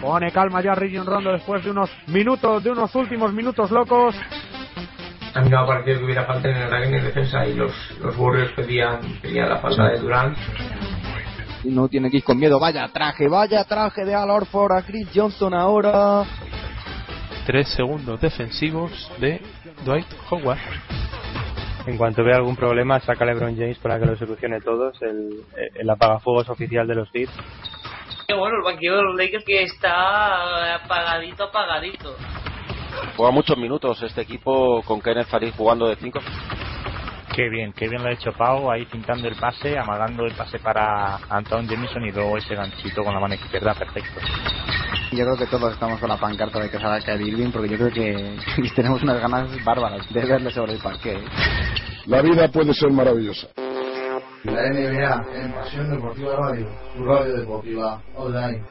Pone 0.00 0.30
calma 0.30 0.62
ya 0.62 0.74
Region 0.74 1.06
Rondo 1.06 1.32
después 1.32 1.64
de 1.64 1.70
unos 1.70 1.90
minutos, 2.06 2.62
de 2.62 2.70
unos 2.70 2.94
últimos 2.94 3.32
minutos 3.32 3.70
locos. 3.70 4.14
A 5.34 5.40
mí 5.40 5.50
me 5.50 5.56
ha 5.56 5.66
parecido 5.66 5.98
que 5.98 6.04
hubiera 6.04 6.24
falta 6.24 6.48
en 6.48 6.56
el 6.56 6.62
ataque 6.62 6.96
en 6.96 7.04
defensa 7.04 7.46
y 7.46 7.54
los, 7.54 7.72
los 8.00 8.16
Warriors 8.16 8.52
pedían, 8.52 9.00
pedían 9.20 9.48
la 9.48 9.58
falta 9.58 9.88
de 9.88 9.98
Durant. 9.98 10.36
No 11.64 11.88
tiene 11.88 12.10
que 12.10 12.18
ir 12.18 12.24
con 12.24 12.38
miedo. 12.38 12.58
Vaya 12.58 12.88
traje, 12.88 13.28
vaya 13.28 13.64
traje 13.64 14.04
de 14.04 14.14
Al 14.14 14.30
Orford 14.30 14.72
a 14.72 14.82
Chris 14.82 15.08
Johnson 15.14 15.54
ahora. 15.54 16.24
Tres 17.46 17.68
segundos 17.70 18.20
defensivos 18.20 19.10
de 19.20 19.40
Dwight 19.84 20.06
Howard. 20.30 20.58
En 21.86 21.96
cuanto 21.96 22.22
vea 22.22 22.36
algún 22.36 22.54
problema, 22.54 23.00
saca 23.00 23.24
a 23.24 23.26
LeBron 23.26 23.56
James 23.56 23.78
para 23.78 23.98
que 23.98 24.06
lo 24.06 24.16
solucione 24.16 24.60
todos. 24.60 25.00
El, 25.02 25.44
el 25.74 25.90
apagafuegos 25.90 26.48
oficial 26.48 26.86
de 26.86 26.94
los 26.94 27.08
Heat. 27.12 27.30
Bueno, 28.36 28.58
el 28.58 28.62
banquillo 28.62 28.96
de 28.98 29.02
los 29.04 29.16
Lakers 29.16 29.42
que 29.42 29.62
está 29.62 30.74
apagadito, 30.74 31.44
apagadito. 31.44 32.14
Juega 33.16 33.32
muchos 33.32 33.56
minutos 33.56 34.02
este 34.02 34.20
equipo 34.20 34.82
con 34.82 35.00
Kenneth 35.00 35.28
Farid 35.28 35.54
jugando 35.56 35.88
de 35.88 35.96
5. 35.96 36.20
Qué 37.34 37.48
bien, 37.48 37.72
qué 37.72 37.88
bien 37.88 38.02
lo 38.02 38.10
ha 38.10 38.12
hecho 38.12 38.30
Pau, 38.32 38.70
ahí 38.70 38.84
pintando 38.84 39.28
el 39.28 39.36
pase, 39.36 39.78
amagando 39.78 40.26
el 40.26 40.34
pase 40.34 40.58
para 40.58 41.16
Anton 41.30 41.66
Jamison 41.66 42.04
y 42.04 42.12
luego 42.12 42.36
ese 42.36 42.54
ganchito 42.54 43.02
con 43.02 43.14
la 43.14 43.20
mano 43.20 43.32
izquierda, 43.32 43.72
perfecto. 43.72 44.20
Yo 45.12 45.24
creo 45.24 45.36
que 45.38 45.46
todos 45.46 45.72
estamos 45.72 45.98
con 45.98 46.10
la 46.10 46.18
pancarta 46.18 46.60
de 46.60 46.70
que 46.70 46.78
salga 46.78 47.00
Kyrie 47.00 47.28
Irving 47.28 47.50
porque 47.50 47.70
yo 47.70 47.78
creo 47.78 47.90
que 47.90 48.36
tenemos 48.76 49.02
unas 49.02 49.22
ganas 49.22 49.64
bárbaras 49.64 50.06
de 50.12 50.20
verle 50.26 50.50
sobre 50.50 50.74
el 50.74 50.80
parque. 50.80 51.18
La 52.04 52.20
vida 52.20 52.48
puede 52.48 52.74
ser 52.74 52.90
maravillosa. 52.90 53.48
La 54.52 54.70
NBA 54.72 55.26
en 55.44 55.52
Pasión 55.52 55.90
Deportiva 55.90 56.36
Radio, 56.36 56.66
tu 56.96 57.04
radio 57.04 57.36
deportiva 57.36 58.00
online. 58.16 58.62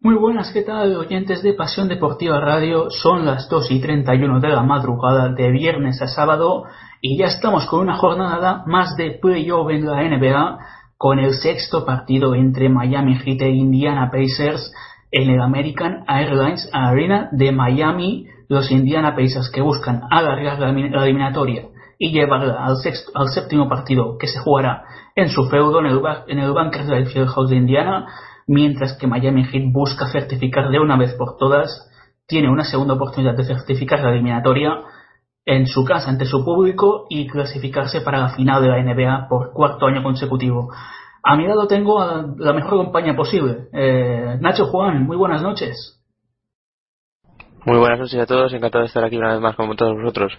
Muy 0.00 0.16
buenas, 0.16 0.52
¿qué 0.52 0.62
tal 0.62 0.96
oyentes 0.96 1.44
de 1.44 1.54
Pasión 1.54 1.86
Deportiva 1.88 2.40
Radio? 2.40 2.90
Son 2.90 3.24
las 3.24 3.48
2 3.48 3.70
y 3.70 3.80
31 3.80 4.40
de 4.40 4.48
la 4.48 4.62
madrugada 4.62 5.28
de 5.28 5.50
viernes 5.52 6.02
a 6.02 6.08
sábado 6.08 6.64
y 7.00 7.16
ya 7.18 7.26
estamos 7.26 7.66
con 7.66 7.80
una 7.80 7.96
jornada 7.96 8.64
más 8.66 8.96
de 8.96 9.18
playoff 9.22 9.70
en 9.70 9.86
la 9.86 10.02
NBA 10.02 10.58
con 10.98 11.20
el 11.20 11.34
sexto 11.34 11.86
partido 11.86 12.34
entre 12.34 12.68
Miami 12.68 13.14
Heat 13.16 13.42
e 13.42 13.50
Indiana 13.50 14.10
Pacers 14.10 14.72
en 15.12 15.30
el 15.30 15.40
American 15.40 16.04
Airlines 16.08 16.68
Arena 16.72 17.28
de 17.30 17.52
Miami. 17.52 18.26
Los 18.48 18.72
Indiana 18.72 19.14
Pacers 19.14 19.50
que 19.52 19.60
buscan 19.60 20.02
alargar 20.10 20.58
la 20.58 20.70
eliminatoria 20.70 21.68
y 21.98 22.12
llevarla 22.12 22.64
al, 22.64 22.76
sexto, 22.76 23.12
al 23.14 23.28
séptimo 23.28 23.68
partido 23.68 24.18
que 24.18 24.26
se 24.26 24.38
jugará 24.38 24.84
en 25.14 25.28
su 25.28 25.48
feudo 25.48 25.80
en 25.80 25.86
el, 25.86 26.00
en 26.28 26.38
el 26.38 26.52
Bankers 26.52 26.86
del 26.86 27.06
Fieldhouse 27.06 27.50
de 27.50 27.56
Indiana, 27.56 28.06
mientras 28.46 28.96
que 28.98 29.06
Miami 29.06 29.44
Heat 29.44 29.72
busca 29.72 30.06
certificar 30.06 30.70
de 30.70 30.78
una 30.78 30.96
vez 30.96 31.14
por 31.14 31.36
todas, 31.36 31.90
tiene 32.26 32.50
una 32.50 32.64
segunda 32.64 32.94
oportunidad 32.94 33.36
de 33.36 33.44
certificar 33.44 34.00
la 34.00 34.10
eliminatoria 34.10 34.82
en 35.44 35.66
su 35.66 35.84
casa 35.84 36.10
ante 36.10 36.26
su 36.26 36.44
público 36.44 37.06
y 37.08 37.28
clasificarse 37.28 38.00
para 38.00 38.18
la 38.18 38.28
final 38.30 38.60
de 38.62 38.68
la 38.68 38.82
NBA 38.82 39.28
por 39.28 39.52
cuarto 39.52 39.86
año 39.86 40.02
consecutivo. 40.02 40.72
A 41.22 41.36
mi 41.36 41.46
lado 41.46 41.66
tengo 41.66 42.00
a 42.00 42.24
la 42.36 42.52
mejor 42.52 42.84
compañía 42.84 43.16
posible. 43.16 43.68
Eh, 43.72 44.38
Nacho 44.40 44.66
Juan, 44.66 45.06
muy 45.06 45.16
buenas 45.16 45.42
noches. 45.42 46.00
Muy 47.64 47.78
buenas 47.78 47.98
noches 47.98 48.20
a 48.20 48.26
todos, 48.26 48.52
encantado 48.52 48.82
de 48.82 48.88
estar 48.88 49.02
aquí 49.02 49.16
una 49.16 49.32
vez 49.32 49.40
más 49.40 49.56
con 49.56 49.74
todos 49.76 49.96
vosotros. 49.96 50.38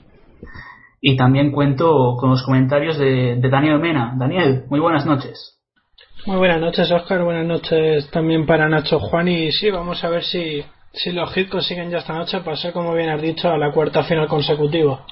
Y 0.99 1.15
también 1.15 1.51
cuento 1.51 2.15
con 2.19 2.31
los 2.31 2.43
comentarios 2.43 2.97
de, 2.97 3.35
de 3.35 3.49
Daniel 3.49 3.79
Mena. 3.79 4.15
Daniel, 4.17 4.63
muy 4.69 4.79
buenas 4.79 5.05
noches. 5.05 5.59
Muy 6.25 6.37
buenas 6.37 6.59
noches, 6.59 6.91
Oscar. 6.91 7.23
Buenas 7.23 7.45
noches 7.45 8.09
también 8.11 8.45
para 8.45 8.67
Nacho 8.67 8.99
Juan. 8.99 9.27
Y 9.27 9.51
sí, 9.51 9.69
vamos 9.69 10.03
a 10.03 10.09
ver 10.09 10.23
si, 10.23 10.63
si 10.91 11.11
los 11.11 11.31
Heat 11.33 11.49
consiguen 11.49 11.89
ya 11.89 11.99
esta 11.99 12.17
noche 12.17 12.41
pasar, 12.41 12.73
como 12.73 12.93
bien 12.93 13.09
has 13.09 13.21
dicho, 13.21 13.47
a 13.47 13.57
la 13.57 13.71
cuarta 13.71 14.03
final 14.03 14.27
consecutiva. 14.27 15.05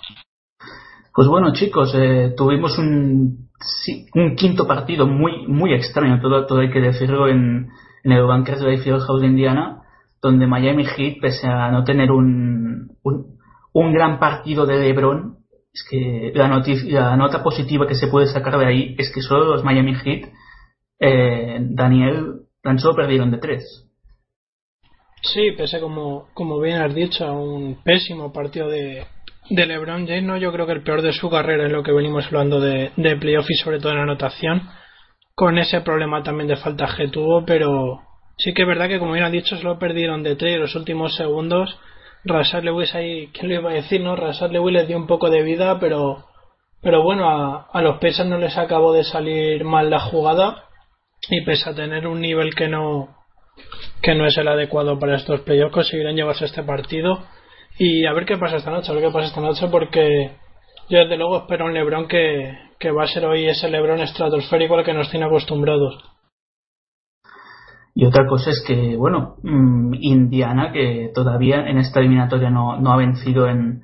Pues 1.14 1.30
bueno, 1.30 1.54
chicos, 1.54 1.94
eh, 1.96 2.34
tuvimos 2.36 2.78
un, 2.78 3.48
sí, 3.60 4.08
un 4.16 4.36
quinto 4.36 4.68
partido 4.68 5.08
muy 5.08 5.48
muy 5.48 5.74
extraño, 5.74 6.20
todo, 6.20 6.46
todo 6.46 6.60
hay 6.60 6.70
que 6.70 6.82
decirlo, 6.82 7.30
en, 7.30 7.70
en 8.04 8.12
el 8.12 8.26
Bankers 8.26 8.60
de 8.60 8.78
Fieldhouse 8.80 9.22
de 9.22 9.28
Indiana, 9.28 9.84
donde 10.22 10.48
Miami 10.48 10.84
Heat, 10.84 11.22
pese 11.22 11.48
a 11.48 11.72
no 11.72 11.86
tener 11.86 12.12
un, 12.12 12.98
un, 13.04 13.38
un 13.72 13.94
gran 13.94 14.20
partido 14.20 14.66
de 14.66 14.80
LeBron, 14.80 15.38
es 15.76 15.84
que 15.90 16.32
la, 16.34 16.48
la 16.48 17.18
nota 17.18 17.44
positiva 17.44 17.86
que 17.86 17.96
se 17.96 18.08
puede 18.08 18.28
sacar 18.28 18.58
de 18.58 18.66
ahí 18.66 18.96
es 18.98 19.12
que 19.14 19.22
solo 19.22 19.44
los 19.44 19.64
Miami 19.66 19.94
Heat, 19.94 20.30
eh, 21.02 21.58
Daniel, 21.60 22.46
tan 22.64 22.80
solo 22.80 22.96
perdieron 22.96 23.30
de 23.30 23.40
tres. 23.40 23.86
Sí, 25.22 25.52
pese 25.52 25.82
como, 25.82 26.30
como 26.34 26.62
bien 26.62 26.82
has 26.82 26.96
dicho, 26.96 27.26
a 27.26 27.34
un 27.34 27.84
pésimo 27.84 28.32
partido 28.32 28.70
de, 28.70 29.06
de 29.50 29.66
LeBron 29.66 30.08
James, 30.08 30.24
¿no? 30.24 30.38
yo 30.38 30.54
creo 30.54 30.66
que 30.66 30.72
el 30.72 30.84
peor 30.84 31.02
de 31.02 31.12
su 31.12 31.30
carrera 31.30 31.66
es 31.66 31.72
lo 31.74 31.84
que 31.84 31.92
venimos 31.92 32.26
hablando 32.28 32.62
de, 32.62 32.92
de 32.96 33.18
playoff 33.18 33.50
y 33.50 33.56
sobre 33.56 33.80
todo 33.80 33.92
en 33.92 34.00
anotación, 34.00 34.70
con 35.34 35.58
ese 35.58 35.82
problema 35.82 36.24
también 36.24 36.48
de 36.48 36.56
falta 36.56 36.88
que 36.96 37.10
tuvo, 37.10 37.44
pero 37.46 38.00
sí 38.38 38.54
que 38.54 38.62
es 38.62 38.68
verdad 38.68 38.88
que 38.88 39.00
como 39.00 39.12
bien 39.12 39.26
has 39.26 39.32
dicho, 39.34 39.58
solo 39.58 39.78
perdieron 39.78 40.24
de 40.24 40.38
tres 40.38 40.58
los 40.58 40.74
últimos 40.76 41.18
segundos 41.18 41.78
Rashad 42.26 42.64
Lewis 42.64 42.94
ahí, 42.96 43.28
¿quién 43.28 43.50
le 43.50 43.56
iba 43.56 43.70
a 43.70 43.74
decir, 43.74 44.02
no? 44.02 44.16
Rashad 44.16 44.52
Lewis 44.52 44.74
les 44.74 44.88
dio 44.88 44.98
un 44.98 45.06
poco 45.06 45.30
de 45.30 45.44
vida, 45.44 45.80
pero, 45.80 46.26
pero 46.82 47.04
bueno, 47.04 47.30
a, 47.30 47.82
los 47.82 48.00
Pacers 48.00 48.28
no 48.28 48.40
les 48.40 48.58
acabó 48.58 48.94
de 48.94 49.04
salir 49.04 49.64
mal 49.64 49.92
la 49.92 50.00
jugada 50.00 50.66
y 51.30 51.42
pese 51.46 51.70
a 51.70 51.76
tener 51.76 52.08
un 52.08 52.20
nivel 52.20 52.56
que 52.56 52.68
no, 52.68 53.16
que 54.02 54.16
no 54.16 54.26
es 54.26 54.36
el 54.38 54.48
adecuado 54.48 54.98
para 54.98 55.18
estos 55.18 55.42
playoffs, 55.42 55.74
conseguirán 55.74 56.16
llevarse 56.16 56.46
este 56.46 56.64
partido 56.64 57.24
y 57.78 58.06
a 58.08 58.14
ver 58.14 58.26
qué 58.26 58.38
pasa 58.38 58.58
esta 58.58 58.72
noche, 58.72 58.92
a 58.92 58.96
ver 58.96 59.04
qué 59.04 59.12
pasa 59.12 59.28
esta 59.28 59.42
noche 59.42 59.68
porque 59.68 60.32
yo 60.90 61.00
desde 61.00 61.18
luego 61.18 61.38
espero 61.38 61.66
un 61.66 61.76
Lebron 61.76 62.08
que, 62.08 62.58
que 62.80 62.90
va 62.90 63.04
a 63.04 63.08
ser 63.08 63.26
hoy 63.26 63.46
ese 63.46 63.70
Lebron 63.70 64.00
estratosférico 64.00 64.76
al 64.76 64.84
que 64.84 64.94
nos 64.94 65.12
tiene 65.12 65.28
acostumbrados. 65.28 66.15
Y 67.98 68.06
otra 68.06 68.28
cosa 68.28 68.50
es 68.50 68.62
que, 68.68 68.98
bueno, 68.98 69.38
Indiana, 70.02 70.74
que 70.74 71.12
todavía 71.16 71.66
en 71.66 71.78
esta 71.78 72.02
eliminatoria 72.02 72.50
no, 72.50 72.78
no 72.78 72.92
ha 72.92 72.98
vencido 72.98 73.48
en, 73.48 73.84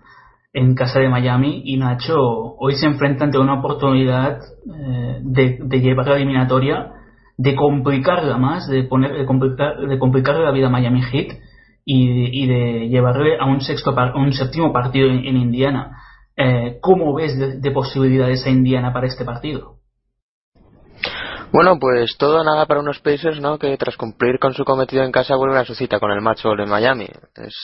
en 0.52 0.76
casa 0.76 1.00
de 1.00 1.08
Miami, 1.08 1.62
y 1.64 1.78
Nacho 1.78 2.18
hoy 2.20 2.74
se 2.76 2.88
enfrenta 2.88 3.24
ante 3.24 3.40
una 3.40 3.60
oportunidad 3.60 4.40
eh, 4.68 5.20
de, 5.24 5.80
llevar 5.80 6.08
la 6.08 6.18
eliminatoria, 6.18 6.92
de 7.38 7.56
complicarla 7.56 8.38
más, 8.38 8.68
de, 8.68 8.84
poner, 8.84 9.14
de, 9.14 9.26
complicar, 9.26 9.80
de 9.80 9.98
complicarle 9.98 10.44
la 10.44 10.52
vida 10.52 10.68
a 10.68 10.72
Miami 10.72 11.02
Heat 11.04 11.38
y, 11.86 12.44
y 12.44 12.48
de 12.48 12.90
llevarle 12.90 13.38
a 13.40 13.46
un, 13.46 13.62
sexto, 13.62 13.98
a 13.98 14.14
un 14.18 14.34
séptimo 14.34 14.74
partido 14.74 15.08
en, 15.08 15.38
Indiana. 15.38 15.98
Eh, 16.36 16.80
¿Cómo 16.82 17.16
ves 17.16 17.62
de 17.62 17.72
posibilidades 17.72 18.46
a 18.46 18.50
Indiana 18.50 18.92
para 18.92 19.08
este 19.08 19.24
partido? 19.24 19.81
Bueno, 21.54 21.78
pues 21.80 22.16
todo 22.18 22.46
nada 22.46 22.66
para 22.66 22.80
unos 22.80 23.00
Pacers, 23.00 23.42
¿no? 23.42 23.60
Que 23.60 23.76
tras 23.76 23.98
cumplir 23.98 24.40
con 24.40 24.54
su 24.54 24.64
cometido 24.64 25.04
en 25.04 25.12
casa 25.12 25.36
vuelven 25.36 25.58
a 25.58 25.66
su 25.66 25.76
cita 25.76 26.00
con 26.00 26.10
el 26.12 26.22
macho 26.22 26.52
de 26.56 26.66
Miami. 26.66 27.10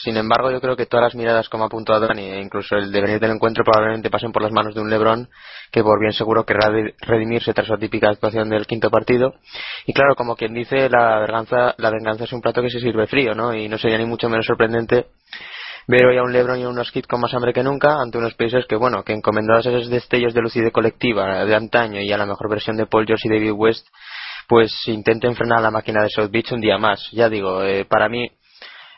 Sin 0.04 0.18
embargo, 0.18 0.50
yo 0.50 0.60
creo 0.60 0.76
que 0.76 0.84
todas 0.84 1.04
las 1.04 1.14
miradas, 1.14 1.48
como 1.48 1.64
ha 1.64 1.68
apuntado 1.68 2.06
Dani, 2.06 2.22
e 2.22 2.42
incluso 2.42 2.76
el 2.76 2.92
devenir 2.92 3.18
del 3.18 3.30
encuentro, 3.30 3.64
probablemente 3.64 4.10
pasen 4.10 4.30
por 4.30 4.42
las 4.42 4.52
manos 4.52 4.74
de 4.74 4.82
un 4.82 4.90
LeBron 4.90 5.30
que 5.72 5.82
por 5.82 5.98
bien 6.00 6.12
seguro 6.12 6.44
querrá 6.44 6.70
redimirse 7.00 7.54
tras 7.54 7.70
la 7.70 7.78
típica 7.78 8.10
actuación 8.10 8.50
del 8.50 8.66
quinto 8.66 8.90
partido. 8.90 9.36
Y 9.86 9.94
claro, 9.94 10.14
como 10.16 10.36
quien 10.36 10.52
dice, 10.52 10.90
la 10.90 11.20
venganza, 11.20 11.74
la 11.78 11.90
venganza 11.90 12.24
es 12.24 12.32
un 12.34 12.42
plato 12.42 12.60
que 12.60 12.68
se 12.68 12.80
sirve 12.80 13.06
frío, 13.06 13.34
¿no? 13.34 13.54
Y 13.54 13.70
no 13.70 13.78
sería 13.78 13.96
ni 13.96 14.04
mucho 14.04 14.28
menos 14.28 14.44
sorprendente 14.44 15.06
ver 15.88 16.04
hoy 16.04 16.18
a 16.18 16.22
un 16.22 16.32
LeBron 16.32 16.60
y 16.60 16.64
a 16.64 16.68
unos 16.68 16.90
Heat 16.90 17.06
con 17.06 17.20
más 17.20 17.32
hambre 17.32 17.54
que 17.54 17.62
nunca 17.62 17.96
ante 17.98 18.18
unos 18.18 18.34
Pacers 18.34 18.66
que, 18.66 18.76
bueno, 18.76 19.02
que 19.02 19.14
encomendados 19.14 19.66
a 19.66 19.70
esos 19.70 19.88
destellos 19.88 20.34
de 20.34 20.42
lucidez 20.42 20.70
colectiva 20.70 21.46
de 21.46 21.54
antaño 21.54 22.02
y 22.02 22.12
a 22.12 22.18
la 22.18 22.26
mejor 22.26 22.50
versión 22.50 22.76
de 22.76 22.84
Paul 22.84 23.06
George 23.06 23.26
y 23.26 23.30
David 23.30 23.52
West, 23.52 23.88
pues 24.46 24.70
intenten 24.86 25.34
frenar 25.34 25.62
la 25.62 25.70
máquina 25.70 26.02
de 26.02 26.10
South 26.10 26.30
Beach 26.30 26.52
un 26.52 26.60
día 26.60 26.76
más. 26.76 27.08
Ya 27.12 27.30
digo, 27.30 27.62
eh, 27.62 27.86
para 27.86 28.10
mí, 28.10 28.30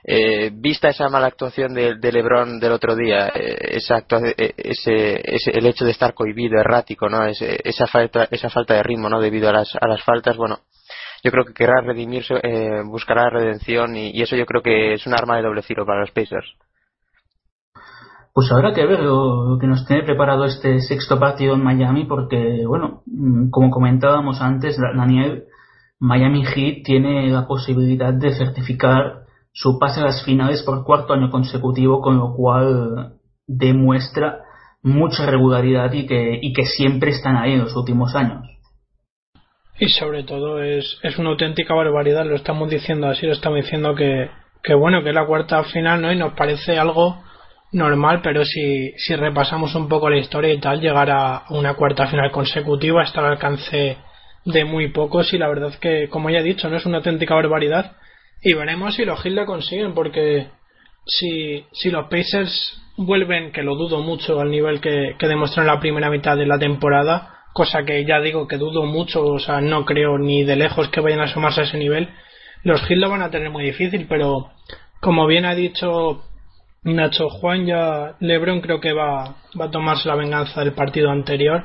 eh, 0.02 0.50
vista 0.52 0.88
esa 0.88 1.08
mala 1.08 1.28
actuación 1.28 1.75
de, 1.75 1.94
LeBron 2.12 2.58
del 2.58 2.72
otro 2.72 2.96
día, 2.96 3.28
eh, 3.28 3.56
esa 3.76 3.96
actuación, 3.96 4.34
ese, 4.36 5.20
ese, 5.22 5.50
el 5.52 5.66
hecho 5.66 5.84
de 5.84 5.93
estar 5.93 6.12
cohibido, 6.12 6.58
errático, 6.58 7.08
¿no? 7.08 7.25
Ese, 7.25 7.60
esa, 7.62 7.86
falta, 7.86 8.26
esa 8.32 8.50
falta 8.50 8.75
de 8.75 8.82
ritmo, 8.82 9.08
¿no? 9.08 9.20
Debido 9.20 9.48
a 9.48 9.52
las, 9.52 9.76
a 9.81 9.86
las 9.86 10.02
faltas, 10.02 10.36
bueno, 10.36 10.58
yo 11.22 11.31
creo 11.31 11.44
que 11.44 11.54
querrá 11.54 11.82
redimirse, 11.82 12.34
eh, 12.43 12.82
buscará 12.84 13.31
redención 13.31 13.94
y, 13.96 14.10
y 14.10 14.22
eso 14.22 14.34
yo 14.34 14.46
creo 14.46 14.62
que 14.62 14.94
es 14.94 15.06
un 15.06 15.14
arma 15.14 15.36
de 15.36 15.43
doble 15.43 15.62
filo 15.62 15.86
para 15.86 16.00
los 16.00 16.10
Pacers. 16.10 16.56
Pues 18.32 18.50
habrá 18.53 18.73
que 18.73 18.87
ver 18.87 19.00
lo 19.00 19.59
que 19.61 19.67
nos 19.67 19.85
tiene 19.87 20.05
preparado 20.05 20.44
este 20.44 20.81
sexto 20.81 21.19
partido 21.19 21.55
en 21.55 21.65
Miami, 21.65 22.05
porque, 22.05 22.65
bueno, 22.67 23.03
mm, 23.06 23.50
como 23.50 23.71
comentábamos 23.71 24.41
antes, 24.41 24.79
Daniel, 24.79 25.44
Miami 25.99 26.44
Heat 26.44 26.85
tiene 26.85 27.29
la 27.29 27.47
posibilidad 27.47 28.15
de 28.15 28.32
certificar 28.32 29.25
su 29.53 29.79
pase 29.79 30.00
a 30.00 30.05
las 30.05 30.25
finales 30.25 30.62
por 30.62 30.85
cuarto 30.85 31.12
año 31.12 31.31
consecutivo, 31.31 32.00
con 32.00 32.19
lo 32.19 32.35
cual 32.35 33.15
demuestra 33.47 34.44
mucha 34.82 35.27
regularidad 35.27 35.93
y 35.93 36.06
que, 36.06 36.38
y 36.41 36.53
que 36.53 36.65
siempre 36.65 37.11
están 37.11 37.37
ahí 37.37 37.53
en 37.53 37.61
los 37.61 37.77
últimos 37.77 38.15
años. 38.15 38.47
Y 39.79 39.88
sobre 39.88 40.25
todo 40.25 40.62
es, 40.62 40.99
es 41.03 41.19
una 41.19 41.31
auténtica 41.31 41.75
barbaridad, 41.75 42.27
lo 42.27 42.37
estamos 42.37 42.71
diciendo 42.71 43.09
así, 43.09 43.27
lo 43.27 43.32
estamos 43.32 43.56
diciendo 43.56 43.94
que, 43.94 44.31
que 44.62 44.75
bueno, 44.75 45.03
que 45.03 45.09
es 45.09 45.15
la 45.15 45.27
cuarta 45.27 45.65
final, 45.65 46.03
¿no? 46.03 46.12
Y 46.12 46.17
nos 46.17 46.35
parece 46.35 46.79
algo 46.79 47.19
normal, 47.72 48.20
pero 48.22 48.44
si, 48.44 48.93
si 48.96 49.14
repasamos 49.14 49.75
un 49.75 49.88
poco 49.88 50.11
la 50.11 50.19
historia 50.19 50.52
y 50.52 50.58
tal, 50.58 50.81
llegar 50.81 51.11
a 51.11 51.44
una 51.50 51.75
cuarta 51.75 52.06
final 52.06 52.31
consecutiva 52.31 53.02
está 53.02 53.20
al 53.20 53.32
alcance 53.32 53.96
de 54.44 54.64
muy 54.64 54.88
pocos 54.88 55.32
y 55.32 55.38
la 55.38 55.49
verdad 55.49 55.75
que, 55.81 56.08
como 56.08 56.31
ya 56.31 56.38
he 56.38 56.43
dicho, 56.43 56.69
no 56.69 56.76
es 56.76 56.87
una 56.87 56.99
auténtica 56.99 57.34
barbaridad. 57.34 57.96
Y 58.43 58.55
veremos 58.55 58.94
si 58.94 59.05
los 59.05 59.20
Heat 59.22 59.34
lo 59.34 59.46
consiguen 59.46 59.94
porque 59.94 60.49
si, 61.06 61.64
si 61.72 61.90
los 61.90 62.06
Pacers 62.08 62.81
vuelven, 62.96 63.52
que 63.52 63.62
lo 63.62 63.76
dudo 63.76 64.02
mucho 64.02 64.40
al 64.40 64.50
nivel 64.50 64.81
que, 64.81 65.14
que 65.19 65.28
demostraron 65.28 65.69
en 65.69 65.75
la 65.75 65.81
primera 65.81 66.11
mitad 66.11 66.37
de 66.37 66.46
la 66.46 66.58
temporada, 66.58 67.40
cosa 67.52 67.84
que 67.84 68.05
ya 68.05 68.20
digo 68.20 68.49
que 68.49 68.56
dudo 68.56 68.84
mucho, 68.84 69.25
o 69.25 69.38
sea, 69.38 69.61
no 69.61 69.84
creo 69.84 70.19
ni 70.19 70.43
de 70.44 70.56
lejos 70.56 70.88
que 70.88 71.00
vayan 71.00 71.20
a 71.20 71.25
asomarse 71.25 71.61
a 71.61 71.64
ese 71.64 71.78
nivel, 71.78 72.08
los 72.62 72.81
Heat 72.82 72.99
lo 72.99 73.11
van 73.11 73.22
a 73.22 73.31
tener 73.31 73.50
muy 73.50 73.64
difícil, 73.64 74.06
pero 74.08 74.50
como 75.00 75.26
bien 75.26 75.44
ha 75.46 75.55
dicho 75.55 76.25
Nacho 76.82 77.29
Juan 77.29 77.67
ya 77.67 78.15
Lebron 78.21 78.61
creo 78.61 78.81
que 78.81 78.93
va, 78.93 79.37
a 79.59 79.71
tomarse 79.71 80.09
la 80.09 80.17
venganza 80.17 80.61
del 80.61 80.73
partido 80.73 81.11
anterior. 81.11 81.65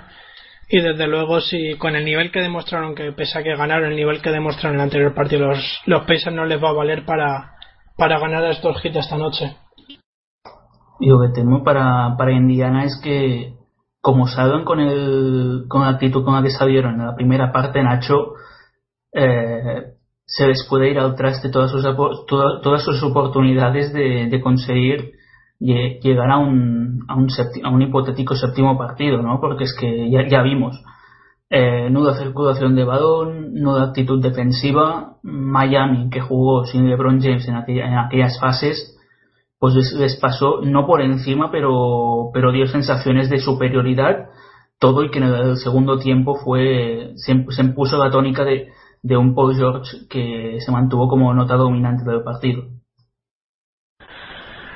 Y 0.68 0.82
desde 0.82 1.08
luego 1.08 1.42
si 1.42 1.76
con 1.78 1.96
el 1.96 2.04
nivel 2.04 2.32
que 2.32 2.42
demostraron 2.42 2.96
que 2.96 3.12
pese 3.12 3.40
a 3.40 3.44
que 3.44 3.56
ganaron 3.56 3.92
el 3.92 3.96
nivel 3.96 4.22
que 4.22 4.32
demostraron 4.32 4.76
en 4.76 4.82
el 4.82 4.84
anterior 4.86 5.14
partido 5.14 5.48
los, 5.48 5.82
los 5.86 6.02
Pacers 6.02 6.34
no 6.34 6.46
les 6.46 6.62
va 6.62 6.70
a 6.70 6.74
valer 6.74 7.06
para, 7.06 7.54
para 7.98 8.20
ganar 8.20 8.44
a 8.44 8.50
estos 8.50 8.84
hits 8.84 8.96
esta 8.96 9.18
noche. 9.18 9.56
Y 11.00 11.10
lo 11.10 11.22
que 11.22 11.30
temo 11.30 11.64
para, 11.64 12.16
para 12.18 12.32
Indiana 12.32 12.84
es 12.84 13.00
que 13.04 13.54
como 14.02 14.28
salgan 14.28 14.66
con 14.66 14.80
el 14.80 15.66
con 15.68 15.82
la 15.82 15.90
actitud 15.90 16.24
con 16.24 16.36
la 16.36 16.44
que 16.44 16.52
salieron 16.52 16.94
en 17.00 17.08
la 17.08 17.16
primera 17.16 17.52
parte 17.52 17.82
Nacho 17.82 18.34
eh, 19.12 19.95
se 20.26 20.48
les 20.48 20.66
puede 20.68 20.90
ir 20.90 21.00
al 21.00 21.16
traste 21.16 21.50
todas 21.50 21.72
sus, 21.72 21.86
todas 22.28 22.84
sus 22.84 23.04
oportunidades 23.04 23.94
de, 23.94 24.28
de 24.30 24.42
conseguir 24.42 25.14
llegar 25.60 26.32
a 26.32 26.38
un, 26.38 27.06
a 27.08 27.16
un, 27.16 27.28
a 27.64 27.70
un 27.70 27.82
hipotético 27.82 28.36
séptimo 28.36 28.78
partido, 28.78 29.22
¿no? 29.22 29.40
Porque 29.40 29.64
es 29.64 29.76
que 29.80 30.10
ya, 30.10 30.28
ya 30.28 30.42
vimos 30.42 30.82
eh, 31.50 31.90
nuda 31.90 32.18
circulación 32.18 32.76
de 32.76 32.84
balón, 32.84 33.54
nuda 33.54 33.84
actitud 33.84 34.22
defensiva, 34.22 35.18
Miami 35.22 36.10
que 36.10 36.20
jugó 36.20 36.66
sin 36.66 36.90
LeBron 36.90 37.22
James 37.22 37.48
en, 37.48 37.56
aquella, 37.56 37.88
en 37.88 37.98
aquellas 37.98 38.40
fases, 38.40 38.98
pues 39.60 39.76
les, 39.94 40.16
pasó 40.18 40.62
no 40.64 40.86
por 40.86 41.02
encima, 41.02 41.52
pero, 41.52 42.32
pero 42.34 42.52
dio 42.52 42.68
sensaciones 42.68 43.30
de 43.30 43.40
superioridad 43.40 44.30
todo 44.80 45.04
y 45.04 45.12
que 45.12 45.20
en 45.20 45.26
el 45.26 45.58
segundo 45.58 45.98
tiempo 46.00 46.36
fue 46.36 47.14
se, 47.16 47.46
se 47.50 47.62
impuso 47.62 47.98
la 47.98 48.12
tónica 48.12 48.44
de 48.44 48.68
de 49.06 49.16
un 49.16 49.36
Paul 49.36 49.56
George 49.56 50.08
que 50.10 50.58
se 50.60 50.72
mantuvo 50.72 51.08
como 51.08 51.32
nota 51.32 51.56
dominante 51.56 52.10
del 52.10 52.24
partido. 52.24 52.64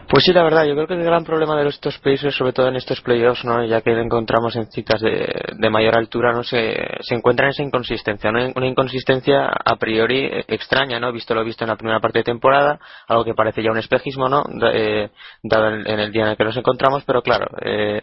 Pues 0.08 0.24
sí, 0.24 0.34
la 0.34 0.44
verdad, 0.44 0.66
yo 0.66 0.74
creo 0.74 0.88
que 0.88 0.94
el 0.96 1.04
gran 1.04 1.24
problema 1.24 1.56
de 1.56 1.68
estos 1.68 1.98
Pacers, 2.00 2.36
sobre 2.36 2.54
todo 2.54 2.68
en 2.68 2.76
estos 2.76 3.02
playoffs, 3.02 3.44
¿no? 3.46 3.64
ya 3.66 3.82
que 3.82 3.92
encontramos 3.92 4.56
en 4.56 4.66
citas 4.72 5.02
de, 5.02 5.28
de 5.56 5.70
mayor 5.70 5.96
altura, 5.96 6.32
no 6.32 6.44
se, 6.44 6.76
se 7.02 7.16
encuentra 7.16 7.46
en 7.46 7.52
esa 7.52 7.64
inconsistencia, 7.64 8.32
¿no? 8.32 8.40
una 8.56 8.68
inconsistencia 8.68 9.48
a 9.48 9.76
priori 9.78 10.30
extraña, 10.48 11.00
¿no? 11.00 11.12
visto 11.12 11.36
lo 11.36 11.44
visto 11.44 11.64
en 11.64 11.70
la 11.70 11.76
primera 11.76 12.00
parte 12.00 12.20
de 12.20 12.24
temporada, 12.24 12.80
algo 13.08 13.24
que 13.24 13.36
parece 13.36 13.62
ya 13.64 13.72
un 13.72 13.78
espejismo, 13.78 14.30
¿no? 14.30 14.44
Eh, 14.74 15.10
dado 15.44 15.70
en, 15.70 15.88
en, 15.88 16.00
el 16.00 16.12
día 16.12 16.24
en 16.24 16.30
el 16.30 16.38
que 16.38 16.44
nos 16.44 16.58
encontramos, 16.58 17.04
pero 17.06 17.22
claro, 17.22 17.48
eh, 17.62 18.02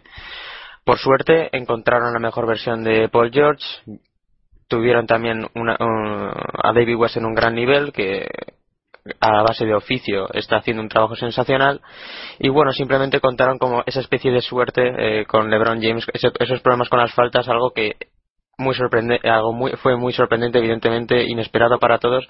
por 0.84 0.98
suerte 0.98 1.50
encontraron 1.56 2.12
la 2.12 2.20
mejor 2.20 2.46
versión 2.46 2.84
de 2.84 3.08
Paul 3.08 3.32
George, 3.32 3.64
tuvieron 4.68 5.06
también 5.06 5.46
una, 5.54 5.76
a 5.78 6.72
David 6.72 6.96
West 6.96 7.16
en 7.16 7.26
un 7.26 7.34
gran 7.34 7.54
nivel 7.54 7.92
que 7.92 8.26
a 9.20 9.42
base 9.42 9.64
de 9.64 9.74
oficio 9.74 10.28
está 10.32 10.56
haciendo 10.56 10.82
un 10.82 10.88
trabajo 10.88 11.14
sensacional. 11.14 11.80
Y 12.38 12.48
bueno 12.48 12.72
simplemente 12.72 13.20
contaron 13.20 13.58
como 13.58 13.82
esa 13.86 14.00
especie 14.00 14.32
de 14.32 14.40
suerte 14.40 14.82
eh, 15.20 15.26
con 15.26 15.50
LeBron 15.50 15.80
James 15.80 16.06
ese, 16.12 16.30
esos 16.38 16.60
problemas 16.60 16.88
con 16.88 16.98
las 16.98 17.14
faltas 17.14 17.48
algo 17.48 17.70
que 17.70 17.96
muy 18.58 18.74
sorprendente, 18.74 19.28
algo 19.28 19.52
muy, 19.52 19.72
fue 19.72 19.96
muy 19.96 20.14
sorprendente, 20.14 20.58
evidentemente 20.58 21.22
inesperado 21.24 21.78
para 21.78 21.98
todos. 21.98 22.26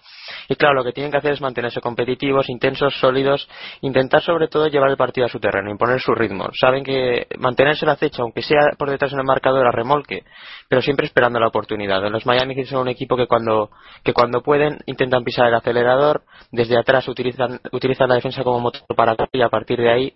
Y 0.49 0.56
claro, 0.56 0.75
lo 0.75 0.84
que 0.84 0.93
tienen 0.93 1.12
que 1.12 1.19
hacer 1.19 1.32
es 1.32 1.40
mantenerse 1.40 1.81
competitivos, 1.81 2.49
intensos, 2.49 2.94
sólidos, 2.99 3.49
intentar 3.81 4.23
sobre 4.23 4.49
todo 4.49 4.67
llevar 4.67 4.90
el 4.90 4.96
partido 4.96 5.26
a 5.26 5.28
su 5.31 5.38
terreno, 5.38 5.70
imponer 5.70 6.00
su 6.00 6.14
ritmo. 6.14 6.49
Saben 6.61 6.82
que 6.82 7.28
mantenerse 7.38 7.87
la 7.87 7.93
acecha, 7.93 8.23
aunque 8.23 8.43
sea 8.43 8.70
por 8.76 8.90
detrás 8.90 9.12
en 9.12 9.20
el 9.20 9.25
marcador 9.25 9.69
a 9.69 9.70
remolque, 9.70 10.25
pero 10.69 10.82
siempre 10.82 11.06
esperando 11.06 11.38
la 11.38 11.46
oportunidad. 11.46 12.02
Los 12.11 12.26
Miami 12.26 12.56
Heat 12.56 12.67
son 12.67 12.81
un 12.81 12.88
equipo 12.88 13.17
que 13.17 13.29
cuando, 13.29 13.70
que 14.02 14.12
cuando 14.12 14.43
pueden 14.43 14.79
intentan 14.87 15.22
pisar 15.22 15.46
el 15.46 15.55
acelerador, 15.55 16.22
desde 16.50 16.76
atrás 16.76 17.06
utilizan, 17.06 17.61
utilizan 17.70 18.08
la 18.08 18.17
defensa 18.17 18.43
como 18.43 18.58
motor 18.58 18.82
para 18.96 19.14
y 19.32 19.43
a 19.43 19.49
partir 19.49 19.79
de 19.79 19.90
ahí 19.90 20.14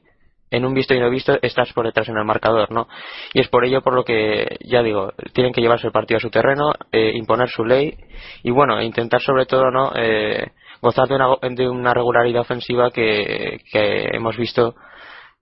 en 0.50 0.64
un 0.64 0.74
visto 0.74 0.94
y 0.94 1.00
no 1.00 1.10
visto 1.10 1.38
estás 1.42 1.72
por 1.72 1.86
detrás 1.86 2.08
en 2.08 2.16
el 2.16 2.24
marcador, 2.24 2.70
¿no? 2.72 2.88
Y 3.32 3.40
es 3.40 3.48
por 3.48 3.64
ello 3.64 3.82
por 3.82 3.94
lo 3.94 4.04
que, 4.04 4.58
ya 4.64 4.82
digo, 4.82 5.12
tienen 5.32 5.52
que 5.52 5.60
llevarse 5.60 5.86
el 5.86 5.92
partido 5.92 6.18
a 6.18 6.20
su 6.20 6.30
terreno, 6.30 6.72
eh, 6.92 7.12
imponer 7.14 7.48
su 7.48 7.64
ley 7.64 7.96
y, 8.42 8.50
bueno, 8.50 8.80
intentar 8.82 9.20
sobre 9.20 9.46
todo, 9.46 9.70
¿no? 9.70 9.92
Eh, 9.94 10.52
gozar 10.80 11.08
de 11.08 11.14
una, 11.14 11.26
de 11.50 11.68
una 11.68 11.94
regularidad 11.94 12.42
ofensiva 12.42 12.90
que, 12.90 13.60
hemos 13.72 14.36
visto 14.36 14.74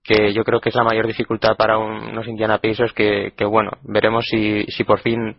que 0.03 0.33
yo 0.33 0.43
creo 0.43 0.59
que 0.59 0.69
es 0.69 0.75
la 0.75 0.83
mayor 0.83 1.07
dificultad 1.07 1.55
para 1.57 1.77
unos 1.77 2.27
Indiana 2.27 2.59
que, 2.59 3.33
que 3.35 3.45
bueno, 3.45 3.71
veremos 3.83 4.25
si, 4.29 4.63
si 4.65 4.83
por 4.83 4.99
fin 4.99 5.35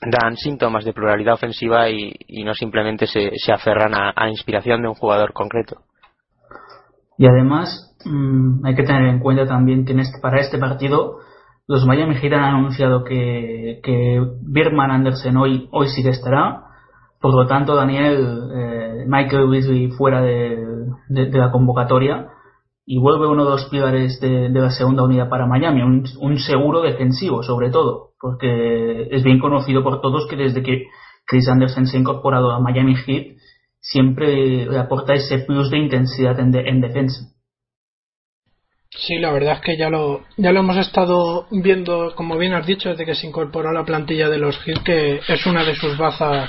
dan 0.00 0.36
síntomas 0.36 0.84
de 0.84 0.92
pluralidad 0.92 1.34
ofensiva 1.34 1.88
y, 1.88 2.14
y 2.26 2.44
no 2.44 2.54
simplemente 2.54 3.06
se, 3.06 3.32
se 3.36 3.52
aferran 3.52 3.92
a, 3.94 4.28
inspiración 4.28 4.82
de 4.82 4.88
un 4.88 4.94
jugador 4.94 5.32
concreto. 5.32 5.82
Y 7.18 7.26
además 7.26 7.91
mmm, 8.04 8.64
hay 8.64 8.74
que 8.74 8.82
tener 8.82 9.08
en 9.08 9.20
cuenta 9.20 9.46
también 9.46 9.84
que 9.84 9.92
en 9.92 10.00
este, 10.00 10.20
para 10.20 10.40
este 10.40 10.58
partido 10.58 11.18
los 11.68 11.86
Miami 11.86 12.16
Heat 12.16 12.32
han 12.32 12.56
anunciado 12.56 13.04
que, 13.04 13.80
Birman 14.42 14.90
Anderson 14.90 15.36
hoy, 15.36 15.68
hoy 15.70 15.88
sí 15.88 16.02
que 16.02 16.10
estará. 16.10 16.64
Por 17.20 17.34
lo 17.34 17.46
tanto, 17.46 17.76
Daniel, 17.76 18.50
eh, 18.54 19.04
Michael 19.06 19.48
Weasley 19.48 19.88
fuera 19.92 20.20
de, 20.20 20.88
la 21.08 21.52
convocatoria 21.52 22.28
y 22.84 22.98
vuelve 22.98 23.28
uno 23.28 23.44
de 23.44 23.50
los 23.50 23.64
pilares 23.66 24.20
de, 24.20 24.48
la 24.48 24.70
segunda 24.70 25.04
unidad 25.04 25.28
para 25.28 25.46
Miami, 25.46 25.82
un, 25.82 26.04
un, 26.20 26.38
seguro 26.38 26.82
defensivo 26.82 27.42
sobre 27.42 27.70
todo, 27.70 28.10
porque 28.20 29.08
es 29.10 29.22
bien 29.22 29.38
conocido 29.38 29.84
por 29.84 30.00
todos 30.00 30.26
que 30.28 30.36
desde 30.36 30.62
que 30.62 30.86
Chris 31.26 31.48
Anderson 31.48 31.86
se 31.86 31.96
ha 31.96 32.00
incorporado 32.00 32.50
a 32.50 32.60
Miami 32.60 32.96
Heat 32.96 33.36
siempre 33.82 34.66
le 34.66 34.78
aporta 34.78 35.12
ese 35.12 35.38
plus 35.40 35.70
de 35.70 35.78
intensidad 35.78 36.38
en, 36.40 36.54
en 36.54 36.80
defensa. 36.80 37.31
Sí, 39.06 39.18
la 39.18 39.32
verdad 39.32 39.54
es 39.54 39.60
que 39.62 39.76
ya 39.76 39.90
lo, 39.90 40.26
ya 40.36 40.52
lo 40.52 40.60
hemos 40.60 40.76
estado 40.76 41.48
viendo, 41.50 42.14
como 42.14 42.38
bien 42.38 42.52
has 42.54 42.64
dicho, 42.64 42.90
desde 42.90 43.04
que 43.04 43.16
se 43.16 43.26
incorporó 43.26 43.70
a 43.70 43.72
la 43.72 43.84
plantilla 43.84 44.28
de 44.28 44.38
los 44.38 44.56
Heat, 44.58 44.84
que 44.84 45.20
es 45.26 45.44
una 45.44 45.64
de 45.64 45.74
sus 45.74 45.96
bazas, 45.98 46.48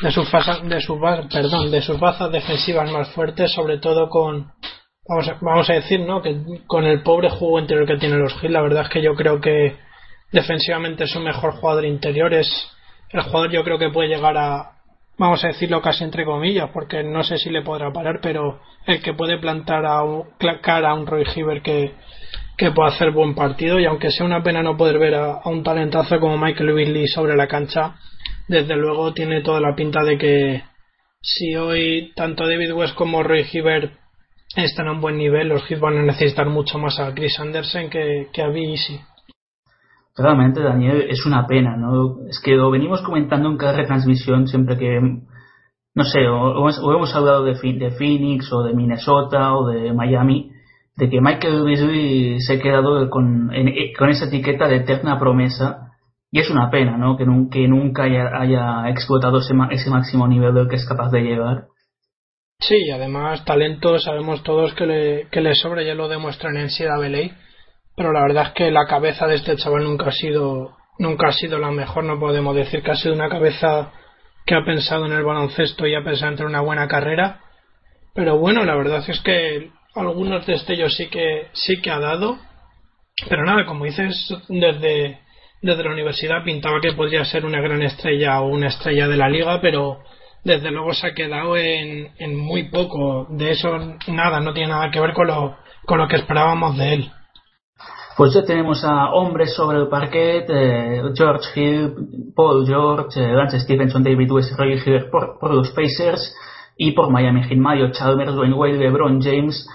de 0.00 0.12
sus 0.12 0.30
bazas, 0.30 0.62
de 0.68 0.80
sus 0.80 0.98
perdón, 1.32 1.72
de 1.72 1.82
sus 1.82 1.98
bazas 1.98 2.30
defensivas 2.30 2.92
más 2.92 3.10
fuertes, 3.10 3.50
sobre 3.52 3.78
todo 3.78 4.08
con, 4.08 4.52
vamos 5.08 5.32
vamos 5.40 5.68
a 5.68 5.72
decir, 5.74 5.98
¿no? 6.00 6.22
Que 6.22 6.36
con 6.68 6.84
el 6.84 7.02
pobre 7.02 7.28
juego 7.28 7.58
interior 7.58 7.88
que 7.88 7.96
tienen 7.96 8.20
los 8.20 8.34
Heat, 8.34 8.52
la 8.52 8.62
verdad 8.62 8.84
es 8.84 8.88
que 8.88 9.02
yo 9.02 9.14
creo 9.16 9.40
que 9.40 9.76
defensivamente 10.30 11.04
es 11.04 11.10
su 11.10 11.18
mejor 11.18 11.54
jugador 11.56 11.86
interior, 11.86 12.32
es 12.32 12.48
el 13.08 13.22
jugador 13.22 13.50
yo 13.50 13.64
creo 13.64 13.80
que 13.80 13.90
puede 13.90 14.10
llegar 14.10 14.36
a, 14.36 14.79
vamos 15.20 15.44
a 15.44 15.48
decirlo 15.48 15.82
casi 15.82 16.02
entre 16.02 16.24
comillas, 16.24 16.70
porque 16.72 17.02
no 17.02 17.22
sé 17.22 17.36
si 17.36 17.50
le 17.50 17.60
podrá 17.60 17.92
parar, 17.92 18.20
pero 18.22 18.58
el 18.86 19.02
que 19.02 19.12
puede 19.12 19.38
plantar 19.38 19.84
a 19.84 20.02
un, 20.02 20.24
cara 20.62 20.90
a 20.90 20.94
un 20.94 21.06
Roy 21.06 21.26
Hiver 21.36 21.60
que, 21.60 21.92
que 22.56 22.70
puede 22.70 22.88
hacer 22.88 23.10
buen 23.10 23.34
partido 23.34 23.78
y 23.78 23.84
aunque 23.84 24.10
sea 24.10 24.24
una 24.24 24.42
pena 24.42 24.62
no 24.62 24.78
poder 24.78 24.98
ver 24.98 25.14
a, 25.14 25.42
un 25.44 25.62
talentazo 25.62 26.18
como 26.20 26.38
Michael 26.38 26.72
Whitley 26.72 27.06
sobre 27.06 27.36
la 27.36 27.48
cancha, 27.48 27.96
desde 28.48 28.76
luego 28.76 29.12
tiene 29.12 29.42
toda 29.42 29.60
la 29.60 29.76
pinta 29.76 30.02
de 30.04 30.16
que 30.16 30.62
si 31.20 31.54
hoy 31.54 32.12
tanto 32.16 32.48
David 32.48 32.72
West 32.72 32.94
como 32.94 33.22
Roy 33.22 33.46
Hiver 33.52 33.90
están 34.56 34.88
a 34.88 34.92
un 34.92 35.02
buen 35.02 35.18
nivel, 35.18 35.48
los 35.48 35.62
Heat 35.66 35.80
van 35.80 35.98
a 35.98 36.02
necesitar 36.02 36.46
mucho 36.46 36.78
más 36.78 36.98
a 36.98 37.12
Chris 37.14 37.38
Anderson 37.38 37.90
que, 37.90 38.28
que 38.32 38.40
a 38.40 38.48
BC. 38.48 38.98
Realmente, 40.16 40.60
Daniel, 40.60 41.06
es 41.08 41.24
una 41.26 41.46
pena, 41.46 41.76
¿no? 41.76 42.26
Es 42.28 42.40
que 42.44 42.52
lo 42.56 42.70
venimos 42.70 43.00
comentando 43.02 43.48
en 43.48 43.56
cada 43.56 43.72
retransmisión 43.76 44.46
siempre 44.48 44.76
que 44.76 45.00
no 45.94 46.04
sé, 46.04 46.28
o, 46.28 46.36
o 46.62 46.68
hemos- 46.94 47.14
hablado 47.16 47.44
de, 47.44 47.54
de 47.54 47.90
Phoenix 47.90 48.52
o 48.52 48.62
de 48.62 48.74
Minnesota 48.74 49.54
o 49.56 49.66
de 49.66 49.92
Miami, 49.92 50.50
de 50.96 51.08
que 51.10 51.20
Michael 51.20 51.64
Beasley 51.64 52.40
se 52.40 52.54
ha 52.54 52.60
quedado 52.60 53.08
con, 53.10 53.50
eh, 53.52 53.92
con 53.98 54.08
esa 54.08 54.26
etiqueta 54.26 54.68
de 54.68 54.76
eterna 54.76 55.18
promesa 55.18 55.88
y 56.30 56.38
es 56.40 56.48
una 56.50 56.70
pena, 56.70 56.96
¿no? 56.96 57.16
Que, 57.16 57.24
nun- 57.26 57.50
que 57.50 57.66
nunca 57.66 58.04
haya, 58.04 58.30
haya 58.38 58.88
explotado 58.88 59.38
ese, 59.38 59.52
ese 59.70 59.90
máximo 59.90 60.28
nivel 60.28 60.54
del 60.54 60.68
que 60.68 60.76
es 60.76 60.86
capaz 60.86 61.10
de 61.10 61.22
llegar. 61.22 61.64
Sí, 62.60 62.90
además 62.90 63.44
talento 63.44 63.98
sabemos 63.98 64.42
todos 64.42 64.74
que 64.74 64.86
le, 64.86 65.28
que 65.30 65.54
sobra, 65.54 65.82
ya 65.82 65.94
lo 65.94 66.08
demuestran 66.08 66.56
en 66.56 66.68
CWA, 66.68 67.36
pero 68.00 68.14
la 68.14 68.22
verdad 68.22 68.46
es 68.46 68.52
que 68.54 68.70
la 68.70 68.86
cabeza 68.86 69.26
de 69.26 69.34
este 69.34 69.56
chaval 69.56 69.84
nunca 69.84 70.06
ha 70.06 70.12
sido 70.12 70.74
nunca 70.98 71.28
ha 71.28 71.32
sido 71.32 71.58
la 71.58 71.70
mejor, 71.70 72.02
no 72.02 72.18
podemos 72.18 72.56
decir 72.56 72.82
que 72.82 72.92
ha 72.92 72.96
sido 72.96 73.12
una 73.12 73.28
cabeza 73.28 73.92
que 74.46 74.54
ha 74.54 74.64
pensado 74.64 75.04
en 75.04 75.12
el 75.12 75.22
baloncesto 75.22 75.86
y 75.86 75.94
ha 75.94 76.02
pensado 76.02 76.30
en 76.30 76.36
tener 76.38 76.48
una 76.48 76.62
buena 76.62 76.88
carrera, 76.88 77.40
pero 78.14 78.38
bueno, 78.38 78.64
la 78.64 78.74
verdad 78.74 79.04
es 79.06 79.20
que 79.20 79.70
algunos 79.94 80.46
destellos 80.46 80.96
sí 80.96 81.10
que 81.10 81.48
sí 81.52 81.82
que 81.82 81.90
ha 81.90 81.98
dado, 81.98 82.38
pero 83.28 83.44
nada, 83.44 83.66
como 83.66 83.84
dices, 83.84 84.34
desde 84.48 85.18
desde 85.60 85.84
la 85.84 85.92
universidad 85.92 86.42
pintaba 86.42 86.80
que 86.80 86.94
podría 86.94 87.26
ser 87.26 87.44
una 87.44 87.60
gran 87.60 87.82
estrella 87.82 88.40
o 88.40 88.48
una 88.48 88.68
estrella 88.68 89.08
de 89.08 89.18
la 89.18 89.28
liga, 89.28 89.60
pero 89.60 89.98
desde 90.42 90.70
luego 90.70 90.94
se 90.94 91.08
ha 91.08 91.14
quedado 91.14 91.54
en, 91.54 92.12
en 92.18 92.34
muy 92.34 92.70
poco. 92.70 93.26
De 93.28 93.50
eso 93.50 93.98
nada, 94.06 94.40
no 94.40 94.54
tiene 94.54 94.70
nada 94.70 94.90
que 94.90 95.00
ver 95.00 95.12
con 95.12 95.26
lo, 95.26 95.58
con 95.84 95.98
lo 95.98 96.08
que 96.08 96.16
esperábamos 96.16 96.78
de 96.78 96.94
él. 96.94 97.12
Pues 98.20 98.34
ya 98.34 98.44
tenemos 98.44 98.84
a 98.84 99.12
hombres 99.12 99.54
sobre 99.54 99.78
el 99.78 99.88
parquet, 99.88 100.44
eh, 100.50 101.02
George 101.14 101.48
Hill, 101.54 101.94
Paul 102.36 102.66
George, 102.66 103.18
eh, 103.18 103.32
Lance 103.32 103.58
Stevenson, 103.60 104.04
David 104.04 104.30
West, 104.30 104.52
Roy 104.58 104.74
Hibbert 104.74 105.10
por, 105.10 105.54
los 105.54 105.70
Pacers 105.70 106.36
y 106.76 106.92
por 106.92 107.10
Miami 107.10 107.44
Heat, 107.44 107.56
Mario 107.56 107.92
Chalmers, 107.92 108.34
Dwayne 108.34 108.54
Wade, 108.54 108.76
LeBron 108.76 109.22
James, 109.22 109.66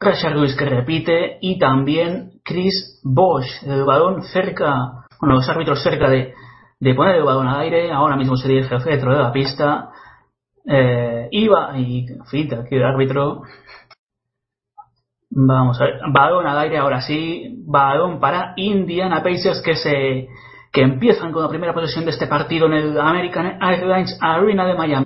Rashard 0.00 0.34
Lewis 0.34 0.56
que 0.56 0.64
repite 0.64 1.38
y 1.40 1.60
también 1.60 2.40
Chris 2.44 3.00
Bosh, 3.04 3.62
el 3.64 3.84
balón 3.84 4.24
cerca, 4.24 5.04
bueno, 5.20 5.36
los 5.36 5.48
árbitros 5.48 5.80
cerca 5.80 6.10
de, 6.10 6.34
poner 6.96 7.18
el 7.18 7.22
balón 7.22 7.46
al 7.46 7.60
aire, 7.60 7.92
ahora 7.92 8.16
mismo 8.16 8.36
se 8.36 8.48
dirige 8.48 8.74
al 8.74 8.82
centro 8.82 9.12
de 9.12 9.22
la 9.22 9.30
pista, 9.30 9.90
eh, 10.68 11.28
iba 11.30 11.78
y 11.78 12.04
fita 12.28 12.62
aquí 12.62 12.74
el 12.74 12.82
árbitro 12.82 13.42
Vamos 15.38 15.78
a 15.78 15.84
ver, 15.84 16.00
balón 16.14 16.46
al 16.46 16.56
aire 16.60 16.78
ahora 16.78 17.02
sí, 17.02 17.62
balón 17.66 18.20
para 18.20 18.54
Indiana 18.56 19.22
Pacers 19.22 19.60
que 19.62 19.74
se 19.74 20.28
que 20.72 20.80
empiezan 20.80 21.30
con 21.30 21.42
la 21.42 21.50
primera 21.50 21.74
posesión 21.74 22.06
de 22.06 22.12
este 22.12 22.26
partido 22.26 22.66
en 22.68 22.72
el 22.72 22.98
American 22.98 23.62
Airlines 23.62 24.18
Arena 24.22 24.66
de 24.66 24.74
Miami. 24.74 25.04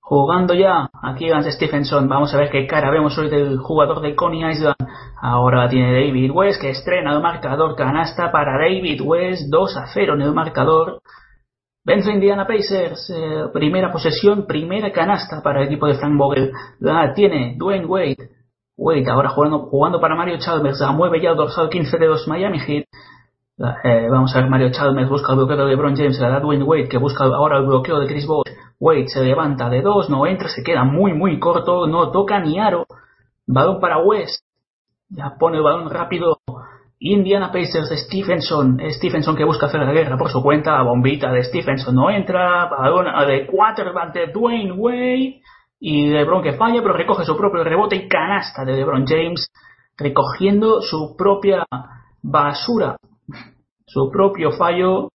Jugando 0.00 0.54
ya 0.54 0.90
aquí 1.04 1.28
Lance 1.28 1.52
Stephenson, 1.52 2.08
vamos 2.08 2.34
a 2.34 2.38
ver 2.38 2.50
qué 2.50 2.66
cara 2.66 2.90
vemos 2.90 3.16
hoy 3.16 3.30
del 3.30 3.58
jugador 3.58 4.00
de 4.00 4.16
Coney 4.16 4.50
Island. 4.50 4.74
Ahora 5.22 5.62
la 5.62 5.68
tiene 5.68 5.92
David 5.92 6.32
West 6.32 6.60
que 6.60 6.70
estrena 6.70 7.14
el 7.14 7.22
marcador 7.22 7.76
canasta 7.76 8.32
para 8.32 8.58
David 8.58 9.02
West 9.04 9.42
2 9.50 9.76
a 9.76 9.86
0 9.86 10.14
en 10.14 10.22
el 10.22 10.34
marcador. 10.34 11.00
Vence 11.84 12.10
Indiana 12.10 12.44
Pacers, 12.44 13.08
eh, 13.10 13.44
primera 13.52 13.92
posesión, 13.92 14.46
primera 14.48 14.90
canasta 14.90 15.42
para 15.44 15.60
el 15.60 15.68
equipo 15.68 15.86
de 15.86 15.94
Frank 15.94 16.18
Vogel. 16.18 16.50
La 16.80 17.14
tiene 17.14 17.54
Dwayne 17.56 17.86
Wade. 17.86 18.37
Wade 18.78 19.10
ahora 19.10 19.28
jugando, 19.30 19.58
jugando 19.58 20.00
para 20.00 20.14
Mario 20.14 20.38
Chalmers, 20.38 20.80
la 20.80 20.92
mueve 20.92 21.20
ya 21.20 21.34
dorsal 21.34 21.68
15 21.68 21.98
de 21.98 22.06
los 22.06 22.26
Miami 22.28 22.60
Heat. 22.60 22.84
La- 23.56 23.76
eh, 23.82 24.08
vamos 24.08 24.34
a 24.34 24.40
ver, 24.40 24.48
Mario 24.48 24.70
Chalmers 24.70 25.08
busca 25.10 25.32
el 25.32 25.38
bloqueo 25.38 25.56
de 25.56 25.66
LeBron 25.66 25.96
James, 25.96 26.18
la 26.20 26.28
da 26.30 26.40
Dwayne 26.40 26.62
Wade, 26.64 26.88
que 26.88 26.96
busca 26.98 27.24
ahora 27.24 27.58
el 27.58 27.66
bloqueo 27.66 27.98
de 27.98 28.06
Chris 28.06 28.26
Bosh. 28.26 28.46
Wade 28.80 29.08
se 29.08 29.24
levanta 29.24 29.68
de 29.68 29.82
dos, 29.82 30.08
no 30.08 30.24
entra, 30.26 30.48
se 30.48 30.62
queda 30.62 30.84
muy, 30.84 31.12
muy 31.12 31.40
corto, 31.40 31.88
no 31.88 32.12
toca 32.12 32.38
ni 32.38 32.60
aro. 32.60 32.86
Balón 33.46 33.80
para 33.80 33.98
West. 33.98 34.44
Ya 35.10 35.34
pone 35.40 35.56
el 35.56 35.64
balón 35.64 35.90
rápido. 35.90 36.38
Indiana 37.00 37.50
Pacers 37.50 37.88
de 37.88 37.96
Stephenson. 37.96 38.78
Stephenson 38.90 39.34
que 39.36 39.44
busca 39.44 39.66
hacer 39.66 39.80
la 39.80 39.92
guerra 39.92 40.16
por 40.18 40.30
su 40.30 40.42
cuenta. 40.42 40.80
Bombita 40.82 41.32
de 41.32 41.42
Stephenson 41.44 41.94
no 41.94 42.10
entra. 42.10 42.66
Balón 42.66 43.06
de 43.26 43.46
quarterback 43.46 44.12
de 44.12 44.26
Dwayne 44.28 44.72
Wade. 44.72 45.40
Y 45.80 46.08
LeBron 46.08 46.42
que 46.42 46.54
falla, 46.54 46.82
pero 46.82 46.94
recoge 46.94 47.24
su 47.24 47.36
propio 47.36 47.62
rebote 47.62 47.96
y 47.96 48.08
canasta 48.08 48.64
de 48.64 48.72
LeBron 48.74 49.06
James. 49.06 49.48
Recogiendo 49.96 50.80
su 50.80 51.16
propia 51.16 51.64
basura. 52.22 52.96
Su 53.86 54.10
propio 54.10 54.52
fallo. 54.52 55.10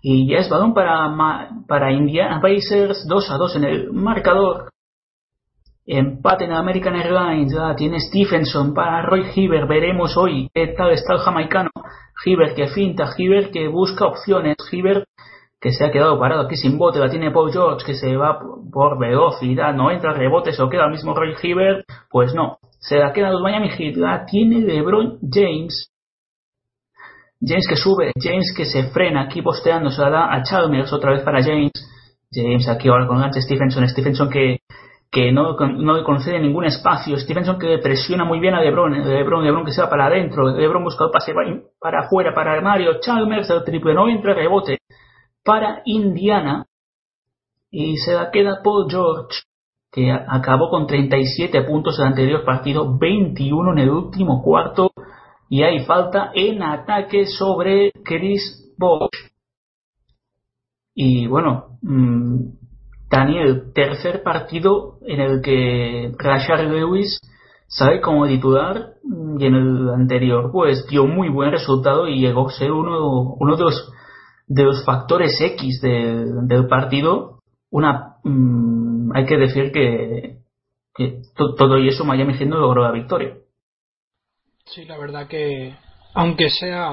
Y 0.00 0.28
ya 0.28 0.38
es 0.38 0.48
balón 0.48 0.74
para, 0.74 1.48
para 1.66 1.92
Indiana 1.92 2.40
Pacers 2.40 3.06
2 3.08 3.30
a 3.30 3.36
2 3.36 3.56
en 3.56 3.64
el 3.64 3.92
marcador. 3.92 4.70
Empate 5.84 6.44
en 6.44 6.52
American 6.52 6.94
Airlines. 6.94 7.52
Ya 7.52 7.74
tiene 7.74 7.98
Stephenson 7.98 8.74
para 8.74 9.02
Roy 9.02 9.26
Hibbert. 9.34 9.68
Veremos 9.68 10.16
hoy 10.16 10.48
qué 10.54 10.68
tal 10.68 10.92
está 10.92 11.14
el 11.14 11.20
jamaicano. 11.20 11.70
Hibbert 12.24 12.54
que 12.54 12.68
finta, 12.68 13.08
Hibbert 13.16 13.52
que 13.52 13.68
busca 13.68 14.06
opciones. 14.06 14.56
Hibbert 14.70 15.04
que 15.60 15.72
se 15.72 15.84
ha 15.84 15.90
quedado 15.90 16.18
parado 16.18 16.42
aquí 16.42 16.56
sin 16.56 16.78
bote. 16.78 16.98
La 16.98 17.10
tiene 17.10 17.30
Paul 17.30 17.52
George 17.52 17.84
que 17.84 17.94
se 17.94 18.16
va 18.16 18.38
por- 18.38 18.98
velocidad. 18.98 19.74
No 19.74 19.90
entra 19.90 20.12
rebote, 20.12 20.52
se 20.52 20.62
lo 20.62 20.68
queda 20.70 20.84
el 20.84 20.92
mismo 20.92 21.14
Roy 21.14 21.34
Hibbert. 21.42 21.84
Pues 22.10 22.34
no. 22.34 22.58
Se 22.80 22.96
la 22.98 23.12
queda 23.12 23.30
los 23.30 23.42
Miami 23.42 23.70
Heat. 23.70 23.96
La 23.96 24.24
tiene 24.24 24.60
LeBron 24.60 25.18
James. 25.30 25.90
James 27.40 27.66
que 27.68 27.76
sube, 27.76 28.12
James 28.20 28.52
que 28.56 28.64
se 28.64 28.84
frena 28.90 29.22
aquí 29.22 29.42
posteando, 29.42 29.90
se 29.90 30.02
la 30.02 30.10
da 30.10 30.34
a 30.34 30.42
Chalmers 30.42 30.92
otra 30.92 31.12
vez 31.12 31.22
para 31.22 31.42
James. 31.42 31.70
James 32.32 32.68
aquí 32.68 32.88
ahora 32.88 33.06
con 33.06 33.20
Lance 33.20 33.40
Stephenson, 33.40 33.86
Stephenson 33.88 34.28
que, 34.28 34.58
que 35.10 35.30
no, 35.32 35.56
no 35.56 35.96
le 35.96 36.02
concede 36.02 36.40
ningún 36.40 36.64
espacio, 36.64 37.16
Stephenson 37.16 37.58
que 37.58 37.78
presiona 37.78 38.24
muy 38.24 38.40
bien 38.40 38.54
a 38.54 38.60
LeBron, 38.60 38.92
LeBron, 38.92 39.44
LeBron 39.44 39.64
que 39.64 39.70
se 39.72 39.80
va 39.80 39.88
para 39.88 40.06
adentro, 40.06 40.48
LeBron 40.50 40.82
busca 40.82 41.06
pase 41.12 41.32
para- 41.32 41.60
para 41.80 42.00
afuera 42.00 42.34
para 42.34 42.60
Mario 42.60 42.98
Chalmers, 43.00 43.48
el 43.50 43.62
triple 43.64 43.94
no 43.94 44.08
entra, 44.08 44.34
rebote 44.34 44.78
para 45.48 45.80
Indiana 45.86 46.66
y 47.70 47.96
se 47.96 48.12
la 48.12 48.30
queda 48.30 48.60
Paul 48.62 48.84
George 48.90 49.44
que 49.90 50.12
acabó 50.12 50.68
con 50.68 50.86
37 50.86 51.62
puntos 51.62 51.98
en 51.98 52.02
el 52.02 52.08
anterior 52.10 52.44
partido, 52.44 52.98
21 52.98 53.72
en 53.72 53.78
el 53.78 53.88
último 53.88 54.42
cuarto 54.42 54.90
y 55.48 55.62
hay 55.62 55.86
falta 55.86 56.32
en 56.34 56.62
ataque 56.62 57.24
sobre 57.24 57.92
Chris 58.04 58.74
Bosh. 58.76 59.08
Y 60.94 61.26
bueno, 61.28 61.78
mm, 61.80 62.40
Daniel, 63.10 63.72
tercer 63.74 64.22
partido 64.22 64.98
en 65.06 65.20
el 65.20 65.40
que 65.40 66.12
Rashard 66.18 66.70
Lewis 66.70 67.22
sale 67.68 68.02
como 68.02 68.26
titular 68.26 68.96
mm, 69.02 69.40
y 69.40 69.46
en 69.46 69.54
el 69.54 69.88
anterior 69.94 70.50
pues 70.52 70.86
dio 70.88 71.06
muy 71.06 71.30
buen 71.30 71.52
resultado 71.52 72.06
y 72.06 72.20
llegó 72.20 72.48
a 72.48 72.52
ser 72.52 72.70
uno, 72.70 73.34
uno 73.40 73.56
de 73.56 73.64
los 73.64 73.94
de 74.48 74.64
los 74.64 74.84
factores 74.84 75.38
X 75.40 75.80
del, 75.80 76.66
partido. 76.68 77.40
Una 77.70 78.16
mm, 78.24 79.12
hay 79.14 79.26
que 79.26 79.36
decir 79.36 79.70
que, 79.72 80.38
que 80.94 81.20
to- 81.36 81.54
todo 81.54 81.78
y 81.78 81.88
eso 81.88 82.04
Miami 82.04 82.34
Heat 82.34 82.48
no 82.48 82.58
logró 82.58 82.82
la 82.82 82.92
victoria. 82.92 83.36
Sí, 84.66 84.84
la 84.84 84.98
verdad 84.98 85.26
que, 85.28 85.74
aunque 86.14 86.50
sea, 86.50 86.92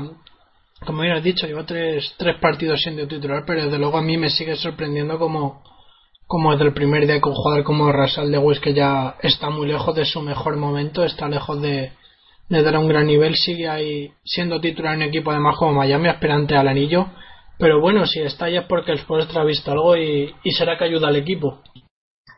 como 0.85 1.01
bien 1.01 1.13
has 1.13 1.23
dicho, 1.23 1.47
lleva 1.47 1.65
tres, 1.65 2.13
tres 2.17 2.37
partidos 2.39 2.81
siendo 2.81 3.07
titular, 3.07 3.43
pero 3.45 3.63
desde 3.65 3.77
luego 3.79 3.97
a 3.97 4.01
mí 4.01 4.17
me 4.17 4.29
sigue 4.29 4.55
sorprendiendo 4.55 5.17
como, 5.17 5.61
como 6.27 6.51
desde 6.51 6.65
el 6.65 6.73
primer 6.73 7.05
día 7.05 7.19
con 7.21 7.31
un 7.31 7.37
jugador 7.37 7.63
como 7.63 7.91
Rasal 7.91 8.31
de 8.31 8.37
West, 8.37 8.61
que 8.61 8.73
ya 8.73 9.15
está 9.21 9.49
muy 9.49 9.67
lejos 9.67 9.95
de 9.95 10.05
su 10.05 10.21
mejor 10.21 10.57
momento, 10.57 11.03
está 11.03 11.27
lejos 11.27 11.61
de, 11.61 11.91
de 12.49 12.63
dar 12.63 12.77
un 12.77 12.87
gran 12.87 13.07
nivel, 13.07 13.35
sigue 13.35 13.67
ahí 13.67 14.11
siendo 14.23 14.61
titular 14.61 14.93
en 14.93 15.01
un 15.03 15.07
equipo 15.07 15.31
además 15.31 15.57
como 15.57 15.73
Miami, 15.73 16.07
aspirante 16.09 16.55
al 16.55 16.67
anillo. 16.67 17.07
Pero 17.57 17.79
bueno, 17.79 18.05
si 18.05 18.21
está 18.21 18.49
ya 18.49 18.61
es 18.61 18.65
porque 18.67 18.91
el 18.91 18.99
Spurs 18.99 19.35
ha 19.35 19.43
visto 19.43 19.71
algo 19.71 19.95
y, 19.95 20.33
y 20.43 20.51
será 20.51 20.77
que 20.77 20.85
ayuda 20.85 21.07
al 21.07 21.15
equipo. 21.15 21.61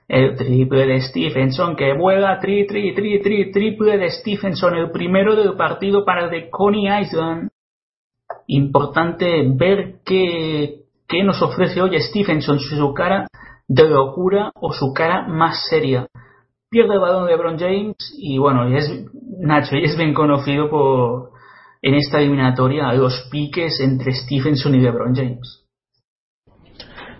El 0.07 0.37
triple 0.37 0.85
de 0.85 1.01
Stephenson 1.01 1.75
que 1.75 1.93
vuela, 1.93 2.39
tri, 2.39 2.65
tri, 2.65 2.93
tri, 2.93 3.21
tri, 3.21 3.51
triple 3.51 3.97
de 3.97 4.09
Stephenson, 4.09 4.75
el 4.75 4.91
primero 4.91 5.35
del 5.35 5.55
partido 5.55 6.05
para 6.05 6.25
el 6.25 6.29
de 6.29 6.49
Coney 6.49 6.87
Island. 7.01 7.49
Importante 8.47 9.43
ver 9.53 9.95
qué, 10.05 10.83
qué 11.07 11.23
nos 11.23 11.41
ofrece 11.41 11.81
hoy 11.81 11.99
Stephenson, 11.99 12.59
si 12.59 12.77
su 12.77 12.93
cara 12.93 13.27
de 13.67 13.89
locura 13.89 14.51
o 14.55 14.71
su 14.71 14.93
cara 14.93 15.27
más 15.27 15.67
seria. 15.69 16.07
Pierde 16.69 16.93
el 16.93 16.99
balón 16.99 17.25
de 17.25 17.31
LeBron 17.31 17.59
James 17.59 17.95
y 18.17 18.37
bueno, 18.37 18.67
es, 18.67 18.89
Nacho, 19.39 19.75
y 19.75 19.83
es 19.83 19.97
bien 19.97 20.13
conocido 20.13 20.69
por 20.69 21.31
en 21.81 21.95
esta 21.95 22.19
eliminatoria 22.19 22.91
los 22.93 23.27
piques 23.31 23.79
entre 23.79 24.13
Stephenson 24.13 24.75
y 24.75 24.79
LeBron 24.79 25.15
James. 25.15 25.63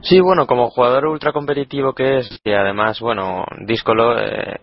Sí, 0.01 0.21
bueno, 0.21 0.45
como 0.47 0.69
jugador 0.69 1.07
ultra 1.07 1.33
competitivo 1.33 1.93
que 1.93 2.19
es, 2.19 2.41
y 2.43 2.51
además, 2.51 2.99
bueno, 2.99 3.45
díscolo, 3.65 4.17
eh, 4.19 4.59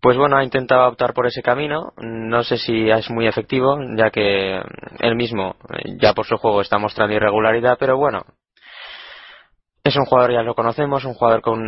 pues 0.00 0.16
bueno, 0.16 0.36
ha 0.36 0.44
intentado 0.44 0.88
optar 0.88 1.14
por 1.14 1.26
ese 1.26 1.42
camino. 1.42 1.92
No 1.96 2.42
sé 2.44 2.56
si 2.58 2.90
es 2.90 3.10
muy 3.10 3.26
efectivo, 3.26 3.78
ya 3.96 4.10
que 4.10 4.60
él 5.00 5.16
mismo, 5.16 5.56
eh, 5.70 5.96
ya 6.00 6.12
por 6.12 6.26
su 6.26 6.36
juego, 6.36 6.60
está 6.60 6.78
mostrando 6.78 7.14
irregularidad, 7.14 7.76
pero 7.78 7.96
bueno. 7.96 8.24
Es 9.88 9.96
un 9.96 10.04
jugador, 10.04 10.32
ya 10.32 10.42
lo 10.42 10.54
conocemos, 10.54 11.02
un 11.06 11.14
jugador 11.14 11.40
con 11.40 11.58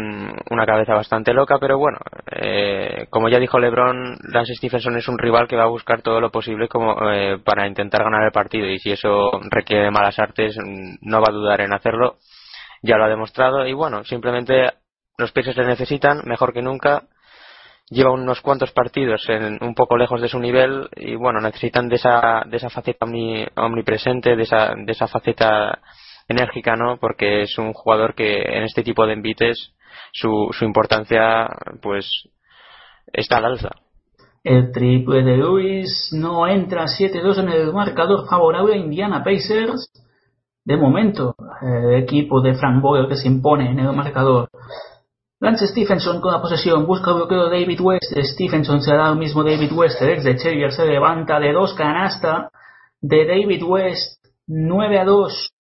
una 0.51 0.67
cabeza 0.67 0.93
bastante 0.93 1.33
loca, 1.33 1.57
pero 1.59 1.79
bueno, 1.79 1.97
eh, 2.31 3.07
como 3.09 3.31
ya 3.31 3.39
dijo 3.39 3.59
LeBron, 3.59 4.19
Lance 4.31 4.57
Stephenson 4.57 4.95
es 4.99 5.09
un 5.09 5.17
rival 5.17 5.49
que 5.49 5.57
va 5.57 5.63
a 5.63 5.69
buscar 5.69 6.03
todo 6.03 6.21
lo 6.21 6.31
posible 6.31 6.69
como 6.69 7.11
eh, 7.11 7.39
para 7.43 7.67
intentar 7.67 8.05
ganar 8.05 8.23
el 8.25 8.31
partido 8.31 8.67
y 8.67 8.79
si 8.79 8.93
eso 8.93 9.31
requiere 9.49 9.91
malas 9.91 10.19
artes, 10.19 10.55
no 11.01 11.21
va 11.23 11.29
a 11.31 11.33
dudar 11.33 11.63
en 11.63 11.73
hacerlo. 11.73 12.17
Ya 12.83 12.99
lo 12.99 13.05
ha 13.05 13.09
demostrado 13.09 13.67
y 13.67 13.73
bueno, 13.73 14.05
simplemente 14.05 14.71
los 15.17 15.33
Pacers 15.33 15.57
le 15.57 15.65
necesitan 15.65 16.21
mejor 16.27 16.53
que 16.53 16.61
nunca. 16.61 17.05
Lleva 17.89 18.13
unos 18.13 18.43
cuantos 18.43 18.71
partidos 18.73 19.27
en, 19.31 19.65
un 19.65 19.75
poco 19.75 19.97
lejos 19.97 20.21
de 20.21 20.29
su 20.29 20.39
nivel 20.39 20.91
y 20.95 21.15
bueno, 21.15 21.41
necesitan 21.41 21.89
de 21.89 21.97
esa, 21.97 22.43
de 22.45 22.59
esa 22.59 22.69
faceta 22.69 23.07
omni- 23.07 23.49
omnipresente, 23.57 24.37
de 24.37 24.43
esa, 24.43 24.75
de 24.77 24.93
esa 24.93 25.07
faceta 25.07 25.79
enérgica, 26.31 26.77
¿no? 26.77 26.99
Porque 26.99 27.43
es 27.43 27.59
un 27.59 27.73
jugador 27.73 28.15
que 28.15 28.41
en 28.41 28.63
este 28.63 28.83
tipo 28.83 29.07
de 29.07 29.15
envites 29.15 29.75
su, 30.13 30.49
su 30.53 30.65
importancia 30.65 31.49
pues 31.83 32.29
está 33.13 33.39
al 33.39 33.47
alza. 33.47 33.71
El 34.43 34.73
triple 34.73 35.23
de 35.23 35.37
Lewis 35.37 36.11
no 36.13 36.47
entra 36.47 36.87
7-2 36.87 37.41
en 37.41 37.49
el 37.51 37.73
marcador 37.73 38.27
favorable 38.29 38.75
a 38.75 38.79
Indiana 38.79 39.23
Pacers. 39.23 39.91
De 40.65 40.77
momento, 40.77 41.35
el 41.63 41.95
equipo 42.03 42.41
de 42.41 42.55
Frank 42.55 42.81
Vogel 42.81 43.09
que 43.09 43.17
se 43.17 43.29
impone 43.29 43.71
en 43.71 43.81
el 43.81 43.93
marcador. 43.93 44.49
Lance 45.41 45.67
Stephenson 45.67 46.21
con 46.21 46.33
la 46.33 46.41
posesión, 46.41 46.87
busca 46.87 47.11
el 47.11 47.17
bloqueo 47.17 47.49
David 47.49 47.81
West. 47.81 48.13
Stephenson 48.15 48.83
se 48.83 48.95
da 48.95 49.09
al 49.09 49.17
mismo 49.17 49.43
David 49.43 49.73
West. 49.73 50.01
El 50.01 50.11
ex 50.11 50.25
de 50.25 50.39
Xavier 50.39 50.71
se 50.71 50.87
levanta 50.87 51.41
de 51.41 51.53
dos 51.53 51.75
canasta 51.75 52.51
de 53.01 53.27
David 53.27 53.63
West 53.65 54.21
9 54.47 54.99
a 54.99 55.05
2. 55.05 55.53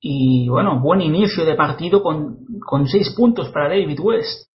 Y 0.00 0.48
bueno, 0.48 0.80
buen 0.80 1.00
inicio 1.00 1.44
de 1.44 1.54
partido 1.54 2.02
con, 2.02 2.36
con 2.66 2.86
6 2.86 3.14
puntos 3.16 3.48
para 3.50 3.68
David 3.68 3.98
West. 4.00 4.48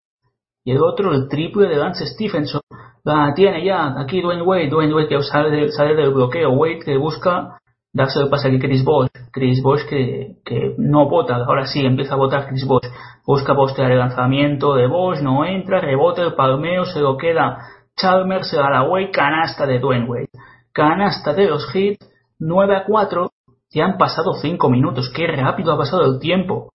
Y 0.63 0.71
el 0.71 0.81
otro, 0.83 1.13
el 1.13 1.27
triple 1.27 1.67
de 1.67 1.77
Lance 1.77 2.05
Stephenson. 2.05 2.61
La 3.03 3.33
tiene 3.33 3.65
ya 3.65 3.99
aquí 3.99 4.21
Dwayne 4.21 4.43
Wade. 4.43 4.69
Dwayne 4.69 4.93
Wade 4.93 5.07
que 5.07 5.21
sale, 5.23 5.49
de- 5.49 5.71
sale 5.71 5.95
del 5.95 6.13
bloqueo. 6.13 6.51
Wade 6.51 6.79
que 6.85 6.97
busca 6.97 7.57
darse 7.91 8.19
el 8.21 8.29
pase 8.29 8.49
a 8.55 8.59
Chris 8.59 8.83
Bosh. 8.85 9.09
Chris 9.33 9.63
Bosh 9.63 9.83
que, 9.89 10.35
que 10.45 10.75
no 10.77 11.09
vota. 11.09 11.37
Ahora 11.37 11.65
sí 11.65 11.83
empieza 11.83 12.13
a 12.13 12.17
votar 12.17 12.47
Chris 12.47 12.67
Bosh. 12.67 12.85
Busca 13.25 13.55
postear 13.55 13.91
el 13.91 13.97
lanzamiento 13.97 14.75
de 14.75 14.85
Bosh. 14.85 15.21
No 15.21 15.43
entra. 15.45 15.81
Rebote 15.81 16.21
el 16.21 16.35
palmeo. 16.35 16.85
Se 16.85 16.99
lo 16.99 17.17
queda 17.17 17.57
Chalmers. 17.99 18.47
Se 18.51 18.57
da 18.57 18.69
la 18.69 18.83
Wade. 18.83 19.09
Canasta 19.09 19.65
de 19.65 19.79
Dwayne 19.79 20.07
Wade. 20.07 20.29
Canasta 20.71 21.33
de 21.33 21.47
los 21.47 21.67
Heat. 21.73 21.97
9 22.39 22.75
a 22.75 22.83
4. 22.85 23.31
Ya 23.73 23.85
han 23.85 23.97
pasado 23.97 24.33
5 24.33 24.69
minutos. 24.69 25.11
Qué 25.15 25.27
rápido 25.27 25.71
ha 25.73 25.77
pasado 25.77 26.03
el 26.05 26.19
tiempo. 26.19 26.69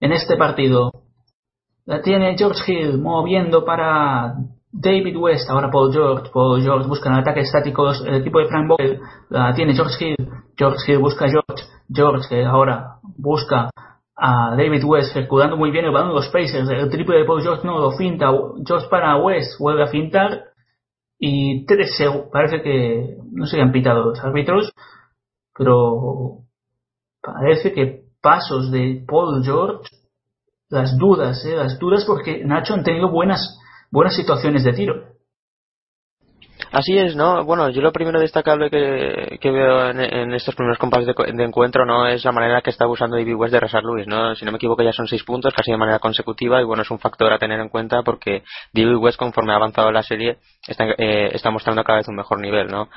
En 0.00 0.12
este 0.12 0.36
partido. 0.36 0.90
La 1.84 2.02
tiene 2.02 2.36
George 2.36 2.72
Hill 2.72 2.98
moviendo 2.98 3.64
para 3.64 4.34
David 4.72 5.16
West. 5.16 5.48
Ahora 5.50 5.70
Paul 5.70 5.92
George. 5.92 6.30
Paul 6.32 6.62
George 6.62 6.88
busca 6.88 7.08
en 7.10 7.16
ataque 7.16 7.40
estático 7.40 7.84
los- 7.84 8.04
el 8.04 8.16
equipo 8.16 8.38
de 8.40 8.46
Frank 8.46 8.68
Vogel. 8.68 9.00
La 9.30 9.54
tiene 9.54 9.74
George 9.74 10.04
Hill. 10.04 10.16
George 10.56 10.78
Hill 10.92 10.98
busca 10.98 11.26
George. 11.28 11.64
George 11.92 12.44
ahora 12.44 12.96
busca 13.18 13.70
a 14.18 14.56
David 14.56 14.84
West 14.84 15.12
circulando 15.12 15.56
muy 15.56 15.70
bien 15.70 15.84
el 15.84 15.92
balón 15.92 16.08
de 16.08 16.14
los 16.14 16.28
Pacers. 16.28 16.68
El 16.70 16.90
triple 16.90 17.18
de 17.18 17.24
Paul 17.26 17.42
George 17.42 17.66
no 17.66 17.78
lo 17.78 17.90
finta. 17.92 18.30
George 18.66 18.88
para 18.90 19.16
West. 19.16 19.58
Vuelve 19.60 19.82
a 19.84 19.88
fintar. 19.88 20.44
Y 21.18 21.64
13 21.66 22.24
parece 22.32 22.60
que 22.62 23.16
no 23.32 23.46
se 23.46 23.60
han 23.60 23.72
pitado 23.72 24.06
los 24.06 24.22
árbitros. 24.22 24.72
Pero 25.58 26.38
parece 27.22 27.72
que 27.72 28.04
pasos 28.20 28.70
de 28.70 29.04
Paul 29.06 29.42
George 29.44 29.88
las 30.68 30.96
dudas, 30.98 31.44
¿eh? 31.44 31.54
las 31.56 31.78
dudas 31.78 32.04
porque 32.04 32.44
Nacho 32.44 32.74
han 32.74 32.82
tenido 32.82 33.08
buenas 33.08 33.58
buenas 33.90 34.16
situaciones 34.16 34.64
de 34.64 34.72
tiro. 34.72 35.16
Así 36.72 36.98
es, 36.98 37.14
¿no? 37.14 37.44
Bueno, 37.44 37.70
yo 37.70 37.80
lo 37.80 37.92
primero 37.92 38.18
destacable 38.18 38.70
que, 38.70 39.38
que 39.40 39.50
veo 39.50 39.90
en, 39.90 40.34
estos 40.34 40.54
primeros 40.54 40.78
compases 40.78 41.06
de, 41.06 41.32
de 41.32 41.44
encuentro, 41.44 41.86
¿no? 41.86 42.06
Es 42.06 42.24
la 42.24 42.32
manera 42.32 42.60
que 42.60 42.70
está 42.70 42.84
abusando 42.84 43.16
David 43.16 43.36
West 43.36 43.52
de 43.52 43.60
Rashard 43.60 43.84
Lewis, 43.84 44.06
¿no? 44.06 44.34
Si 44.34 44.44
no 44.44 44.52
me 44.52 44.56
equivoco 44.56 44.82
ya 44.82 44.92
son 44.92 45.06
seis 45.06 45.22
puntos, 45.22 45.54
casi 45.54 45.70
de 45.70 45.76
manera 45.76 45.98
consecutiva, 46.00 46.60
y 46.60 46.64
bueno, 46.64 46.82
es 46.82 46.90
un 46.90 46.98
factor 46.98 47.32
a 47.32 47.38
tener 47.38 47.60
en 47.60 47.68
cuenta 47.68 48.02
porque 48.02 48.42
David 48.72 48.96
West, 48.96 49.18
conforme 49.18 49.52
ha 49.52 49.56
avanzado 49.56 49.92
la 49.92 50.02
serie, 50.02 50.38
está, 50.66 50.84
eh, 50.98 51.30
está 51.32 51.50
mostrando 51.50 51.84
cada 51.84 51.98
vez 51.98 52.08
un 52.08 52.16
mejor 52.16 52.40
nivel, 52.40 52.68
¿no? 52.68 52.88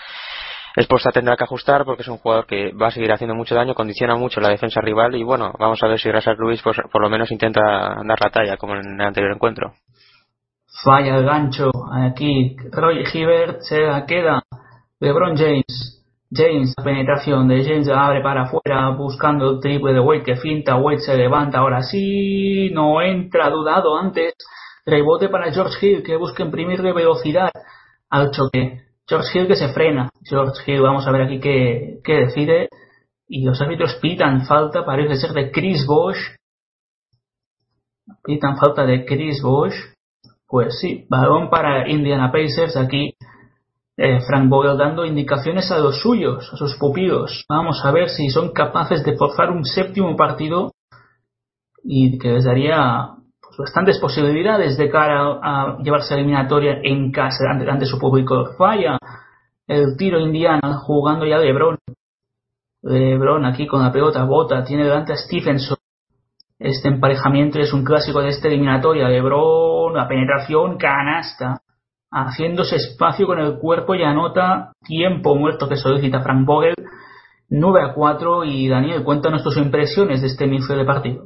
Esposa 0.79 1.11
tendrá 1.11 1.35
que 1.35 1.43
ajustar 1.43 1.83
porque 1.83 2.03
es 2.03 2.07
un 2.07 2.19
jugador 2.19 2.45
que 2.45 2.71
va 2.71 2.87
a 2.87 2.91
seguir 2.91 3.11
haciendo 3.11 3.35
mucho 3.35 3.53
daño, 3.53 3.75
condiciona 3.75 4.15
mucho 4.15 4.39
la 4.39 4.47
defensa 4.47 4.79
rival 4.79 5.13
y 5.15 5.23
bueno, 5.23 5.51
vamos 5.59 5.83
a 5.83 5.87
ver 5.87 5.99
si 5.99 6.09
Rashard 6.09 6.39
Lewis 6.39 6.61
pues, 6.63 6.77
por 6.89 7.01
lo 7.01 7.09
menos 7.09 7.29
intenta 7.31 7.61
dar 7.61 8.21
la 8.21 8.29
talla 8.31 8.55
como 8.55 8.75
en 8.75 8.93
el 8.93 9.01
anterior 9.01 9.33
encuentro. 9.33 9.73
Falla 10.81 11.17
el 11.17 11.25
gancho. 11.25 11.69
Aquí 11.91 12.55
Roy 12.71 13.03
Hibbert 13.13 13.59
se 13.61 13.79
queda. 14.07 14.41
LeBron 15.01 15.35
James. 15.35 15.97
James, 16.31 16.73
la 16.77 16.83
penetración 16.83 17.47
de 17.49 17.63
James 17.65 17.87
la 17.87 18.05
abre 18.05 18.21
para 18.21 18.43
afuera 18.43 18.89
buscando 18.91 19.49
el 19.49 19.59
triple 19.59 19.93
de 19.93 19.99
Wade 19.99 20.23
que 20.23 20.35
finta. 20.37 20.77
Wade 20.77 20.99
se 20.99 21.17
levanta 21.17 21.57
ahora 21.57 21.81
sí. 21.81 22.69
No 22.71 23.01
entra, 23.01 23.49
dudado 23.49 23.97
antes. 23.97 24.33
Rebote 24.85 25.27
para 25.27 25.51
George 25.51 25.85
Hill 25.85 26.03
que 26.03 26.15
busca 26.15 26.43
imprimirle 26.43 26.93
velocidad 26.93 27.51
al 28.09 28.31
choque. 28.31 28.88
George 29.09 29.27
Hill 29.33 29.47
que 29.47 29.55
se 29.55 29.73
frena. 29.73 30.11
George 30.23 30.61
Hill, 30.65 30.81
vamos 30.81 31.07
a 31.07 31.11
ver 31.11 31.23
aquí 31.23 31.39
qué, 31.39 31.99
decide. 32.05 32.69
Y 33.27 33.43
los 33.43 33.59
árbitros 33.59 33.95
pitan 33.95 34.45
falta, 34.45 34.85
parece 34.85 35.15
ser 35.15 35.31
de 35.31 35.51
Chris 35.51 35.85
Bosh. 35.85 36.19
Pitan 38.23 38.57
falta 38.57 38.85
de 38.85 39.05
Chris 39.05 39.41
Bosh. 39.41 39.75
Pues 40.47 40.79
sí, 40.79 41.05
balón 41.09 41.49
para 41.49 41.89
Indiana 41.89 42.31
Pacers. 42.31 42.77
Aquí 42.77 43.15
eh, 43.97 44.19
Frank 44.21 44.49
Vogel 44.49 44.77
dando 44.77 45.05
indicaciones 45.05 45.71
a 45.71 45.79
los 45.79 45.99
suyos, 45.99 46.49
a 46.53 46.57
sus 46.57 46.75
pupilos. 46.77 47.45
Vamos 47.49 47.83
a 47.83 47.91
ver 47.91 48.09
si 48.09 48.29
son 48.29 48.51
capaces 48.51 49.03
de 49.03 49.17
forzar 49.17 49.49
un 49.49 49.65
séptimo 49.65 50.15
partido 50.15 50.71
y 51.83 52.17
que 52.19 52.29
les 52.29 52.45
daría 52.45 53.18
bastantes 53.59 53.99
posibilidades 53.99 54.77
de 54.77 54.89
cara 54.89 55.37
a, 55.41 55.77
llevarse 55.83 56.13
a 56.13 56.17
eliminatoria 56.17 56.79
en 56.81 57.11
casa 57.11 57.43
ante, 57.51 57.69
ante 57.69 57.85
su 57.85 57.99
público. 57.99 58.53
Falla 58.57 58.97
el 59.67 59.97
tiro 59.97 60.19
Indiana 60.19 60.77
jugando 60.77 61.25
ya 61.25 61.37
LeBron. 61.37 61.77
LeBron 62.83 63.45
aquí 63.45 63.67
con 63.67 63.83
la 63.83 63.91
pelota 63.91 64.23
bota, 64.23 64.63
tiene 64.63 64.85
delante 64.85 65.11
a 65.11 65.17
Stephenson. 65.17 65.77
Este 66.57 66.87
emparejamiento 66.87 67.59
es 67.59 67.73
un 67.73 67.83
clásico 67.83 68.21
de 68.21 68.29
esta 68.29 68.47
eliminatoria. 68.47 69.09
LeBron, 69.09 69.93
la 69.93 70.07
penetración, 70.07 70.77
canasta. 70.77 71.61
Haciéndose 72.11 72.77
espacio 72.77 73.27
con 73.27 73.39
el 73.39 73.59
cuerpo 73.59 73.93
y 73.93 74.03
anota 74.03 74.71
tiempo 74.83 75.35
muerto 75.35 75.67
que 75.67 75.75
solicita 75.75 76.21
Frank 76.21 76.45
Vogel. 76.45 76.75
9 77.49 77.81
a 77.81 77.93
4 77.93 78.45
y 78.45 78.67
Daniel, 78.69 79.03
cuéntanos 79.03 79.43
tus 79.43 79.57
impresiones 79.57 80.21
de 80.21 80.27
este 80.27 80.45
inicio 80.45 80.75
de 80.75 80.85
partido. 80.85 81.25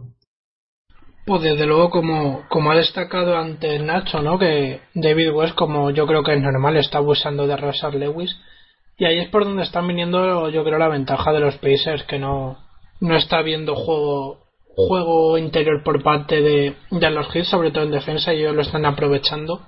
Pues 1.26 1.42
desde 1.42 1.66
luego, 1.66 1.90
como, 1.90 2.46
como 2.50 2.72
ha 2.72 2.76
destacado 2.76 3.38
antes 3.38 3.82
Nacho, 3.82 4.22
¿no? 4.22 4.38
Que 4.38 4.82
David 4.94 5.32
West, 5.32 5.56
como 5.56 5.90
yo 5.92 6.06
creo 6.06 6.22
que 6.22 6.34
es 6.34 6.42
normal, 6.42 6.76
está 6.76 6.98
abusando 6.98 7.48
de 7.48 7.56
Rashard 7.56 7.96
Lewis. 7.96 8.38
Y 8.98 9.06
ahí 9.06 9.20
es 9.20 9.30
por 9.30 9.46
donde 9.46 9.64
están 9.64 9.88
viniendo, 9.88 10.50
yo 10.50 10.64
creo, 10.64 10.78
la 10.78 10.90
ventaja 10.90 11.32
de 11.32 11.40
los 11.40 11.56
Pacers, 11.56 12.04
que 12.04 12.20
no, 12.20 12.58
no 13.00 13.16
está 13.16 13.42
viendo 13.42 13.74
juego, 13.76 14.40
juego 14.76 15.38
interior 15.38 15.82
por 15.84 16.04
parte 16.04 16.42
de, 16.42 16.76
de 16.92 17.10
los 17.10 17.34
Hits, 17.34 17.48
sobre 17.48 17.72
todo 17.72 17.86
en 17.86 17.92
defensa, 17.92 18.34
y 18.34 18.40
ellos 18.40 18.56
lo 18.56 18.62
están 18.62 18.86
aprovechando. 18.86 19.62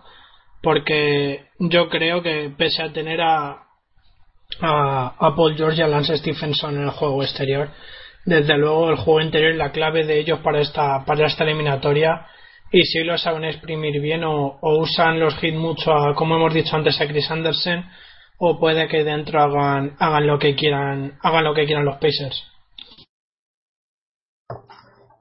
Porque 0.61 1.45
yo 1.59 1.87
creo 1.87 2.21
que 2.21 2.51
pese 2.57 2.83
a 2.83 2.91
tener 2.91 3.21
a, 3.21 3.63
a, 4.59 5.15
a 5.17 5.35
Paul 5.35 5.55
George 5.55 5.79
y 5.79 5.83
a 5.83 5.87
Lance 5.87 6.17
Stephenson 6.17 6.75
en 6.75 6.83
el 6.83 6.89
juego 6.89 7.23
exterior, 7.23 7.69
desde 8.25 8.57
luego 8.57 8.89
el 8.89 8.97
juego 8.97 9.21
interior 9.21 9.51
es 9.51 9.57
la 9.57 9.71
clave 9.71 10.05
de 10.05 10.19
ellos 10.19 10.39
para 10.39 10.59
esta, 10.59 11.05
para 11.05 11.27
esta 11.27 11.43
eliminatoria. 11.43 12.25
Y 12.71 12.83
si 12.83 13.03
lo 13.03 13.17
saben 13.17 13.43
exprimir 13.45 14.01
bien 14.01 14.23
o, 14.23 14.57
o 14.59 14.79
usan 14.79 15.19
los 15.19 15.41
hits 15.41 15.55
mucho 15.57 15.93
a, 15.93 16.13
como 16.15 16.35
hemos 16.35 16.53
dicho 16.53 16.75
antes 16.75 16.99
a 16.99 17.07
Chris 17.07 17.29
Anderson 17.29 17.85
o 18.37 18.59
puede 18.59 18.87
que 18.87 19.03
dentro 19.03 19.39
hagan, 19.41 19.95
hagan 19.99 20.27
lo 20.27 20.37
que 20.39 20.55
quieran 20.55 21.13
hagan 21.21 21.43
lo 21.43 21.53
que 21.53 21.65
quieran 21.65 21.85
los 21.85 21.95
Pacers. 21.95 22.43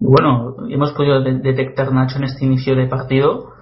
Bueno, 0.01 0.57
hemos 0.69 0.93
podido 0.93 1.23
de- 1.23 1.38
detectar 1.38 1.93
Nacho 1.93 2.17
en 2.19 2.25
este 2.25 2.45
inicio 2.45 2.75
de 2.75 2.87
partido 2.87 3.53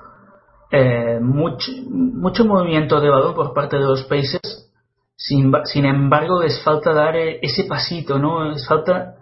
eh, 0.71 1.19
mucho, 1.21 1.71
mucho 1.91 2.45
movimiento 2.45 3.01
de 3.01 3.11
balón 3.11 3.35
por 3.35 3.53
parte 3.53 3.77
de 3.77 3.85
los 3.85 4.05
Pacers. 4.05 4.71
Sin, 5.17 5.53
sin 5.65 5.85
embargo 5.85 6.43
les 6.43 6.63
falta 6.65 6.93
dar 6.95 7.15
eh, 7.17 7.39
ese 7.43 7.65
pasito 7.65 8.19
no 8.19 8.49
les 8.51 8.67
falta 8.67 9.17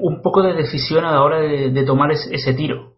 un 0.00 0.22
poco 0.22 0.42
de 0.42 0.54
decisión 0.54 1.04
a 1.04 1.12
la 1.12 1.22
hora 1.22 1.38
de, 1.40 1.70
de 1.70 1.84
tomar 1.84 2.10
es- 2.12 2.28
ese 2.32 2.54
tiro 2.54 2.96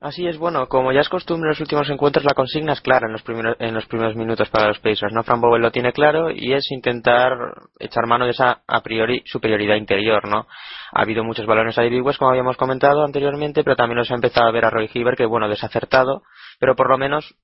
Así 0.00 0.28
es, 0.28 0.38
bueno, 0.38 0.68
como 0.68 0.92
ya 0.92 1.00
es 1.00 1.08
costumbre 1.08 1.46
en 1.48 1.50
los 1.50 1.60
últimos 1.60 1.90
encuentros, 1.90 2.24
la 2.24 2.32
consigna 2.34 2.72
es 2.72 2.80
clara 2.80 3.06
en 3.08 3.12
los 3.12 3.22
primeros, 3.22 3.56
en 3.58 3.74
los 3.74 3.84
primeros 3.86 4.14
minutos 4.14 4.48
para 4.48 4.68
los 4.68 4.78
Pacers, 4.78 5.12
¿no? 5.12 5.24
Fran 5.24 5.40
Bowen 5.40 5.60
lo 5.60 5.72
tiene 5.72 5.92
claro 5.92 6.30
y 6.30 6.52
es 6.52 6.70
intentar 6.70 7.32
echar 7.80 8.06
mano 8.06 8.24
de 8.24 8.30
esa 8.30 8.62
a 8.64 8.80
priori 8.80 9.22
superioridad 9.26 9.74
interior, 9.74 10.28
¿no? 10.28 10.46
Ha 10.92 11.02
habido 11.02 11.24
muchos 11.24 11.46
balones 11.46 11.76
a 11.78 11.82
como 12.16 12.30
habíamos 12.30 12.56
comentado 12.56 13.04
anteriormente, 13.04 13.64
pero 13.64 13.74
también 13.74 13.98
los 13.98 14.10
ha 14.12 14.14
empezado 14.14 14.46
a 14.46 14.52
ver 14.52 14.66
a 14.66 14.70
Roy 14.70 14.88
Hibbert, 14.94 15.18
que 15.18 15.26
bueno, 15.26 15.48
desacertado, 15.48 16.22
pero 16.60 16.76
por 16.76 16.88
lo 16.88 16.96
menos 16.96 17.34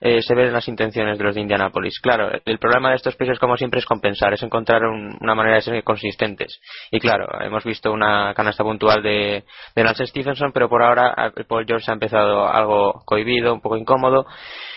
eh, 0.00 0.22
se 0.22 0.34
ven 0.34 0.52
las 0.52 0.66
intenciones 0.68 1.18
de 1.18 1.24
los 1.24 1.34
de 1.34 1.42
Indianapolis. 1.42 2.00
Claro, 2.00 2.30
el 2.44 2.58
problema 2.58 2.90
de 2.90 2.96
estos 2.96 3.16
Pacers, 3.16 3.38
como 3.38 3.56
siempre, 3.56 3.80
es 3.80 3.86
compensar, 3.86 4.32
es 4.32 4.42
encontrar 4.42 4.82
un- 4.84 5.16
una 5.20 5.34
manera 5.34 5.56
de 5.56 5.62
ser 5.62 5.84
consistentes. 5.84 6.60
Y 6.90 6.98
claro, 7.00 7.26
hemos 7.42 7.64
visto 7.64 7.92
una 7.92 8.32
canasta 8.34 8.64
puntual 8.64 9.02
de, 9.02 9.44
de 9.74 9.84
Lance 9.84 10.06
Stephenson, 10.06 10.52
pero 10.52 10.68
por 10.68 10.82
ahora 10.82 11.14
Paul 11.48 11.64
George 11.66 11.90
ha 11.90 11.94
empezado 11.94 12.48
algo 12.48 13.02
cohibido, 13.04 13.52
un 13.52 13.60
poco 13.60 13.76
incómodo. 13.76 14.24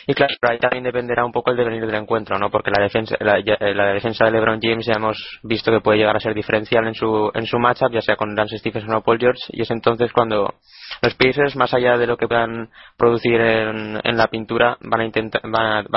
Y 0.06 0.14
claro, 0.14 0.34
ahí 0.42 0.60
también 0.60 0.84
dependerá 0.84 1.24
un 1.24 1.32
poco 1.32 1.52
el 1.52 1.58
devenir 1.58 1.86
del 1.86 1.96
encuentro, 1.96 2.38
¿no? 2.38 2.50
Porque 2.50 2.72
la 2.72 2.84
defensa, 2.84 3.16
eh, 3.20 3.74
la 3.74 3.94
defensa 3.94 4.26
de 4.26 4.32
LeBron 4.32 4.60
James 4.62 4.86
ya 4.86 4.94
hemos 4.98 5.40
visto 5.44 5.72
que 5.72 5.80
puede 5.80 6.00
llegar 6.00 6.16
a 6.18 6.20
ser 6.20 6.34
diferencial 6.34 6.86
en 6.88 6.94
su, 6.94 7.32
en 7.34 7.46
su 7.46 7.58
matchup, 7.58 7.94
ya 7.94 8.02
sea 8.02 8.18
con 8.18 8.36
Lance 8.36 8.58
Stephenson 8.58 8.96
o 8.96 9.02
Paul 9.02 9.18
George, 9.20 9.40
y 9.50 9.62
es 9.62 9.72
entonces 9.72 10.12
cuando 10.12 10.56
los 11.02 11.16
Pacers, 11.16 11.56
más 11.56 11.74
allá 11.74 11.98
de 11.98 12.08
lo 12.08 12.18
que 12.18 12.28
puedan 12.28 12.70
producir 12.98 13.40
en, 13.40 14.18
la 14.18 14.28
pintura, 14.28 14.78
van 14.82 15.02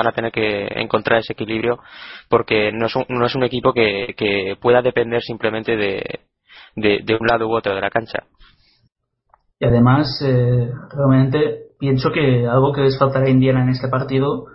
a, 0.07 0.11
tener 0.11 0.31
que 0.31 0.67
encontrar 0.75 1.19
ese 1.19 1.33
equilibrio, 1.33 1.79
porque 2.29 2.71
no 2.71 2.87
es 2.87 2.95
un, 2.95 3.05
no 3.09 3.25
es 3.25 3.35
un 3.35 3.43
equipo 3.43 3.73
que, 3.73 4.57
pueda 4.61 4.81
depender 4.81 5.21
simplemente 5.21 5.75
de 6.75 7.17
un 7.19 7.27
lado 7.27 7.47
u 7.47 7.55
otro 7.55 7.75
de 7.75 7.81
la 7.81 7.89
cancha. 7.89 8.23
Y 9.59 9.65
además, 9.65 10.21
eh, 10.23 10.71
realmente 10.91 11.71
pienso 11.79 12.11
que 12.11 12.47
algo 12.47 12.73
que 12.73 12.81
les 12.81 12.97
faltará 12.97 13.25
a 13.25 13.29
Indiana 13.29 13.63
en 13.63 13.69
este 13.69 13.87
partido 13.87 14.45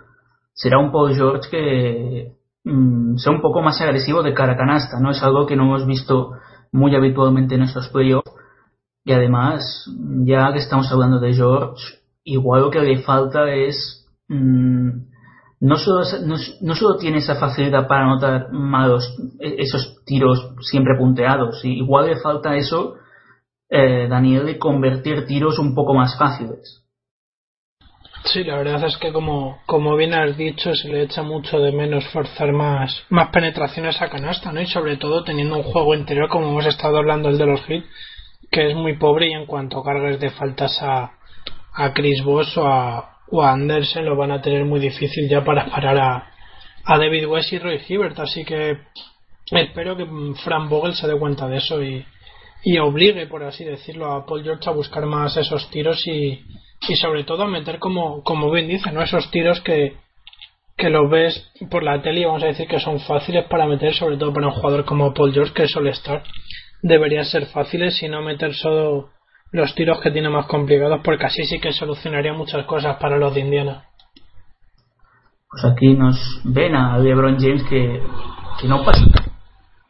será 0.53 0.79
un 0.79 0.91
Paul 0.91 1.13
George 1.13 1.49
que 1.49 2.31
mm, 2.63 3.17
sea 3.17 3.33
un 3.33 3.41
poco 3.41 3.61
más 3.61 3.81
agresivo 3.81 4.23
de 4.23 4.33
cara 4.33 4.53
a 4.53 4.57
canasta, 4.57 4.99
¿no? 5.01 5.11
Es 5.11 5.21
algo 5.21 5.45
que 5.45 5.55
no 5.55 5.63
hemos 5.63 5.85
visto 5.85 6.31
muy 6.71 6.95
habitualmente 6.95 7.55
en 7.55 7.63
estos 7.63 7.89
playoffs. 7.89 8.22
Y 9.05 9.11
además, 9.11 9.85
ya 10.25 10.51
que 10.53 10.59
estamos 10.59 10.91
hablando 10.91 11.19
de 11.19 11.33
George, 11.33 11.83
igual 12.23 12.61
lo 12.61 12.71
que 12.71 12.81
le 12.81 12.99
falta 13.01 13.51
es. 13.53 14.07
mm, 14.29 14.89
no 15.59 15.77
solo, 15.77 16.03
no, 16.61 16.75
solo 16.75 16.97
tiene 16.97 17.19
esa 17.19 17.35
facilidad 17.35 17.87
para 17.87 18.03
anotar 18.03 18.51
malos, 18.51 19.15
e- 19.39 19.55
esos 19.59 20.03
tiros 20.05 20.53
siempre 20.59 20.97
punteados, 20.97 21.63
igual 21.63 22.07
le 22.07 22.17
falta 22.19 22.57
eso, 22.57 22.95
eh, 23.69 24.07
Daniel, 24.09 24.45
de 24.45 24.59
convertir 24.59 25.25
tiros 25.25 25.59
un 25.59 25.73
poco 25.73 25.93
más 25.93 26.17
fáciles. 26.17 26.83
Sí, 28.25 28.43
la 28.43 28.57
verdad 28.57 28.83
es 28.85 28.97
que 28.97 29.11
como, 29.11 29.57
como 29.65 29.95
bien 29.97 30.13
has 30.13 30.37
dicho, 30.37 30.73
se 30.75 30.87
le 30.87 31.03
echa 31.03 31.23
mucho 31.23 31.59
de 31.59 31.71
menos 31.71 32.07
forzar 32.09 32.53
más, 32.53 33.03
más 33.09 33.29
penetraciones 33.29 34.01
a 34.01 34.09
canasta, 34.09 34.51
¿no? 34.51 34.61
Y 34.61 34.67
sobre 34.67 34.97
todo 34.97 35.23
teniendo 35.23 35.55
un 35.57 35.63
juego 35.63 35.93
interior, 35.93 36.29
como 36.29 36.47
hemos 36.49 36.65
estado 36.65 36.97
hablando 36.97 37.29
el 37.29 37.37
de 37.37 37.45
los 37.45 37.61
Heat, 37.65 37.83
que 38.53 38.69
es 38.69 38.75
muy 38.75 38.97
pobre 38.97 39.29
y 39.29 39.33
en 39.33 39.47
cuanto 39.47 39.79
a 39.79 39.83
cargas 39.83 40.19
de 40.19 40.29
faltas 40.29 40.77
a, 40.81 41.13
a 41.73 41.93
Chris 41.93 42.23
Bosh 42.23 42.57
o 42.59 42.67
a, 42.67 42.97
a 42.99 43.51
Andersen 43.51 44.05
lo 44.05 44.15
van 44.15 44.31
a 44.31 44.41
tener 44.41 44.63
muy 44.63 44.79
difícil 44.79 45.27
ya 45.27 45.43
para 45.43 45.65
parar 45.65 45.97
a, 45.97 46.31
a 46.85 46.97
David 46.99 47.27
West 47.27 47.51
y 47.51 47.57
Roy 47.57 47.81
Hibbert, 47.87 48.19
así 48.19 48.45
que 48.45 48.77
espero 49.51 49.97
que 49.97 50.05
mm, 50.05 50.35
Fran 50.35 50.69
Vogel 50.69 50.93
se 50.93 51.07
dé 51.07 51.17
cuenta 51.17 51.47
de 51.47 51.57
eso 51.57 51.81
y, 51.81 52.05
y 52.63 52.77
obligue, 52.77 53.25
por 53.25 53.43
así 53.43 53.63
decirlo, 53.63 54.13
a 54.13 54.23
Paul 54.25 54.43
George 54.43 54.69
a 54.69 54.73
buscar 54.73 55.05
más 55.07 55.35
esos 55.35 55.67
tiros 55.71 56.05
y, 56.05 56.39
y 56.87 56.95
sobre 56.95 57.23
todo 57.23 57.43
a 57.43 57.47
meter 57.47 57.79
como, 57.79 58.21
como 58.21 58.51
bien 58.51 58.67
dice, 58.67 58.91
¿no? 58.91 59.01
esos 59.01 59.31
tiros 59.31 59.61
que, 59.61 59.97
que 60.77 60.91
los 60.91 61.09
ves 61.09 61.51
por 61.71 61.81
la 61.81 62.03
tele 62.03 62.21
y 62.21 62.25
vamos 62.25 62.43
a 62.43 62.47
decir 62.47 62.67
que 62.67 62.79
son 62.79 62.99
fáciles 62.99 63.45
para 63.49 63.65
meter, 63.65 63.95
sobre 63.95 64.17
todo 64.17 64.31
para 64.31 64.47
un 64.47 64.53
jugador 64.53 64.85
como 64.85 65.11
Paul 65.11 65.33
George 65.33 65.53
que 65.53 65.67
suele 65.67 65.89
estar. 65.89 66.21
Deberían 66.83 67.25
ser 67.25 67.47
fáciles 67.47 68.03
y 68.03 68.07
no 68.07 68.21
meter 68.21 68.53
solo 68.53 69.09
los 69.51 69.73
tiros 69.73 69.99
que 70.01 70.11
tiene 70.11 70.29
más 70.29 70.45
complicados 70.45 71.01
porque 71.03 71.25
así 71.25 71.43
sí 71.45 71.59
que 71.59 71.73
solucionaría 71.73 72.33
muchas 72.33 72.65
cosas 72.65 72.97
para 72.97 73.17
los 73.17 73.33
de 73.33 73.41
Indiana. 73.41 73.85
Pues 75.49 75.65
aquí 75.65 75.95
nos 75.95 76.41
ven 76.43 76.75
a 76.75 76.99
LeBron 76.99 77.39
James 77.39 77.63
que, 77.63 78.01
que 78.59 78.67
no 78.67 78.83
pasa 78.83 79.01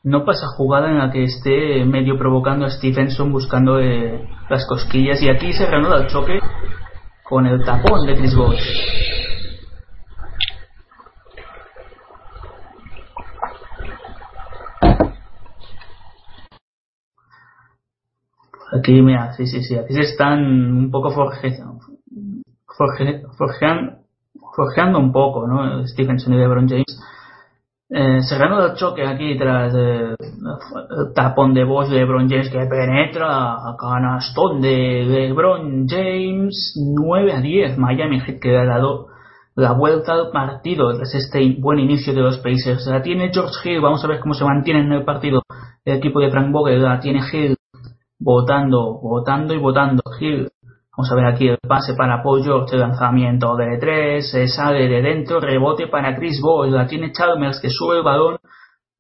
no 0.04 0.26
pasa 0.26 0.48
jugada 0.58 0.90
en 0.90 0.98
la 0.98 1.12
que 1.12 1.24
esté 1.24 1.86
medio 1.86 2.18
provocando 2.18 2.66
a 2.66 2.70
Stephenson 2.70 3.32
buscando 3.32 3.80
eh, 3.80 4.28
las 4.50 4.68
cosquillas 4.68 5.22
y 5.24 5.30
aquí 5.30 5.54
se 5.54 5.66
reanuda 5.66 6.02
el 6.02 6.08
choque 6.08 6.40
con 7.24 7.48
el 7.48 7.64
tapón 7.64 8.06
de 8.06 8.16
Chris 8.16 8.36
Bosh. 8.36 9.23
Aquí, 18.78 19.02
mira, 19.02 19.34
sí, 19.34 19.46
sí, 19.46 19.62
sí, 19.64 19.76
aquí 19.76 19.94
se 19.94 20.02
están 20.02 20.40
un 20.76 20.90
poco 20.92 21.12
forje, 21.12 21.58
forje, 22.78 23.22
forjean- 23.38 24.00
forjeando 24.56 25.00
un 25.00 25.12
poco, 25.12 25.48
¿no? 25.48 25.86
Stephenson 25.88 26.34
y 26.34 26.38
LeBron 26.38 26.68
James. 26.68 27.00
Eh, 27.90 28.22
se 28.24 28.38
reanuda 28.40 28.72
el 28.72 28.76
choque 28.76 29.06
aquí 29.06 29.38
tras 29.38 29.74
eh, 29.76 30.16
el 30.18 31.14
tapón 31.14 31.54
de 31.54 31.64
voz 31.64 31.90
de 31.90 31.98
LeBron 31.98 32.28
James 32.28 32.50
que 32.50 32.66
penetra 32.66 33.54
a 33.54 33.76
canastón 33.78 34.62
de 34.62 35.06
LeBron 35.06 35.86
James 35.88 36.74
9 36.76 37.34
a 37.34 37.42
10 37.42 37.78
Miami 37.78 38.20
Heat 38.22 38.40
que 38.40 38.58
ha 38.58 38.66
dado 38.66 39.10
la 39.56 39.74
vuelta 39.74 40.14
al 40.14 40.32
partido 40.32 40.92
tras 40.96 41.14
este 41.14 41.56
buen 41.60 41.78
inicio 41.78 42.14
de 42.16 42.22
los 42.22 42.40
Pacers 42.40 42.88
la 42.88 43.04
tiene 43.04 43.30
George 43.32 43.54
Hill 43.64 43.82
vamos 43.82 44.04
a 44.04 44.08
ver 44.08 44.22
cómo 44.22 44.34
se 44.34 44.46
mantiene 44.46 44.80
en 44.80 44.92
el 44.94 45.04
partido 45.06 45.44
el 45.86 45.98
equipo 45.98 46.20
de 46.20 46.32
Frank 46.32 46.52
Vogel 46.52 46.82
la 46.82 47.00
tiene 47.00 47.20
Hill 47.32 47.56
votando, 48.24 49.00
votando 49.02 49.54
y 49.54 49.60
votando 49.60 50.02
Hill 50.20 50.50
Vamos 50.96 51.12
a 51.12 51.16
ver 51.16 51.26
aquí 51.26 51.48
el 51.48 51.58
pase 51.58 51.96
para 51.96 52.22
George, 52.22 52.76
el 52.76 52.82
lanzamiento 52.82 53.56
de 53.56 53.80
tres, 53.80 54.30
se 54.30 54.48
sale 54.48 54.88
de 54.88 55.02
dentro, 55.02 55.40
rebote 55.40 55.88
para 55.88 56.16
Chris 56.16 56.40
Bosh, 56.40 56.70
la 56.70 56.86
tiene 56.86 57.12
Chalmers 57.12 57.60
que 57.60 57.72
sube 57.72 57.98
el 57.98 58.04
balón 58.04 58.38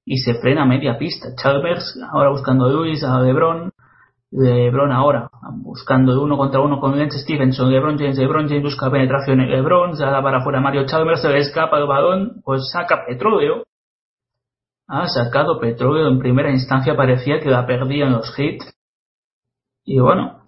y 0.03 0.17
se 0.17 0.33
frena 0.41 0.65
media 0.65 0.97
pista. 0.97 1.36
Chalmers 1.36 1.95
ahora 2.12 2.31
buscando 2.31 2.65
a 2.65 2.69
Lewis, 2.69 3.03
a 3.03 3.21
LeBron, 3.21 3.71
LeBron 4.31 4.91
ahora 4.91 5.29
buscando 5.62 6.13
de 6.13 6.19
uno 6.19 6.36
contra 6.36 6.62
uno 6.62 6.79
con 6.79 6.97
Lance 6.97 7.19
Stevenson, 7.19 7.69
LeBron 7.69 7.99
James, 7.99 8.17
LeBron 8.17 8.47
James 8.47 8.63
busca 8.63 8.89
penetración 8.89 9.41
en 9.41 9.51
LeBron, 9.51 9.95
se 9.95 10.03
da 10.03 10.19
para 10.23 10.39
afuera 10.39 10.62
Mario 10.62 10.88
Chalmers, 10.88 11.21
se 11.21 11.29
le 11.29 11.38
escapa 11.41 11.77
el 11.77 11.86
balón, 11.86 12.41
pues 12.43 12.71
saca 12.71 13.05
petróleo. 13.05 13.65
Ha 14.88 15.07
sacado 15.07 15.59
petróleo 15.59 16.07
en 16.07 16.17
primera 16.17 16.49
instancia, 16.49 16.95
parecía 16.95 17.39
que 17.39 17.51
la 17.51 17.67
perdían 17.67 18.13
los 18.13 18.33
hits. 18.38 18.73
Y 19.86 20.00
bueno, 20.00 20.43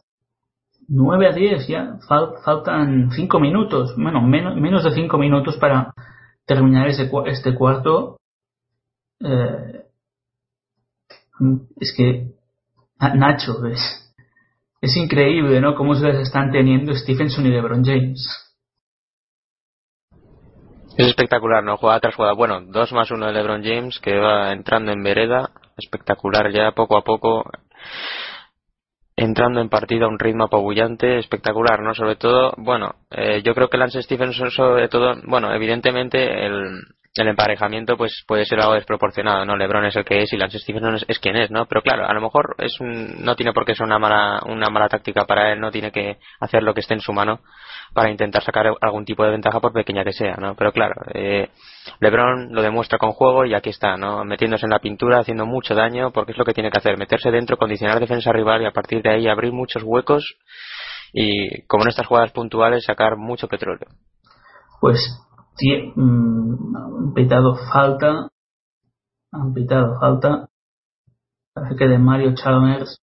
9 0.88 1.28
a 1.28 1.32
10 1.34 1.67
ya, 1.67 1.98
fal- 2.08 2.41
faltan 2.43 3.12
5 3.12 3.39
minutos, 3.39 3.93
bueno, 3.98 4.21
menos, 4.21 4.56
menos 4.56 4.84
de 4.84 4.91
5 4.91 5.17
minutos 5.17 5.58
para 5.58 5.93
terminar 6.45 6.88
ese, 6.88 7.10
este 7.26 7.56
cuarto. 7.56 8.17
Eh, 9.19 9.84
es 11.80 11.93
que, 11.95 12.32
Na- 13.00 13.13
Nacho, 13.15 13.65
es, 13.65 14.13
es 14.82 14.95
increíble, 14.95 15.60
¿no? 15.60 15.76
Cómo 15.76 15.95
se 15.95 16.06
les 16.06 16.21
están 16.21 16.52
teniendo 16.52 16.93
Stephenson 16.95 17.45
y 17.45 17.50
LeBron 17.50 17.84
James. 17.84 18.41
Es 20.98 21.08
espectacular, 21.08 21.62
¿no? 21.62 21.76
Jugada 21.76 22.00
tras 22.00 22.15
jugada. 22.15 22.34
Bueno, 22.34 22.62
2 22.62 22.93
más 22.93 23.12
1 23.12 23.26
de 23.26 23.34
LeBron 23.34 23.63
James 23.63 24.00
que 24.00 24.17
va 24.17 24.54
entrando 24.54 24.93
en 24.93 25.04
vereda. 25.04 25.52
Espectacular 25.78 26.52
ya, 26.54 26.71
poco 26.71 26.95
a 26.95 27.04
poco. 27.04 27.43
Entrando 29.17 29.62
en 29.62 29.69
partido 29.69 30.06
a 30.06 30.10
un 30.10 30.19
ritmo 30.19 30.45
apabullante, 30.45 31.19
espectacular, 31.19 31.82
¿no? 31.82 31.93
Sobre 31.93 32.17
todo, 32.17 32.54
bueno, 32.58 32.95
eh, 33.12 33.41
yo 33.43 33.54
creo 33.56 33.69
que 33.69 33.78
Lance 33.78 34.01
Stephenson, 34.01 34.51
sobre 34.51 34.89
todo, 34.89 35.15
bueno, 35.25 35.54
evidentemente 35.54 36.45
el, 36.45 36.82
el 37.15 37.28
emparejamiento 37.30 37.95
pues 37.95 38.25
puede 38.28 38.45
ser 38.45 38.60
algo 38.60 38.73
desproporcionado, 38.73 39.45
¿no? 39.45 39.56
LeBron 39.56 39.86
es 39.86 39.95
el 39.95 40.04
que 40.04 40.23
es 40.23 40.34
y 40.34 40.38
Lance 40.38 40.60
Stephenson 40.60 40.95
es, 40.95 41.06
es 41.08 41.19
quien 41.19 41.38
es, 41.38 41.49
¿no? 41.49 41.65
Pero 41.65 41.82
claro, 41.82 42.06
a 42.06 42.13
lo 42.13 42.19
mejor 42.19 42.56
es 42.58 42.78
un, 42.82 43.23
no 43.23 43.38
tiene 43.38 43.54
por 43.54 43.65
qué 43.65 43.73
ser 43.73 43.86
una 43.86 43.99
mala, 43.99 44.41
una 44.45 44.69
mala 44.69 44.89
táctica 44.89 45.25
para 45.25 45.54
él, 45.54 45.62
no 45.62 45.71
tiene 45.71 45.91
que 45.91 46.17
hacer 46.41 46.62
lo 46.62 46.73
que 46.73 46.82
esté 46.82 46.93
en 46.93 46.99
su 46.99 47.13
mano 47.13 47.39
para 47.93 48.12
intentar 48.12 48.43
sacar 48.43 48.67
algún 48.82 49.06
tipo 49.06 49.23
de 49.23 49.32
ventaja 49.32 49.62
por 49.62 49.71
pequeña 49.71 50.04
que 50.04 50.12
sea, 50.12 50.36
¿no? 50.36 50.56
Pero 50.56 50.73
claro, 50.73 50.95
eh, 51.13 51.49
LeBron 52.00 52.54
lo 52.54 52.62
demuestra 52.62 52.98
con 52.98 53.12
juego 53.12 53.45
y 53.45 53.54
aquí 53.54 53.69
está, 53.69 53.98
¿no? 53.98 54.24
Metiéndose 54.26 54.65
en 54.65 54.71
la 54.71 54.80
pintura, 54.80 55.19
haciendo 55.19 55.45
mucho 55.45 55.76
daño, 55.76 56.12
porque 56.12 56.32
es 56.32 56.38
lo 56.38 56.45
que 56.45 56.54
tiene 56.54 56.71
que 56.71 56.78
hacer, 56.78 56.98
meterse 56.98 57.32
dentro, 57.32 57.58
condicionar 57.58 58.00
defensa 58.00 58.32
rival 58.32 58.62
y 58.62 58.65
a 58.65 58.71
partir 58.71 59.02
de 59.02 59.10
ahí 59.12 59.28
abrir 59.28 59.54
muchos 59.54 59.84
huecos 59.84 60.38
y, 61.13 61.62
como 61.67 61.84
en 61.84 61.89
estas 61.89 62.08
jugadas 62.08 62.32
puntuales, 62.32 62.84
sacar 62.86 63.17
mucho 63.17 63.48
petróleo. 63.48 63.88
Pues 64.82 64.98
tie- 65.58 65.93
mm, 65.95 66.76
han 66.76 67.13
pitado 67.13 67.56
falta, 67.71 68.30
han 69.32 69.54
pitado 69.54 70.00
falta, 70.00 70.50
parece 71.54 71.76
que 71.78 71.88
de 71.88 71.98
Mario 71.98 72.34
Chalmers 72.36 73.00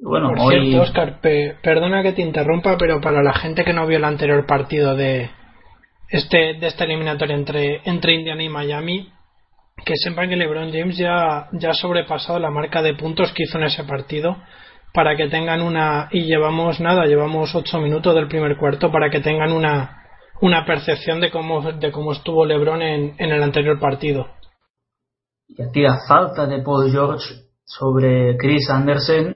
Bueno, 0.00 0.28
Por 0.30 0.38
hoy 0.40 0.70
cierto, 0.70 0.82
Oscar, 0.82 1.20
pe- 1.20 1.56
perdona 1.62 2.02
que 2.02 2.12
te 2.12 2.22
interrumpa, 2.22 2.76
pero 2.78 3.00
para 3.00 3.22
la 3.22 3.32
gente 3.34 3.64
que 3.64 3.72
no 3.72 3.86
vio 3.86 3.98
el 3.98 4.04
anterior 4.04 4.46
partido 4.46 4.94
de 4.94 5.30
este 6.08 6.54
de 6.54 6.66
esta 6.66 6.84
eliminatoria 6.84 7.36
entre 7.36 7.82
entre 7.84 8.14
Indiana 8.14 8.42
y 8.42 8.48
Miami, 8.48 9.12
que 9.84 9.94
sepan 9.96 10.28
que 10.28 10.36
LeBron 10.36 10.72
James 10.72 10.96
ya 10.96 11.48
ya 11.52 11.70
ha 11.70 11.74
sobrepasado 11.74 12.38
la 12.38 12.50
marca 12.50 12.82
de 12.82 12.94
puntos 12.94 13.32
que 13.32 13.44
hizo 13.44 13.58
en 13.58 13.64
ese 13.64 13.84
partido 13.84 14.36
para 14.94 15.16
que 15.16 15.28
tengan 15.28 15.60
una 15.60 16.08
y 16.10 16.22
llevamos 16.22 16.80
nada, 16.80 17.04
llevamos 17.04 17.54
ocho 17.54 17.78
minutos 17.78 18.14
del 18.14 18.28
primer 18.28 18.56
cuarto 18.56 18.90
para 18.90 19.10
que 19.10 19.20
tengan 19.20 19.52
una 19.52 19.94
una 20.40 20.64
percepción 20.64 21.20
de 21.20 21.30
cómo 21.30 21.72
de 21.72 21.92
cómo 21.92 22.12
estuvo 22.12 22.44
LeBron 22.46 22.80
en, 22.82 23.14
en 23.18 23.30
el 23.30 23.42
anterior 23.42 23.78
partido. 23.78 24.28
ya 25.48 25.70
tira 25.72 25.98
falta 26.08 26.46
de 26.46 26.62
Paul 26.62 26.90
George 26.90 27.34
sobre 27.64 28.36
Chris 28.38 28.70
Anderson 28.70 29.34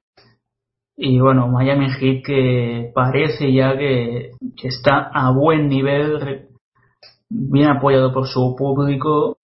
y 0.97 1.21
bueno 1.21 1.49
Miami 1.49 1.91
Heat 1.91 2.23
que 2.25 2.91
parece 2.95 3.53
ya 3.53 3.77
que, 3.77 4.31
que 4.57 4.69
está 4.69 5.11
a 5.13 5.33
buen 5.33 5.69
nivel 5.69 6.49
bien 7.33 7.69
apoyado 7.69 8.13
por 8.13 8.27
su 8.27 8.55
público. 8.57 9.39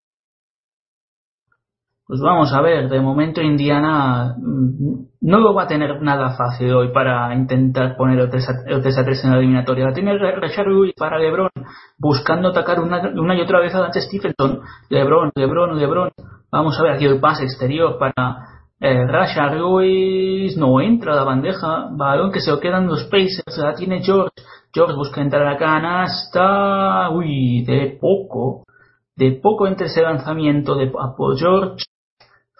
Pues 2.07 2.21
vamos 2.21 2.53
a 2.55 2.63
ver 2.63 2.89
de 2.89 3.01
momento 3.01 3.43
Indiana 3.43 4.35
mm, 4.39 5.09
no 5.21 5.41
lo 5.41 5.53
va 5.53 5.65
a 5.65 5.67
tener 5.67 6.01
nada 6.01 6.31
fácil 6.31 6.73
hoy 6.73 6.93
para 6.93 7.35
intentar 7.35 7.97
poner 7.97 8.19
el 8.19 8.31
3 8.31 8.49
a, 8.49 8.53
el 8.67 8.81
3 8.81 8.99
a 8.99 9.05
3 9.05 9.25
en 9.25 9.31
la 9.31 9.37
eliminatoria. 9.37 9.85
Va 9.85 9.91
a 9.91 9.95
tener 9.95 10.19
Rashard 10.19 10.69
Lewis 10.69 10.95
para 10.97 11.19
LeBron 11.19 11.51
buscando 11.99 12.49
atacar 12.49 12.81
una, 12.81 13.11
una 13.11 13.37
y 13.37 13.41
otra 13.43 13.61
vez 13.61 13.75
a 13.75 13.81
Lance 13.81 14.01
Stephenson. 14.01 14.61
LeBron, 14.89 15.33
LeBron, 15.35 15.79
LeBron. 15.79 16.11
Vamos 16.51 16.79
a 16.79 16.83
ver 16.83 16.93
aquí 16.93 17.05
el 17.05 17.21
pase 17.21 17.45
exterior 17.45 17.99
para 17.99 18.39
eh, 18.81 19.07
Rashard 19.07 19.57
Lewis. 19.57 20.57
No 20.57 20.81
entra 20.81 21.15
la 21.15 21.25
bandeja. 21.25 21.89
Balón 21.91 22.33
que 22.33 22.41
se 22.41 22.51
lo 22.51 22.59
quedan 22.59 22.87
los 22.87 23.05
Pacers. 23.05 23.59
La 23.59 23.75
tiene 23.75 24.03
George 24.03 24.33
George 24.79 24.95
busca 24.95 25.21
entrar 25.21 25.43
a 25.43 25.53
la 25.55 25.59
canasta 25.59 27.11
uy 27.11 27.65
de 27.65 27.99
poco 28.01 28.63
de 29.17 29.33
poco 29.33 29.67
entre 29.67 29.89
ese 29.89 30.03
lanzamiento 30.03 30.77
de 30.77 30.93
George 31.37 31.85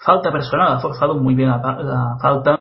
falta 0.05 0.33
personal 0.33 0.73
ha 0.73 0.81
forzado 0.81 1.15
muy 1.15 1.37
bien 1.37 1.49
la, 1.49 2.17
falta 2.21 2.59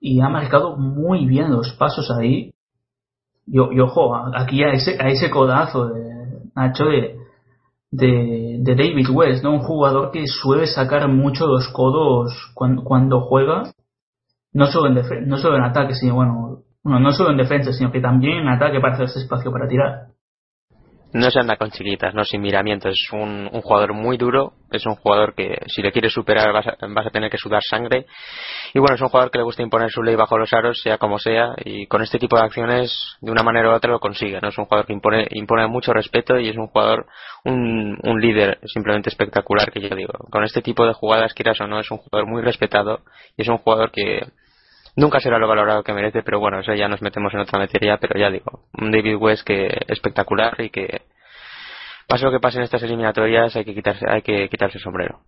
y 0.00 0.22
ha 0.22 0.30
marcado 0.30 0.74
muy 0.78 1.26
bien 1.26 1.52
los 1.52 1.72
pasos 1.72 2.10
ahí 2.10 2.50
y, 3.46 3.58
ojo 3.58 4.16
aquí 4.34 4.64
a 4.64 4.72
ese 4.72 4.96
a 4.98 5.08
ese 5.08 5.28
codazo 5.28 5.88
de 5.88 6.14
Nacho 6.56 6.86
de 6.86 7.18
de, 7.90 8.74
David 8.74 9.08
West, 9.10 9.44
¿no? 9.44 9.52
Un 9.52 9.60
jugador 9.60 10.10
que 10.10 10.26
suele 10.26 10.66
sacar 10.66 11.06
mucho 11.08 11.46
los 11.46 11.68
codos 11.68 12.32
cuando, 12.54 12.82
cuando 12.82 13.20
juega, 13.20 13.72
no 14.52 14.66
solo 14.66 14.88
en 14.88 15.28
no 15.28 15.36
solo 15.36 15.58
en 15.58 15.62
ataque, 15.62 15.94
sino 15.94 16.16
bueno, 16.16 16.64
no 16.84 17.12
solo 17.12 17.30
en 17.30 17.38
defensa, 17.38 17.72
sino 17.72 17.90
que 17.90 18.00
también 18.00 18.38
en 18.38 18.48
ataque 18.48 18.80
para 18.80 18.94
hacerse 18.94 19.20
espacio 19.20 19.50
para 19.50 19.66
tirar. 19.66 20.14
No 21.14 21.30
se 21.30 21.38
anda 21.38 21.56
con 21.56 21.70
chiquitas, 21.70 22.12
no 22.12 22.24
sin 22.24 22.40
miramientos. 22.40 22.90
Es 22.90 23.12
un, 23.12 23.48
un 23.52 23.60
jugador 23.62 23.94
muy 23.94 24.16
duro. 24.16 24.54
Es 24.72 24.84
un 24.84 24.96
jugador 24.96 25.36
que 25.36 25.58
si 25.68 25.80
le 25.80 25.92
quieres 25.92 26.12
superar 26.12 26.52
vas 26.52 26.66
a, 26.66 26.76
vas 26.88 27.06
a 27.06 27.10
tener 27.10 27.30
que 27.30 27.38
sudar 27.38 27.62
sangre. 27.62 28.06
Y 28.74 28.80
bueno, 28.80 28.96
es 28.96 29.00
un 29.00 29.10
jugador 29.10 29.30
que 29.30 29.38
le 29.38 29.44
gusta 29.44 29.62
imponer 29.62 29.92
su 29.92 30.02
ley 30.02 30.16
bajo 30.16 30.36
los 30.36 30.52
aros, 30.52 30.80
sea 30.82 30.98
como 30.98 31.20
sea. 31.20 31.54
Y 31.64 31.86
con 31.86 32.02
este 32.02 32.18
tipo 32.18 32.36
de 32.36 32.42
acciones, 32.42 33.16
de 33.20 33.30
una 33.30 33.44
manera 33.44 33.68
u 33.68 33.74
otra, 33.74 33.92
lo 33.92 34.00
consigue. 34.00 34.40
¿no? 34.40 34.48
Es 34.48 34.58
un 34.58 34.64
jugador 34.64 34.86
que 34.86 34.92
impone, 34.92 35.28
impone 35.30 35.68
mucho 35.68 35.92
respeto 35.92 36.36
y 36.36 36.48
es 36.48 36.56
un 36.56 36.66
jugador, 36.66 37.06
un, 37.44 37.96
un 38.02 38.20
líder 38.20 38.58
simplemente 38.64 39.08
espectacular, 39.08 39.70
que 39.70 39.80
yo 39.80 39.94
digo. 39.94 40.14
Con 40.32 40.42
este 40.42 40.62
tipo 40.62 40.84
de 40.84 40.94
jugadas, 40.94 41.32
quieras 41.32 41.60
o 41.60 41.68
no, 41.68 41.78
es 41.78 41.88
un 41.92 41.98
jugador 41.98 42.28
muy 42.28 42.42
respetado 42.42 43.02
y 43.36 43.42
es 43.42 43.48
un 43.48 43.58
jugador 43.58 43.92
que 43.92 44.26
nunca 44.96 45.20
será 45.20 45.38
lo 45.38 45.48
valorado 45.48 45.82
que 45.82 45.92
merece, 45.92 46.22
pero 46.22 46.40
bueno, 46.40 46.60
eso 46.60 46.74
ya 46.74 46.88
nos 46.88 47.02
metemos 47.02 47.32
en 47.34 47.40
otra 47.40 47.58
materia, 47.58 47.98
pero 48.00 48.18
ya 48.18 48.30
digo, 48.30 48.64
un 48.78 48.90
David 48.90 49.16
West 49.16 49.46
que 49.46 49.68
espectacular 49.88 50.60
y 50.60 50.70
que 50.70 51.02
pase 52.08 52.24
lo 52.24 52.32
que 52.32 52.40
pase 52.40 52.58
en 52.58 52.64
estas 52.64 52.82
eliminatorias 52.82 53.56
hay 53.56 53.64
que 53.64 53.74
quitarse, 53.74 54.04
hay 54.08 54.22
que 54.22 54.48
quitarse 54.48 54.78
el 54.78 54.84
sombrero. 54.84 55.20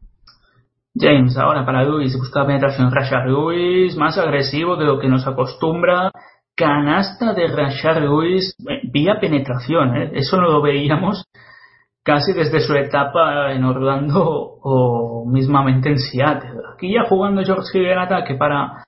James, 0.99 1.37
ahora 1.37 1.67
para 1.67 1.83
Lewis, 1.83 2.17
busca 2.17 2.47
penetración. 2.47 2.91
Rashard 2.91 3.27
Lewis, 3.27 3.97
más 3.97 4.17
agresivo 4.17 4.77
de 4.77 4.87
lo 4.87 4.99
que 4.99 5.09
nos 5.09 5.27
acostumbra. 5.27 6.11
Canasta 6.57 7.35
de 7.35 7.49
Rashard 7.49 8.03
Lewis, 8.03 8.57
eh, 8.67 8.81
vía 8.91 9.19
penetración, 9.21 9.95
¿eh? 9.95 10.11
eso 10.15 10.39
no 10.39 10.49
lo 10.49 10.63
veíamos 10.63 11.27
casi 12.03 12.33
desde 12.33 12.61
su 12.61 12.75
etapa 12.75 13.53
en 13.53 13.65
Orlando 13.65 14.23
o 14.23 15.27
mismamente 15.29 15.91
en 15.91 15.99
Seattle. 15.99 16.63
Aquí 16.73 16.95
ya 16.95 17.03
jugando 17.09 17.43
George 17.45 17.77
Hill 17.77 17.89
en 17.89 17.99
ataque 17.99 18.37
para, 18.37 18.85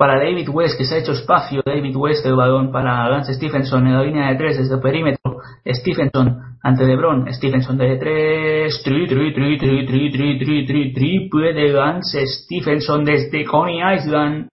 para 0.00 0.18
David 0.18 0.48
West, 0.48 0.78
que 0.78 0.86
se 0.86 0.94
ha 0.94 0.98
hecho 0.98 1.12
espacio. 1.12 1.60
David 1.62 1.94
West, 1.94 2.24
el 2.24 2.34
balón 2.34 2.72
para 2.72 3.06
Lance 3.10 3.34
Stephenson 3.34 3.86
en 3.86 3.92
la 3.92 4.02
línea 4.02 4.30
de 4.30 4.36
tres 4.36 4.56
desde 4.56 4.76
el 4.76 4.80
perímetro. 4.80 5.42
Stephenson 5.66 6.56
ante 6.62 6.86
LeBron. 6.86 7.30
Stephenson 7.30 7.76
de 7.76 7.98
tres. 7.98 8.82
Tri, 8.82 9.06
tri, 9.06 9.34
tri, 9.34 9.58
tri, 9.58 9.86
tri, 9.86 10.10
tri, 10.10 10.38
tri, 10.38 10.64
tri, 10.66 10.92
triple 10.94 11.52
de 11.52 11.68
Lance 11.68 12.26
Stephenson 12.26 13.04
desde 13.04 13.44
Coney 13.44 13.80
Island. 13.94 14.48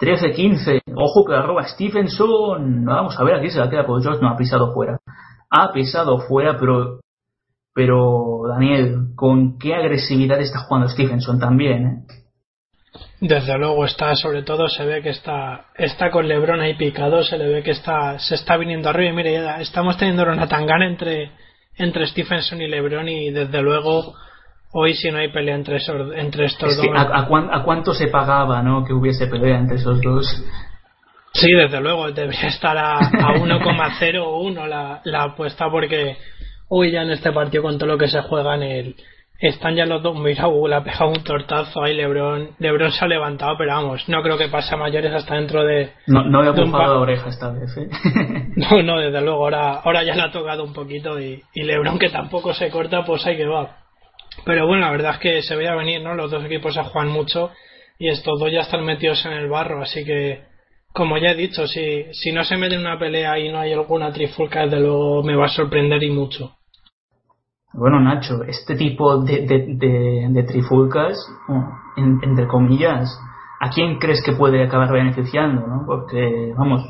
13-15. 0.00 0.80
Ojo 0.96 1.26
que 1.26 1.34
arroba 1.34 1.64
Stephenson. 1.64 2.86
Vamos 2.86 3.20
a 3.20 3.22
ver, 3.22 3.34
aquí 3.34 3.50
se 3.50 3.58
la 3.58 3.68
queda 3.68 3.84
por 3.84 4.02
George. 4.02 4.22
No 4.22 4.30
ha 4.30 4.36
pisado 4.38 4.72
fuera. 4.72 4.96
Ha 5.50 5.72
pisado 5.74 6.20
fuera, 6.20 6.56
pero 6.58 7.00
pero 7.74 8.44
Daniel, 8.48 9.08
¿con 9.14 9.58
qué 9.58 9.74
agresividad 9.74 10.40
está 10.40 10.60
jugando 10.60 10.88
Stephenson 10.88 11.38
también? 11.38 11.86
¿eh? 11.86 12.23
Desde 13.26 13.56
luego 13.56 13.86
está, 13.86 14.14
sobre 14.16 14.42
todo 14.42 14.68
se 14.68 14.84
ve 14.84 15.00
que 15.00 15.08
está, 15.08 15.68
está 15.78 16.10
con 16.10 16.28
Lebron 16.28 16.60
ahí 16.60 16.74
picado, 16.74 17.22
se 17.22 17.38
le 17.38 17.46
ve 17.48 17.62
que 17.62 17.70
está, 17.70 18.18
se 18.18 18.34
está 18.34 18.58
viniendo 18.58 18.90
arriba 18.90 19.12
y 19.12 19.16
mire, 19.16 19.32
ya 19.32 19.62
estamos 19.62 19.96
teniendo 19.96 20.24
una 20.24 20.46
tangana 20.46 20.86
entre, 20.86 21.30
entre 21.78 22.06
Stephenson 22.06 22.60
y 22.60 22.68
Lebron 22.68 23.08
y 23.08 23.30
desde 23.30 23.62
luego 23.62 24.14
hoy 24.74 24.92
si 24.92 25.10
no 25.10 25.18
hay 25.20 25.32
pelea 25.32 25.54
entre, 25.54 25.76
esos, 25.76 26.12
entre 26.14 26.44
estos 26.44 26.72
Es 26.72 26.78
que 26.82 26.88
dos. 26.88 26.98
a, 26.98 27.20
a 27.20 27.26
cuán- 27.26 27.48
a 27.50 27.62
cuánto 27.62 27.94
se 27.94 28.08
pagaba 28.08 28.60
¿no? 28.62 28.84
que 28.84 28.92
hubiese 28.92 29.26
pelea 29.26 29.56
entre 29.58 29.76
esos 29.76 30.02
dos? 30.02 30.26
Sí, 31.32 31.50
desde 31.50 31.80
luego, 31.80 32.12
debería 32.12 32.48
estar 32.48 32.76
a, 32.76 32.98
a 32.98 33.34
1,01 33.38 34.66
la, 34.68 35.00
la 35.04 35.22
apuesta 35.22 35.70
porque 35.70 36.18
hoy 36.68 36.92
ya 36.92 37.02
en 37.02 37.10
este 37.10 37.32
partido 37.32 37.62
con 37.62 37.78
todo 37.78 37.88
lo 37.88 37.96
que 37.98 38.08
se 38.08 38.20
juega 38.20 38.54
en 38.56 38.62
el... 38.62 38.96
Están 39.40 39.74
ya 39.74 39.84
los 39.84 40.02
dos, 40.02 40.16
mira, 40.16 40.46
uh, 40.46 40.68
le 40.68 40.76
ha 40.76 40.84
pegado 40.84 41.08
un 41.08 41.24
tortazo 41.24 41.82
ahí 41.82 41.94
Lebron. 41.94 42.50
Lebron 42.58 42.92
se 42.92 43.04
ha 43.04 43.08
levantado, 43.08 43.56
pero 43.58 43.74
vamos, 43.74 44.08
no 44.08 44.22
creo 44.22 44.38
que 44.38 44.48
pase 44.48 44.74
a 44.74 44.78
mayores 44.78 45.12
hasta 45.12 45.34
dentro 45.34 45.64
de... 45.64 45.90
No, 46.06 46.24
no 46.24 46.42
le 46.42 46.50
ha 46.50 46.54
pujado 46.54 46.94
la 46.94 47.00
oreja 47.00 47.28
esta 47.28 47.50
vez. 47.50 47.76
¿eh? 47.76 47.88
No, 48.56 48.82
no, 48.82 48.98
desde 49.00 49.20
luego, 49.20 49.44
ahora, 49.44 49.80
ahora 49.80 50.04
ya 50.04 50.14
le 50.14 50.22
ha 50.22 50.30
tocado 50.30 50.62
un 50.62 50.72
poquito 50.72 51.20
y, 51.20 51.42
y 51.52 51.62
Lebron 51.64 51.98
que 51.98 52.10
tampoco 52.10 52.54
se 52.54 52.70
corta, 52.70 53.04
pues 53.04 53.26
ahí 53.26 53.36
que 53.36 53.46
va. 53.46 53.78
Pero 54.44 54.66
bueno, 54.66 54.86
la 54.86 54.92
verdad 54.92 55.14
es 55.14 55.18
que 55.18 55.42
se 55.42 55.56
veía 55.56 55.74
venir, 55.74 56.00
¿no? 56.00 56.14
Los 56.14 56.30
dos 56.30 56.44
equipos 56.44 56.74
se 56.74 56.82
juegan 56.82 57.10
mucho 57.10 57.50
y 57.98 58.08
estos 58.08 58.38
dos 58.38 58.50
ya 58.50 58.62
están 58.62 58.84
metidos 58.84 59.24
en 59.26 59.32
el 59.32 59.48
barro, 59.48 59.82
así 59.82 60.04
que, 60.04 60.42
como 60.92 61.18
ya 61.18 61.30
he 61.30 61.34
dicho, 61.34 61.66
si, 61.66 62.04
si 62.12 62.32
no 62.32 62.44
se 62.44 62.56
mete 62.56 62.74
en 62.74 62.82
una 62.82 62.98
pelea 62.98 63.38
y 63.38 63.50
no 63.50 63.58
hay 63.58 63.72
alguna 63.72 64.12
trifulca, 64.12 64.62
desde 64.62 64.80
luego 64.80 65.22
me 65.22 65.36
va 65.36 65.46
a 65.46 65.48
sorprender 65.48 66.02
y 66.02 66.10
mucho. 66.10 66.56
Bueno, 67.76 68.00
Nacho, 68.00 68.44
este 68.44 68.76
tipo 68.76 69.18
de, 69.24 69.46
de, 69.46 70.28
de, 70.30 70.42
trifulcas, 70.44 71.16
en- 71.96 72.20
entre 72.22 72.46
comillas, 72.46 73.18
¿a 73.60 73.68
quién 73.70 73.98
crees 73.98 74.22
que 74.24 74.32
puede 74.32 74.62
acabar 74.64 74.92
beneficiando? 74.92 75.66
¿no? 75.66 75.84
Porque, 75.86 76.52
vamos, 76.56 76.84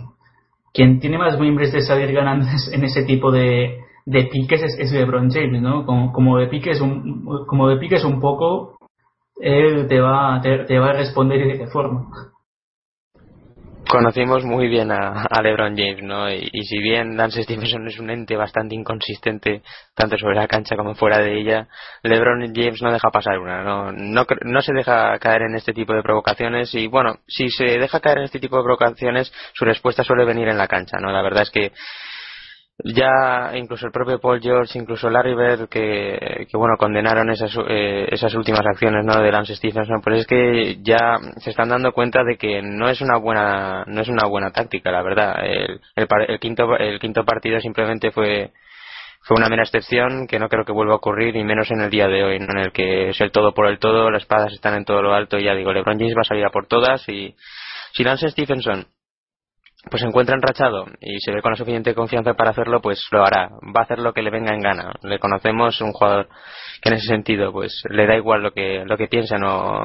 quien 0.72 1.00
tiene 1.00 1.16
más 1.18 1.38
miembros 1.40 1.72
de 1.72 1.80
salir 1.80 2.12
ganando 2.12 2.46
en 2.72 2.84
ese 2.84 3.04
tipo 3.04 3.30
de, 3.32 3.78
de 4.04 4.24
piques 4.24 4.62
es, 4.62 4.78
es 4.78 4.92
LeBron 4.92 5.30
James, 5.30 5.62
¿no? 5.62 5.86
Como, 5.86 6.38
de 6.38 6.48
piques 6.48 6.80
un, 6.80 7.24
como 7.46 7.68
de 7.68 7.76
piques 7.78 8.04
un 8.04 8.20
poco, 8.20 8.76
él 9.40 9.86
te 9.88 10.00
va, 10.00 10.40
te, 10.42 10.78
va 10.78 10.90
a 10.90 10.92
responder 10.94 11.46
de 11.46 11.58
qué 11.58 11.66
forma. 11.68 12.08
Conocimos 13.88 14.44
muy 14.44 14.68
bien 14.68 14.90
a, 14.90 15.22
a 15.30 15.42
LeBron 15.42 15.76
James, 15.76 16.02
¿no? 16.02 16.30
Y, 16.30 16.48
si 16.64 16.78
bien 16.78 17.16
Lance 17.16 17.42
Stephenson 17.42 17.86
es 17.86 17.98
un 17.98 18.10
ente 18.10 18.36
bastante 18.36 18.74
inconsistente, 18.74 19.62
tanto 19.94 20.16
sobre 20.16 20.36
la 20.36 20.48
cancha 20.48 20.76
como 20.76 20.94
fuera 20.94 21.18
de 21.18 21.38
ella, 21.38 21.68
LeBron 22.02 22.52
James 22.54 22.82
no 22.82 22.92
deja 22.92 23.10
pasar 23.10 23.38
una, 23.38 23.62
¿no? 23.62 23.92
No, 23.92 24.26
no 24.42 24.62
se 24.62 24.72
deja 24.72 25.18
caer 25.18 25.42
en 25.42 25.54
este 25.54 25.72
tipo 25.72 25.92
de 25.94 26.02
provocaciones 26.02 26.74
y, 26.74 26.86
bueno, 26.86 27.18
si 27.26 27.48
se 27.48 27.64
deja 27.64 28.00
caer 28.00 28.18
en 28.18 28.24
este 28.24 28.40
tipo 28.40 28.56
de 28.56 28.64
provocaciones, 28.64 29.32
su 29.52 29.64
respuesta 29.64 30.02
suele 30.02 30.24
venir 30.24 30.48
en 30.48 30.58
la 30.58 30.68
cancha, 30.68 30.98
¿no? 31.00 31.12
La 31.12 31.22
verdad 31.22 31.42
es 31.42 31.50
que 31.50 31.72
ya 32.82 33.52
incluso 33.54 33.86
el 33.86 33.92
propio 33.92 34.18
Paul 34.18 34.40
George, 34.40 34.78
incluso 34.78 35.08
Larry 35.08 35.34
Bird, 35.34 35.68
que, 35.68 36.46
que 36.50 36.56
bueno, 36.56 36.76
condenaron 36.76 37.30
esas, 37.30 37.56
eh, 37.68 38.08
esas 38.10 38.34
últimas 38.34 38.66
acciones 38.66 39.04
¿no? 39.04 39.20
de 39.22 39.30
Lance 39.30 39.54
Stephenson, 39.54 40.00
pues 40.02 40.20
es 40.20 40.26
que 40.26 40.78
ya 40.82 41.18
se 41.36 41.50
están 41.50 41.68
dando 41.68 41.92
cuenta 41.92 42.24
de 42.24 42.36
que 42.36 42.62
no 42.62 42.88
es 42.88 43.00
una 43.00 43.16
buena, 43.16 43.84
no 43.86 44.00
es 44.00 44.08
una 44.08 44.26
buena 44.26 44.50
táctica, 44.50 44.90
la 44.90 45.02
verdad. 45.02 45.36
El, 45.44 45.80
el, 45.94 46.08
el 46.28 46.40
quinto, 46.40 46.76
el 46.76 46.98
quinto 46.98 47.24
partido 47.24 47.60
simplemente 47.60 48.10
fue, 48.10 48.50
fue 49.22 49.36
una 49.36 49.48
mera 49.48 49.62
excepción 49.62 50.26
que 50.26 50.40
no 50.40 50.48
creo 50.48 50.64
que 50.64 50.72
vuelva 50.72 50.94
a 50.94 50.96
ocurrir, 50.96 51.36
y 51.36 51.44
menos 51.44 51.70
en 51.70 51.80
el 51.80 51.90
día 51.90 52.08
de 52.08 52.24
hoy, 52.24 52.40
¿no? 52.40 52.48
en 52.50 52.58
el 52.58 52.72
que 52.72 53.10
es 53.10 53.20
el 53.20 53.30
todo 53.30 53.54
por 53.54 53.68
el 53.68 53.78
todo, 53.78 54.10
las 54.10 54.22
espadas 54.22 54.52
están 54.52 54.74
en 54.74 54.84
todo 54.84 55.00
lo 55.00 55.14
alto, 55.14 55.38
y 55.38 55.44
ya 55.44 55.54
digo, 55.54 55.72
LeBron 55.72 55.98
James 55.98 56.16
va 56.16 56.22
a 56.22 56.24
salir 56.24 56.44
a 56.44 56.50
por 56.50 56.66
todas, 56.66 57.08
y 57.08 57.36
si 57.92 58.02
Lance 58.02 58.28
Stephenson 58.30 58.88
pues 59.90 60.00
se 60.00 60.08
encuentra 60.08 60.34
enrachado 60.34 60.86
y 61.00 61.20
se 61.20 61.32
ve 61.32 61.42
con 61.42 61.52
la 61.52 61.56
suficiente 61.56 61.94
confianza 61.94 62.34
para 62.34 62.50
hacerlo, 62.50 62.80
pues 62.80 63.06
lo 63.12 63.24
hará. 63.24 63.50
Va 63.76 63.80
a 63.80 63.82
hacer 63.82 63.98
lo 63.98 64.12
que 64.12 64.22
le 64.22 64.30
venga 64.30 64.54
en 64.54 64.62
gana. 64.62 64.94
Le 65.02 65.18
conocemos 65.18 65.80
un 65.80 65.92
jugador 65.92 66.28
que 66.80 66.88
en 66.88 66.96
ese 66.96 67.06
sentido, 67.06 67.52
pues 67.52 67.82
le 67.90 68.06
da 68.06 68.16
igual 68.16 68.42
lo 68.42 68.52
que 68.52 68.84
lo 68.84 68.96
que 68.96 69.08
piensen 69.08 69.44
o 69.44 69.84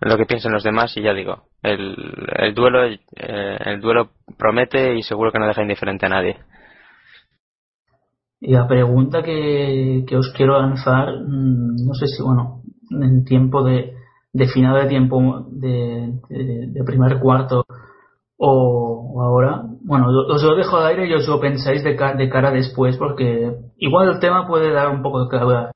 lo 0.00 0.16
que 0.16 0.26
piensen 0.26 0.52
los 0.52 0.64
demás 0.64 0.96
y 0.96 1.02
ya 1.02 1.12
digo, 1.12 1.44
el, 1.62 1.96
el 2.36 2.54
duelo 2.54 2.84
eh, 2.86 2.98
el 3.16 3.80
duelo 3.80 4.10
promete 4.38 4.94
y 4.94 5.02
seguro 5.02 5.30
que 5.30 5.38
no 5.38 5.46
deja 5.46 5.62
indiferente 5.62 6.06
a 6.06 6.10
nadie. 6.10 6.36
Y 8.40 8.52
la 8.52 8.68
pregunta 8.68 9.22
que, 9.22 10.04
que 10.06 10.16
os 10.16 10.32
quiero 10.36 10.60
lanzar, 10.60 11.08
mm, 11.08 11.86
no 11.86 11.94
sé 11.94 12.06
si, 12.06 12.22
bueno, 12.22 12.62
en 12.90 13.24
tiempo 13.24 13.64
de, 13.64 13.94
de 14.32 14.46
final 14.46 14.80
de 14.82 14.88
tiempo 14.88 15.46
de, 15.50 16.12
de, 16.28 16.66
de 16.68 16.84
primer 16.84 17.18
cuarto 17.18 17.66
o, 18.38 19.20
ahora, 19.20 19.62
bueno, 19.84 20.06
os 20.28 20.42
lo 20.42 20.54
dejo 20.56 20.76
al 20.78 20.86
aire 20.86 21.08
y 21.08 21.14
os 21.14 21.26
lo 21.28 21.40
pensáis 21.40 21.82
de, 21.84 21.96
ca- 21.96 22.14
de 22.14 22.28
cara 22.30 22.50
después 22.52 22.96
porque 22.96 23.52
igual 23.78 24.08
el 24.08 24.20
tema 24.20 24.46
puede 24.46 24.72
dar 24.72 24.90
un 24.90 25.02
poco 25.02 25.24
de 25.24 25.28
claridad. 25.28 25.70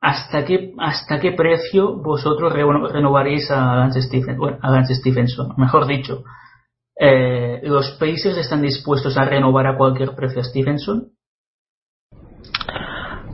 ¿Hasta 0.00 0.44
qué, 0.44 0.74
¿Hasta 0.78 1.18
qué 1.20 1.32
precio 1.32 1.96
vosotros 2.02 2.52
re- 2.52 2.64
renovaréis 2.92 3.50
a 3.50 3.76
Lance, 3.76 4.00
Stephen, 4.02 4.38
bueno, 4.38 4.58
a 4.62 4.70
Lance 4.70 4.94
Stephenson? 4.94 5.54
Mejor 5.56 5.86
dicho, 5.88 6.22
eh, 7.00 7.60
¿los 7.64 7.90
Pacers 7.98 8.36
están 8.38 8.62
dispuestos 8.62 9.16
a 9.18 9.24
renovar 9.24 9.66
a 9.66 9.76
cualquier 9.76 10.14
precio 10.14 10.40
a 10.40 10.44
Stephenson? 10.44 11.08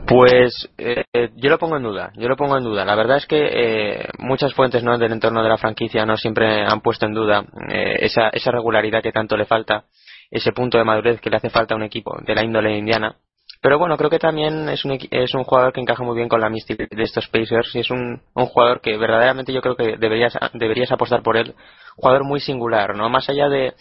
Pues 0.07 0.69
eh, 0.77 1.03
yo 1.35 1.49
lo 1.49 1.57
pongo 1.57 1.77
en 1.77 1.83
duda, 1.83 2.11
yo 2.15 2.27
lo 2.27 2.35
pongo 2.35 2.57
en 2.57 2.63
duda. 2.63 2.85
La 2.85 2.95
verdad 2.95 3.17
es 3.17 3.25
que 3.25 3.37
eh, 3.37 4.07
muchas 4.19 4.53
fuentes 4.53 4.83
¿no? 4.83 4.97
del 4.99 5.11
entorno 5.11 5.41
de 5.41 5.49
la 5.49 5.57
franquicia 5.57 6.05
no 6.05 6.15
siempre 6.15 6.63
han 6.63 6.81
puesto 6.81 7.07
en 7.07 7.13
duda 7.13 7.43
eh, 7.69 7.97
esa, 8.01 8.29
esa 8.29 8.51
regularidad 8.51 9.01
que 9.01 9.11
tanto 9.11 9.35
le 9.35 9.45
falta, 9.45 9.85
ese 10.29 10.51
punto 10.51 10.77
de 10.77 10.83
madurez 10.83 11.19
que 11.21 11.31
le 11.31 11.37
hace 11.37 11.49
falta 11.49 11.73
a 11.73 11.77
un 11.77 11.83
equipo 11.83 12.15
de 12.23 12.35
la 12.35 12.43
índole 12.43 12.77
Indiana. 12.77 13.15
Pero 13.61 13.79
bueno, 13.79 13.97
creo 13.97 14.11
que 14.11 14.19
también 14.19 14.69
es 14.69 14.85
un, 14.85 14.99
es 15.09 15.33
un 15.33 15.43
jugador 15.43 15.73
que 15.73 15.81
encaja 15.81 16.03
muy 16.03 16.15
bien 16.15 16.29
con 16.29 16.39
la 16.39 16.49
mística 16.49 16.85
de 16.87 17.03
estos 17.03 17.27
Pacers 17.29 17.73
y 17.73 17.79
es 17.79 17.89
un, 17.89 18.21
un 18.35 18.45
jugador 18.45 18.81
que 18.81 18.95
verdaderamente 18.97 19.53
yo 19.53 19.61
creo 19.61 19.75
que 19.75 19.97
deberías, 19.97 20.37
deberías 20.53 20.91
apostar 20.91 21.23
por 21.23 21.35
él. 21.35 21.55
Jugador 21.95 22.25
muy 22.25 22.39
singular, 22.39 22.95
¿no? 22.95 23.09
Más 23.09 23.27
allá 23.27 23.49
de, 23.49 23.73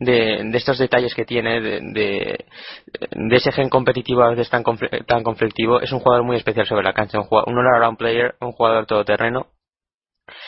de, 0.00 0.42
de 0.44 0.58
estos 0.58 0.78
detalles 0.78 1.14
que 1.14 1.26
tiene, 1.26 1.60
de, 1.60 1.80
de, 1.82 3.36
ese 3.36 3.52
gen 3.52 3.68
competitivo 3.68 4.22
a 4.22 4.30
veces 4.30 4.48
tan, 4.48 4.64
tan 5.06 5.22
conflictivo, 5.22 5.80
es 5.80 5.92
un 5.92 6.00
jugador 6.00 6.24
muy 6.24 6.36
especial 6.36 6.66
sobre 6.66 6.82
la 6.82 6.94
cancha, 6.94 7.20
un, 7.20 7.26
jugador, 7.26 7.88
un 7.88 7.96
player, 7.96 8.34
un 8.40 8.52
jugador 8.52 8.86
todoterreno 8.86 9.48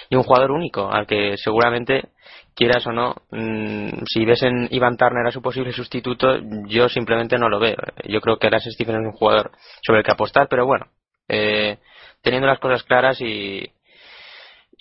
y 0.08 0.16
un 0.16 0.22
jugador 0.22 0.52
único 0.52 0.90
al 0.90 1.06
que 1.06 1.36
seguramente 1.36 2.08
quieras 2.54 2.86
o 2.86 2.92
no 2.92 3.14
mm, 3.30 4.04
si 4.06 4.24
ves 4.24 4.42
en 4.42 4.68
Ivan 4.70 4.96
Turner 4.96 5.26
a 5.26 5.32
su 5.32 5.42
posible 5.42 5.72
sustituto 5.72 6.38
yo 6.66 6.88
simplemente 6.88 7.36
no 7.36 7.48
lo 7.48 7.58
veo. 7.58 7.76
Yo 8.04 8.20
creo 8.20 8.38
que 8.38 8.48
Lance 8.48 8.70
Stephen 8.70 8.96
es 8.96 9.06
un 9.06 9.12
jugador 9.12 9.50
sobre 9.84 10.00
el 10.00 10.04
que 10.04 10.12
apostar 10.12 10.46
pero 10.48 10.66
bueno 10.66 10.86
eh, 11.28 11.78
teniendo 12.22 12.46
las 12.46 12.60
cosas 12.60 12.84
claras 12.84 13.20
y 13.20 13.72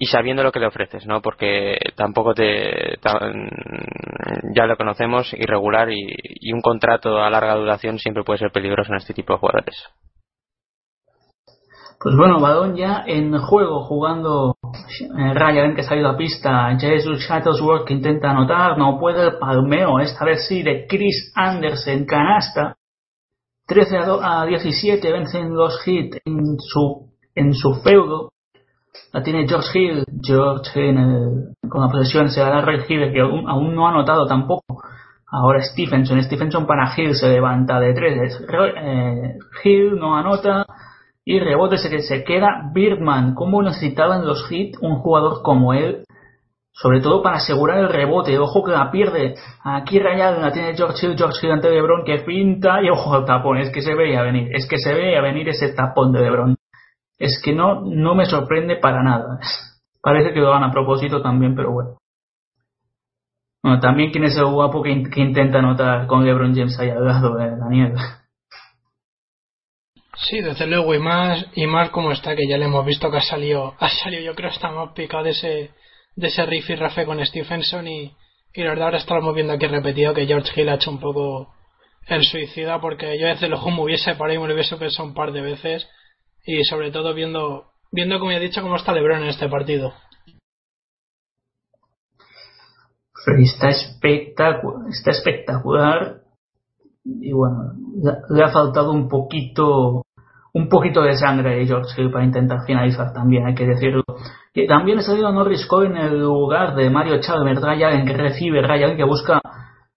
y 0.04 0.08
sabiendo 0.08 0.42
lo 0.42 0.52
que 0.52 0.60
le 0.60 0.66
ofreces, 0.66 1.06
¿no? 1.06 1.22
Porque 1.22 1.78
tampoco 1.96 2.34
te 2.34 2.98
tan- 3.04 3.50
ya 4.56 4.66
lo 4.66 4.76
conocemos 4.76 5.32
irregular 5.34 5.92
y, 5.92 6.52
un 6.52 6.62
contrato 6.62 7.22
a 7.22 7.30
larga 7.30 7.54
duración 7.54 8.00
siempre 8.00 8.24
puede 8.24 8.40
ser 8.40 8.52
peligroso 8.52 8.92
en 8.92 8.98
este 8.98 9.14
tipo 9.14 9.34
de 9.34 9.40
jugadores. 9.40 9.76
Pues 12.00 12.16
bueno, 12.16 12.40
balón 12.40 12.76
ya 12.76 13.04
en 13.06 13.38
juego, 13.38 13.84
jugando 13.84 14.56
eh, 14.64 15.34
Ryan 15.36 15.76
que 15.76 15.82
ha 15.82 15.84
salido 15.84 16.10
a 16.10 16.18
pista, 16.18 16.76
Jesus 16.80 17.20
Shuttlesworth 17.20 17.86
que 17.86 17.94
intenta 17.94 18.32
anotar, 18.32 18.76
no 18.80 18.98
puede 19.00 19.22
el 19.24 19.38
palmeo, 19.38 20.00
esta 20.00 20.26
vez 20.26 20.48
sí, 20.48 20.64
de 20.64 20.88
Chris 20.88 21.32
Anderson, 21.36 22.06
canasta, 22.06 22.76
13 23.68 23.98
a, 24.00 24.06
do- 24.08 24.20
a 24.24 24.48
17, 24.48 25.12
vencen 25.12 25.54
los 25.54 25.88
hits 25.88 26.18
en 26.26 26.58
su, 26.58 27.12
en 27.36 27.54
su 27.54 27.76
feudo, 27.84 28.32
la 29.13 29.23
tiene 29.23 29.47
George 29.47 29.80
Hill, 29.80 30.06
George 30.21 30.89
en 30.89 30.97
el- 30.97 31.69
con 31.69 31.82
la 31.82 31.89
posesión 31.89 32.30
se 32.30 32.41
la 32.41 32.49
da 32.49 32.73
Hill 32.73 33.13
que 33.13 33.21
aún, 33.21 33.75
no 33.75 33.88
ha 33.88 33.91
anotado 33.91 34.25
tampoco, 34.25 34.84
ahora 35.30 35.62
Stephenson, 35.62 36.21
Stephenson 36.23 36.65
para 36.65 36.91
Hill 36.95 37.15
se 37.15 37.30
levanta 37.30 37.80
de 37.80 37.93
3, 37.93 38.45
Hill 39.63 39.97
no 39.97 40.17
anota, 40.17 40.65
y 41.23 41.39
rebote 41.39 41.77
se, 41.77 41.99
se 41.99 42.23
queda 42.23 42.71
Birdman. 42.73 43.36
¿Cómo 43.36 43.62
necesitaban 43.62 44.25
los 44.25 44.51
hits 44.51 44.77
un 44.82 44.97
jugador 44.99 45.41
como 45.43 45.73
él? 45.73 46.04
Sobre 46.73 47.01
todo 47.01 47.21
para 47.21 47.38
asegurar 47.38 47.77
el 47.80 47.89
rebote. 47.89 48.39
Ojo 48.39 48.63
que 48.63 48.71
la 48.71 48.89
pierde. 48.89 49.36
Aquí 49.63 49.99
rayado 49.99 50.41
la 50.41 50.51
tiene 50.51 50.75
George 50.75 51.06
Hill, 51.06 51.17
George 51.17 51.45
Hill 51.45 51.51
ante 51.54 51.69
LeBron 51.69 52.04
que 52.06 52.19
pinta 52.19 52.82
y 52.82 52.89
ojo 52.89 53.13
al 53.13 53.25
tapón. 53.25 53.58
Es 53.58 53.71
que 53.71 53.82
se 53.82 53.93
veía 53.93 54.23
venir. 54.23 54.49
Es 54.56 54.67
que 54.67 54.77
se 54.77 54.93
veía 54.93 55.21
venir 55.21 55.49
ese 55.49 55.73
tapón 55.73 56.12
de 56.12 56.21
LeBron. 56.21 56.56
Es 57.22 57.40
que 57.44 57.54
no, 57.54 57.82
no 57.82 58.16
me 58.16 58.26
sorprende 58.26 58.78
para 58.78 59.04
nada. 59.04 59.40
Parece 60.02 60.34
que 60.34 60.40
lo 60.40 60.50
van 60.50 60.64
a 60.64 60.72
propósito 60.72 61.22
también, 61.22 61.56
pero 61.56 61.72
bueno. 61.72 61.98
Bueno, 63.62 63.80
también 63.80 64.12
quién 64.12 64.24
es 64.24 64.36
el 64.38 64.48
guapo 64.48 64.82
que, 64.82 65.04
que 65.04 65.22
intenta 65.22 65.60
anotar 65.60 66.08
con 66.08 66.26
LeBron 66.26 66.56
James 66.56 66.80
ahí 66.80 66.90
al 66.90 67.06
lado 67.06 67.36
de 67.36 67.56
Daniel. 67.58 67.94
Sí, 70.16 70.42
desde 70.42 70.66
luego, 70.66 70.96
y 70.96 71.00
más, 71.00 71.46
y 71.54 71.68
más 71.68 71.92
como 71.92 72.12
está, 72.12 72.36
que 72.36 72.48
ya 72.48 72.58
le 72.58 72.66
hemos 72.66 72.86
visto 72.86 73.12
que 73.12 73.18
ha 73.18 73.22
salido, 73.22 73.76
ha 73.80 73.90
salido 73.90 74.24
yo 74.24 74.36
creo 74.36 74.50
está 74.50 74.72
más 74.72 74.94
picado 74.94 75.24
de 75.24 75.30
ese, 75.30 75.72
de 76.16 76.28
ese 76.28 76.46
riff 76.48 76.70
y 76.72 76.76
rafe 76.76 77.06
con 77.06 77.24
Stephenson 77.24 77.88
y, 77.88 78.16
y 78.54 78.64
la 78.64 78.70
verdad 78.72 78.86
ahora 78.86 78.98
estamos 78.98 79.34
viendo 79.36 79.54
aquí 79.54 79.68
repetido 79.68 80.14
que 80.16 80.26
George 80.26 80.60
Hill 80.60 80.70
ha 80.70 80.76
hecho 80.76 80.90
un 80.90 81.00
poco 81.00 81.54
el 82.08 82.24
suicida 82.24 82.82
porque 82.82 83.20
yo 83.20 83.28
desde 83.28 83.48
luego 83.48 83.70
me 83.70 83.84
hubiese 83.84 84.16
parado 84.16 84.40
y 84.40 84.42
me 84.42 84.48
lo 84.48 84.54
hubiese 84.56 84.76
pensado 84.78 85.08
un 85.08 85.14
par 85.14 85.32
de 85.32 85.42
veces 85.42 85.88
y 86.45 86.63
sobre 86.63 86.91
todo 86.91 87.13
viendo, 87.13 87.65
viendo 87.91 88.19
como 88.19 88.32
he 88.32 88.39
dicho 88.39 88.62
cómo 88.62 88.75
está 88.75 88.93
LeBron 88.93 89.23
en 89.23 89.30
este 89.30 89.49
partido. 89.49 89.93
Está 93.38 93.69
espectacular, 93.69 94.89
está 94.89 95.12
espectacular 95.12 96.21
y 97.04 97.32
bueno, 97.32 97.73
le, 98.30 98.43
ha 98.43 98.49
faltado 98.49 98.91
un 98.91 99.08
poquito 99.08 100.04
un 100.54 100.67
poquito 100.67 101.01
de 101.01 101.15
sangre 101.15 101.56
de 101.56 101.65
George 101.65 101.89
Hill 101.95 102.12
para 102.12 102.25
intentar 102.25 102.65
finalizar 102.65 103.13
también, 103.13 103.45
hay 103.45 103.56
que 103.56 103.65
decirlo. 103.65 104.04
Y 104.54 104.67
también 104.67 104.99
ha 104.99 105.01
salido 105.01 105.32
Norris 105.32 105.65
Cole 105.65 105.88
en 105.88 105.97
el 105.97 106.19
lugar 106.19 106.75
de 106.75 106.89
Mario 106.89 107.21
Chalmers, 107.21 107.62
Ray 107.62 107.84
Allen 107.84 108.06
que 108.06 108.17
recibe, 108.17 108.62
Ray 108.62 108.84
Allen 108.84 108.97
que 108.97 109.06
busca 109.06 109.41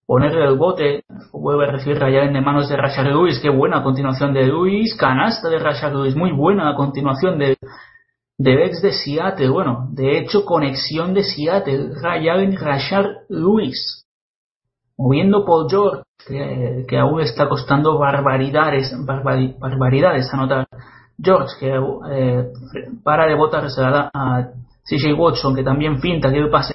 ponerle 0.07 0.45
el 0.45 0.57
bote, 0.59 1.05
vuelve 1.33 1.67
a 1.69 1.73
recibir 1.73 1.99
Ray 1.99 2.17
Allen 2.17 2.35
de 2.35 2.41
manos 2.41 2.69
de 2.69 2.77
Rashard 2.77 3.09
Lewis, 3.09 3.39
qué 3.41 3.49
buena 3.51 3.83
continuación 3.83 4.33
de 4.35 4.47
Lewis, 4.47 4.95
canasta 4.99 5.49
de 5.49 5.59
Rashard 5.59 5.95
Lewis, 5.95 6.15
muy 6.17 6.33
buena 6.33 6.75
continuación 6.75 7.39
de 7.39 7.57
de 8.37 8.57
Bex 8.57 8.83
de 8.83 8.93
Seattle, 8.93 9.49
bueno, 9.49 9.87
de 9.93 10.19
hecho 10.19 10.45
conexión 10.45 11.15
de 11.15 11.23
Seattle, 11.23 11.91
Ray 12.03 12.29
Allen, 12.29 12.57
Rashard 12.59 13.07
Lewis, 13.29 14.05
moviendo 14.99 15.45
Paul 15.45 15.69
George, 15.71 16.03
que, 16.27 16.85
que 16.89 16.99
aún 16.99 17.21
está 17.21 17.49
costando 17.49 17.97
barbaridades, 17.99 18.93
barbari- 19.07 19.57
barbaridades 19.59 20.29
anotar. 20.33 20.67
George, 21.23 21.55
que 21.61 21.81
eh, 22.11 22.45
para 23.05 23.27
de 23.27 23.37
botar, 23.37 23.71
se 23.71 23.81
la 23.81 23.91
da 23.91 24.11
a 24.13 24.49
CJ 24.85 25.13
Watson, 25.17 25.55
que 25.55 25.63
también 25.63 26.01
pinta, 26.01 26.33
que 26.33 26.45
pase. 26.47 26.75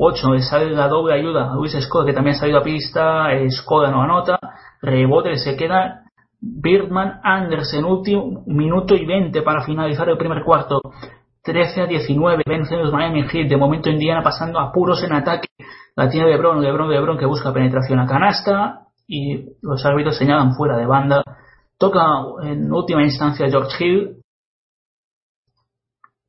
Watson 0.00 0.32
le 0.32 0.40
sale 0.40 0.70
la 0.70 0.88
doble 0.88 1.12
ayuda 1.12 1.52
Luis 1.54 1.76
Scott, 1.78 2.06
que 2.06 2.14
también 2.14 2.34
ha 2.34 2.38
salido 2.38 2.60
a 2.60 2.62
pista, 2.62 3.28
Skoda 3.50 3.90
no 3.90 4.02
anota, 4.02 4.38
rebote, 4.80 5.36
se 5.36 5.56
queda 5.56 6.04
Birdman 6.40 7.20
Anderson, 7.22 7.84
último 7.84 8.42
minuto 8.46 8.94
y 8.94 9.04
20 9.04 9.42
para 9.42 9.62
finalizar 9.62 10.08
el 10.08 10.16
primer 10.16 10.42
cuarto. 10.42 10.80
13 11.42 11.82
a 11.82 11.86
19, 11.86 12.44
vencen 12.46 12.80
los 12.80 12.92
Miami 12.92 13.24
Heat. 13.24 13.50
De 13.50 13.58
momento 13.58 13.90
Indiana 13.90 14.22
pasando 14.22 14.58
apuros 14.58 15.02
en 15.02 15.12
ataque. 15.12 15.48
La 15.96 16.08
tiene 16.08 16.30
LeBron, 16.30 16.62
LeBron, 16.62 16.90
LeBron 16.90 17.18
que 17.18 17.26
busca 17.26 17.52
penetración 17.52 17.98
a 17.98 18.06
canasta 18.06 18.86
y 19.06 19.50
los 19.60 19.84
árbitros 19.84 20.16
señalan 20.16 20.54
fuera 20.54 20.78
de 20.78 20.86
banda. 20.86 21.22
Toca 21.76 22.00
en 22.42 22.72
última 22.72 23.02
instancia 23.02 23.50
George 23.50 23.84
Hill. 23.84 24.22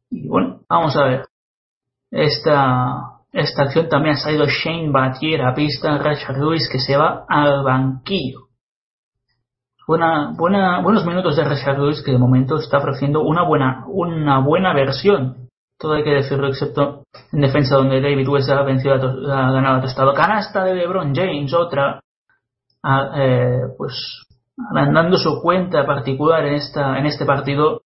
Y 0.10 0.28
bueno, 0.28 0.60
vamos 0.68 0.94
a 0.98 1.06
ver. 1.06 1.26
Esta, 2.12 3.21
esta 3.32 3.64
acción 3.64 3.88
también 3.88 4.16
ha 4.16 4.18
salido 4.18 4.46
Shane 4.46 4.92
Battier 4.92 5.42
a 5.42 5.54
pista, 5.54 5.98
Rashard 5.98 6.38
Lewis 6.38 6.68
que 6.70 6.80
se 6.80 6.98
va 6.98 7.26
al 7.30 7.64
banquillo. 7.64 8.48
Buena, 9.88 10.34
buena, 10.38 10.82
buenos 10.82 11.06
minutos 11.06 11.36
de 11.38 11.44
Rashard 11.44 11.80
Lewis 11.80 12.02
que 12.04 12.12
de 12.12 12.18
momento 12.18 12.58
está 12.58 12.80
ofreciendo 12.80 13.22
una 13.22 13.44
buena, 13.44 13.86
una 13.88 14.40
buena 14.40 14.74
versión. 14.74 15.50
Todo 15.78 15.94
hay 15.94 16.04
que 16.04 16.12
decirlo, 16.12 16.48
excepto 16.48 17.04
en 17.32 17.42
defensa 17.42 17.76
donde 17.76 18.02
David 18.02 18.28
West 18.28 18.50
ha 18.50 18.62
vencido, 18.64 18.94
a 18.94 18.98
ha 18.98 19.52
ganado 19.52 19.78
a 19.78 19.82
tostado. 19.82 20.14
Canasta 20.14 20.64
de 20.66 20.76
LeBron 20.76 21.16
James, 21.16 21.54
otra. 21.54 22.02
Eh, 23.16 23.62
pues 23.78 24.26
dando 24.74 25.18
su 25.18 25.42
cuenta 25.42 25.86
particular 25.86 26.46
en 26.46 26.56
esta 26.56 26.98
en 26.98 27.06
este 27.06 27.26
partido 27.26 27.82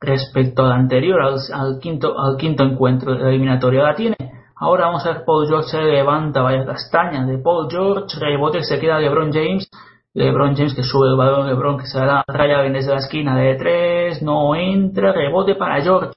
respecto 0.00 0.64
al 0.64 0.72
anterior, 0.72 1.20
al, 1.22 1.78
quinto 1.80 2.18
al 2.18 2.36
quinto 2.36 2.64
encuentro 2.64 3.12
de 3.12 3.18
la 3.18 3.28
eliminatoria. 3.28 3.82
La 3.82 3.94
tiene. 3.94 4.16
Ahora 4.62 4.88
vamos 4.88 5.06
a 5.06 5.14
ver 5.14 5.24
Paul 5.24 5.48
George 5.48 5.70
se 5.70 5.78
levanta, 5.78 6.42
vaya 6.42 6.66
castaña 6.66 7.24
de 7.24 7.38
Paul 7.38 7.66
George, 7.70 8.20
rebote 8.20 8.62
se 8.62 8.78
queda 8.78 8.98
LeBron 8.98 9.32
James. 9.32 9.70
LeBron 10.12 10.54
James 10.54 10.74
que 10.74 10.82
sube 10.82 11.08
el 11.08 11.16
balón, 11.16 11.46
LeBron 11.46 11.78
que 11.78 11.86
se 11.86 11.98
da 11.98 12.22
raya 12.28 12.60
bien 12.60 12.74
desde 12.74 12.90
la 12.90 12.98
esquina 12.98 13.38
de 13.38 13.54
tres, 13.54 14.22
no 14.22 14.54
entra, 14.54 15.12
rebote 15.12 15.54
para 15.54 15.80
George. 15.80 16.12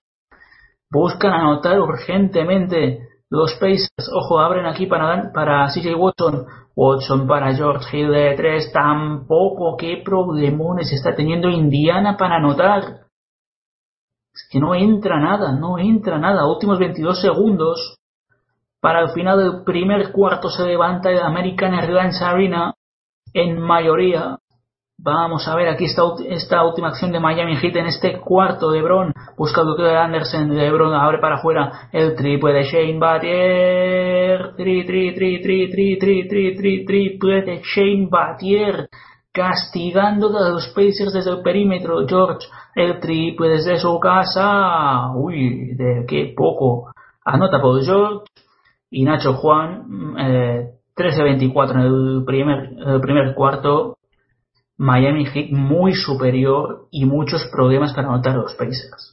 Buscan 0.91 1.32
anotar 1.32 1.80
urgentemente 1.80 3.08
los 3.30 3.54
Pacers. 3.54 4.12
Ojo, 4.14 4.39
abren 4.39 4.66
aquí 4.66 4.88
para, 4.88 5.32
para 5.32 5.68
CJ 5.68 5.96
Watson. 5.96 6.46
Watson 6.76 7.28
para 7.28 7.56
George 7.56 7.98
Hill 7.98 8.12
de 8.12 8.36
tres, 8.36 8.74
tampoco. 8.74 9.78
Qué 9.78 10.02
problemones 10.04 10.91
está 10.91 11.16
teniendo 11.16 11.50
Indiana 11.50 12.18
para 12.18 12.36
anotar. 12.36 12.84
Es 14.34 14.50
que 14.52 14.60
no 14.60 14.76
entra 14.76 15.18
nada, 15.18 15.54
no 15.54 15.78
entra 15.78 16.18
nada. 16.18 16.46
Últimos 16.46 16.78
22 16.78 17.22
segundos. 17.22 18.03
Para 18.84 19.00
el 19.00 19.12
final 19.12 19.38
del 19.38 19.64
primer 19.64 20.12
cuarto 20.12 20.50
se 20.50 20.66
levanta 20.66 21.10
el 21.10 21.22
American 21.22 21.74
Airlines 21.74 22.22
Arena 22.22 22.74
en 23.34 23.58
mayoría. 23.58 24.40
Vamos 25.00 25.48
a 25.48 25.56
ver 25.56 25.70
aquí 25.70 25.86
esta, 25.86 26.02
esta 26.28 26.66
última 26.66 26.90
acción 26.90 27.14
de 27.14 27.22
Miami 27.22 27.56
Heat 27.56 27.78
en 27.78 27.86
este 27.86 28.20
cuarto. 28.20 28.72
LeBron 28.72 29.14
busca 29.38 29.62
el 29.62 29.68
bloqueo 29.68 29.86
de 29.86 29.96
Anderson. 29.96 30.54
LeBron 30.54 30.94
abre 30.94 31.20
para 31.20 31.36
afuera 31.36 31.88
el 31.94 32.14
triple 32.18 32.52
de 32.52 32.64
Shane 32.64 33.00
Battier. 33.00 34.54
Tri, 34.58 34.86
tri, 34.86 35.16
tri, 35.16 35.42
tri, 35.42 35.70
tri, 35.70 35.98
tri, 35.98 36.28
tri, 36.28 36.56
tri, 36.58 36.86
triple 36.86 37.42
de 37.44 37.62
Shane 37.64 38.10
Battier. 38.12 38.90
Castigando 39.32 40.28
a 40.38 40.50
los 40.50 40.68
Pacers 40.76 41.14
desde 41.14 41.32
el 41.32 41.42
perímetro. 41.42 42.06
George, 42.06 42.50
el 42.76 43.00
triple 43.00 43.48
desde 43.48 43.78
su 43.78 43.98
casa. 44.02 45.10
Uy, 45.16 45.74
de 45.74 46.04
qué 46.06 46.34
poco. 46.36 46.92
Anota 47.24 47.62
por 47.62 47.82
George. 47.82 48.26
Y 48.94 49.04
Nacho 49.04 49.34
Juan, 49.34 50.16
eh, 50.20 50.70
13-24 50.96 51.72
en 51.72 51.80
el 51.80 52.24
primer, 52.26 53.02
primer 53.02 53.34
cuarto. 53.34 53.98
Miami 54.78 55.26
Heat 55.26 55.52
muy 55.52 55.94
superior 55.94 56.88
y 56.91 57.06
muchos 57.06 57.46
problemas 57.52 57.94
para 57.94 58.08
anotar 58.08 58.34
a 58.34 58.38
los 58.38 58.54
Pacers. 58.54 59.12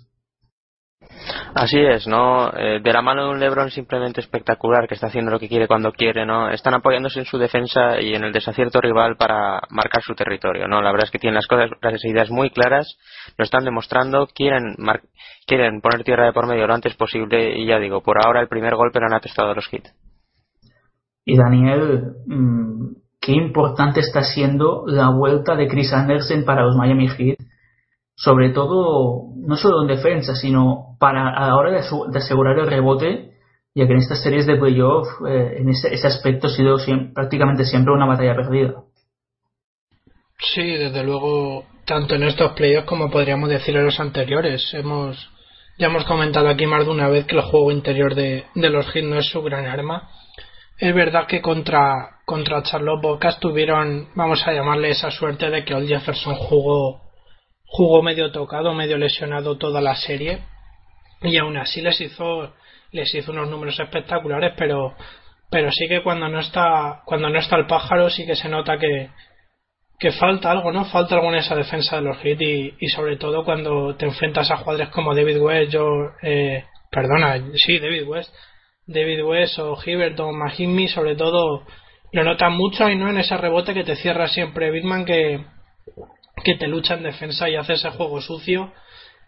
Así 1.54 1.78
es, 1.78 2.06
¿no? 2.06 2.50
Eh, 2.56 2.80
de 2.82 2.92
la 2.92 3.02
mano 3.02 3.24
de 3.24 3.30
un 3.30 3.40
LeBron 3.40 3.70
simplemente 3.70 4.20
espectacular 4.20 4.86
que 4.86 4.94
está 4.94 5.08
haciendo 5.08 5.32
lo 5.32 5.38
que 5.38 5.48
quiere 5.48 5.66
cuando 5.66 5.92
quiere, 5.92 6.24
¿no? 6.24 6.48
Están 6.48 6.74
apoyándose 6.74 7.18
en 7.20 7.24
su 7.24 7.38
defensa 7.38 8.00
y 8.00 8.14
en 8.14 8.24
el 8.24 8.32
desacierto 8.32 8.80
rival 8.80 9.16
para 9.16 9.60
marcar 9.70 10.02
su 10.02 10.14
territorio, 10.14 10.68
¿no? 10.68 10.80
La 10.80 10.92
verdad 10.92 11.06
es 11.06 11.10
que 11.10 11.18
tienen 11.18 11.34
las 11.34 11.48
cosas, 11.48 11.70
las 11.82 12.04
ideas 12.04 12.30
muy 12.30 12.50
claras, 12.50 12.96
lo 13.36 13.44
están 13.44 13.64
demostrando, 13.64 14.28
quieren 14.32 14.76
quieren 15.46 15.80
poner 15.80 16.04
tierra 16.04 16.26
de 16.26 16.32
por 16.32 16.46
medio 16.46 16.66
lo 16.66 16.74
antes 16.74 16.94
posible 16.94 17.58
y 17.58 17.66
ya 17.66 17.78
digo, 17.78 18.00
por 18.02 18.24
ahora 18.24 18.40
el 18.40 18.48
primer 18.48 18.76
golpe 18.76 19.00
lo 19.00 19.06
han 19.06 19.14
atestado 19.14 19.54
los 19.54 19.66
Heat. 19.68 19.88
Y 21.24 21.36
Daniel, 21.36 22.12
mmm, 22.26 22.94
qué 23.20 23.32
importante 23.32 24.00
está 24.00 24.22
siendo 24.22 24.84
la 24.86 25.10
vuelta 25.10 25.56
de 25.56 25.66
Chris 25.66 25.92
Anderson 25.92 26.44
para 26.44 26.62
los 26.62 26.76
Miami 26.76 27.08
Heat, 27.08 27.38
sobre 28.20 28.50
todo 28.50 29.32
no 29.34 29.56
solo 29.56 29.82
en 29.82 29.88
defensa, 29.88 30.34
sino 30.34 30.96
para 30.98 31.30
a 31.30 31.46
la 31.48 31.56
hora 31.56 31.70
de, 31.70 32.18
asegurar 32.18 32.58
el 32.58 32.68
rebote, 32.68 33.32
ya 33.74 33.86
que 33.86 33.92
en 33.92 33.98
estas 33.98 34.22
series 34.22 34.46
de 34.46 34.56
playoff 34.56 35.08
eh, 35.26 35.56
en 35.56 35.70
ese, 35.70 36.06
aspecto 36.06 36.48
ha 36.48 36.50
sido 36.50 36.76
prácticamente 37.14 37.64
siempre 37.64 37.94
una 37.94 38.06
batalla 38.06 38.36
perdida. 38.36 38.82
Sí, 40.38 40.76
desde 40.76 41.02
luego, 41.02 41.64
tanto 41.86 42.14
en 42.14 42.24
estos 42.24 42.52
playoffs 42.52 42.86
como 42.86 43.10
podríamos 43.10 43.48
decir 43.48 43.74
en 43.76 43.86
los 43.86 43.98
anteriores. 43.98 44.68
Hemos, 44.74 45.30
ya 45.78 45.86
hemos 45.86 46.04
comentado 46.04 46.48
aquí 46.48 46.66
más 46.66 46.84
de 46.84 46.90
una 46.90 47.08
vez 47.08 47.24
que 47.24 47.36
el 47.36 47.42
juego 47.42 47.70
interior 47.70 48.14
de, 48.14 48.44
de 48.54 48.70
los 48.70 48.86
Heat 48.92 49.06
no 49.06 49.16
es 49.16 49.30
su 49.30 49.42
gran 49.42 49.64
arma 49.64 50.10
es 50.80 50.94
verdad 50.94 51.26
que 51.26 51.42
contra, 51.42 52.20
contra 52.24 52.62
Charlotte 52.62 53.02
Bocas 53.02 53.38
tuvieron, 53.38 54.08
vamos 54.14 54.42
a 54.46 54.52
llamarle 54.52 54.90
esa 54.90 55.10
suerte 55.10 55.50
de 55.50 55.62
que 55.62 55.74
Old 55.74 55.86
Jefferson 55.86 56.34
jugó, 56.36 57.09
jugó 57.70 58.02
medio 58.02 58.32
tocado, 58.32 58.74
medio 58.74 58.98
lesionado 58.98 59.56
toda 59.56 59.80
la 59.80 59.94
serie 59.94 60.40
y 61.22 61.36
aún 61.36 61.56
así 61.56 61.80
les 61.80 62.00
hizo, 62.00 62.52
les 62.90 63.14
hizo 63.14 63.30
unos 63.30 63.48
números 63.48 63.78
espectaculares, 63.78 64.54
pero, 64.56 64.96
pero 65.50 65.70
sí 65.70 65.86
que 65.88 66.02
cuando 66.02 66.28
no 66.28 66.40
está, 66.40 67.02
cuando 67.04 67.30
no 67.30 67.38
está 67.38 67.56
el 67.56 67.66
pájaro 67.66 68.10
sí 68.10 68.26
que 68.26 68.34
se 68.34 68.48
nota 68.48 68.76
que, 68.76 69.10
que 70.00 70.10
falta 70.10 70.50
algo, 70.50 70.72
¿no? 70.72 70.86
Falta 70.86 71.14
algo 71.14 71.28
en 71.28 71.36
esa 71.36 71.54
defensa 71.54 71.96
de 71.96 72.02
los 72.02 72.24
hits 72.24 72.74
y, 72.80 72.88
sobre 72.88 73.16
todo 73.16 73.44
cuando 73.44 73.94
te 73.94 74.06
enfrentas 74.06 74.50
a 74.50 74.56
jugadores 74.56 74.88
como 74.88 75.14
David 75.14 75.40
West, 75.40 75.72
yo, 75.72 75.86
eh, 76.22 76.64
perdona, 76.90 77.40
sí, 77.54 77.78
David 77.78 78.08
West, 78.08 78.34
David 78.84 79.22
West 79.24 79.60
o 79.60 79.78
Hibbert 79.80 80.18
o 80.18 80.32
Mahimi 80.32 80.88
sobre 80.88 81.14
todo 81.14 81.64
lo 82.12 82.24
notan 82.24 82.54
mucho 82.54 82.88
y 82.88 82.96
no 82.96 83.08
en 83.08 83.18
ese 83.18 83.36
rebote 83.36 83.74
que 83.74 83.84
te 83.84 83.94
cierra 83.94 84.26
siempre 84.26 84.72
Bitman 84.72 85.04
que, 85.04 85.44
que 86.44 86.56
te 86.56 86.68
lucha 86.68 86.94
en 86.94 87.02
defensa 87.02 87.48
y 87.48 87.56
hace 87.56 87.74
ese 87.74 87.90
juego 87.90 88.20
sucio 88.20 88.72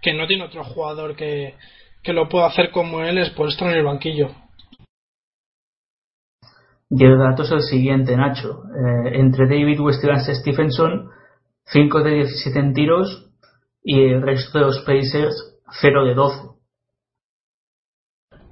que 0.01 0.13
no 0.13 0.27
tiene 0.27 0.45
otro 0.45 0.65
jugador 0.65 1.15
que, 1.17 1.55
que 2.03 2.13
lo 2.13 2.29
pueda 2.29 2.47
hacer 2.47 2.71
como 2.71 3.03
él 3.03 3.19
expuesto 3.19 3.65
en 3.65 3.77
el 3.77 3.85
banquillo. 3.85 4.31
Y 6.91 7.05
el 7.05 7.19
dato 7.19 7.45
es 7.45 7.53
el 7.53 7.63
siguiente, 7.63 8.17
Nacho. 8.17 8.65
Eh, 8.67 9.19
entre 9.19 9.47
David 9.47 9.81
West 9.81 10.05
y 10.05 10.09
Lance 10.09 10.35
Stephenson, 10.35 11.11
5 11.65 12.03
de 12.03 12.15
17 12.17 12.59
en 12.59 12.75
tiros 12.75 13.31
y 13.83 13.99
el 13.99 14.21
resto 14.21 14.59
de 14.59 14.67
los 14.67 14.81
Pacers, 14.81 15.59
0 15.81 16.05
de 16.05 16.15
12. 16.15 16.49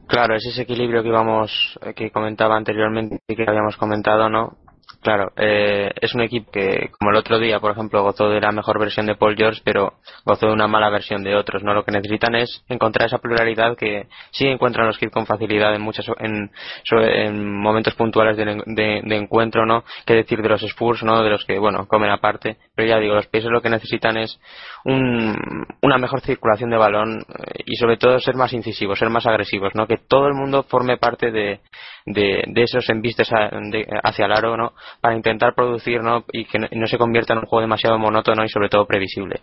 Claro, 0.07 0.35
es 0.35 0.47
ese 0.47 0.63
equilibrio 0.63 1.03
que 1.03 1.09
íbamos, 1.09 1.79
eh, 1.83 1.93
que 1.93 2.11
comentaba 2.11 2.57
anteriormente 2.57 3.19
y 3.29 3.37
que 3.37 3.45
habíamos 3.47 3.77
comentado, 3.77 4.29
¿no? 4.31 4.57
Claro, 5.03 5.33
eh, 5.37 5.91
es 5.99 6.15
un 6.15 6.21
equipo 6.21 6.51
que, 6.51 6.91
como 6.99 7.11
el 7.11 7.17
otro 7.17 7.39
día, 7.39 7.59
por 7.59 7.73
ejemplo, 7.73 8.03
gozó 8.03 8.29
de 8.29 8.39
la 8.39 8.53
mejor 8.53 8.79
versión 8.79 9.07
de 9.07 9.15
Paul 9.15 9.35
George, 9.35 9.63
pero 9.65 9.95
gozó 10.27 10.49
de 10.49 10.53
una 10.53 10.67
mala 10.67 10.91
versión 10.91 11.25
de 11.25 11.37
otros. 11.37 11.63
No, 11.63 11.73
lo 11.73 11.85
que 11.85 11.93
necesitan 11.93 12.35
es 12.35 12.63
encontrar 12.69 13.07
esa 13.07 13.17
pluralidad 13.17 13.79
que 13.79 14.09
sí 14.31 14.47
encuentran 14.47 14.87
los 14.87 14.99
Kids 14.99 15.11
con 15.11 15.25
facilidad 15.25 15.75
en 15.75 15.81
muchas, 15.81 16.07
en, 16.19 16.51
en 16.91 17.61
momentos 17.63 17.95
puntuales 17.95 18.37
de, 18.37 19.17
encuentro, 19.17 19.65
¿no? 19.65 19.85
Que 20.05 20.15
decir 20.15 20.43
de 20.43 20.51
los 20.51 20.63
Spurs, 20.63 21.03
¿no? 21.03 21.23
De 21.23 21.31
los 21.31 21.47
que, 21.47 21.59
bueno, 21.59 21.87
comen 21.89 22.11
aparte. 22.11 22.59
Pero 22.75 22.87
ya 22.87 22.99
digo, 22.99 23.15
los 23.15 23.27
Pacers 23.27 23.53
lo 23.53 23.63
que 23.63 23.71
necesitan 23.71 24.19
es 24.19 24.39
un, 24.85 25.35
una 25.81 25.97
mejor 25.97 26.21
circulación 26.21 26.69
de 26.69 26.77
balón 26.77 27.21
eh, 27.21 27.63
y 27.65 27.77
sobre 27.77 27.97
todo 27.97 28.19
ser 28.19 28.35
más 28.35 28.53
incisivos, 28.53 28.99
ser 28.99 29.09
más 29.09 29.27
agresivos, 29.27 29.75
¿no? 29.75 29.87
Que 29.87 29.97
todo 29.97 30.27
el 30.27 30.35
mundo 30.35 30.63
forme 30.65 30.99
parte 30.99 31.31
de, 31.31 31.61
de, 32.07 32.45
esos 32.57 32.89
embistes 32.89 33.29
hacia 33.31 34.27
el 34.27 34.33
aro, 34.33 34.57
¿no? 34.57 34.73
Para 35.01 35.17
intentar 35.17 35.55
producir, 35.55 36.03
¿no? 36.03 36.25
Y 36.33 36.45
que 36.45 36.59
no, 36.59 36.87
se 36.87 36.99
convierta 36.99 37.33
en 37.33 37.41
un 37.41 37.47
juego 37.47 37.63
demasiado 37.63 37.99
monótono 37.99 38.45
y 38.45 38.49
sobre 38.49 38.69
todo 38.69 38.87
previsible. 38.87 39.41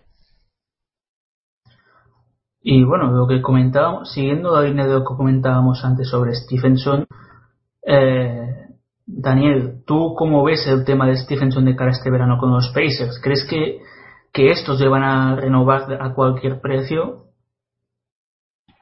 Y 2.61 2.83
bueno, 2.83 3.11
lo 3.11 3.27
que 3.27 3.41
comentábamos, 3.41 4.11
siguiendo 4.11 4.53
la 4.53 4.67
línea 4.67 4.85
de 4.85 4.93
lo 4.93 4.99
que 4.99 5.15
comentábamos 5.15 5.83
antes 5.85 6.09
sobre 6.09 6.33
Stephenson, 6.33 7.07
eh, 7.85 8.67
Daniel, 9.05 9.83
¿tú 9.85 10.15
cómo 10.17 10.43
ves 10.43 10.67
el 10.67 10.83
tema 10.83 11.07
de 11.07 11.15
Stephenson 11.15 11.63
de 11.63 11.75
cara 11.77 11.91
a 11.91 11.93
este 11.93 12.11
verano 12.11 12.37
con 12.37 12.51
los 12.51 12.67
Pacers? 12.69 13.21
¿Crees 13.23 13.47
que, 13.49 13.79
que 14.33 14.51
estos 14.51 14.81
le 14.81 14.89
van 14.89 15.03
a 15.03 15.35
renovar 15.37 15.97
a 16.01 16.13
cualquier 16.13 16.59
precio? 16.59 17.27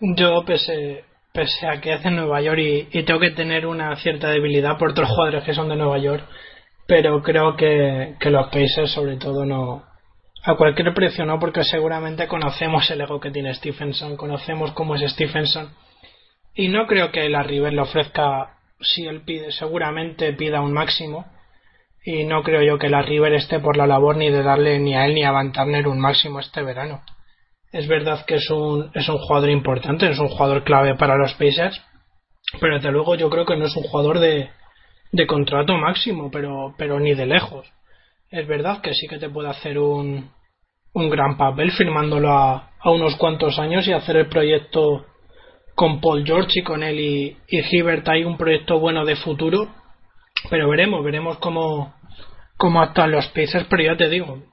Yo, 0.01 0.43
pese, 0.43 1.05
pese 1.35 1.67
a 1.67 1.81
que 1.81 1.93
es 1.93 2.01
de 2.01 2.11
Nueva 2.11 2.41
York 2.41 2.59
y, 2.91 3.03
tengo 3.03 3.19
que 3.19 3.31
tener 3.31 3.67
una 3.67 3.95
cierta 3.97 4.29
debilidad 4.29 4.77
por 4.77 4.91
otros 4.91 5.09
jugadores 5.09 5.43
que 5.43 5.53
son 5.53 5.67
de 5.67 5.75
Nueva 5.75 5.97
York, 5.97 6.23
pero 6.87 7.21
creo 7.21 7.55
que, 7.57 8.15
los 8.21 8.47
Pacers 8.47 8.91
sobre 8.91 9.17
todo 9.17 9.45
no 9.45 9.83
a 10.43 10.55
cualquier 10.55 10.93
precio 10.93 11.25
no 11.25 11.39
porque 11.39 11.63
seguramente 11.63 12.27
conocemos 12.27 12.89
el 12.91 13.01
ego 13.01 13.19
que 13.19 13.31
tiene 13.31 13.53
Stephenson 13.55 14.15
conocemos 14.15 14.71
cómo 14.73 14.95
es 14.95 15.01
Stephenson 15.11 15.71
y 16.53 16.67
no 16.67 16.85
creo 16.85 17.11
que 17.11 17.27
la 17.29 17.41
River 17.41 17.73
le 17.73 17.81
ofrezca 17.81 18.57
si 18.79 19.07
él 19.07 19.21
pide 19.25 19.51
seguramente 19.51 20.33
pida 20.33 20.61
un 20.61 20.71
máximo 20.71 21.25
y 22.03 22.25
no 22.25 22.43
creo 22.43 22.61
yo 22.61 22.77
que 22.77 22.89
la 22.89 23.01
River 23.01 23.33
esté 23.33 23.59
por 23.59 23.75
la 23.75 23.87
labor 23.87 24.17
ni 24.17 24.29
de 24.29 24.43
darle 24.43 24.77
ni 24.77 24.93
a 24.93 25.07
él 25.07 25.15
ni 25.15 25.23
a 25.23 25.31
Van 25.31 25.51
Turner 25.51 25.87
un 25.87 25.99
máximo 25.99 26.39
este 26.39 26.61
verano 26.61 27.01
es 27.75 27.89
verdad 27.89 28.25
que 28.25 28.35
es 28.35 28.49
un, 28.49 28.89
es 28.93 29.09
un 29.09 29.17
jugador 29.17 29.49
importante, 29.49 30.09
es 30.09 30.17
un 30.17 30.29
jugador 30.29 30.63
clave 30.63 30.95
para 30.95 31.17
los 31.17 31.33
Pacers, 31.33 31.81
pero 32.61 32.75
desde 32.75 32.89
luego 32.89 33.15
yo 33.15 33.29
creo 33.29 33.45
que 33.45 33.57
no 33.57 33.65
es 33.65 33.75
un 33.75 33.83
jugador 33.83 34.19
de, 34.19 34.49
de 35.11 35.27
contrato 35.27 35.73
máximo, 35.75 36.31
pero, 36.31 36.73
pero 36.77 37.01
ni 37.01 37.13
de 37.13 37.25
lejos. 37.25 37.67
Es 38.31 38.47
verdad 38.47 38.79
que 38.79 38.93
sí 38.93 39.07
que 39.09 39.19
te 39.19 39.29
puede 39.29 39.49
hacer 39.49 39.77
un, 39.77 40.31
un 40.93 41.09
gran 41.09 41.35
papel 41.35 41.73
firmándolo 41.73 42.31
a, 42.31 42.71
a 42.79 42.91
unos 42.91 43.17
cuantos 43.17 43.59
años 43.59 43.85
y 43.89 43.91
hacer 43.91 44.15
el 44.15 44.29
proyecto 44.29 45.05
con 45.75 45.99
Paul 45.99 46.25
George 46.25 46.61
y 46.61 46.63
con 46.63 46.81
él 46.81 46.97
y, 46.97 47.37
y 47.49 47.59
Hibbert 47.59 48.07
hay 48.07 48.23
un 48.23 48.37
proyecto 48.37 48.79
bueno 48.79 49.03
de 49.03 49.17
futuro, 49.17 49.67
pero 50.49 50.69
veremos, 50.69 51.03
veremos 51.03 51.39
cómo, 51.39 51.93
cómo 52.55 52.81
actúan 52.81 53.11
los 53.11 53.27
Pacers, 53.27 53.67
pero 53.69 53.83
ya 53.83 53.97
te 53.97 54.07
digo, 54.07 54.43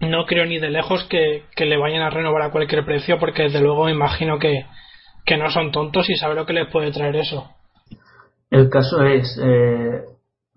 no 0.00 0.26
creo 0.26 0.44
ni 0.46 0.58
de 0.58 0.70
lejos 0.70 1.04
que, 1.04 1.44
que 1.54 1.64
le 1.64 1.76
vayan 1.78 2.02
a 2.02 2.10
renovar 2.10 2.42
a 2.42 2.50
cualquier 2.50 2.84
precio, 2.84 3.18
porque 3.18 3.44
desde 3.44 3.60
luego 3.60 3.88
imagino 3.88 4.38
que, 4.38 4.64
que 5.24 5.36
no 5.36 5.50
son 5.50 5.72
tontos 5.72 6.08
y 6.10 6.16
saben 6.16 6.36
lo 6.36 6.46
que 6.46 6.52
les 6.52 6.70
puede 6.70 6.90
traer 6.92 7.16
eso. 7.16 7.48
El 8.50 8.68
caso 8.70 9.02
es, 9.04 9.38
eh, 9.42 10.02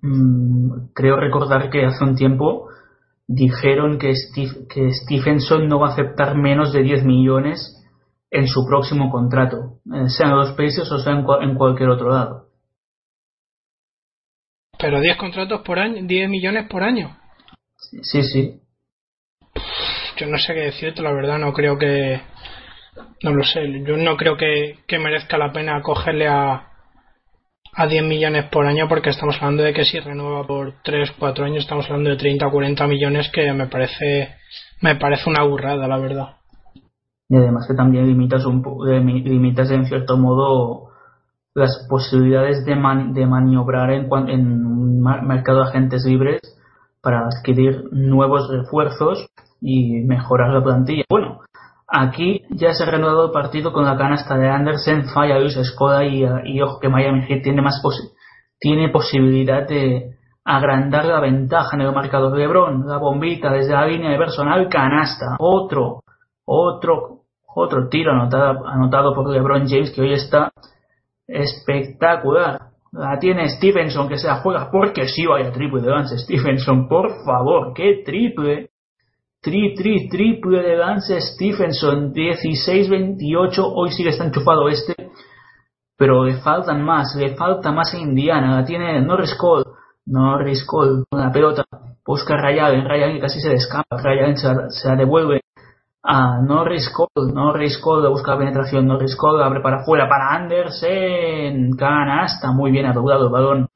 mm, 0.02 0.92
creo 0.94 1.18
recordar 1.18 1.70
que 1.70 1.86
hace 1.86 2.04
un 2.04 2.16
tiempo 2.16 2.68
dijeron 3.28 3.98
que, 4.00 4.14
Steve- 4.16 4.68
que 4.74 4.92
Stephenson 4.92 5.68
no 5.68 5.80
va 5.80 5.90
a 5.90 5.92
aceptar 5.94 6.36
menos 6.36 6.74
de 6.74 6.84
10 6.84 7.04
millones 7.04 7.76
en 8.32 8.48
su 8.48 8.66
próximo 8.68 9.10
contrato, 9.12 9.80
eh, 9.94 10.10
sea 10.10 10.28
en 10.28 10.36
los 10.36 10.52
Pacers 10.52 10.92
o 10.92 11.00
sea 11.00 11.14
en, 11.14 11.26
en 11.42 11.56
cualquier 11.56 11.90
otro 11.90 12.10
lado. 12.10 12.46
Pero 14.78 15.02
10 15.02 15.18
contratos 15.18 15.62
por 15.62 15.80
año, 15.80 16.02
10 16.06 16.30
millones 16.30 16.68
por 16.70 16.84
año. 16.84 17.18
Sí, 18.02 18.24
sí. 18.24 18.62
Yo 20.18 20.28
no 20.28 20.38
sé 20.38 20.54
qué 20.54 20.60
decirte, 20.62 21.02
la 21.02 21.12
verdad, 21.14 21.38
no 21.40 21.54
creo 21.54 21.78
que. 21.78 22.22
No 23.24 23.32
lo 23.34 23.44
sé, 23.44 23.62
yo 23.86 23.98
no 23.98 24.18
creo 24.18 24.36
que, 24.38 24.80
que 24.88 25.00
merezca 25.00 25.38
la 25.38 25.52
pena 25.52 25.82
cogerle 25.82 26.28
a, 26.28 26.68
a 27.74 27.88
10 27.88 28.04
millones 28.04 28.46
por 28.46 28.66
año 28.66 28.88
porque 28.90 29.10
estamos 29.10 29.36
hablando 29.38 29.64
de 29.64 29.74
que 29.74 29.86
si 29.86 30.00
renueva 30.00 30.46
por 30.46 30.74
3, 30.84 31.12
4 31.18 31.46
años 31.46 31.64
estamos 31.64 31.86
hablando 31.86 32.10
de 32.10 32.18
30 32.18 32.48
o 32.48 32.52
40 32.52 32.88
millones 32.88 33.30
que 33.32 33.52
me 33.54 33.68
parece 33.68 34.36
me 34.82 34.96
parece 34.96 35.30
una 35.30 35.44
burrada, 35.44 35.88
la 35.88 35.98
verdad. 35.98 36.28
Y 37.30 37.36
además 37.36 37.68
que 37.68 37.76
también 37.76 38.08
limitas, 38.08 38.46
un 38.46 38.64
eh, 38.92 39.00
mi- 39.02 39.22
limitas 39.22 39.70
en 39.72 39.86
cierto 39.86 40.18
modo 40.18 40.90
las 41.54 41.86
posibilidades 41.90 42.66
de, 42.66 42.76
man- 42.76 43.14
de 43.14 43.26
maniobrar 43.26 43.92
en, 43.92 44.10
en 44.30 44.66
un 44.66 45.02
mercado 45.02 45.64
de 45.64 45.70
agentes 45.70 46.06
libres 46.06 46.42
para 47.02 47.28
adquirir 47.28 47.84
nuevos 47.92 48.50
refuerzos 48.50 49.28
y 49.62 50.02
mejorar 50.02 50.52
la 50.54 50.64
plantilla. 50.64 51.04
Bueno, 51.10 51.40
aquí 51.88 52.44
ya 52.50 52.74
se 52.74 52.84
ha 52.84 52.88
reanudado 52.90 53.26
el 53.28 53.32
partido 53.32 53.72
con 53.74 53.86
la 53.86 53.98
canasta 53.98 54.38
de 54.38 54.50
Andersen, 54.50 55.06
falla 55.14 55.40
Luis 55.40 55.58
Escoda 55.58 56.04
y, 56.06 56.24
y 56.46 56.62
ojo 56.62 56.80
que 56.80 56.90
Miami 56.90 57.24
Heat 57.28 57.44
tiene 57.44 57.62
más 57.62 57.82
posi- 57.84 58.12
tiene 58.60 58.90
posibilidad 58.90 59.68
de 59.68 60.16
agrandar 60.46 61.06
la 61.06 61.20
ventaja 61.20 61.76
en 61.76 61.82
el 61.82 61.94
marcador 61.94 62.32
de 62.34 62.40
LeBron, 62.40 62.88
la 62.88 62.98
bombita 62.98 63.52
desde 63.52 63.74
la 63.74 63.86
línea 63.86 64.12
de 64.12 64.18
personal, 64.18 64.68
canasta, 64.70 65.36
otro, 65.40 66.02
otro, 66.46 67.20
otro 67.56 67.88
tiro 67.90 68.12
anotado, 68.14 68.66
anotado 68.68 69.14
por 69.14 69.30
LeBron 69.30 69.68
James 69.68 69.92
que 69.92 70.02
hoy 70.02 70.14
está 70.14 70.52
espectacular. 71.28 72.60
La 72.92 73.20
tiene 73.20 73.48
Stevenson 73.50 74.10
que 74.10 74.18
se 74.18 74.28
la 74.28 74.38
juega 74.38 74.70
porque 74.72 75.08
sí 75.08 75.26
vaya 75.28 75.52
triple 75.52 75.82
de 75.82 75.90
Lance 75.92 76.18
Stevenson, 76.18 76.88
por 76.88 77.12
favor, 77.24 77.74
qué 77.76 78.02
triple. 78.04 78.70
Tri, 79.42 79.74
tri, 79.74 80.42
de 80.42 80.76
Lance 80.76 81.22
Stephenson, 81.22 82.14
16-28, 82.14 83.72
hoy 83.74 83.90
sí 83.92 84.04
que 84.04 84.10
está 84.10 84.26
enchufado 84.26 84.68
este, 84.68 84.94
pero 85.98 86.26
le 86.26 86.42
faltan 86.42 86.84
más, 86.84 87.16
le 87.16 87.38
falta 87.38 87.72
más 87.72 87.94
a 87.94 88.00
Indiana, 88.00 88.66
tiene 88.66 89.00
Norris 89.02 89.34
Cole, 89.36 89.64
Norris 90.08 90.66
Cole 90.66 91.06
la 91.12 91.32
pelota, 91.32 91.64
busca 92.06 92.36
Allen, 92.36 92.84
Ray 92.86 93.04
Allen 93.04 93.22
casi 93.22 93.40
se 93.40 93.48
le 93.48 93.56
escapa, 93.56 93.96
Ray 94.04 94.20
Allen 94.20 94.36
se 94.72 94.96
devuelve 94.98 95.40
a 96.04 96.42
Norris 96.42 96.90
Cole, 96.90 97.32
Norris 97.34 97.78
Cole 97.78 98.10
busca 98.10 98.38
penetración, 98.38 98.88
Norris 98.88 99.16
Cole 99.16 99.42
abre 99.42 99.62
para 99.62 99.84
afuera, 99.84 100.10
para 100.10 100.36
Andersen, 100.36 101.78
canasta, 101.78 102.52
muy 102.52 102.72
bien 102.72 102.88
adeudado 102.88 103.28
el 103.28 103.32
balón. 103.32 103.68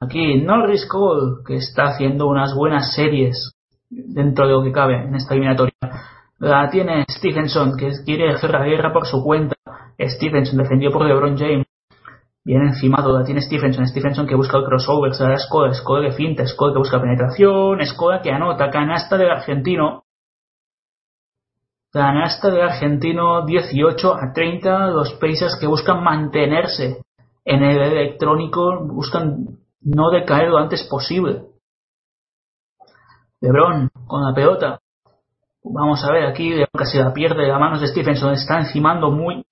Aquí 0.00 0.40
Norris 0.40 0.86
Cole, 0.86 1.42
que 1.46 1.56
está 1.56 1.88
haciendo 1.88 2.26
unas 2.26 2.54
buenas 2.54 2.94
series 2.94 3.53
dentro 3.94 4.46
de 4.46 4.52
lo 4.52 4.62
que 4.62 4.72
cabe 4.72 5.04
en 5.04 5.14
esta 5.14 5.34
eliminatoria. 5.34 5.74
La 6.38 6.68
tiene 6.68 7.04
Stevenson, 7.08 7.76
que 7.76 7.90
quiere 8.04 8.32
hacer 8.32 8.50
la 8.50 8.64
guerra 8.64 8.92
por 8.92 9.06
su 9.06 9.22
cuenta. 9.22 9.54
Stevenson 9.98 10.58
defendido 10.58 10.92
por 10.92 11.06
LeBron 11.06 11.38
James. 11.38 11.66
Bien 12.44 12.62
encimado, 12.62 13.16
la 13.16 13.24
tiene 13.24 13.40
Stevenson. 13.40 13.86
Stevenson 13.86 14.26
que 14.26 14.34
busca 14.34 14.58
el 14.58 14.64
crossover, 14.64 15.14
se 15.14 15.24
da 15.24 15.38
Skoda, 15.38 15.72
Skoda 15.72 16.02
que 16.02 16.12
finta, 16.12 16.46
Skoda 16.46 16.72
que 16.72 16.78
busca 16.78 17.00
penetración, 17.00 17.78
Skoda 17.86 18.20
que 18.20 18.30
anota, 18.30 18.70
canasta 18.70 19.16
del 19.16 19.30
argentino. 19.30 20.02
Canasta 21.90 22.50
del 22.50 22.62
argentino 22.62 23.46
18 23.46 24.14
a 24.14 24.32
30, 24.34 24.88
los 24.88 25.12
Pacers 25.14 25.56
que 25.58 25.68
buscan 25.68 26.02
mantenerse 26.02 26.98
en 27.44 27.62
el 27.62 27.80
electrónico, 27.80 28.84
buscan 28.84 29.60
no 29.80 30.10
decaer 30.10 30.48
lo 30.48 30.58
antes 30.58 30.82
posible. 30.84 31.53
LeBron 33.44 33.90
con 34.06 34.24
la 34.24 34.34
pelota. 34.34 34.80
Vamos 35.62 36.04
a 36.04 36.12
ver 36.12 36.26
aquí, 36.26 36.50
LeBron 36.50 36.68
casi 36.76 36.98
la 36.98 37.12
pierde 37.12 37.42
de 37.42 37.48
las 37.48 37.60
manos 37.60 37.80
de 37.80 37.88
Stephenson, 37.88 38.32
está 38.32 38.58
encimando 38.58 39.10
muy, 39.10 39.44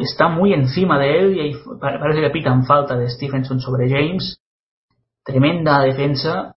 está 0.00 0.28
muy 0.28 0.52
encima 0.52 0.98
de 0.98 1.18
él 1.18 1.38
y 1.38 1.56
parece 1.80 2.20
que 2.20 2.30
pitan 2.30 2.66
falta 2.66 2.96
de 2.96 3.08
Stephenson 3.08 3.60
sobre 3.60 3.88
James. 3.88 4.40
Tremenda 5.24 5.80
defensa, 5.80 6.54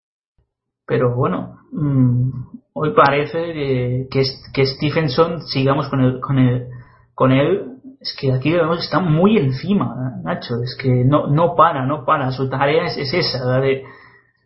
pero 0.86 1.15
bueno, 1.15 1.59
mm, 1.72 2.32
hoy 2.74 2.93
parece 2.93 3.53
que, 3.53 4.07
que, 4.11 4.24
que 4.53 4.65
Stephenson 4.65 5.41
sigamos 5.43 5.88
con 5.88 6.01
el, 6.01 6.20
con 6.20 6.38
el, 6.38 6.68
con 7.13 7.32
él. 7.32 7.78
Es 8.01 8.15
que 8.20 8.34
aquí 8.34 8.51
vemos 8.51 8.80
está 8.80 8.99
muy 8.99 9.38
encima, 9.38 10.20
Nacho. 10.24 10.61
Es 10.63 10.78
que 10.80 10.89
no, 10.89 11.28
no 11.28 11.55
para, 11.55 11.86
no 11.86 12.05
para. 12.05 12.32
Su 12.32 12.49
tarea 12.49 12.86
es, 12.86 12.97
es 12.97 13.13
esa, 13.13 13.45
la 13.45 13.59
de, 13.59 13.84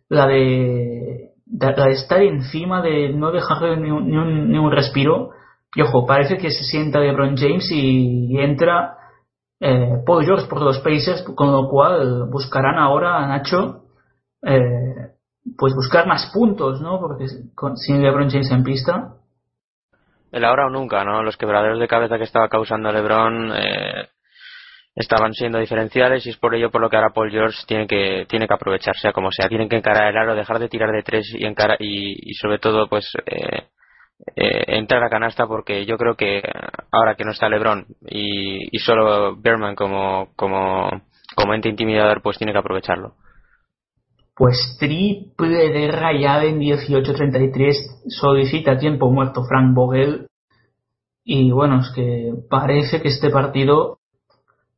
la 0.08 0.26
de, 0.26 1.31
de- 1.52 1.92
estar 1.92 2.22
encima, 2.22 2.82
de 2.82 3.10
no 3.10 3.30
dejarle 3.30 3.76
ni 3.76 3.90
un, 3.90 4.08
ni 4.08 4.16
un, 4.16 4.50
ni 4.50 4.58
un 4.58 4.72
respiro. 4.72 5.30
Y 5.74 5.82
ojo, 5.82 6.06
parece 6.06 6.36
que 6.38 6.50
se 6.50 6.64
sienta 6.64 6.98
LeBron 6.98 7.36
James 7.36 7.70
y, 7.70 8.38
entra 8.38 8.96
eh, 9.60 10.02
Paul 10.04 10.24
George 10.24 10.46
por 10.48 10.60
los 10.60 10.78
Pacers, 10.80 11.22
con 11.34 11.52
lo 11.52 11.68
cual 11.68 12.28
buscarán 12.30 12.78
ahora, 12.78 13.26
Nacho, 13.26 13.84
eh, 14.42 15.12
pues 15.56 15.74
buscar 15.74 16.06
más 16.06 16.30
puntos, 16.32 16.80
¿no? 16.80 16.98
Porque 17.00 17.26
con, 17.54 17.76
sin 17.76 18.02
LeBron 18.02 18.30
James 18.30 18.50
en 18.50 18.64
pista. 18.64 19.14
El 20.30 20.44
ahora 20.44 20.66
o 20.66 20.70
nunca, 20.70 21.04
¿no? 21.04 21.22
Los 21.22 21.36
quebraderos 21.36 21.78
de 21.78 21.88
cabeza 21.88 22.16
que 22.16 22.24
estaba 22.24 22.48
causando 22.48 22.90
LeBron 22.90 23.52
eh, 23.54 24.08
estaban 24.94 25.32
siendo 25.32 25.58
diferenciales 25.58 26.26
y 26.26 26.30
es 26.30 26.36
por 26.36 26.54
ello 26.54 26.70
por 26.70 26.80
lo 26.80 26.90
que 26.90 26.96
ahora 26.96 27.12
Paul 27.14 27.30
George 27.30 27.58
tiene 27.66 27.86
que 27.86 28.26
tiene 28.28 28.46
que 28.46 28.54
aprovechar, 28.54 28.96
sea 28.96 29.12
como 29.12 29.30
sea, 29.30 29.48
tienen 29.48 29.68
que 29.68 29.76
encarar 29.76 30.10
el 30.10 30.16
aro, 30.16 30.34
dejar 30.34 30.58
de 30.58 30.68
tirar 30.68 30.92
de 30.92 31.02
tres 31.02 31.32
y 31.34 31.46
encara 31.46 31.76
y, 31.78 32.34
sobre 32.34 32.58
todo 32.58 32.88
pues 32.88 33.10
eh, 33.26 33.68
eh, 34.36 34.64
entrar 34.68 35.02
a 35.02 35.10
canasta 35.10 35.46
porque 35.46 35.86
yo 35.86 35.96
creo 35.96 36.14
que 36.14 36.42
ahora 36.90 37.14
que 37.14 37.24
no 37.24 37.32
está 37.32 37.48
LeBron 37.48 37.86
y, 38.06 38.76
y 38.76 38.78
solo 38.80 39.36
Berman 39.36 39.74
como 39.74 40.28
como 40.36 40.90
como 41.34 41.54
ente 41.54 41.70
intimidador 41.70 42.22
pues 42.22 42.36
tiene 42.36 42.52
que 42.52 42.58
aprovecharlo. 42.58 43.14
Pues 44.34 44.76
triple 44.80 45.70
de 45.70 45.90
rayada 45.90 46.44
en 46.44 46.58
18-33 46.58 48.08
solicita 48.08 48.78
tiempo 48.78 49.10
muerto 49.10 49.44
Frank 49.44 49.74
Vogel. 49.74 50.26
Y 51.22 51.52
bueno, 51.52 51.80
es 51.80 51.92
que 51.94 52.32
parece 52.48 53.02
que 53.02 53.08
este 53.08 53.30
partido 53.30 53.98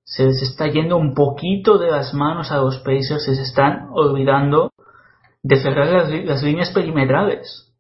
se 0.05 0.25
les 0.27 0.43
está 0.43 0.69
yendo 0.69 0.97
un 0.97 1.15
poquito 1.15 1.79
de 1.79 1.91
las 1.91 2.13
manos 2.15 2.53
a 2.53 2.59
los 2.59 2.79
Pacers, 2.79 3.25
se 3.25 3.33
están 3.43 3.89
olvidando 3.93 4.71
de 5.43 5.57
cerrar 5.57 5.89
las, 5.89 6.43
líneas 6.43 6.71
perimetrales. 6.73 7.73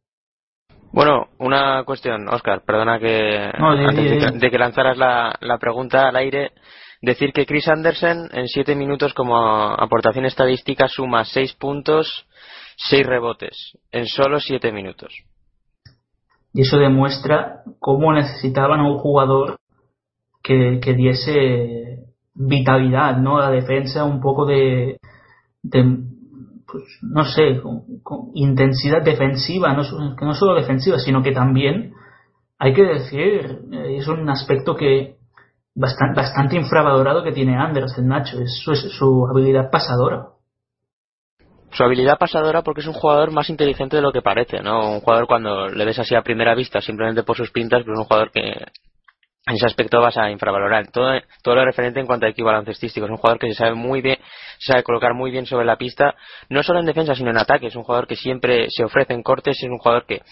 Bueno, 0.92 1.28
una 1.38 1.84
cuestión, 1.84 2.28
Oscar, 2.28 2.62
perdona 2.64 2.98
que 2.98 3.50
No, 3.58 3.76
di- 3.76 3.84
antes 3.84 4.10
de 4.10 4.18
que, 4.18 4.50
de 4.50 4.58
lanzaras 4.58 4.96
la, 4.96 5.36
la 5.40 5.58
pregunta 5.58 6.08
al 6.08 6.16
aire, 6.16 6.52
decir 7.02 7.32
que 7.32 7.46
Chris 7.46 7.68
Andersen 7.68 8.28
en 8.32 8.48
siete 8.48 8.74
minutos 8.74 9.12
como 9.12 9.36
aportación 9.36 10.24
estadística 10.24 10.88
suma 10.88 11.24
seis 11.24 11.52
puntos, 11.54 12.26
seis 12.76 13.06
rebotes 13.06 13.78
en 13.92 14.06
solo 14.06 14.40
siete 14.40 14.72
minutos. 14.72 15.12
Y 16.52 16.62
eso 16.62 16.78
demuestra 16.78 17.62
cómo 17.80 18.12
necesitaban 18.12 18.80
a 18.80 18.88
un 18.88 18.98
jugador 18.98 19.58
que, 20.42 20.78
que 20.80 20.94
diese 20.94 22.13
vitalidad, 22.34 23.16
¿no? 23.18 23.38
La 23.38 23.50
defensa, 23.50 24.04
un 24.04 24.20
poco 24.20 24.44
de, 24.46 24.98
pues, 25.62 26.84
no 27.02 27.24
sé, 27.24 27.60
con, 28.02 28.30
intensidad 28.34 29.02
defensiva, 29.02 29.72
no, 29.74 30.16
que 30.16 30.24
no 30.24 30.34
solo 30.34 30.54
defensiva, 30.54 30.98
sino 30.98 31.22
que 31.22 31.32
también, 31.32 31.94
hay 32.58 32.72
que 32.74 32.82
decir, 32.82 33.60
eh, 33.72 33.96
es 33.98 34.08
un 34.08 34.28
aspecto 34.28 34.74
que 34.74 35.16
bastante, 35.74 36.56
infravalorado 36.56 37.22
que 37.22 37.32
tiene 37.32 37.56
Anderson, 37.56 38.06
Nacho, 38.06 38.40
es 38.40 38.60
su, 38.62 38.74
su 38.74 39.26
habilidad 39.30 39.70
pasadora. 39.70 40.28
Su 41.72 41.82
habilidad 41.82 42.18
pasadora 42.18 42.62
porque 42.62 42.82
es 42.82 42.86
un 42.86 42.92
jugador 42.92 43.32
más 43.32 43.50
inteligente 43.50 43.96
de 43.96 44.02
lo 44.02 44.12
que 44.12 44.22
parece, 44.22 44.62
¿no? 44.62 44.92
Un 44.92 45.00
jugador 45.00 45.26
cuando 45.26 45.68
le 45.68 45.84
ves 45.84 45.98
así 45.98 46.14
a 46.14 46.22
primera 46.22 46.54
vista 46.54 46.80
simplemente 46.80 47.24
por 47.24 47.36
sus 47.36 47.50
pintas, 47.50 47.82
pero 47.82 47.94
es 47.94 47.98
un 47.98 48.04
jugador 48.04 48.30
que, 48.30 48.64
en 49.46 49.56
ese 49.56 49.66
aspecto 49.66 50.00
vas 50.00 50.16
a 50.16 50.30
infravalorar 50.30 50.90
todo, 50.90 51.12
todo 51.42 51.54
lo 51.54 51.64
referente 51.64 52.00
en 52.00 52.06
cuanto 52.06 52.26
a 52.26 52.30
equipo 52.30 52.46
baloncestístico. 52.46 53.06
Es 53.06 53.10
un 53.10 53.18
jugador 53.18 53.38
que 53.38 53.48
se 53.48 53.54
sabe 53.54 53.74
muy 53.74 54.00
bien, 54.00 54.18
se 54.58 54.72
sabe 54.72 54.82
colocar 54.82 55.12
muy 55.14 55.30
bien 55.30 55.44
sobre 55.46 55.66
la 55.66 55.76
pista, 55.76 56.14
no 56.48 56.62
solo 56.62 56.80
en 56.80 56.86
defensa 56.86 57.14
sino 57.14 57.30
en 57.30 57.38
ataque. 57.38 57.66
Es 57.66 57.76
un 57.76 57.82
jugador 57.84 58.06
que 58.06 58.16
siempre 58.16 58.66
se 58.70 58.84
ofrece 58.84 59.12
en 59.12 59.22
cortes, 59.22 59.58
es 59.62 59.68
un 59.70 59.78
jugador 59.78 60.06
que 60.06 60.22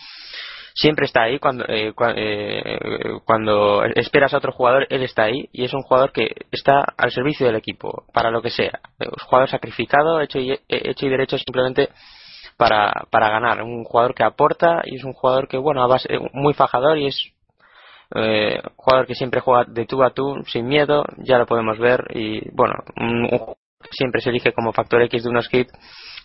siempre 0.75 1.05
está 1.05 1.25
ahí 1.25 1.39
cuando, 1.39 1.67
eh, 1.69 1.93
cua- 1.95 2.15
eh, 2.17 2.79
cuando 3.27 3.85
esperas 3.85 4.33
a 4.33 4.39
otro 4.39 4.53
jugador, 4.53 4.87
él 4.89 5.03
está 5.03 5.25
ahí 5.25 5.47
y 5.53 5.65
es 5.65 5.75
un 5.75 5.83
jugador 5.83 6.13
que 6.13 6.29
está 6.51 6.83
al 6.97 7.11
servicio 7.11 7.45
del 7.47 7.57
equipo, 7.57 8.05
para 8.15 8.31
lo 8.31 8.41
que 8.41 8.49
sea. 8.49 8.81
Es 8.99 9.09
un 9.09 9.27
jugador 9.27 9.51
sacrificado, 9.51 10.23
hecho 10.23 10.39
y, 10.39 10.53
eh, 10.53 10.59
hecho 10.69 11.05
y 11.05 11.11
derecho 11.11 11.37
simplemente 11.37 11.91
para, 12.57 13.07
para 13.11 13.29
ganar. 13.29 13.63
Un 13.63 13.85
jugador 13.85 14.15
que 14.15 14.25
aporta 14.25 14.81
y 14.87 14.97
es 14.97 15.05
un 15.05 15.13
jugador 15.13 15.49
que, 15.49 15.59
bueno, 15.59 15.87
muy 16.33 16.55
fajador 16.55 16.97
y 16.97 17.09
es 17.09 17.33
eh, 18.15 18.61
jugador 18.77 19.07
que 19.07 19.15
siempre 19.15 19.41
juega 19.41 19.65
de 19.65 19.87
tú 19.87 20.03
a 20.03 20.11
tú, 20.11 20.43
sin 20.47 20.67
miedo, 20.67 21.05
ya 21.19 21.39
lo 21.39 21.47
podemos 21.47 21.79
ver 21.79 22.05
y, 22.15 22.49
bueno, 22.55 22.75
un, 23.01 23.27
jugador 23.29 23.57
siempre 23.91 24.21
se 24.21 24.31
elige 24.31 24.53
como 24.53 24.73
factor 24.73 25.03
X 25.03 25.25
de 25.25 25.31
unos 25.31 25.49
hits 25.53 25.73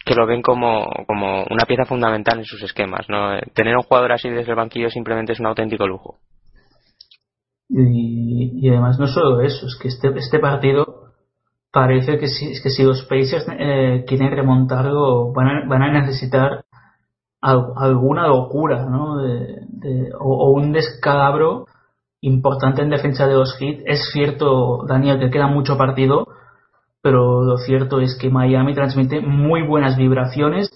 que 0.06 0.16
lo 0.16 0.26
ven 0.26 0.42
como, 0.42 0.88
como 1.06 1.44
una 1.50 1.66
pieza 1.66 1.86
fundamental 1.86 2.38
en 2.40 2.46
sus 2.46 2.62
esquemas. 2.64 3.08
¿no? 3.10 3.36
Eh, 3.36 3.42
Tener 3.54 3.76
un 3.76 3.84
jugador 3.84 4.14
así 4.14 4.30
desde 4.30 4.52
el 4.52 4.56
banquillo 4.58 4.90
simplemente 4.90 5.34
es 5.34 5.40
un 5.40 5.48
auténtico 5.48 5.86
lujo. 5.88 6.20
Y, 7.70 8.66
y 8.66 8.70
además 8.70 8.98
no 9.00 9.08
solo 9.08 9.42
eso, 9.42 9.66
es 9.66 9.78
que 9.82 9.90
este, 9.90 10.18
este 10.18 10.40
partido 10.40 11.12
parece 11.72 12.18
que 12.18 12.28
si, 12.28 12.52
es 12.52 12.62
que 12.64 12.70
si 12.70 12.84
los 12.84 13.04
Pacers 13.04 13.46
eh, 13.60 14.06
quieren 14.08 14.32
remontarlo 14.32 15.34
van 15.34 15.48
a, 15.48 15.68
van 15.68 15.82
a 15.84 15.92
necesitar 16.00 16.64
al- 17.42 17.74
alguna 17.76 18.28
locura, 18.28 18.86
¿no? 18.86 19.18
De- 19.18 19.58
o 20.20 20.52
un 20.52 20.72
descalabro 20.72 21.66
importante 22.22 22.82
en 22.82 22.90
defensa 22.90 23.28
de 23.28 23.36
los 23.36 23.58
Heat. 23.58 23.82
Es 23.86 24.10
cierto, 24.12 24.86
Daniel, 24.88 25.20
que 25.20 25.30
queda 25.30 25.48
mucho 25.48 25.78
partido, 25.78 26.28
pero 27.02 27.44
lo 27.44 27.58
cierto 27.58 28.00
es 28.02 28.18
que 28.20 28.30
Miami 28.30 28.74
transmite 28.74 29.22
muy 29.22 29.62
buenas 29.62 29.98
vibraciones 29.98 30.70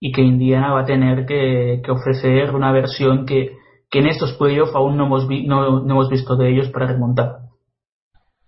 y 0.00 0.12
que 0.12 0.22
Indiana 0.22 0.72
va 0.72 0.80
a 0.80 0.84
tener 0.84 1.26
que, 1.26 1.82
ofrecer 1.88 2.54
una 2.54 2.72
versión 2.72 3.26
que, 3.26 3.56
en 3.92 4.06
estos 4.06 4.32
playoffs 4.34 4.74
aún 4.74 4.96
no 4.96 5.06
hemos, 5.06 5.28
vi- 5.28 5.46
no 5.46 5.84
hemos 5.84 6.08
visto 6.08 6.34
de 6.36 6.50
ellos 6.50 6.68
para 6.70 6.86
remontar. 6.86 7.36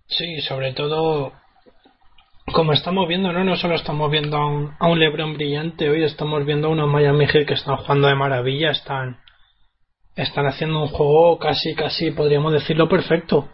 Sí, 0.07 0.41
sobre 0.41 0.73
todo, 0.73 1.31
como 2.53 2.73
estamos 2.73 3.07
viendo, 3.07 3.31
no, 3.33 3.43
no 3.43 3.55
solo 3.55 3.75
estamos 3.75 4.11
viendo 4.11 4.37
a 4.37 4.45
un, 4.47 4.71
a 4.79 4.87
un 4.87 4.99
LeBron 4.99 5.33
brillante, 5.33 5.89
hoy 5.89 6.03
estamos 6.03 6.45
viendo 6.45 6.67
a 6.67 6.71
unos 6.71 6.89
Miami 6.89 7.25
Heat 7.27 7.47
que 7.47 7.53
están 7.55 7.77
jugando 7.77 8.07
de 8.07 8.15
maravilla, 8.15 8.71
están, 8.71 9.17
están 10.15 10.45
haciendo 10.45 10.81
un 10.81 10.87
juego 10.87 11.37
casi, 11.37 11.75
casi, 11.75 12.11
podríamos 12.11 12.53
decirlo, 12.53 12.87
perfecto. 12.87 13.49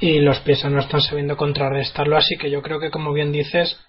Y 0.00 0.20
los 0.20 0.38
Pacers 0.40 0.70
no 0.70 0.80
están 0.80 1.00
sabiendo 1.00 1.36
contrarrestarlo, 1.36 2.16
así 2.16 2.36
que 2.36 2.50
yo 2.50 2.60
creo 2.62 2.80
que, 2.80 2.90
como 2.90 3.12
bien 3.12 3.32
dices, 3.32 3.80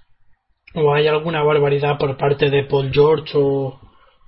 o 0.74 0.94
hay 0.94 1.08
alguna 1.08 1.44
barbaridad 1.44 1.98
por 1.98 2.18
parte 2.18 2.50
de 2.50 2.64
Paul 2.64 2.92
George 2.94 3.38
o, 3.38 3.80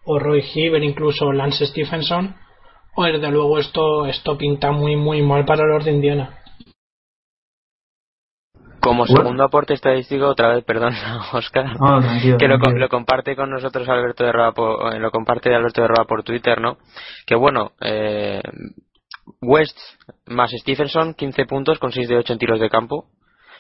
o 0.06 0.20
Roy 0.20 0.44
Hibbert, 0.54 0.84
incluso 0.84 1.32
Lance 1.32 1.66
Stephenson, 1.68 2.36
o 2.96 3.04
desde 3.04 3.32
luego 3.32 3.60
esto, 3.60 4.06
esto 4.08 4.38
pinta 4.38 4.72
muy, 4.72 4.96
muy 4.96 5.22
mal 5.22 5.46
para 5.46 5.66
los 5.66 5.86
de 5.86 5.92
Indiana. 5.92 6.39
Como 8.82 9.06
segundo 9.06 9.44
aporte 9.44 9.74
estadístico, 9.74 10.28
otra 10.28 10.50
vez, 10.50 10.64
perdón, 10.64 10.94
Oscar, 11.34 11.66
que 12.38 12.48
lo, 12.48 12.58
lo 12.58 12.90
comparte 12.90 13.36
con 13.36 13.50
nosotros 13.50 13.88
Alberto 13.90 14.24
de 14.24 14.32
Roa 14.32 14.54
por, 14.54 14.94
eh, 14.94 15.00
lo 15.00 15.12
comparte 15.12 15.54
Alberto 15.54 15.82
de 15.82 15.88
Roa 15.88 16.06
por 16.06 16.24
Twitter, 16.24 16.62
¿no? 16.62 16.78
Que 17.26 17.36
bueno, 17.36 17.72
eh, 17.82 18.42
West 19.42 19.78
más 20.28 20.52
Stephenson, 20.52 21.14
15 21.14 21.46
puntos 21.46 21.80
con 21.80 21.92
6 21.92 22.08
de 22.08 22.18
8 22.18 22.34
en 22.34 22.40
tiros 22.40 22.60
de 22.60 22.70
campo. 22.70 23.06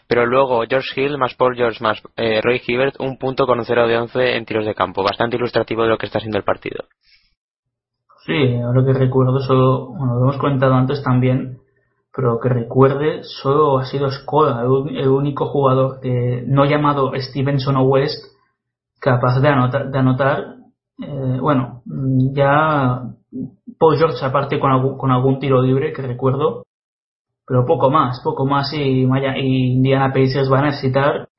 Pero 0.07 0.26
luego 0.26 0.63
George 0.67 0.99
Hill 0.99 1.20
más 1.20 1.36
Paul 1.36 1.55
George 1.55 1.84
más 1.84 2.01
eh, 2.17 2.41
Roy 2.41 2.59
Hibbert, 2.65 2.95
un 2.99 3.20
punto 3.20 3.45
con 3.45 3.59
un 3.59 3.65
0 3.65 3.88
de 3.88 3.97
11 3.97 4.38
en 4.38 4.45
tiros 4.45 4.65
de 4.65 4.74
campo. 4.74 5.03
Bastante 5.03 5.36
ilustrativo 5.36 5.84
de 5.84 5.89
lo 5.89 5.99
que 5.99 6.07
está 6.07 6.20
siendo 6.20 6.39
el 6.39 6.43
partido. 6.43 6.86
Sí, 8.26 8.55
ahora 8.55 8.84
que 8.86 8.93
recuerdo, 8.93 9.39
solo, 9.39 9.88
bueno, 9.89 10.15
lo 10.15 10.24
hemos 10.24 10.38
comentado 10.38 10.74
antes 10.74 11.03
también, 11.03 11.59
pero 12.20 12.38
que 12.38 12.49
recuerde, 12.49 13.24
solo 13.24 13.80
ha 13.80 13.86
sido 13.86 14.11
Skoda, 14.11 14.61
el, 14.61 15.07
único 15.07 15.45
jugador 15.45 16.01
que, 16.01 16.43
no 16.45 16.65
llamado 16.65 17.13
Stevenson 17.15 17.78
o 17.78 17.84
West, 17.84 18.22
capaz 18.99 19.39
de 19.39 19.47
anotar, 19.47 20.55
eh, 21.01 21.38
bueno, 21.39 21.82
ya 22.34 23.03
Paul 23.80 23.97
George 23.97 24.26
aparte 24.26 24.59
con, 24.59 24.70
algún- 24.70 25.39
tiro 25.39 25.61
libre 25.61 25.93
que 25.93 26.01
recuerdo, 26.01 26.65
pero 27.47 27.65
poco 27.65 27.89
más, 27.89 28.20
poco 28.22 28.45
más 28.45 28.74
y, 28.74 29.05
y 29.05 29.74
Indiana 29.76 30.11
Pacers 30.11 30.49
van 30.49 30.65
a 30.65 30.67
necesitar 30.72 31.30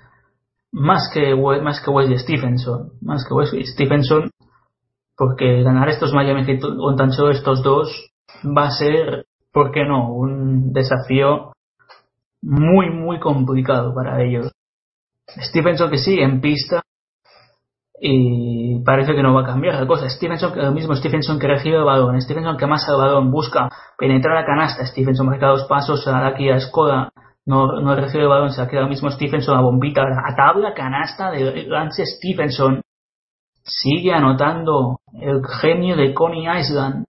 más 0.72 1.10
que 1.12 1.34
más 1.62 1.84
que 1.84 1.90
Wesley 1.90 2.18
Stevenson, 2.20 2.92
más 3.02 3.26
que 3.28 3.34
Wesley 3.34 3.66
Stevenson, 3.66 4.30
porque 5.14 5.62
ganar 5.62 5.90
estos 5.90 6.14
Miami 6.14 6.46
Heat 6.46 6.62
con 6.62 6.96
tan 6.96 7.12
solo 7.12 7.32
estos 7.32 7.62
dos 7.62 8.12
va 8.46 8.68
a 8.68 8.70
ser, 8.70 9.26
¿por 9.52 9.72
qué 9.72 9.84
no?, 9.84 10.12
un 10.12 10.72
desafío 10.72 11.52
muy 12.42 12.90
muy 12.90 13.18
complicado 13.20 13.94
para 13.94 14.22
ellos. 14.22 14.50
Stevenson 15.26 15.90
que 15.90 15.98
sigue 15.98 16.24
en 16.24 16.40
pista 16.40 16.82
y 18.00 18.82
parece 18.82 19.14
que 19.14 19.22
no 19.22 19.34
va 19.34 19.42
a 19.42 19.46
cambiar 19.46 19.74
la 19.74 19.86
cosa. 19.86 20.08
Stevenson, 20.08 20.58
el 20.58 20.72
mismo 20.72 20.96
Stevenson 20.96 21.38
que 21.38 21.46
recibe 21.46 21.76
el 21.76 21.84
balón, 21.84 22.20
Stevenson 22.20 22.56
que 22.56 22.66
más 22.66 22.88
el 22.88 22.96
balón, 22.96 23.30
busca 23.30 23.68
penetrar 23.98 24.34
la 24.34 24.46
canasta, 24.46 24.86
Stevenson 24.86 25.26
marca 25.26 25.48
dos 25.48 25.66
pasos, 25.68 26.04
da 26.06 26.26
aquí 26.26 26.48
a 26.48 26.58
Skoda, 26.58 27.10
no, 27.44 27.80
no 27.80 27.94
recibe 27.94 28.22
el 28.22 28.28
balón, 28.28 28.50
se 28.50 28.62
la 28.62 28.68
queda 28.68 28.82
el 28.82 28.88
mismo 28.88 29.10
Stevenson, 29.10 29.54
la 29.54 29.60
bombita, 29.60 30.02
a 30.02 30.34
tabla 30.34 30.72
canasta 30.72 31.30
de 31.30 31.66
Lance 31.66 32.04
Stevenson. 32.06 32.80
Sigue 33.62 34.12
anotando 34.12 35.00
el 35.12 35.42
genio 35.60 35.94
de 35.94 36.14
Coney 36.14 36.46
Island, 36.58 37.04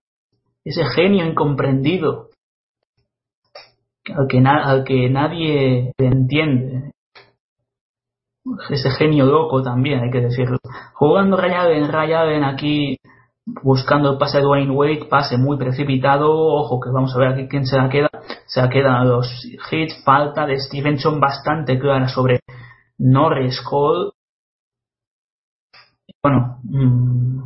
ese 0.64 0.84
genio 0.94 1.24
incomprendido, 1.24 2.28
al 4.14 4.26
que, 4.28 4.40
na- 4.40 4.64
al 4.64 4.84
que 4.84 5.08
nadie 5.08 5.92
entiende. 5.98 6.90
Ese 8.70 8.90
genio 8.90 9.26
loco 9.26 9.62
también, 9.62 10.00
hay 10.00 10.10
que 10.10 10.20
decirlo. 10.20 10.58
Jugando 10.94 11.36
Ray 11.36 11.52
Allen, 11.52 11.92
Ray 11.92 12.12
Allen 12.12 12.42
aquí 12.44 12.96
buscando 13.62 14.12
el 14.12 14.18
pase 14.18 14.38
de 14.38 14.44
Dwayne 14.44 14.72
Wade, 14.72 15.06
pase 15.08 15.36
muy 15.36 15.56
precipitado. 15.56 16.30
Ojo, 16.32 16.80
que 16.80 16.90
vamos 16.90 17.14
a 17.14 17.18
ver 17.18 17.28
aquí 17.28 17.48
quién 17.48 17.66
se 17.66 17.76
la 17.76 17.88
queda. 17.88 18.08
Se 18.46 18.60
la 18.60 18.68
quedan 18.68 19.08
los 19.08 19.28
hits. 19.70 20.02
Falta 20.04 20.46
de 20.46 20.58
Stevenson 20.58 21.20
bastante 21.20 21.78
clara 21.78 22.08
sobre 22.08 22.40
Norris 22.98 23.60
Cole. 23.62 24.10
Bueno, 26.22 26.58
mm, 26.64 27.42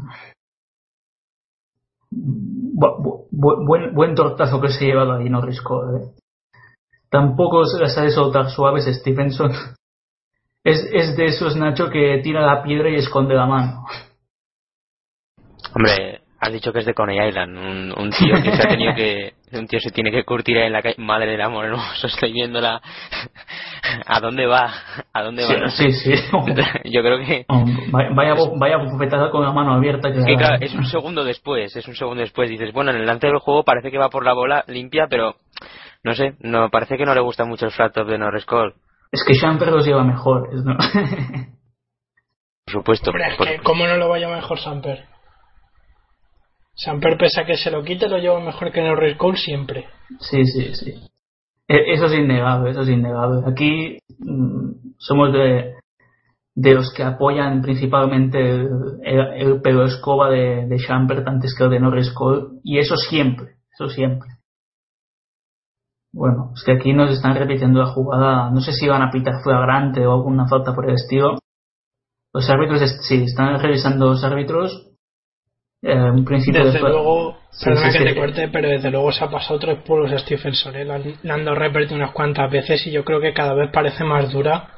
bu- 2.80 2.96
bu- 3.02 3.28
bu- 3.32 3.66
buen, 3.66 3.94
buen 3.94 4.14
tortazo 4.14 4.61
que 4.61 4.68
se 4.68 4.84
ha 4.84 4.88
llevado 4.88 5.12
ahí 5.14 5.28
Norris 5.28 5.61
Cole. 5.62 5.98
¿eh? 5.98 6.09
Tampoco 7.16 7.64
se 7.64 8.02
de 8.02 8.10
soltar 8.10 8.50
suaves 8.50 8.84
Stevenson. 8.84 9.50
Es, 10.62 10.86
es 10.92 11.16
de 11.16 11.24
esos 11.24 11.56
Nacho 11.56 11.88
que 11.88 12.20
tira 12.22 12.42
la 12.42 12.62
piedra 12.62 12.90
y 12.90 12.96
esconde 12.96 13.34
la 13.34 13.46
mano. 13.46 13.86
Hombre, 15.74 16.20
has 16.38 16.52
dicho 16.52 16.74
que 16.74 16.80
es 16.80 16.84
de 16.84 16.92
Coney 16.92 17.26
Island, 17.26 17.56
un, 17.56 17.94
un 17.98 18.10
tío 18.10 18.34
que 18.42 18.54
se 18.54 18.62
ha 18.62 18.68
tenido 18.68 18.94
que, 18.94 19.32
un 19.52 19.66
tío 19.66 19.80
se 19.80 19.92
tiene 19.92 20.10
que 20.10 20.24
curtir 20.24 20.58
en 20.58 20.74
la 20.74 20.82
calle, 20.82 20.96
madre 20.98 21.30
del 21.30 21.40
amor 21.40 21.64
hermoso, 21.64 22.06
estoy 22.06 22.32
viéndola, 22.34 22.82
¿a 24.04 24.20
dónde 24.20 24.46
va? 24.46 24.70
¿A 25.14 25.22
dónde 25.22 25.46
va? 25.46 25.56
No 25.56 25.70
sé. 25.70 25.92
Sí, 25.92 26.14
sí. 26.14 26.22
Yo 26.84 27.00
creo 27.00 27.18
que, 27.18 27.46
Vaya, 27.48 28.34
vaya, 28.58 28.76
bufetada 28.76 29.30
con 29.30 29.42
la 29.42 29.52
mano 29.52 29.72
abierta. 29.72 30.12
Que 30.12 30.22
que 30.22 30.36
claro, 30.36 30.58
es 30.60 30.74
un 30.74 30.84
segundo 30.84 31.24
después, 31.24 31.74
es 31.76 31.88
un 31.88 31.94
segundo 31.94 32.20
después, 32.20 32.50
dices, 32.50 32.74
bueno, 32.74 32.90
en 32.90 32.98
el 32.98 33.06
lance 33.06 33.26
del 33.26 33.38
juego 33.38 33.64
parece 33.64 33.90
que 33.90 33.96
va 33.96 34.10
por 34.10 34.22
la 34.22 34.34
bola 34.34 34.64
limpia, 34.68 35.06
pero, 35.08 35.36
no 36.07 36.14
sé, 36.14 36.36
no, 36.40 36.70
parece 36.70 36.96
que 36.96 37.04
no 37.04 37.14
le 37.14 37.20
gusta 37.20 37.44
mucho 37.44 37.66
el 37.66 37.72
flat 37.72 37.92
top 37.92 38.07
de 38.09 38.16
Norris 38.16 38.46
Cole, 38.46 38.74
Es 39.11 39.24
que 39.26 39.34
Champer 39.34 39.72
los 39.72 39.84
lleva 39.84 40.04
mejor. 40.04 40.48
es 40.54 40.62
no- 40.64 40.76
por 42.64 42.72
supuesto. 42.72 43.11
Hombre, 43.11 43.26
es 43.28 43.36
por- 43.36 43.46
que 43.48 43.59
¿cómo 43.59 43.86
no 43.86 43.96
lo 43.96 44.09
vaya 44.09 44.28
mejor 44.28 44.59
Samper? 44.61 45.04
Samper, 46.74 47.16
pese 47.18 47.40
a 47.40 47.44
que 47.46 47.57
se 47.57 47.70
lo 47.70 47.82
quite, 47.82 48.09
lo 48.09 48.18
lleva 48.18 48.38
mejor 48.40 48.70
que 48.70 48.82
Norris 48.82 49.16
Cole 49.16 49.36
siempre. 49.36 49.86
Sí, 50.20 50.44
sí, 50.46 50.74
sí. 50.74 50.92
E- 51.68 51.92
Eso 51.94 52.07
es 52.07 52.14
innegable, 52.14 52.70
eso 52.70 52.82
es 52.82 52.88
innegable. 52.88 53.42
Aquí 53.50 53.98
mm, 54.20 54.94
somos 54.98 55.32
de, 55.32 55.74
de 56.54 56.74
los 56.74 56.92
que 56.94 57.02
apoyan 57.02 57.62
principalmente 57.62 58.38
el, 58.38 58.68
el, 59.02 59.20
el 59.42 59.61
pelo 59.61 59.84
escoba 59.86 60.30
de, 60.30 60.66
de 60.66 60.78
antes 61.26 61.54
que 61.57 61.64
el 61.64 61.70
de 61.70 61.80
Norris 61.80 62.12
Cole. 62.12 62.61
Y 62.62 62.78
eso 62.78 62.96
siempre, 62.96 63.57
eso 63.74 63.88
siempre. 63.88 64.28
Bueno, 66.16 66.52
es 66.54 66.64
que 66.64 66.72
aquí 66.72 66.94
nos 66.94 67.10
están 67.10 67.36
repitiendo 67.36 67.78
la 67.78 67.88
jugada. 67.88 68.50
No 68.50 68.62
sé 68.62 68.72
si 68.72 68.88
van 68.88 69.02
a 69.02 69.10
pitar 69.10 69.42
flagrante 69.42 70.06
o 70.06 70.14
alguna 70.14 70.48
falta 70.48 70.74
por 70.74 70.88
el 70.88 70.94
estilo. 70.94 71.38
Los 72.32 72.48
árbitros, 72.48 72.80
sí, 73.02 73.24
están 73.24 73.60
revisando 73.60 74.06
los 74.06 74.24
árbitros. 74.24 74.92
Eh, 75.82 75.94
un 75.94 76.24
principio 76.24 76.64
Desde 76.64 76.78
de 76.78 76.88
luego, 76.88 77.36
Perdona 77.62 77.92
sí, 77.92 77.98
que 77.98 78.04
sí. 78.08 78.14
te 78.14 78.18
corte, 78.18 78.48
pero 78.48 78.68
desde 78.70 78.90
luego 78.90 79.12
se 79.12 79.24
ha 79.24 79.30
pasado 79.30 79.58
tres 79.58 79.82
pueblos 79.82 80.10
a 80.10 80.18
Stephenson. 80.18 80.74
¿eh? 80.76 80.86
Le 81.22 81.32
han, 81.32 81.44
dado 81.44 81.94
unas 81.94 82.12
cuantas 82.12 82.50
veces 82.50 82.86
y 82.86 82.92
yo 82.92 83.04
creo 83.04 83.20
que 83.20 83.34
cada 83.34 83.52
vez 83.52 83.70
parece 83.70 84.02
más 84.02 84.32
dura 84.32 84.70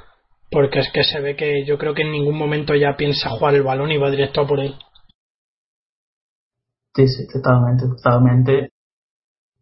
porque 0.50 0.80
es 0.80 0.90
que 0.90 1.04
se 1.04 1.20
ve 1.20 1.36
que 1.36 1.64
yo 1.64 1.78
creo 1.78 1.94
que 1.94 2.02
en 2.02 2.10
ningún 2.10 2.36
momento 2.36 2.74
ya 2.74 2.96
piensa 2.96 3.30
jugar 3.30 3.54
el 3.54 3.62
balón 3.62 3.92
y 3.92 3.96
va 3.96 4.10
directo 4.10 4.40
a 4.40 4.46
por 4.46 4.58
él. 4.58 4.74
Sí, 6.96 7.06
sí, 7.06 7.28
totalmente, 7.32 7.84
totalmente. 7.86 8.70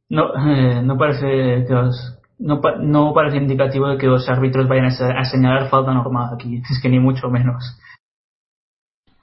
No, 0.08 0.30
eh, 0.48 0.82
no 0.82 0.96
parece 0.96 1.64
que 1.66 1.72
los, 1.74 2.18
no, 2.38 2.60
no 2.80 3.12
parece 3.12 3.38
indicativo 3.38 3.88
de 3.88 3.98
que 3.98 4.06
los 4.06 4.28
árbitros 4.28 4.68
vayan 4.68 4.86
a, 4.86 4.90
se- 4.90 5.04
a 5.04 5.24
señalar 5.24 5.68
falta 5.68 5.92
normal 5.92 6.30
aquí, 6.34 6.56
es 6.70 6.80
que 6.80 6.88
ni 6.88 6.98
mucho 6.98 7.28
menos. 7.28 7.62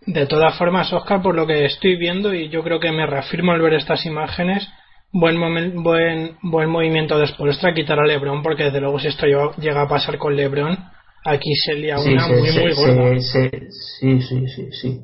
De 0.05 0.25
todas 0.27 0.57
formas, 0.57 0.91
Oscar, 0.91 1.21
por 1.21 1.33
lo 1.35 1.47
que 1.47 1.65
estoy 1.65 1.95
viendo 1.95 2.33
y 2.33 2.49
yo 2.49 2.61
creo 2.63 2.79
que 2.79 2.91
me 2.91 3.05
reafirmo 3.05 3.53
al 3.53 3.61
ver 3.61 3.75
estas 3.75 4.05
imágenes, 4.05 4.67
buen 5.13 5.37
momen- 5.37 5.81
buen 5.81 6.37
buen 6.41 6.69
movimiento 6.69 7.17
de 7.17 7.27
Spolstra 7.27 7.73
quitar 7.73 7.99
a 7.99 8.05
LeBron 8.05 8.43
porque 8.43 8.65
desde 8.65 8.81
luego 8.81 8.99
si 8.99 9.07
esto 9.07 9.25
llega 9.57 9.81
a 9.81 9.87
pasar 9.87 10.17
con 10.17 10.35
LeBron, 10.35 10.77
aquí 11.23 11.55
se 11.55 11.75
lía 11.75 11.97
una 11.99 12.27
sí, 12.27 12.33
muy 12.33 12.49
sí, 12.49 12.59
muy 12.59 12.73
gorda. 12.73 13.19
sí, 13.21 14.19
sí, 14.19 14.47
sí, 14.47 14.71
sí. 14.71 15.03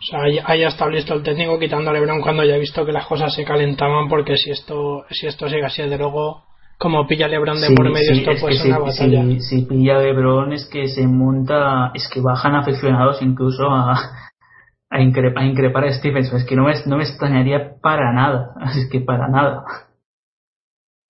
O 0.00 0.04
sea, 0.04 0.22
ahí, 0.22 0.38
ahí 0.44 0.62
ha 0.62 0.68
estado 0.68 0.90
listo 0.90 1.14
el 1.14 1.22
técnico 1.22 1.58
quitando 1.58 1.90
a 1.90 1.92
LeBron 1.92 2.20
cuando 2.20 2.44
ya 2.44 2.54
ha 2.54 2.58
visto 2.58 2.86
que 2.86 2.92
las 2.92 3.06
cosas 3.06 3.34
se 3.34 3.44
calentaban 3.44 4.08
porque 4.08 4.36
si 4.36 4.50
esto 4.50 5.04
si 5.10 5.26
esto 5.26 5.48
sigue 5.48 5.64
así, 5.64 5.82
desde 5.82 5.98
luego, 5.98 6.44
como 6.78 7.06
pilla 7.08 7.26
LeBron 7.26 7.60
de 7.60 7.66
Sí, 7.66 7.74
por 7.74 7.90
medio, 7.90 8.14
sí, 8.14 8.20
esto 8.20 8.30
es 8.30 8.40
puede 8.40 8.54
ser 8.54 8.66
una 8.78 8.92
si, 8.92 9.02
batalla. 9.02 9.22
si, 9.24 9.40
si 9.40 9.62
pilla 9.66 9.98
Lebron 9.98 10.52
es 10.52 10.66
que 10.66 10.86
se 10.86 11.06
monta, 11.06 11.90
es 11.94 12.08
que 12.08 12.20
bajan 12.20 12.54
aficionados 12.54 13.20
incluso 13.22 13.68
a, 13.68 13.94
a 14.90 15.00
increpar 15.00 15.84
a 15.84 15.92
Stevenson, 15.92 16.38
es 16.38 16.44
que 16.44 16.54
no 16.54 16.64
me, 16.64 16.74
no 16.86 16.96
me 16.96 17.02
extrañaría 17.02 17.72
para 17.82 18.12
nada, 18.12 18.54
es 18.76 18.88
que 18.90 19.00
para 19.00 19.28
nada. 19.28 19.64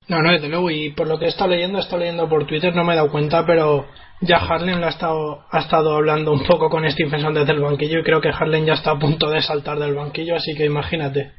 No, 0.08 0.22
no, 0.22 0.32
desde 0.32 0.48
luego, 0.48 0.70
y 0.70 0.90
por 0.92 1.06
lo 1.06 1.18
que 1.18 1.26
he 1.26 1.28
estado 1.28 1.50
leyendo, 1.50 1.78
he 1.78 1.82
estado 1.82 1.98
leyendo 1.98 2.28
por 2.28 2.46
Twitter, 2.46 2.74
no 2.74 2.82
me 2.84 2.94
he 2.94 2.96
dado 2.96 3.10
cuenta, 3.10 3.44
pero 3.46 3.86
ya 4.22 4.38
Harlem 4.38 4.80
lo 4.80 4.86
ha 4.86 4.90
estado, 4.90 5.44
ha 5.50 5.58
estado 5.60 5.94
hablando 5.94 6.32
un 6.32 6.44
poco 6.46 6.70
con 6.70 6.88
Stephenson 6.90 7.34
desde 7.34 7.52
el 7.52 7.60
banquillo 7.60 8.00
y 8.00 8.02
creo 8.02 8.20
que 8.20 8.30
Harlem 8.30 8.64
ya 8.64 8.72
está 8.74 8.92
a 8.92 8.98
punto 8.98 9.28
de 9.28 9.42
saltar 9.42 9.78
del 9.78 9.94
banquillo, 9.94 10.36
así 10.36 10.54
que 10.56 10.64
imagínate. 10.64 11.32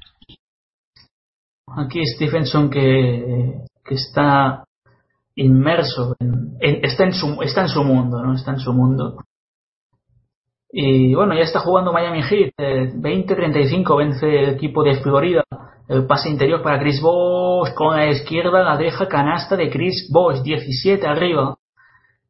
Aquí 1.78 2.05
Stevenson 2.05 2.70
que, 2.70 3.53
que 3.86 3.95
está 3.95 4.63
inmerso, 5.36 6.15
en, 6.20 6.57
en- 6.59 6.86
está, 6.86 7.05
en 7.05 7.13
su, 7.13 7.41
está 7.41 7.61
en 7.61 7.70
su 7.70 7.84
mundo, 7.84 8.22
¿no? 8.22 8.34
Está 8.34 8.51
en 8.51 8.59
su 8.59 8.74
mundo. 8.74 9.17
Y 10.72 11.15
bueno, 11.15 11.34
ya 11.34 11.41
está 11.41 11.59
jugando 11.59 11.91
Miami 11.93 12.22
Heat, 12.22 12.53
eh, 12.57 12.91
20-35 12.93 13.97
vence 13.97 14.28
el 14.43 14.49
equipo 14.49 14.84
de 14.84 15.01
Florida. 15.01 15.43
El 15.89 16.05
pase 16.05 16.29
interior 16.29 16.61
para 16.61 16.79
Chris 16.79 17.01
Bosh 17.01 17.73
con 17.73 17.97
la 17.97 18.07
izquierda, 18.11 18.63
la 18.63 18.77
deja 18.77 19.07
canasta 19.07 19.55
de 19.55 19.71
Chris 19.71 20.07
Bosh, 20.11 20.43
17 20.43 21.07
arriba. 21.07 21.57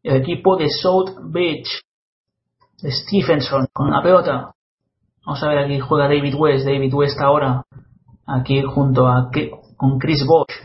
El 0.01 0.15
equipo 0.15 0.55
de 0.55 0.69
South 0.69 1.11
Beach, 1.25 1.67
Stephenson 2.77 3.67
con 3.73 3.91
la 3.91 4.01
pelota. 4.01 4.53
Vamos 5.25 5.43
a 5.43 5.49
ver 5.49 5.57
aquí 5.57 5.77
juega 5.77 6.07
David 6.07 6.35
West, 6.37 6.65
David 6.65 6.93
West 6.93 7.19
ahora 7.19 7.65
aquí 8.25 8.63
junto 8.63 9.05
a 9.05 9.29
con 9.75 9.99
Chris 9.99 10.25
Bosh. 10.25 10.55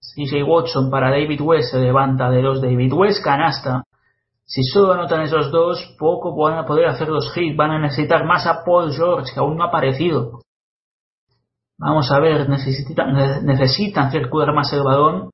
CJ 0.00 0.42
Watson 0.42 0.90
para 0.90 1.10
David 1.10 1.42
West 1.42 1.72
se 1.72 1.80
levanta 1.80 2.30
de 2.30 2.40
los 2.40 2.62
David 2.62 2.94
West, 2.94 3.22
canasta. 3.22 3.84
Si 4.46 4.62
solo 4.62 4.94
anotan 4.94 5.20
esos 5.20 5.50
dos, 5.50 5.96
poco 5.98 6.34
van 6.34 6.56
a 6.56 6.64
poder 6.64 6.86
hacer 6.86 7.10
los 7.10 7.30
hits. 7.36 7.58
Van 7.58 7.72
a 7.72 7.78
necesitar 7.78 8.24
más 8.24 8.46
a 8.46 8.64
Paul 8.64 8.90
George, 8.90 9.34
que 9.34 9.40
aún 9.40 9.58
no 9.58 9.64
ha 9.64 9.68
aparecido. 9.68 10.40
Vamos 11.84 12.12
a 12.12 12.20
ver, 12.20 12.48
necesitan, 12.48 13.12
ne- 13.12 13.42
necesitan 13.42 14.12
circular 14.12 14.54
más 14.54 14.72
el 14.72 14.84
balón 14.84 15.30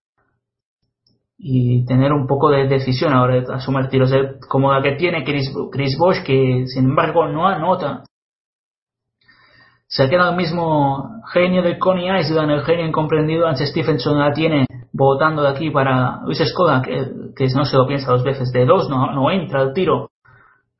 y 1.37 1.85
tener 1.85 2.11
un 2.11 2.27
poco 2.27 2.49
de 2.49 2.67
decisión 2.67 3.13
ahora 3.13 3.35
de 3.35 3.55
asumir 3.55 3.89
tiros, 3.89 4.11
como 4.49 4.73
la 4.73 4.83
que 4.83 4.93
tiene 4.93 5.25
Chris, 5.25 5.53
Chris 5.71 5.97
Bosh, 5.99 6.23
que 6.25 6.65
sin 6.67 6.87
embargo 6.87 7.29
no 7.29 7.47
anota. 7.47 8.03
Se 9.87 10.09
queda 10.09 10.31
el 10.31 10.37
mismo 10.37 11.21
genio 11.33 11.63
de 11.63 11.79
Coney 11.79 12.19
Island, 12.19 12.51
el 12.51 12.63
genio 12.65 12.87
incomprendido. 12.87 13.45
Lance 13.45 13.67
Stephenson 13.67 14.19
la 14.19 14.33
tiene 14.33 14.67
votando 14.93 15.43
de 15.43 15.49
aquí 15.51 15.71
para 15.71 16.23
Luis 16.25 16.41
Escoda, 16.41 16.81
que, 16.81 17.11
que 17.37 17.47
no 17.55 17.67
se 17.67 17.77
lo 17.77 17.87
piensa 17.87 18.11
dos 18.11 18.25
veces. 18.25 18.51
De 18.53 18.65
dos 18.65 18.89
no, 18.89 19.13
no 19.13 19.31
entra 19.31 19.63
el 19.63 19.75
tiro. 19.75 20.09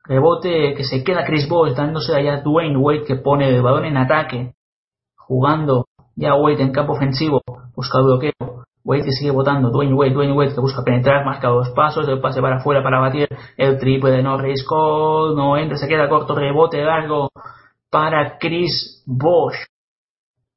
Rebote 0.03 0.73
que 0.73 0.83
se 0.83 1.03
queda 1.03 1.25
Chris 1.25 1.47
Bosh 1.47 1.75
dándose 1.75 2.15
allá 2.15 2.41
Dwayne 2.41 2.77
Wade 2.77 3.03
que 3.03 3.15
pone 3.17 3.49
el 3.49 3.61
balón 3.61 3.85
en 3.85 3.97
ataque. 3.97 4.53
Jugando 5.29 5.85
ya 6.15 6.33
Wade 6.33 6.63
en 6.63 6.71
campo 6.71 6.93
ofensivo. 6.93 7.41
Busca 7.75 8.01
bloqueo. 8.01 8.65
Wade 8.83 9.03
que 9.03 9.11
sigue 9.11 9.29
votando. 9.29 9.69
Dwayne 9.69 9.93
Wade, 9.93 10.15
Dwayne 10.15 10.33
Wade 10.33 10.55
que 10.55 10.59
busca 10.59 10.83
penetrar, 10.83 11.23
marca 11.23 11.49
dos 11.49 11.69
pasos, 11.69 12.07
el 12.07 12.19
pase 12.19 12.41
para 12.41 12.57
afuera 12.57 12.81
para 12.81 12.99
batir 12.99 13.29
el 13.55 13.77
triple 13.77 14.09
de 14.09 14.23
Norris 14.23 14.65
Cole. 14.65 15.35
No 15.35 15.55
entra, 15.55 15.77
se 15.77 15.87
queda 15.87 16.09
corto, 16.09 16.33
rebote 16.33 16.83
largo 16.83 17.29
para 17.91 18.39
Chris 18.39 19.03
Bosch. 19.05 19.67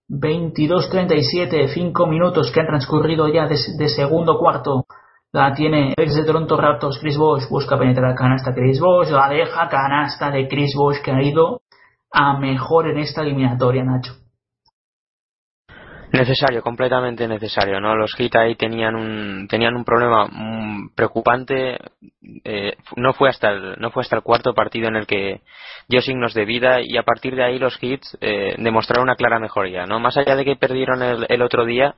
22-37, 0.08 1.68
5 1.68 2.06
minutos 2.06 2.50
que 2.50 2.60
han 2.60 2.66
transcurrido 2.66 3.28
ya 3.28 3.46
de, 3.46 3.56
segundo 3.88 4.38
cuarto. 4.38 4.86
La 5.32 5.52
tiene 5.52 5.92
ex 5.98 6.14
de 6.14 6.24
Toronto 6.24 6.56
Raptors, 6.56 6.98
Chris 6.98 7.18
Bosch. 7.18 7.46
Busca 7.50 7.78
penetrar 7.78 8.14
canasta 8.14 8.54
Chris 8.54 8.80
Bosch. 8.80 9.10
La 9.10 9.28
deja 9.28 9.68
canasta 9.68 10.30
de 10.30 10.48
Chris 10.48 10.74
Bosch 10.74 11.02
que 11.02 11.10
ha 11.10 11.22
ido 11.22 11.60
a 12.10 12.38
mejor 12.38 12.88
en 12.88 13.00
esta 13.00 13.20
eliminatoria, 13.20 13.84
Nacho. 13.84 14.21
Necesario, 16.12 16.60
completamente 16.60 17.26
necesario, 17.26 17.80
¿no? 17.80 17.96
Los 17.96 18.14
Heat 18.14 18.36
ahí 18.36 18.54
tenían 18.54 18.94
un 18.96 19.48
tenían 19.48 19.74
un 19.74 19.82
problema 19.84 20.26
mm, 20.26 20.90
preocupante. 20.94 21.78
eh, 22.44 22.76
no 22.96 23.14
fue 23.14 23.30
hasta 23.30 23.50
el 23.50 23.76
no 23.78 23.90
fue 23.90 24.02
hasta 24.02 24.16
el 24.16 24.22
cuarto 24.22 24.52
partido 24.52 24.88
en 24.88 24.96
el 24.96 25.06
que 25.06 25.40
dio 25.88 26.02
signos 26.02 26.34
de 26.34 26.44
vida 26.44 26.80
y 26.82 26.98
a 26.98 27.02
partir 27.02 27.34
de 27.34 27.44
ahí 27.44 27.58
los 27.58 27.78
Heat 27.78 28.02
eh, 28.20 28.54
demostraron 28.58 29.04
una 29.04 29.16
clara 29.16 29.38
mejoría, 29.38 29.86
¿no? 29.86 30.00
Más 30.00 30.18
allá 30.18 30.36
de 30.36 30.44
que 30.44 30.56
perdieron 30.56 31.02
el, 31.02 31.24
el 31.30 31.40
otro 31.40 31.64
día, 31.64 31.94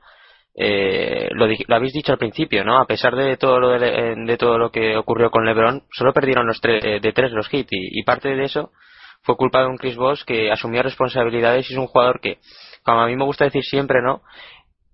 eh, 0.55 1.27
lo, 1.31 1.47
lo 1.47 1.75
habéis 1.75 1.91
dicho 1.91 2.13
al 2.13 2.17
principio, 2.17 2.63
¿no? 2.63 2.79
A 2.79 2.85
pesar 2.85 3.15
de 3.17 3.35
todo 3.35 3.59
lo 3.59 3.71
de, 3.71 4.15
de 4.15 4.37
todo 4.37 4.57
lo 4.57 4.71
que 4.71 4.95
ocurrió 4.95 5.29
con 5.29 5.45
LeBron, 5.45 5.83
solo 5.91 6.13
perdieron 6.13 6.47
los 6.47 6.61
tres, 6.61 6.81
eh, 6.85 6.99
de 7.01 7.11
tres 7.11 7.33
los 7.33 7.49
Heat 7.49 7.67
y, 7.69 7.99
y 7.99 8.03
parte 8.03 8.29
de 8.29 8.45
eso 8.45 8.71
fue 9.23 9.35
culpa 9.35 9.61
de 9.61 9.67
un 9.67 9.77
Chris 9.77 9.97
Bosh 9.97 10.23
que 10.23 10.51
asumió 10.51 10.83
responsabilidades 10.83 11.69
y 11.69 11.73
es 11.73 11.79
un 11.79 11.87
jugador 11.87 12.21
que, 12.21 12.37
como 12.85 13.01
a 13.01 13.07
mí 13.07 13.15
me 13.15 13.25
gusta 13.25 13.45
decir 13.45 13.63
siempre, 13.63 14.01
¿no? 14.01 14.21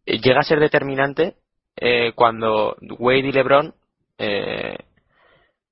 Eh, 0.06 0.20
Llega 0.20 0.40
a 0.40 0.44
ser 0.44 0.60
determinante 0.60 1.36
eh, 1.76 2.14
cuando 2.16 2.76
Wade 2.98 3.28
y 3.28 3.32
LeBron 3.32 3.74
eh, 4.18 4.78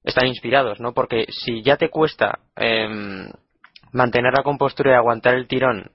están 0.04 0.28
inspirados, 0.28 0.80
¿no? 0.80 0.94
Porque 0.94 1.26
si 1.30 1.62
ya 1.64 1.78
te 1.78 1.90
cuesta 1.90 2.40
em, 2.56 3.30
mantener 3.92 4.34
la 4.34 4.44
compostura 4.44 4.92
y 4.92 4.96
aguantar 4.96 5.36
el 5.36 5.48
tirón 5.48 5.92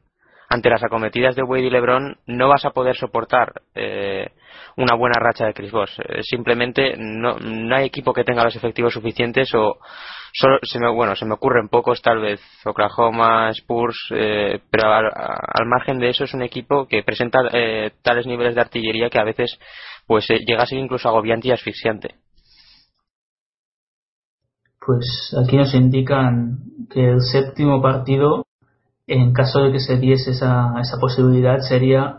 ante 0.49 0.70
las 0.70 0.83
acometidas 0.85 1.35
de 1.35 1.43
Wade 1.43 1.64
y 1.64 1.70
LeBron, 1.70 2.18
no 2.27 2.49
vas 2.49 2.64
a 2.64 2.70
poder 2.70 2.97
soportar 2.97 3.62
eh, 3.75 4.31
una 4.77 4.95
buena 4.95 5.18
racha 5.18 5.47
de 5.47 5.55
Chris 5.55 5.72
Bosh. 5.72 5.99
Eh, 6.01 6.22
simplemente 6.22 6.95
no, 6.97 7.39
no 7.39 7.77
hay 7.77 7.87
equipo 7.87 8.12
que 8.12 8.25
tenga 8.25 8.45
los 8.45 8.55
efectivos 8.55 8.93
suficientes 8.93 9.53
o 9.55 9.79
solo 10.35 10.59
se 10.62 10.80
me, 10.80 10.91
bueno, 10.93 11.14
se 11.14 11.24
me 11.24 11.35
ocurren 11.35 11.68
pocos 11.68 12.03
tal 12.03 12.20
vez 12.20 12.41
Oklahoma, 12.64 13.51
Spurs, 13.51 13.97
eh, 14.11 14.61
pero 14.68 14.93
al, 14.93 15.66
margen 15.66 16.01
de 16.01 16.11
eso 16.11 16.24
es 16.24 16.35
un 16.35 16.43
equipo 16.43 16.87
que 16.87 17.05
presenta 17.05 17.39
eh, 17.53 17.93
tales 18.03 18.26
niveles 18.26 18.57
de 18.57 18.61
artillería 18.61 19.11
que 19.11 19.20
a 19.20 19.24
veces 19.24 19.59
pues 20.07 20.28
eh, 20.30 20.41
llega 20.45 20.64
a 20.64 20.66
ser 20.66 20.78
incluso 20.78 21.09
agobiante 21.09 21.49
y 21.49 21.53
asfixiante. 21.53 22.16
Pues 24.85 25.35
aquí 25.41 25.57
nos 25.57 25.72
indican 25.72 26.59
que 26.91 27.12
el 27.12 27.20
séptimo 27.20 27.80
partido, 27.80 28.45
en 29.07 29.32
caso 29.32 29.61
de 29.61 29.72
que 29.72 29.78
se 29.78 29.99
diese 29.99 30.32
esa, 30.32 30.74
esa 30.80 30.99
posibilidad, 31.01 31.61
sería 31.61 32.18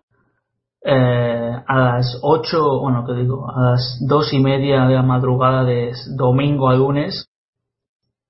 eh, 0.83 1.51
a 1.67 1.79
las 1.79 2.17
8, 2.21 2.79
bueno, 2.79 3.05
que 3.05 3.13
digo, 3.13 3.45
a 3.51 3.71
las 3.71 3.99
dos 4.07 4.31
y 4.33 4.39
media 4.39 4.85
de 4.85 4.95
la 4.95 5.03
madrugada 5.03 5.63
de 5.63 5.91
domingo 6.15 6.69
a 6.69 6.75
lunes. 6.75 7.27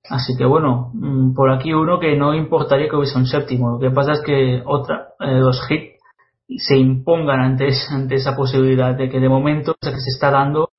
Así 0.08 0.36
que 0.36 0.44
bueno, 0.44 0.90
mm, 0.94 1.34
por 1.34 1.50
aquí 1.50 1.72
uno 1.72 1.98
que 1.98 2.16
no 2.16 2.34
importaría 2.34 2.88
que 2.88 2.96
hubiese 2.96 3.18
un 3.18 3.26
séptimo. 3.26 3.72
Lo 3.72 3.78
que 3.78 3.90
pasa 3.90 4.12
es 4.12 4.22
que 4.22 4.62
otra, 4.64 5.08
eh, 5.20 5.40
los 5.40 5.60
hits 5.70 5.96
se 6.58 6.76
impongan 6.76 7.40
ante, 7.40 7.68
ante 7.90 8.16
esa 8.16 8.36
posibilidad 8.36 8.94
de 8.94 9.08
que 9.10 9.18
de 9.18 9.28
momento, 9.28 9.72
o 9.72 9.76
sea, 9.80 9.92
que 9.92 10.00
se 10.00 10.10
está 10.10 10.30
dando, 10.30 10.70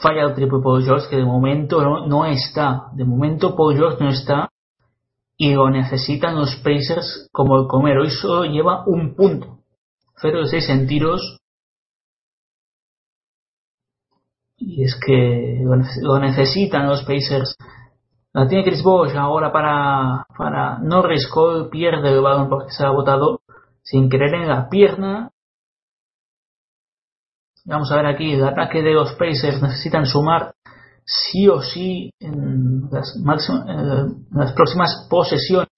falla 0.00 0.24
el 0.24 0.34
triple 0.34 0.60
Paul 0.62 0.84
George, 0.84 1.08
que 1.08 1.16
de 1.16 1.24
momento 1.24 1.80
no, 2.06 2.26
está. 2.26 2.88
De 2.94 3.04
momento 3.04 3.56
Paul 3.56 3.76
George 3.76 4.02
no 4.02 4.10
está 4.10 4.50
y 5.36 5.54
lo 5.54 5.70
necesitan 5.70 6.36
los 6.36 6.56
Pacers 6.56 7.28
como 7.32 7.58
el 7.58 7.68
comer. 7.68 7.98
Hoy 7.98 8.10
solo 8.10 8.44
lleva 8.44 8.84
un 8.86 9.14
punto. 9.14 9.58
0 10.20 10.40
de 10.42 10.48
6 10.48 10.68
en 10.70 10.86
tiros. 10.88 11.38
Y 14.56 14.82
es 14.82 14.98
que 14.98 15.62
lo 16.02 16.18
necesitan 16.18 16.88
los 16.88 17.02
Pacers. 17.02 17.56
La 18.38 18.46
tiene 18.46 18.62
Chris 18.62 18.84
Bosh 18.84 19.16
ahora 19.16 19.50
para, 19.50 20.24
para 20.36 20.78
Norris 20.78 21.26
Cole, 21.26 21.70
pierde 21.70 22.10
el 22.10 22.20
balón 22.20 22.48
porque 22.48 22.70
se 22.70 22.86
ha 22.86 22.90
botado. 22.90 23.40
sin 23.82 24.08
querer 24.08 24.32
en 24.32 24.46
la 24.46 24.68
pierna. 24.68 25.30
Vamos 27.64 27.90
a 27.90 27.96
ver 27.96 28.06
aquí, 28.06 28.34
el 28.34 28.46
ataque 28.46 28.80
de 28.80 28.94
los 28.94 29.14
Pacers 29.14 29.60
necesitan 29.60 30.06
sumar 30.06 30.54
sí 31.04 31.48
o 31.48 31.60
sí 31.62 32.12
en 32.20 32.88
las, 32.92 33.12
en 33.16 34.26
las 34.30 34.52
próximas 34.52 35.08
posesiones. 35.10 35.68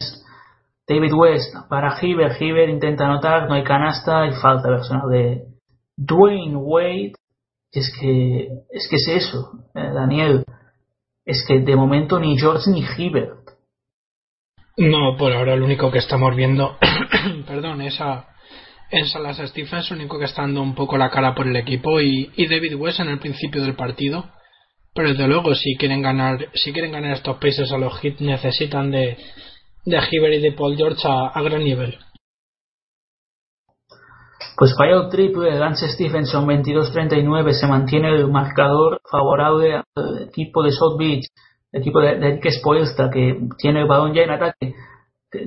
David 0.86 1.14
West 1.14 1.54
para 1.70 1.96
Hiver, 1.98 2.36
Hiver 2.38 2.68
intenta 2.68 3.06
anotar, 3.06 3.48
no 3.48 3.54
hay 3.54 3.64
canasta 3.64 4.26
y 4.26 4.32
falta 4.32 4.68
personal 4.68 5.08
de 5.08 5.44
Dwayne 5.96 6.56
Wade. 6.56 7.12
Es 7.72 7.90
que 7.98 8.48
es 8.68 8.86
que 8.90 8.96
es 8.96 9.08
eso, 9.08 9.52
eh, 9.74 9.92
Daniel. 9.94 10.44
Es 11.30 11.44
que 11.46 11.60
de 11.60 11.76
momento 11.76 12.18
ni 12.18 12.36
George 12.36 12.68
ni 12.72 12.80
Hibbert. 12.82 13.50
No, 14.76 15.16
por 15.16 15.32
ahora 15.32 15.54
lo 15.54 15.64
único 15.64 15.88
que 15.92 15.98
estamos 15.98 16.34
viendo, 16.34 16.76
perdón, 17.46 17.82
es 17.82 18.00
a, 18.00 18.30
es 18.90 19.14
a 19.14 19.20
las 19.20 19.36
Stephens, 19.36 19.92
único 19.92 20.18
que 20.18 20.24
está 20.24 20.42
dando 20.42 20.60
un 20.60 20.74
poco 20.74 20.98
la 20.98 21.08
cara 21.08 21.32
por 21.32 21.46
el 21.46 21.54
equipo 21.54 22.00
y, 22.00 22.32
y 22.34 22.48
David 22.48 22.74
West 22.74 22.98
en 22.98 23.10
el 23.10 23.20
principio 23.20 23.62
del 23.62 23.76
partido. 23.76 24.28
Pero 24.92 25.10
desde 25.10 25.28
luego, 25.28 25.54
si 25.54 25.76
quieren 25.76 26.02
ganar, 26.02 26.48
si 26.54 26.72
quieren 26.72 26.90
ganar 26.90 27.12
estos 27.12 27.36
países 27.36 27.70
a 27.70 27.78
los 27.78 28.04
hits, 28.04 28.20
necesitan 28.20 28.90
de, 28.90 29.16
de 29.84 30.00
Hibbert 30.10 30.34
y 30.34 30.40
de 30.40 30.50
Paul 30.50 30.76
George 30.76 31.06
a, 31.06 31.28
a 31.28 31.42
gran 31.42 31.62
nivel. 31.62 31.96
Pues 34.60 34.76
falla 34.76 34.96
el 34.96 35.08
triple 35.08 35.58
Lance 35.58 35.88
Stephenson 35.88 36.46
22-39, 36.46 37.52
se 37.52 37.66
mantiene 37.66 38.14
el 38.14 38.30
marcador 38.30 39.00
favorable 39.10 39.76
al 39.96 40.22
equipo 40.28 40.62
de 40.62 40.70
South 40.70 40.98
Beach, 40.98 41.24
el 41.72 41.80
equipo 41.80 41.98
de, 41.98 42.18
de 42.18 42.28
Eric 42.32 42.50
Spoelstra 42.50 43.08
que 43.08 43.40
tiene 43.56 43.80
el 43.80 43.88
balón 43.88 44.12
ya 44.12 44.20
en 44.20 44.32
ataque. 44.32 44.74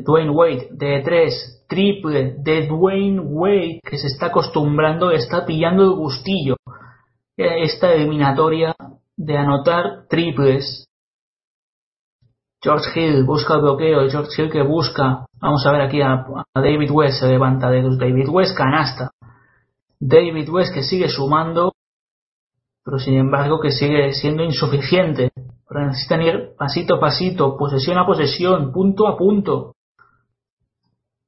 Dwayne 0.03 0.32
Wade 0.32 0.70
de 0.72 1.03
3, 1.05 1.66
triple 1.70 2.38
de 2.39 2.66
Dwayne 2.66 3.20
Wade 3.20 3.82
que 3.88 3.99
se 3.99 4.07
está 4.07 4.28
acostumbrando, 4.28 5.11
está 5.11 5.45
pillando 5.45 5.84
el 5.84 5.91
gustillo. 5.91 6.55
Eh, 7.38 7.66
Esta 7.66 7.93
eliminatoria 7.93 8.76
de 9.16 9.38
anotar 9.38 10.07
triples. 10.09 10.88
George 12.64 12.99
Hill 12.99 13.26
busca 13.26 13.53
el 13.53 13.61
bloqueo, 13.61 14.09
George 14.09 14.41
Hill 14.41 14.49
que 14.49 14.64
busca, 14.64 15.28
vamos 15.43 15.65
a 15.65 15.71
ver 15.73 15.81
aquí 15.81 16.01
a, 16.01 16.25
David 16.55 16.89
West, 16.89 17.19
se 17.19 17.27
levanta 17.27 17.69
de 17.69 17.81
David 17.81 18.29
West, 18.29 18.57
canasta. 18.57 19.11
David 19.99 20.49
West 20.49 20.73
que 20.73 20.83
sigue 20.83 21.09
sumando, 21.09 21.73
pero 22.83 22.97
sin 22.97 23.15
embargo 23.15 23.59
que 23.59 23.71
sigue 23.71 24.13
siendo 24.13 24.43
insuficiente. 24.43 25.31
Pero 25.67 25.87
necesitan 25.87 26.21
ir 26.21 26.51
pasito 26.57 26.95
a 26.95 26.99
pasito, 26.99 27.57
posesión 27.57 27.97
a 27.97 28.05
posesión, 28.05 28.71
punto 28.71 29.07
a 29.07 29.17
punto. 29.17 29.75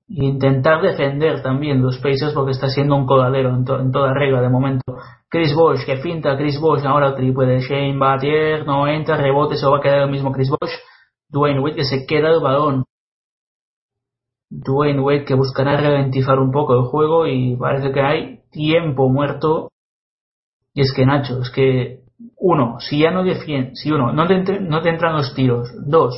E 0.07 0.23
intentar 0.23 0.81
defender 0.81 1.41
también 1.41 1.81
los 1.81 1.97
Pacers 1.97 2.33
porque 2.33 2.51
está 2.51 2.69
siendo 2.69 2.95
un 2.95 3.05
coladero 3.05 3.49
en, 3.49 3.65
en 3.67 3.91
toda 3.91 4.13
regla 4.13 4.41
de 4.41 4.49
momento. 4.49 4.83
Chris 5.29 5.53
Bosh 5.53 5.85
que 5.85 5.97
finta, 5.97 6.37
Chris 6.37 6.59
Bosh 6.59 6.85
ahora 6.85 7.15
triple 7.15 7.47
de 7.47 7.59
Shane 7.59 7.97
Battier, 7.97 8.65
no 8.65 8.87
entra, 8.87 9.17
rebote, 9.17 9.55
se 9.55 9.65
va 9.65 9.77
a 9.77 9.81
quedar 9.81 10.03
el 10.03 10.11
mismo 10.11 10.31
Chris 10.31 10.49
Bosh. 10.49 10.71
Dwayne 11.27 11.59
Wade 11.59 11.75
que 11.75 11.85
se 11.85 12.05
queda 12.05 12.29
el 12.29 12.39
balón. 12.39 12.85
Dwayne 14.49 14.99
Wade 15.01 15.25
que 15.25 15.33
buscará 15.35 15.77
ralentizar 15.77 16.39
un 16.39 16.51
poco 16.51 16.73
el 16.75 16.83
juego 16.85 17.27
y 17.27 17.55
parece 17.55 17.91
que 17.91 18.01
hay 18.01 18.39
tiempo 18.51 19.09
muerto. 19.09 19.69
Y 20.73 20.81
es 20.81 20.93
que 20.93 21.05
Nacho, 21.05 21.41
es 21.41 21.49
que 21.49 22.01
uno, 22.37 22.79
si 22.79 22.99
ya 22.99 23.11
no 23.11 23.23
defiendes, 23.23 23.79
si 23.79 23.91
uno, 23.91 24.13
no 24.13 24.27
te, 24.27 24.35
entre- 24.35 24.61
no 24.61 24.81
te 24.81 24.89
entran 24.89 25.15
los 25.15 25.33
tiros. 25.33 25.69
Dos, 25.85 26.15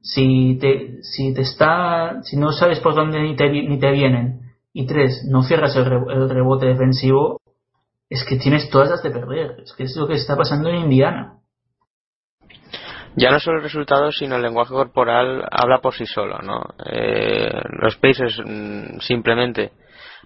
si 0.00 0.58
te, 0.60 1.02
si 1.02 1.32
te 1.34 1.42
está, 1.42 2.22
si 2.22 2.36
no 2.36 2.52
sabes 2.52 2.80
por 2.80 2.94
dónde 2.94 3.20
ni 3.20 3.36
te, 3.36 3.48
ni 3.50 3.78
te 3.78 3.90
vienen. 3.92 4.40
Y 4.72 4.86
tres, 4.86 5.24
no 5.30 5.42
cierras 5.42 5.74
el, 5.76 5.84
el 5.84 6.28
rebote 6.28 6.66
defensivo, 6.66 7.40
es 8.10 8.24
que 8.24 8.36
tienes 8.36 8.68
todas 8.70 8.90
las 8.90 9.02
de 9.02 9.10
perder. 9.10 9.60
Es 9.62 9.72
que 9.72 9.84
es 9.84 9.96
lo 9.96 10.06
que 10.06 10.14
está 10.14 10.36
pasando 10.36 10.68
en 10.68 10.76
Indiana. 10.76 11.38
Ya 13.16 13.30
no 13.30 13.38
solo 13.38 13.58
el 13.58 13.62
resultado, 13.62 14.10
sino 14.10 14.36
el 14.36 14.42
lenguaje 14.42 14.72
corporal 14.72 15.46
habla 15.50 15.78
por 15.78 15.94
sí 15.94 16.04
solo, 16.06 16.38
¿no? 16.38 16.62
Eh, 16.84 17.48
los 17.80 17.96
Pacers 17.96 18.40
mm, 18.44 18.98
simplemente 19.00 19.72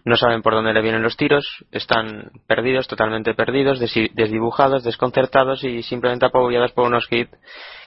no 0.05 0.17
saben 0.17 0.43
por 0.43 0.55
dónde 0.55 0.73
le 0.73 0.81
vienen 0.81 1.03
los 1.03 1.17
tiros, 1.17 1.65
están 1.71 2.31
perdidos, 2.47 2.89
totalmente 2.89 3.35
perdidos, 3.35 3.79
desdibujados, 3.79 4.85
desconcertados 4.85 5.65
y 5.65 5.83
simplemente 5.83 6.27
apoyados 6.27 6.73
por 6.73 6.87
unos 6.87 7.07
hits 7.11 7.31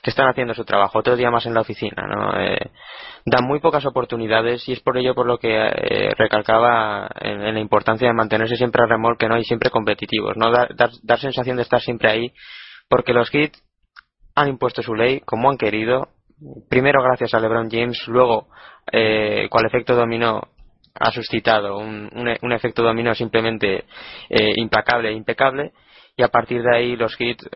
que 0.04 0.10
están 0.10 0.28
haciendo 0.30 0.54
su 0.54 0.64
trabajo. 0.64 1.00
Otro 1.00 1.16
día 1.16 1.32
más 1.32 1.46
en 1.46 1.54
la 1.54 1.62
oficina, 1.62 2.06
¿no? 2.08 2.40
Eh, 2.40 2.72
dan 3.26 3.46
muy 3.46 3.60
pocas 3.60 3.86
oportunidades 3.86 4.68
y 4.68 4.74
es 4.74 4.82
por 4.82 4.98
ello 4.98 5.16
por 5.16 5.26
lo 5.26 5.38
que 5.38 5.50
eh, 5.50 6.14
recalcaba 6.18 7.10
en, 7.20 7.42
en 7.42 7.54
la 7.56 7.60
importancia 7.60 8.08
de 8.08 8.14
mantenerse 8.14 8.56
siempre 8.56 8.84
a 8.84 8.88
remolque, 8.88 9.28
¿no? 9.28 9.38
Y 9.38 9.44
siempre 9.46 9.70
competitivos, 9.70 10.38
¿no? 10.38 10.52
Dar, 10.52 10.76
dar, 10.76 10.90
dar 11.04 11.20
sensación 11.20 11.56
de 11.56 11.64
estar 11.64 11.82
siempre 11.82 12.10
ahí 12.10 12.34
porque 12.90 13.14
los 13.14 13.34
hits 13.34 13.64
han 14.36 14.48
impuesto 14.50 14.82
su 14.82 14.96
ley 14.96 15.22
como 15.22 15.50
han 15.50 15.58
querido. 15.58 16.10
Primero 16.70 17.04
gracias 17.04 17.34
a 17.34 17.40
LeBron 17.40 17.70
James, 17.70 18.08
luego 18.08 18.48
eh, 18.92 19.48
cual 19.50 19.66
efecto 19.66 19.96
dominó 19.96 20.42
ha 20.96 21.12
suscitado 21.12 21.78
un, 21.78 22.10
un, 22.14 22.28
e- 22.28 22.56
efecto 22.56 22.84
dominó 22.84 23.14
simplemente 23.14 23.86
eh, 24.30 24.54
implacable 24.56 25.10
e 25.10 25.14
impecable 25.14 25.72
y 26.18 26.24
a 26.24 26.28
partir 26.28 26.62
de 26.62 26.76
ahí 26.76 26.96
los 26.96 27.16
hits 27.20 27.48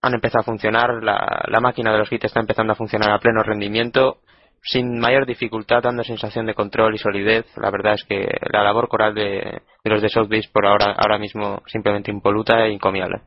han 0.00 0.14
empezado 0.14 0.40
a 0.40 0.44
funcionar, 0.44 1.02
la, 1.02 1.44
la 1.48 1.60
máquina 1.60 1.92
de 1.92 1.98
los 1.98 2.10
hits 2.10 2.24
está 2.26 2.40
empezando 2.40 2.72
a 2.72 2.76
funcionar 2.76 3.10
a 3.10 3.18
pleno 3.18 3.42
rendimiento 3.42 4.18
sin 4.62 4.98
mayor 4.98 5.26
dificultad, 5.26 5.82
dando 5.82 6.02
sensación 6.02 6.46
de 6.46 6.54
control 6.54 6.94
y 6.94 6.98
solidez. 6.98 7.46
La 7.56 7.70
verdad 7.70 7.94
es 7.94 8.04
que 8.04 8.28
la 8.50 8.62
labor 8.62 8.88
coral 8.88 9.14
de, 9.14 9.62
de 9.84 9.90
los 9.90 10.02
de 10.02 10.08
South 10.08 10.28
Beach 10.28 10.50
por 10.52 10.66
ahora, 10.66 10.94
ahora 10.98 11.18
mismo 11.18 11.62
simplemente 11.66 12.10
impoluta 12.10 12.66
e 12.66 12.72
encomiable. 12.72 13.22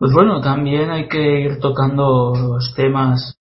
Pues 0.00 0.14
bueno, 0.14 0.40
también 0.40 0.90
hay 0.90 1.08
que 1.08 1.42
ir 1.42 1.60
tocando 1.60 2.32
los 2.34 2.72
temas 2.74 3.38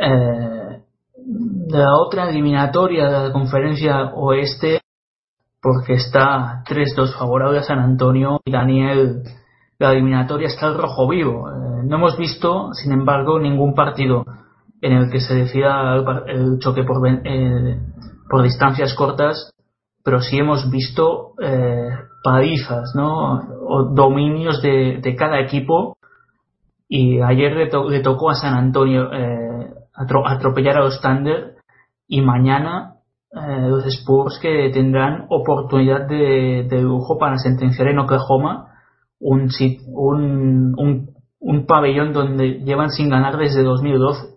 eh, 0.00 0.80
de 1.14 1.78
la 1.78 1.98
otra 1.98 2.30
eliminatoria 2.30 3.04
de 3.10 3.28
la 3.28 3.32
conferencia 3.34 4.04
oeste, 4.14 4.80
porque 5.60 5.92
está 5.92 6.62
3-2 6.66 7.18
favorable 7.18 7.58
a 7.58 7.62
San 7.62 7.80
Antonio 7.80 8.40
y 8.46 8.52
Daniel, 8.52 9.22
la 9.78 9.92
eliminatoria 9.92 10.48
está 10.48 10.68
al 10.68 10.78
rojo 10.78 11.08
vivo. 11.08 11.50
Eh, 11.50 11.82
no 11.84 11.96
hemos 11.96 12.16
visto, 12.16 12.72
sin 12.72 12.92
embargo, 12.92 13.38
ningún 13.38 13.74
partido 13.74 14.24
en 14.80 14.92
el 14.94 15.10
que 15.10 15.20
se 15.20 15.34
decida 15.34 15.94
el, 16.26 16.58
choque 16.58 16.84
por, 16.84 17.06
eh, 17.06 17.80
por 18.30 18.42
distancias 18.42 18.94
cortas, 18.94 19.52
pero 20.02 20.22
sí 20.22 20.38
hemos 20.38 20.70
visto 20.70 21.32
eh, 21.38 21.90
palizas, 22.24 22.94
¿no? 22.94 23.55
Dominios 23.92 24.62
de, 24.62 25.14
cada 25.18 25.40
equipo. 25.40 25.96
Y 26.88 27.20
ayer 27.20 27.52
le, 27.56 27.70
le 27.90 28.00
tocó 28.00 28.30
a 28.30 28.34
San 28.34 28.54
Antonio 28.54 29.12
eh, 29.12 29.70
atro- 29.94 30.24
atropellar 30.26 30.76
a 30.76 30.84
los 30.84 31.00
Thunder 31.00 31.56
y 32.06 32.20
mañana 32.22 32.94
eh, 33.32 33.68
los 33.68 33.84
Spurs 33.86 34.38
que 34.40 34.70
tendrán 34.72 35.26
oportunidad 35.28 36.06
de, 36.06 36.66
de 36.68 36.82
lujo 36.82 37.18
para 37.18 37.38
sentenciar 37.38 37.88
en 37.88 37.98
Oklahoma 37.98 38.72
un, 39.18 39.48
un 41.40 41.66
pabellón 41.66 42.12
donde 42.12 42.60
llevan 42.64 42.90
sin 42.90 43.08
ganar 43.10 43.36
desde 43.36 43.62
2012. 43.62 44.36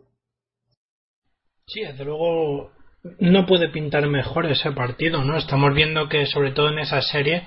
Sí, 1.68 1.82
desde 1.82 2.06
luego 2.06 2.72
no 3.20 3.46
puede 3.46 3.70
pintar 3.70 4.08
mejor 4.08 4.46
ese 4.48 4.72
partido, 4.72 5.24
¿no? 5.24 5.38
Estamos 5.38 5.74
viendo 5.74 6.10
que 6.10 6.26
sobre 6.26 6.52
todo 6.52 6.70
en 6.70 6.80
esa 6.80 7.02
serie 7.02 7.44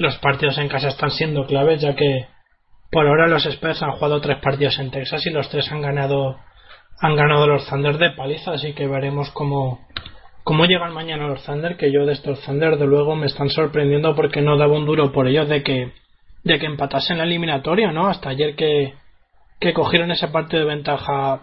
los 0.00 0.16
partidos 0.16 0.56
en 0.56 0.68
casa 0.68 0.88
están 0.88 1.10
siendo 1.10 1.44
claves 1.44 1.82
ya 1.82 1.94
que 1.94 2.26
por 2.90 3.06
ahora 3.06 3.28
los 3.28 3.44
Spurs 3.44 3.82
han 3.82 3.92
jugado 3.92 4.22
tres 4.22 4.38
partidos 4.38 4.78
en 4.78 4.90
Texas 4.90 5.26
y 5.26 5.30
los 5.30 5.50
tres 5.50 5.70
han 5.70 5.82
ganado 5.82 6.38
han 7.02 7.16
ganado 7.16 7.46
los 7.46 7.66
Thunder 7.68 7.98
de 7.98 8.10
paliza, 8.12 8.52
así 8.52 8.72
que 8.72 8.86
veremos 8.86 9.30
cómo 9.32 9.86
cómo 10.42 10.64
llegan 10.64 10.94
mañana 10.94 11.28
los 11.28 11.44
Thunder, 11.44 11.76
que 11.76 11.92
yo 11.92 12.06
de 12.06 12.14
estos 12.14 12.40
Thunder 12.40 12.78
de 12.78 12.86
luego 12.86 13.14
me 13.14 13.26
están 13.26 13.50
sorprendiendo 13.50 14.16
porque 14.16 14.40
no 14.40 14.56
daba 14.56 14.72
un 14.72 14.86
duro 14.86 15.12
por 15.12 15.28
ellos 15.28 15.50
de 15.50 15.62
que 15.62 15.92
de 16.44 16.58
que 16.58 16.64
empatasen 16.64 17.18
la 17.18 17.24
eliminatoria, 17.24 17.92
¿no? 17.92 18.06
Hasta 18.08 18.30
ayer 18.30 18.56
que 18.56 18.94
que 19.60 19.74
cogieron 19.74 20.10
ese 20.12 20.28
partido 20.28 20.60
de 20.60 20.74
ventaja 20.76 21.42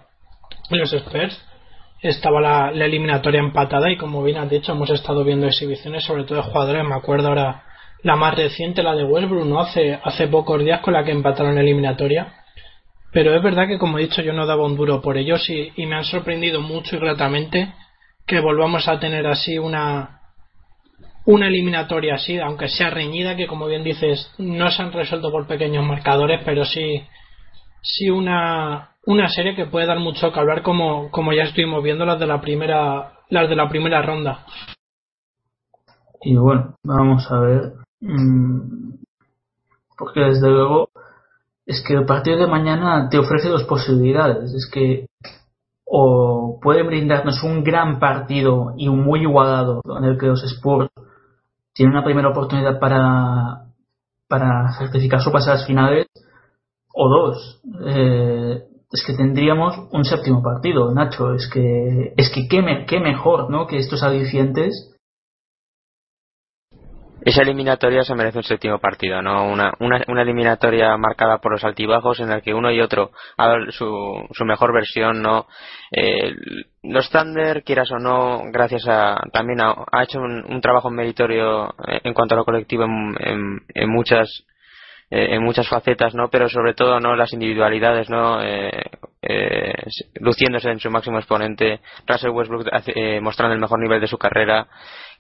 los 0.72 0.92
Spurs 0.92 1.46
estaba 2.02 2.42
la, 2.42 2.72
la 2.72 2.86
eliminatoria 2.86 3.40
empatada 3.40 3.92
y 3.92 3.98
como 3.98 4.24
bien 4.24 4.38
has 4.38 4.50
dicho 4.50 4.72
hemos 4.72 4.90
estado 4.90 5.24
viendo 5.24 5.46
exhibiciones 5.46 6.04
sobre 6.06 6.24
todo 6.24 6.40
de 6.40 6.50
jugadores 6.50 6.84
me 6.84 6.96
acuerdo 6.96 7.28
ahora 7.28 7.67
la 8.04 8.16
más 8.16 8.36
reciente 8.36 8.84
la 8.84 8.96
de 8.96 9.04
Westbrook 9.04 9.46
no 9.46 9.60
hace 9.60 10.00
hace 10.04 10.28
pocos 10.28 10.64
días 10.64 10.82
con 10.82 10.94
la 10.94 11.04
que 11.04 11.12
empataron 11.12 11.56
la 11.56 11.62
eliminatoria 11.62 12.34
pero 13.12 13.36
es 13.36 13.42
verdad 13.42 13.68
que 13.68 13.80
como 13.80 13.98
he 13.98 14.04
dicho 14.04 14.22
yo 14.22 14.34
no 14.34 14.46
daba 14.46 14.66
un 14.66 14.76
duro 14.76 15.02
por 15.02 15.18
ellos 15.18 15.50
y, 15.50 15.72
y 15.76 15.86
me 15.86 15.96
han 15.96 16.04
sorprendido 16.04 16.62
mucho 16.62 16.96
y 16.96 17.00
gratamente 17.00 17.74
que 18.26 18.40
volvamos 18.40 18.88
a 18.88 19.00
tener 19.00 19.26
así 19.28 19.58
una 19.58 20.22
una 21.26 21.48
eliminatoria 21.48 22.16
así 22.16 22.40
aunque 22.40 22.68
sea 22.70 22.90
reñida 22.90 23.36
que 23.36 23.48
como 23.48 23.68
bien 23.68 23.84
dices 23.84 24.32
no 24.38 24.70
se 24.72 24.82
han 24.82 24.94
resuelto 24.94 25.32
por 25.32 25.48
pequeños 25.48 25.86
marcadores 25.86 26.42
pero 26.46 26.66
sí 26.66 27.04
sí 27.82 28.10
una 28.10 28.92
una 29.06 29.30
serie 29.30 29.56
que 29.56 29.66
puede 29.66 29.88
dar 29.88 30.00
mucho 30.00 30.32
que 30.32 30.40
hablar 30.40 30.62
como 30.62 31.10
como 31.12 31.34
ya 31.34 31.44
estuvimos 31.44 31.84
viendo 31.84 32.06
las 32.06 32.20
de 32.20 32.28
la 32.28 32.42
primera 32.42 33.14
las 33.30 33.50
de 33.50 33.56
la 33.56 33.68
primera 33.68 34.02
ronda 34.02 34.46
Y 36.22 36.36
bueno, 36.36 36.76
vamos 36.84 37.30
a 37.32 37.40
ver. 37.40 37.74
Mm, 38.02 38.94
porque 39.98 40.20
desde 40.22 40.50
luego 40.50 40.90
es 41.66 41.84
que 41.86 41.96
el 41.96 42.06
partido 42.06 42.38
de 42.38 42.48
mañana 42.48 43.10
te 43.10 43.18
ofrece 43.18 43.50
dos 43.50 43.64
posibilidades. 43.66 44.54
Es 44.54 44.70
que 44.72 45.08
o 45.86 46.60
pueden 46.62 46.88
brindarnos 46.88 47.44
un 47.44 47.64
gran 47.64 48.00
partido 48.00 48.74
y 48.78 48.88
un 48.90 49.04
muy 49.04 49.22
igualado 49.22 49.82
en 49.98 50.04
el 50.04 50.18
que 50.18 50.28
los 50.28 50.44
Spurs 50.44 50.90
tienen 51.74 51.96
una 51.96 52.04
primera 52.04 52.30
oportunidad 52.30 52.80
para, 52.80 53.68
para 54.28 54.74
certificar 54.78 55.22
su 55.22 55.32
pase 55.32 55.50
a 55.50 55.54
las 55.54 55.66
finales, 55.66 56.08
o 56.94 57.10
dos, 57.10 57.62
eh, 57.86 58.64
es 58.92 59.04
que 59.06 59.14
tendríamos 59.14 59.78
un 59.92 60.04
séptimo 60.04 60.42
partido, 60.42 60.92
Nacho. 60.94 61.34
Es 61.34 61.48
que, 61.50 62.14
es 62.18 62.30
que 62.32 62.48
qué, 62.48 62.62
me- 62.62 62.86
qué 62.86 63.00
mejor, 63.00 63.50
¿no? 63.50 63.68
Que 63.68 63.78
estos 63.78 64.02
alicientes. 64.04 64.97
Esa 67.28 67.42
eliminatoria 67.42 68.06
se 68.06 68.16
merece 68.16 68.38
un 68.38 68.46
séptimo 68.46 68.80
partido, 68.80 69.22
no 69.22 69.52
una, 69.52 69.74
una, 69.82 70.02
una 70.08 70.22
eliminatoria 70.22 70.96
marcada 70.96 71.40
por 71.40 71.52
los 71.52 71.64
altibajos 71.66 72.22
en 72.22 72.30
la 72.30 72.40
que 72.40 72.54
uno 72.54 72.72
y 72.72 72.80
otro 72.80 73.12
hagan 73.36 73.70
su, 73.74 74.26
su 74.32 74.46
mejor 74.46 74.74
versión, 74.74 75.22
no 75.22 75.46
eh, 75.92 76.34
los 76.84 77.10
Thunder, 77.10 77.64
quieras 77.66 77.92
o 77.92 77.98
no, 78.00 78.44
gracias 78.54 78.88
a 78.88 79.20
también 79.34 79.60
ha, 79.60 80.04
hecho 80.04 80.22
un, 80.22 80.62
trabajo 80.62 80.90
meritorio 80.90 81.76
en 81.86 82.14
cuanto 82.14 82.36
a 82.36 82.38
lo 82.38 82.46
colectivo 82.46 82.86
en, 82.86 83.62
en, 83.76 83.90
muchas 83.90 84.46
eh, 85.10 85.36
en 85.36 85.44
muchas 85.44 85.68
facetas, 85.68 86.16
¿no? 86.16 86.30
Pero 86.30 86.48
sobre 86.48 86.76
todo, 86.76 87.02
¿no? 87.02 87.14
Las 87.18 87.34
individualidades, 87.34 88.10
¿no? 88.10 88.42
Eh, 88.42 88.72
eh, 89.22 89.74
luciéndose 90.22 90.70
en 90.70 90.80
su 90.80 90.90
máximo 90.90 91.18
exponente, 91.18 91.82
Russell 92.06 92.30
Westbrook 92.30 92.68
eh, 92.88 93.20
mostrando 93.20 93.54
el 93.54 93.60
mejor 93.60 93.80
nivel 93.80 94.00
de 94.00 94.08
su 94.08 94.18
carrera, 94.18 94.68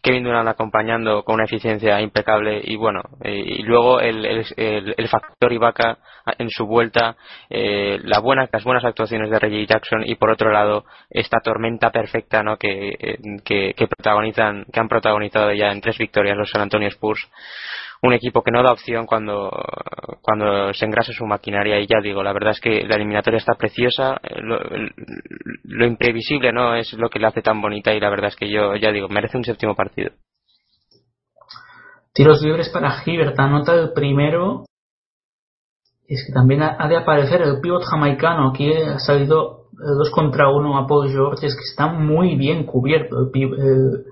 Kevin 0.01 0.23
Durant 0.23 0.47
acompañando 0.47 1.23
con 1.23 1.35
una 1.35 1.45
eficiencia 1.45 1.99
impecable 2.01 2.61
y 2.63 2.75
bueno, 2.75 3.01
eh, 3.23 3.35
y 3.35 3.63
luego 3.63 3.99
el, 3.99 4.25
el, 4.25 4.45
el- 4.57 5.07
factor 5.09 5.51
Ibaka 5.51 5.97
en 6.37 6.49
su 6.49 6.65
vuelta, 6.65 7.15
eh, 7.49 7.99
la 8.03 8.19
buena, 8.19 8.47
las 8.51 8.63
buenas 8.63 8.83
actuaciones 8.85 9.29
de 9.29 9.39
Reggie 9.39 9.65
Jackson 9.65 10.03
y 10.05 10.15
por 10.15 10.29
otro 10.29 10.51
lado 10.51 10.85
esta 11.09 11.39
tormenta 11.39 11.89
perfecta, 11.91 12.43
¿no? 12.43 12.57
Que, 12.57 12.89
eh, 12.99 13.17
que, 13.43 13.73
que 13.75 13.87
protagonizan, 13.87 14.65
que 14.71 14.79
han 14.79 14.89
protagonizado 14.89 15.51
ya 15.53 15.71
en 15.71 15.81
tres 15.81 15.97
victorias 15.97 16.37
los 16.37 16.49
San 16.49 16.61
Antonio 16.61 16.87
Spurs 16.89 17.27
un 18.01 18.13
equipo 18.13 18.43
que 18.43 18.51
no 18.51 18.63
da 18.63 18.71
opción 18.73 19.05
cuando, 19.05 19.49
cuando 20.21 20.73
se 20.73 20.85
engrasa 20.85 21.13
su 21.13 21.25
maquinaria 21.25 21.79
y 21.79 21.87
ya 21.87 21.99
digo, 22.01 22.23
la 22.23 22.33
verdad 22.33 22.51
es 22.51 22.61
que 22.61 22.83
la 22.85 22.95
eliminatoria 22.95 23.37
está 23.39 23.55
preciosa, 23.55 24.17
eh, 24.23 24.39
lo, 24.41 24.59
lo 25.63 25.85
imprevisible 25.85 26.51
no 26.53 26.75
es 26.75 26.93
lo 26.93 27.09
que 27.09 27.19
la 27.19 27.29
hace 27.29 27.41
tan 27.41 27.61
bonita 27.61 27.93
y 27.93 27.99
la 27.99 28.09
verdad 28.09 28.29
es 28.29 28.35
que 28.35 28.49
yo 28.49 28.75
ya 28.75 28.91
digo, 28.91 29.07
merece 29.09 29.37
un 29.37 29.43
séptimo 29.43 29.75
partido. 29.75 30.11
Tiros 32.13 32.41
libres 32.41 32.69
para 32.69 33.03
Hibbert, 33.05 33.39
anota 33.39 33.73
el 33.75 33.93
primero. 33.93 34.65
Es 36.07 36.23
que 36.25 36.33
también 36.33 36.63
ha 36.63 36.87
de 36.87 36.97
aparecer 36.97 37.41
el 37.41 37.59
pivot 37.61 37.83
jamaicano. 37.83 38.49
Aquí 38.49 38.73
ha 38.73 38.97
salido 38.97 39.65
2 39.73 40.09
contra 40.09 40.49
1 40.49 40.77
a 40.77 40.87
Paul 40.87 41.11
George. 41.11 41.45
Es 41.45 41.53
que 41.53 41.61
está 41.69 41.87
muy 41.87 42.35
bien 42.35 42.65
cubierto 42.65 43.29
el- 43.33 44.05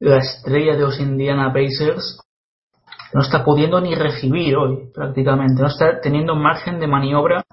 la 0.00 0.18
estrella 0.18 0.74
de 0.74 0.80
los 0.80 0.98
Indiana 0.98 1.52
Pacers. 1.52 2.18
No 3.14 3.20
está 3.20 3.44
pudiendo 3.44 3.80
ni 3.80 3.94
recibir 3.94 4.56
hoy, 4.56 4.90
prácticamente. 4.92 5.62
No 5.62 5.68
está 5.68 6.00
teniendo 6.00 6.34
margen 6.34 6.80
de 6.80 6.88
maniobra. 6.88 7.44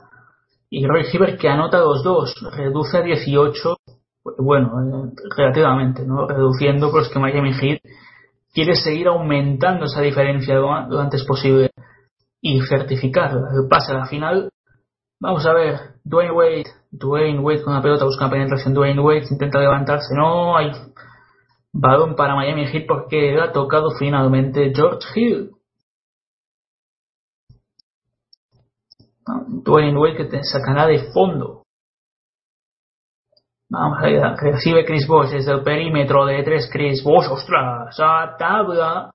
Y 0.72 0.88
Roy 0.88 1.06
Hibbert 1.14 1.40
que 1.40 1.50
anota 1.50 1.78
los 1.78 2.04
dos. 2.04 2.34
Reduce 2.58 2.98
a 2.98 3.02
18. 3.04 3.78
Bueno, 4.40 4.72
eh, 4.82 5.12
relativamente, 5.38 6.04
¿no? 6.04 6.28
Reduciendo, 6.28 6.90
pero 6.92 7.04
es 7.04 7.10
que 7.10 7.20
Miami 7.20 7.54
Heat 7.54 7.80
quiere 8.52 8.76
seguir 8.76 9.08
aumentando 9.08 9.86
esa 9.86 10.02
diferencia 10.02 10.56
lo, 10.56 10.74
antes 11.00 11.24
posible 11.26 11.70
y 12.42 12.60
certificar 12.62 13.32
el 13.32 13.68
pase 13.70 13.94
a 13.94 14.00
la 14.00 14.06
final. 14.08 14.50
Vamos 15.20 15.46
a 15.46 15.54
ver, 15.54 15.76
Dwayne 16.04 16.32
Wade, 16.32 16.66
Dwayne 16.90 17.40
Wade 17.40 17.62
con 17.62 17.76
la 17.76 17.82
pelota 17.84 18.06
busca 18.06 18.30
penetración, 18.30 18.74
Dwayne 18.74 19.00
Wade 19.00 19.28
intenta 19.30 19.60
levantarse, 19.60 20.16
no 20.16 20.58
hay 20.58 20.72
balón 21.74 22.16
para 22.16 22.36
Miami 22.36 22.68
Heat 22.68 22.86
porque 22.88 23.40
ha 23.40 23.52
tocado 23.52 23.92
finalmente 23.98 24.74
George 24.76 25.08
Hill. 25.16 25.52
Ah, 29.28 29.44
Dwayne 29.48 29.98
Wade 29.98 30.18
que 30.18 30.26
te 30.26 30.44
sacará 30.44 30.88
de 30.88 31.12
fondo. 31.14 31.64
Vamos 33.70 34.00
a 34.00 34.02
ver, 34.02 34.22
recibe 34.42 34.84
Chris 34.84 35.08
Bosh 35.08 35.30
desde 35.30 35.54
el 35.54 35.64
perímetro 35.64 36.26
de 36.26 36.44
3 36.44 36.70
Chris 36.74 37.02
Bosh, 37.04 37.28
ostras, 37.32 37.98
a 38.02 38.36
tabla. 38.38 39.12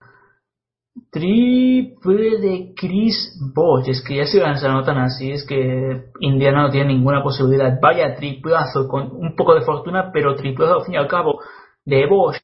Triple 1.10 2.38
de 2.38 2.72
Chris 2.74 3.38
Bosh. 3.54 3.90
Es 3.90 4.02
que 4.02 4.16
ya 4.16 4.24
se 4.24 4.42
anotan 4.42 4.96
así, 4.96 5.30
es 5.30 5.46
que 5.46 6.10
Indiana 6.20 6.62
no 6.62 6.70
tiene 6.70 6.94
ninguna 6.94 7.22
posibilidad. 7.22 7.78
Vaya 7.82 8.14
triplazo, 8.14 8.88
con 8.88 9.10
un 9.12 9.36
poco 9.36 9.54
de 9.54 9.60
fortuna, 9.60 10.10
pero 10.10 10.34
triplazo 10.34 10.76
al 10.76 10.84
fin 10.86 10.94
y 10.94 10.96
al 10.96 11.08
cabo 11.08 11.38
de 11.84 12.06
Bosh. 12.06 12.38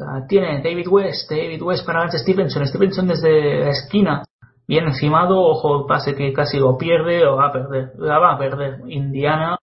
Ah, 0.00 0.24
Tiene 0.28 0.62
David 0.62 0.86
West, 0.88 1.28
David 1.28 1.60
West 1.60 1.84
para 1.84 2.00
Lance 2.00 2.18
Stevenson, 2.18 2.64
Stevenson 2.66 3.08
desde 3.08 3.64
la 3.64 3.70
esquina, 3.70 4.22
bien 4.66 4.84
encimado, 4.86 5.40
ojo, 5.40 5.86
pase 5.88 6.14
que 6.14 6.32
casi 6.32 6.58
lo 6.58 6.78
pierde, 6.78 7.26
o 7.26 7.36
va 7.36 7.48
a 7.48 7.52
perder, 7.52 7.92
la 7.98 8.18
va 8.20 8.34
a 8.34 8.38
perder 8.38 8.80
Indiana, 8.86 9.58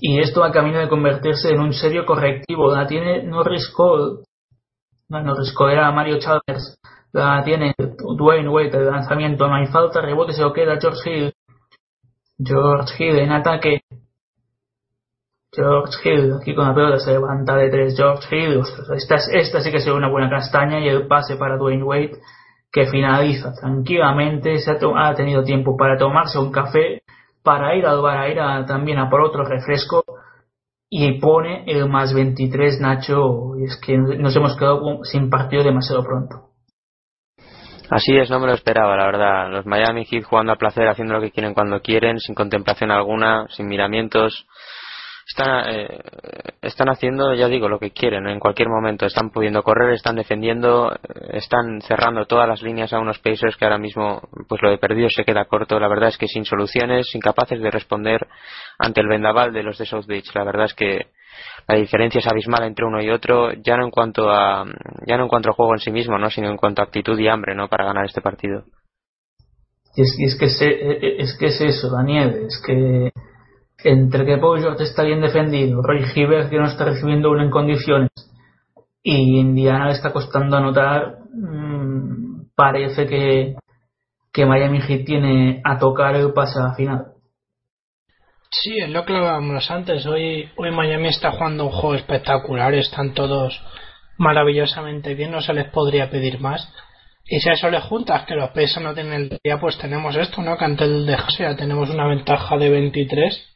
y 0.00 0.20
esto 0.20 0.40
va 0.40 0.52
camino 0.52 0.78
de 0.78 0.88
convertirse 0.88 1.50
en 1.50 1.60
un 1.60 1.74
serio 1.74 2.06
correctivo. 2.06 2.74
La 2.74 2.86
tiene 2.86 3.24
Norris 3.24 3.68
Cole, 3.68 4.22
no, 5.10 5.20
Norris 5.22 5.52
Cole 5.52 5.74
era 5.74 5.92
Mario 5.92 6.18
Chalmers, 6.18 6.78
la 7.12 7.42
tiene 7.44 7.74
Dwayne 7.76 8.48
Wade, 8.48 8.78
el 8.78 8.86
lanzamiento, 8.86 9.46
no 9.48 9.56
hay 9.56 9.66
falta, 9.66 10.00
rebote 10.00 10.32
se 10.32 10.40
lo 10.40 10.54
queda 10.54 10.80
George 10.80 11.10
Hill, 11.10 11.34
George 12.38 12.94
Hill 12.98 13.18
en 13.18 13.32
ataque, 13.32 13.82
George 15.54 15.96
Hill, 16.08 16.32
aquí 16.40 16.54
con 16.54 16.66
la 16.66 16.74
pelota 16.74 16.98
se 16.98 17.12
levanta 17.12 17.56
de 17.56 17.68
tres. 17.70 17.94
George 17.96 18.34
Hill, 18.34 18.56
ostras, 18.58 18.88
esta, 18.96 19.16
es- 19.16 19.28
esta 19.32 19.60
sí 19.60 19.70
que 19.70 19.80
se 19.80 19.90
ve 19.90 19.96
una 19.96 20.08
buena 20.08 20.30
castaña 20.30 20.80
y 20.80 20.88
el 20.88 21.06
pase 21.06 21.36
para 21.36 21.56
Dwayne 21.58 21.82
Wade 21.84 22.12
que 22.72 22.86
finaliza 22.86 23.52
tranquilamente. 23.52 24.58
Se 24.58 24.70
ha 24.70 25.14
tenido 25.14 25.44
tiempo 25.44 25.76
para 25.76 25.98
tomarse 25.98 26.38
un 26.38 26.50
café, 26.50 27.02
para 27.42 27.74
ir 27.76 27.84
al 27.86 28.00
bar, 28.00 28.16
a 28.18 28.28
ir 28.30 28.40
a- 28.40 28.64
también 28.64 28.98
a 28.98 29.10
por 29.10 29.20
otro 29.20 29.44
refresco 29.44 30.04
y 30.88 31.20
pone 31.20 31.64
el 31.66 31.86
más 31.88 32.14
23 32.14 32.80
Nacho. 32.80 33.56
Y 33.58 33.64
es 33.64 33.76
que 33.78 33.98
nos 33.98 34.34
hemos 34.34 34.56
quedado 34.56 35.04
sin 35.04 35.28
partido 35.28 35.62
demasiado 35.64 36.02
pronto. 36.02 36.48
Así 37.90 38.16
es, 38.16 38.30
no 38.30 38.40
me 38.40 38.46
lo 38.46 38.54
esperaba, 38.54 38.96
la 38.96 39.04
verdad. 39.04 39.50
Los 39.50 39.66
Miami 39.66 40.06
Heat 40.06 40.24
jugando 40.24 40.52
a 40.52 40.56
placer, 40.56 40.88
haciendo 40.88 41.12
lo 41.12 41.20
que 41.20 41.30
quieren 41.30 41.52
cuando 41.52 41.80
quieren, 41.80 42.18
sin 42.20 42.34
contemplación 42.34 42.90
alguna, 42.90 43.46
sin 43.50 43.66
miramientos. 43.68 44.46
Están, 45.32 45.64
eh, 45.74 45.98
están 46.60 46.90
haciendo, 46.90 47.32
ya 47.32 47.48
digo, 47.48 47.66
lo 47.66 47.78
que 47.78 47.90
quieren 47.90 48.28
en 48.28 48.38
cualquier 48.38 48.68
momento. 48.68 49.06
Están 49.06 49.30
pudiendo 49.30 49.62
correr, 49.62 49.94
están 49.94 50.16
defendiendo, 50.16 50.92
eh, 50.92 50.98
están 51.38 51.80
cerrando 51.80 52.26
todas 52.26 52.46
las 52.46 52.60
líneas 52.60 52.92
a 52.92 52.98
unos 52.98 53.18
Pacers 53.18 53.56
que 53.56 53.64
ahora 53.64 53.78
mismo, 53.78 54.20
pues 54.46 54.60
lo 54.60 54.68
de 54.70 54.76
perdido 54.76 55.08
se 55.08 55.24
queda 55.24 55.46
corto. 55.46 55.80
La 55.80 55.88
verdad 55.88 56.10
es 56.10 56.18
que 56.18 56.28
sin 56.28 56.44
soluciones, 56.44 57.14
incapaces 57.14 57.62
de 57.62 57.70
responder 57.70 58.26
ante 58.78 59.00
el 59.00 59.08
vendaval 59.08 59.54
de 59.54 59.62
los 59.62 59.78
de 59.78 59.86
South 59.86 60.04
Beach. 60.06 60.34
La 60.34 60.44
verdad 60.44 60.66
es 60.66 60.74
que 60.74 61.06
la 61.66 61.76
diferencia 61.76 62.18
es 62.18 62.26
abismal 62.26 62.64
entre 62.64 62.84
uno 62.84 63.00
y 63.00 63.08
otro, 63.08 63.54
ya 63.54 63.78
no 63.78 63.84
en 63.86 63.90
cuanto 63.90 64.30
a, 64.30 64.66
ya 65.06 65.16
no 65.16 65.22
en 65.22 65.28
cuanto 65.30 65.48
al 65.48 65.54
juego 65.54 65.72
en 65.72 65.78
sí 65.80 65.90
mismo, 65.90 66.18
¿no? 66.18 66.28
sino 66.28 66.50
en 66.50 66.58
cuanto 66.58 66.82
a 66.82 66.84
actitud 66.84 67.18
y 67.18 67.28
hambre, 67.28 67.54
¿no? 67.54 67.68
Para 67.68 67.86
ganar 67.86 68.04
este 68.04 68.20
partido. 68.20 68.64
Y 69.96 70.02
es, 70.02 70.14
y 70.18 70.24
es 70.24 70.38
que 70.38 70.48
se- 70.50 71.22
es 71.22 71.36
que 71.38 71.46
es 71.46 71.60
eso, 71.62 71.90
Daniel, 71.90 72.44
es 72.46 72.62
que 72.66 73.10
entre 73.84 74.24
que 74.24 74.38
Paul 74.38 74.60
George 74.60 74.84
está 74.84 75.02
bien 75.02 75.20
defendido, 75.20 75.82
Roy 75.82 76.04
Hibbert 76.14 76.50
que 76.50 76.58
no 76.58 76.66
está 76.66 76.84
recibiendo 76.84 77.30
uno 77.30 77.42
en 77.42 77.50
condiciones 77.50 78.10
y 79.02 79.38
Indiana 79.38 79.86
le 79.86 79.92
está 79.92 80.12
costando 80.12 80.56
anotar, 80.56 81.18
mm, 81.32 82.52
parece 82.54 83.06
que, 83.06 83.56
que 84.32 84.46
Miami 84.46 84.80
Heat 84.80 85.04
tiene 85.04 85.60
a 85.64 85.78
tocar 85.78 86.14
el 86.14 86.32
pase 86.32 86.58
a 86.60 86.68
la 86.68 86.74
final. 86.74 87.06
Sí, 88.50 88.78
es 88.78 88.90
lo 88.90 89.04
que 89.04 89.14
hablábamos 89.16 89.70
antes. 89.70 90.06
Hoy, 90.06 90.50
hoy 90.56 90.70
Miami 90.70 91.08
está 91.08 91.32
jugando 91.32 91.64
un 91.64 91.72
juego 91.72 91.94
espectacular. 91.94 92.74
Están 92.74 93.14
todos 93.14 93.60
maravillosamente 94.18 95.14
bien. 95.14 95.32
No 95.32 95.40
se 95.40 95.54
les 95.54 95.70
podría 95.70 96.10
pedir 96.10 96.38
más. 96.38 96.70
Y 97.24 97.40
si 97.40 97.48
a 97.48 97.54
eso 97.54 97.70
le 97.70 97.80
juntas 97.80 98.26
que 98.26 98.34
los 98.34 98.50
Pacers 98.50 98.82
no 98.82 98.92
tienen 98.92 99.14
el 99.14 99.38
día, 99.42 99.58
pues 99.58 99.78
tenemos 99.78 100.14
esto, 100.16 100.42
¿no? 100.42 100.58
Que 100.58 100.66
ante 100.66 100.84
el 100.84 101.06
de 101.06 101.16
ya 101.38 101.56
tenemos 101.56 101.88
una 101.88 102.06
ventaja 102.06 102.58
de 102.58 102.68
23, 102.68 103.51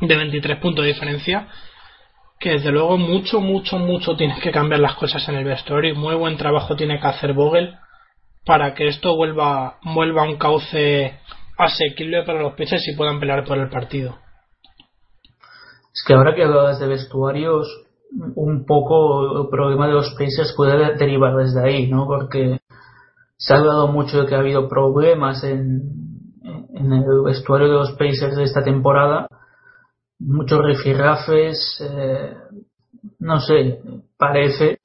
de 0.00 0.16
23 0.16 0.58
puntos 0.58 0.84
de 0.84 0.92
diferencia. 0.92 1.48
Que 2.40 2.52
desde 2.52 2.70
luego 2.70 2.96
mucho, 2.98 3.40
mucho, 3.40 3.78
mucho 3.78 4.16
tienes 4.16 4.40
que 4.40 4.52
cambiar 4.52 4.80
las 4.80 4.94
cosas 4.94 5.28
en 5.28 5.36
el 5.36 5.44
vestuario. 5.44 5.94
Muy 5.96 6.14
buen 6.14 6.36
trabajo 6.36 6.76
tiene 6.76 7.00
que 7.00 7.06
hacer 7.06 7.32
Vogel 7.32 7.74
para 8.44 8.74
que 8.74 8.88
esto 8.88 9.16
vuelva, 9.16 9.78
vuelva 9.82 10.22
a 10.22 10.28
un 10.28 10.36
cauce 10.36 11.18
asequible 11.58 12.22
para 12.22 12.40
los 12.40 12.52
Pacers 12.52 12.86
y 12.88 12.96
puedan 12.96 13.18
pelear 13.18 13.44
por 13.44 13.58
el 13.58 13.68
partido. 13.68 14.16
Es 15.92 16.04
que 16.06 16.14
ahora 16.14 16.34
que 16.34 16.44
hablabas 16.44 16.78
de 16.78 16.86
vestuarios, 16.86 17.66
un 18.36 18.64
poco 18.64 19.42
el 19.42 19.48
problema 19.50 19.88
de 19.88 19.94
los 19.94 20.10
Pacers 20.12 20.54
puede 20.56 20.96
derivar 20.96 21.36
desde 21.36 21.62
ahí, 21.62 21.88
¿no? 21.88 22.06
Porque 22.06 22.60
se 23.36 23.52
ha 23.52 23.58
hablado 23.58 23.88
mucho 23.88 24.20
de 24.20 24.26
que 24.26 24.34
ha 24.34 24.38
habido 24.38 24.68
problemas 24.68 25.42
en, 25.44 25.82
en 26.74 26.92
el 26.92 27.22
vestuario 27.24 27.66
de 27.66 27.74
los 27.74 27.92
Pacers 27.92 28.36
de 28.36 28.44
esta 28.44 28.62
temporada, 28.62 29.28
muchos 30.18 30.64
rifirrafes, 30.64 31.80
eh, 31.80 32.34
no 33.20 33.40
sé, 33.40 33.80
parece 34.16 34.80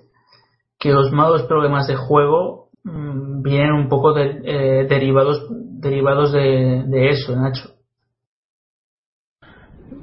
que 0.79 0.91
los 0.91 1.11
malos 1.11 1.43
problemas 1.43 1.88
de 1.88 1.95
juego 1.95 2.69
mm, 2.84 3.41
vienen 3.41 3.73
un 3.73 3.89
poco 3.89 4.13
de, 4.13 4.41
eh, 4.43 4.88
derivados 4.88 5.47
derivados 5.49 6.31
de, 6.31 7.09
eso, 7.09 7.36
Nacho. 7.36 7.69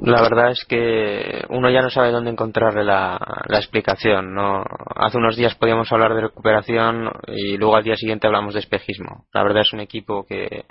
La 0.02 0.22
verdad 0.22 0.50
es 0.50 0.64
que 0.66 1.44
uno 1.50 1.70
ya 1.70 1.82
no 1.82 1.90
sabe 1.90 2.10
dónde 2.10 2.30
encontrarle 2.30 2.84
la, 2.84 3.18
la 3.46 3.58
explicación. 3.58 4.34
¿no? 4.34 4.62
Hace 4.94 5.18
unos 5.18 5.36
días 5.36 5.54
podíamos 5.54 5.90
hablar 5.92 6.14
de 6.14 6.22
recuperación 6.22 7.10
y 7.28 7.56
luego 7.56 7.76
al 7.76 7.84
día 7.84 7.96
siguiente 7.96 8.26
hablamos 8.26 8.54
de 8.54 8.60
espejismo. 8.60 9.26
La 9.32 9.42
verdad 9.42 9.62
es 9.62 9.72
un 9.72 9.80
equipo 9.80 10.24
que, 10.26 10.64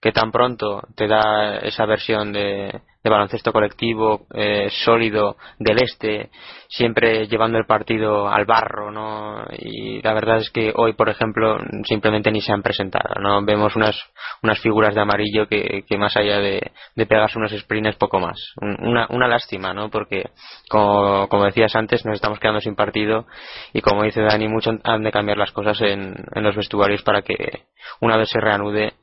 que 0.00 0.12
tan 0.12 0.30
pronto 0.30 0.82
te 0.94 1.08
da 1.08 1.58
esa 1.58 1.84
versión 1.86 2.32
de, 2.32 2.80
de 3.02 3.10
baloncesto 3.10 3.52
colectivo 3.52 4.26
eh, 4.34 4.68
sólido 4.84 5.36
del 5.58 5.82
este 5.82 6.30
siempre 6.68 7.26
llevando 7.26 7.58
el 7.58 7.66
partido 7.66 8.28
al 8.28 8.44
barro 8.44 8.90
no 8.90 9.44
y 9.58 10.02
la 10.02 10.14
verdad 10.14 10.38
es 10.38 10.50
que 10.50 10.72
hoy 10.74 10.92
por 10.92 11.08
ejemplo 11.08 11.58
simplemente 11.84 12.30
ni 12.30 12.40
se 12.40 12.52
han 12.52 12.62
presentado 12.62 13.20
no 13.20 13.44
vemos 13.44 13.74
unas 13.76 13.96
unas 14.42 14.58
figuras 14.60 14.94
de 14.94 15.00
amarillo 15.00 15.46
que, 15.46 15.84
que 15.86 15.98
más 15.98 16.16
allá 16.16 16.38
de, 16.38 16.72
de 16.94 17.06
pegarse 17.06 17.38
unos 17.38 17.52
sprints 17.52 17.96
poco 17.96 18.20
más. 18.20 18.38
Una, 18.60 19.06
una 19.10 19.28
lástima 19.28 19.72
no 19.74 19.90
porque 19.90 20.30
como, 20.68 21.28
como 21.28 21.44
decías 21.44 21.74
antes 21.76 22.04
nos 22.04 22.14
estamos 22.14 22.38
quedando 22.38 22.60
sin 22.60 22.74
partido 22.74 23.26
y 23.72 23.80
como 23.80 24.02
dice 24.02 24.22
Dani 24.22 24.48
mucho 24.48 24.72
han 24.84 25.02
de 25.02 25.12
cambiar 25.12 25.38
las 25.38 25.52
cosas 25.52 25.80
en, 25.80 26.14
en 26.34 26.42
los 26.42 26.56
vestuarios 26.56 27.02
para 27.02 27.22
que 27.22 27.64
una 28.00 28.16
vez 28.16 28.28
se 28.30 28.40
reanude 28.40 28.94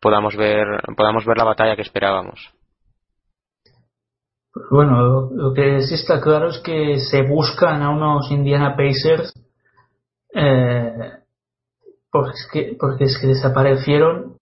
podamos 0.00 0.36
ver 0.36 0.66
podamos 0.96 1.24
ver 1.24 1.36
la 1.36 1.44
batalla 1.44 1.76
que 1.76 1.82
esperábamos 1.82 2.52
pues 4.52 4.66
bueno, 4.70 5.00
lo, 5.02 5.30
lo, 5.30 5.54
que 5.54 5.82
sí 5.82 5.94
está 5.94 6.20
claro 6.20 6.48
es 6.48 6.58
que 6.58 6.98
se 6.98 7.22
buscan 7.22 7.82
a 7.82 7.90
unos 7.90 8.30
Indiana 8.30 8.76
Pacers 8.76 9.32
eh, 10.34 11.12
porque, 12.10 12.30
es 12.30 12.48
que, 12.52 12.76
porque 12.78 13.04
es 13.04 13.18
que 13.20 13.28
desaparecieron 13.28 14.36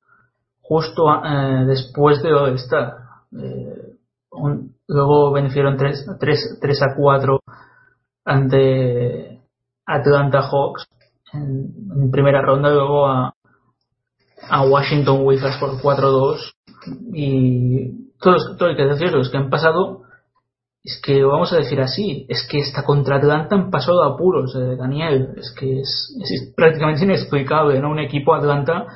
justo 0.63 1.05
eh, 1.25 1.65
después 1.67 2.23
de 2.23 2.31
Star. 2.55 2.95
Eh, 3.33 3.97
un, 4.33 4.75
luego 4.87 5.33
vencieron 5.33 5.77
3, 5.77 6.07
3, 6.19 6.59
3 6.61 6.83
a 6.83 6.95
4 6.97 7.41
ante 8.25 9.43
Atlanta 9.87 10.43
Hawks 10.43 10.87
en, 11.33 11.73
en 11.95 12.11
primera 12.11 12.43
ronda, 12.43 12.71
luego 12.71 13.07
a, 13.07 13.35
a 14.49 14.63
Washington 14.63 15.21
Wizards 15.23 15.59
por 15.59 15.81
4-2 15.81 16.53
y 17.13 18.09
todo, 18.21 18.57
todo 18.57 18.69
hay 18.69 18.77
que 18.77 18.85
decirlo, 18.85 19.21
es 19.21 19.29
que 19.29 19.37
han 19.37 19.51
pasado, 19.51 20.03
es 20.83 21.01
que 21.05 21.23
vamos 21.25 21.53
a 21.53 21.57
decir 21.57 21.81
así, 21.81 22.27
es 22.29 22.47
que 22.51 22.59
esta 22.59 22.85
contra 22.85 23.17
Atlanta 23.17 23.55
han 23.55 23.71
pasado 23.71 24.03
a 24.03 24.15
apuros, 24.15 24.55
eh, 24.57 24.77
Daniel, 24.77 25.35
es 25.37 25.55
que 25.59 25.81
es, 25.81 26.17
es, 26.21 26.53
prácticamente 26.57 27.05
inexplicable, 27.05 27.81
¿no? 27.81 27.91
Un 27.91 28.01
equipo 28.01 28.35
Atlanta 28.35 28.87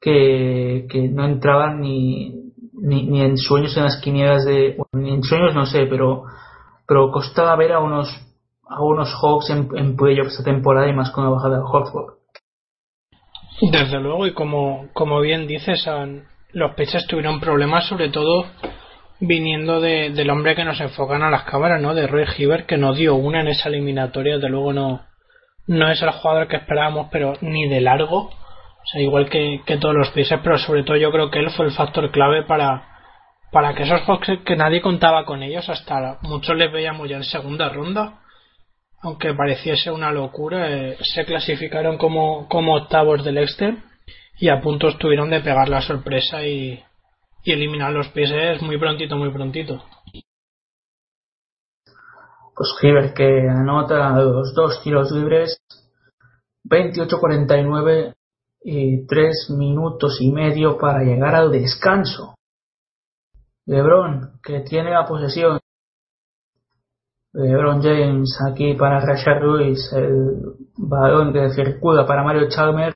que, 0.00 0.86
que 0.88 1.08
no 1.08 1.24
entraba 1.24 1.74
ni, 1.74 2.52
ni, 2.74 3.06
ni, 3.06 3.22
en 3.22 3.36
sueños 3.36 3.76
en 3.76 3.84
las 3.84 4.00
quinielas 4.00 4.44
de, 4.44 4.76
bueno, 4.76 5.06
ni 5.06 5.14
en 5.14 5.22
sueños 5.22 5.54
no 5.54 5.66
sé, 5.66 5.86
pero, 5.86 6.24
pero 6.86 7.10
costaba 7.10 7.56
ver 7.56 7.72
a 7.72 7.80
unos, 7.80 8.08
a 8.68 8.82
unos 8.82 9.12
Hawks 9.20 9.50
en, 9.50 9.68
en 9.76 9.96
playoffs 9.96 10.32
esta 10.32 10.44
temporada 10.44 10.88
y 10.88 10.94
más 10.94 11.10
con 11.10 11.24
la 11.24 11.30
bajada 11.30 11.56
de 11.56 11.62
Horford. 11.62 12.15
Desde 13.60 14.00
luego, 14.00 14.26
y 14.26 14.32
como, 14.32 14.88
como 14.92 15.20
bien 15.20 15.46
dices, 15.46 15.88
los 16.52 16.74
Pacers 16.74 17.06
tuvieron 17.06 17.40
problemas 17.40 17.86
sobre 17.88 18.10
todo 18.10 18.46
viniendo 19.18 19.80
de, 19.80 20.10
del 20.10 20.30
hombre 20.30 20.54
que 20.54 20.64
nos 20.64 20.80
enfocan 20.80 21.22
a 21.22 21.30
las 21.30 21.44
cámaras, 21.44 21.80
¿no? 21.80 21.94
De 21.94 22.06
Roy 22.06 22.26
Hibbert, 22.36 22.66
que 22.66 22.76
nos 22.76 22.96
dio 22.96 23.14
una 23.14 23.40
en 23.40 23.48
esa 23.48 23.68
eliminatoria, 23.68 24.38
de 24.38 24.48
luego 24.48 24.72
no, 24.72 25.06
no 25.66 25.90
es 25.90 26.02
el 26.02 26.10
jugador 26.10 26.48
que 26.48 26.56
esperábamos, 26.56 27.08
pero 27.10 27.34
ni 27.40 27.66
de 27.68 27.80
largo. 27.80 28.28
O 28.28 28.88
sea, 28.92 29.00
igual 29.00 29.28
que, 29.30 29.62
que 29.64 29.78
todos 29.78 29.94
los 29.94 30.10
Pacers, 30.10 30.42
pero 30.44 30.58
sobre 30.58 30.84
todo 30.84 30.96
yo 30.96 31.10
creo 31.10 31.30
que 31.30 31.38
él 31.40 31.50
fue 31.50 31.66
el 31.66 31.72
factor 31.72 32.10
clave 32.10 32.42
para, 32.44 32.96
para 33.50 33.74
que 33.74 33.84
esos 33.84 34.02
Hawks 34.02 34.30
que 34.44 34.56
nadie 34.56 34.80
contaba 34.80 35.24
con 35.24 35.42
ellos, 35.42 35.68
hasta 35.68 36.18
muchos 36.22 36.56
les 36.56 36.70
veíamos 36.70 37.08
ya 37.08 37.16
en 37.16 37.24
segunda 37.24 37.68
ronda, 37.70 38.20
aunque 39.02 39.34
pareciese 39.34 39.90
una 39.90 40.10
locura, 40.10 40.70
eh, 40.70 40.98
se 41.02 41.24
clasificaron 41.24 41.98
como, 41.98 42.46
octavos 42.74 43.24
del 43.24 43.38
Exter 43.38 43.76
y 44.38 44.48
a 44.48 44.60
punto 44.60 44.88
estuvieron 44.88 45.30
de 45.30 45.40
pegar 45.40 45.68
la 45.68 45.80
sorpresa 45.80 46.44
y, 46.44 46.82
eliminar 47.44 47.92
los 47.92 48.08
Pacers 48.08 48.60
muy 48.60 48.76
prontito, 48.76 49.16
muy 49.16 49.30
prontito. 49.30 49.84
Pues 52.56 52.74
Hibbert 52.82 53.14
que 53.14 53.48
anota 53.48 54.18
los 54.18 54.52
dos 54.52 54.82
tiros 54.82 55.12
libres, 55.12 55.56
28-49 56.68 58.14
y 58.62 59.06
3 59.06 59.50
minutos 59.56 60.18
y 60.20 60.32
medio 60.32 60.76
para 60.76 61.04
llegar 61.04 61.36
al 61.36 61.52
descanso. 61.52 62.34
LeBron 63.66 64.40
que 64.42 64.60
tiene 64.60 64.90
la 64.90 65.06
posesión. 65.06 65.60
LeBron 67.36 67.82
James 67.82 68.38
aquí 68.48 68.74
para 68.74 69.00
Rashard 69.00 69.42
Ruiz, 69.42 69.92
el 69.92 70.38
balón 70.78 71.34
que 71.34 71.50
circula 71.50 72.06
para 72.06 72.24
Mario 72.24 72.48
Chalmers 72.48 72.94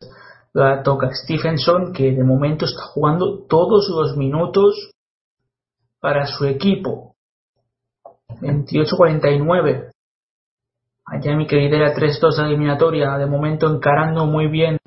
la 0.55 0.83
toca 0.83 1.11
Stephenson, 1.13 1.93
que 1.93 2.13
de 2.13 2.25
momento 2.25 2.65
está 2.65 2.83
jugando 2.95 3.45
todos 3.47 3.89
los 3.91 4.17
minutos 4.17 4.93
para 6.01 6.27
su 6.27 6.47
equipo. 6.47 7.15
28-49. 8.41 9.91
Miami 11.07 11.47
que 11.47 11.57
lidera 11.57 11.95
3-2 11.95 12.39
la 12.39 12.47
eliminatoria, 12.47 13.19
de 13.19 13.27
momento 13.27 13.69
encarando 13.69 14.27
muy 14.27 14.49
bien 14.49 14.79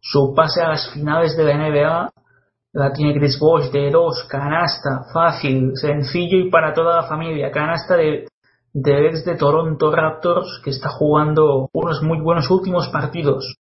su 0.00 0.32
pase 0.34 0.62
a 0.62 0.68
las 0.68 0.92
finales 0.92 1.36
de 1.36 1.44
la 1.44 1.56
NBA. 1.56 2.10
La 2.74 2.92
tiene 2.92 3.14
Chris 3.18 3.38
Bosh 3.38 3.70
de 3.70 3.90
2, 3.90 4.28
canasta, 4.30 5.04
fácil, 5.12 5.72
sencillo 5.74 6.38
y 6.38 6.50
para 6.50 6.72
toda 6.72 7.02
la 7.02 7.08
familia. 7.08 7.50
Canasta 7.50 7.96
de, 7.96 8.26
de 8.72 9.08
ex 9.08 9.24
de 9.24 9.36
Toronto 9.36 9.90
Raptors 9.90 10.60
que 10.64 10.70
está 10.70 10.88
jugando 10.88 11.68
unos 11.72 12.02
muy 12.02 12.20
buenos 12.20 12.50
últimos 12.50 12.88
partidos. 12.88 13.56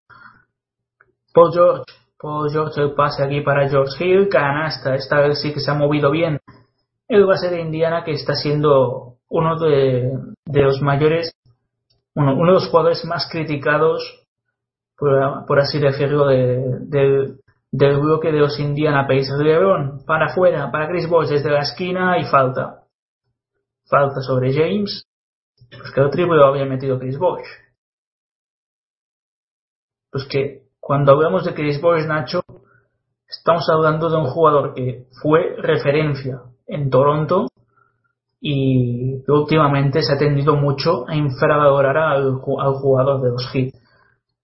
Paul 1.33 1.53
George, 1.53 1.83
Paul 2.19 2.51
George 2.51 2.81
el 2.81 2.93
pase 2.93 3.23
aquí 3.23 3.41
para 3.41 3.69
George 3.69 4.03
Hill, 4.03 4.29
canasta, 4.29 4.95
esta 4.95 5.19
vez 5.19 5.41
sí 5.41 5.53
que 5.53 5.59
se 5.59 5.71
ha 5.71 5.75
movido 5.75 6.11
bien. 6.11 6.39
El 7.07 7.25
base 7.25 7.49
de 7.49 7.61
Indiana 7.61 8.03
que 8.03 8.11
está 8.11 8.33
siendo 8.35 9.17
uno 9.29 9.59
de, 9.59 10.11
de 10.45 10.61
los 10.61 10.81
mayores, 10.81 11.31
uno, 12.15 12.33
uno, 12.33 12.47
de 12.47 12.53
los 12.53 12.69
jugadores 12.69 13.05
más 13.05 13.29
criticados, 13.31 14.25
por, 14.97 15.45
por 15.45 15.59
así 15.59 15.79
decirlo, 15.79 16.27
de, 16.27 16.63
de, 16.81 17.35
del 17.71 17.99
bloque 17.99 18.31
de 18.31 18.39
los 18.39 18.59
Indiana 18.59 19.07
Pacers. 19.07 19.39
LeBron 19.39 20.03
para 20.05 20.27
afuera, 20.27 20.71
para 20.71 20.89
Chris 20.89 21.07
Bosh 21.07 21.29
desde 21.29 21.51
la 21.51 21.61
esquina 21.61 22.17
y 22.17 22.25
falta. 22.25 22.76
Falta 23.89 24.21
sobre 24.21 24.53
James. 24.53 25.05
Pues 25.69 25.91
que 25.91 26.01
triple 26.09 26.37
lo 26.37 26.45
había 26.45 26.65
metido 26.65 26.99
Chris 26.99 27.17
Bosh. 27.17 27.47
Pues 30.11 30.25
que 30.29 30.67
cuando 30.79 31.11
hablamos 31.11 31.45
de 31.45 31.53
Chris 31.53 31.81
Bosh 31.81 32.05
Nacho, 32.05 32.41
estamos 33.27 33.69
hablando 33.69 34.09
de 34.09 34.17
un 34.17 34.25
jugador 34.25 34.73
que 34.73 35.07
fue 35.21 35.55
referencia 35.57 36.41
en 36.65 36.89
Toronto 36.89 37.47
y 38.39 39.23
últimamente 39.27 40.01
se 40.01 40.13
ha 40.13 40.17
tendido 40.17 40.55
mucho 40.55 41.07
a 41.07 41.15
infravalorar 41.15 41.97
al, 41.97 42.35
jugador 42.35 43.21
de 43.21 43.29
los 43.29 43.49
Heat. 43.51 43.73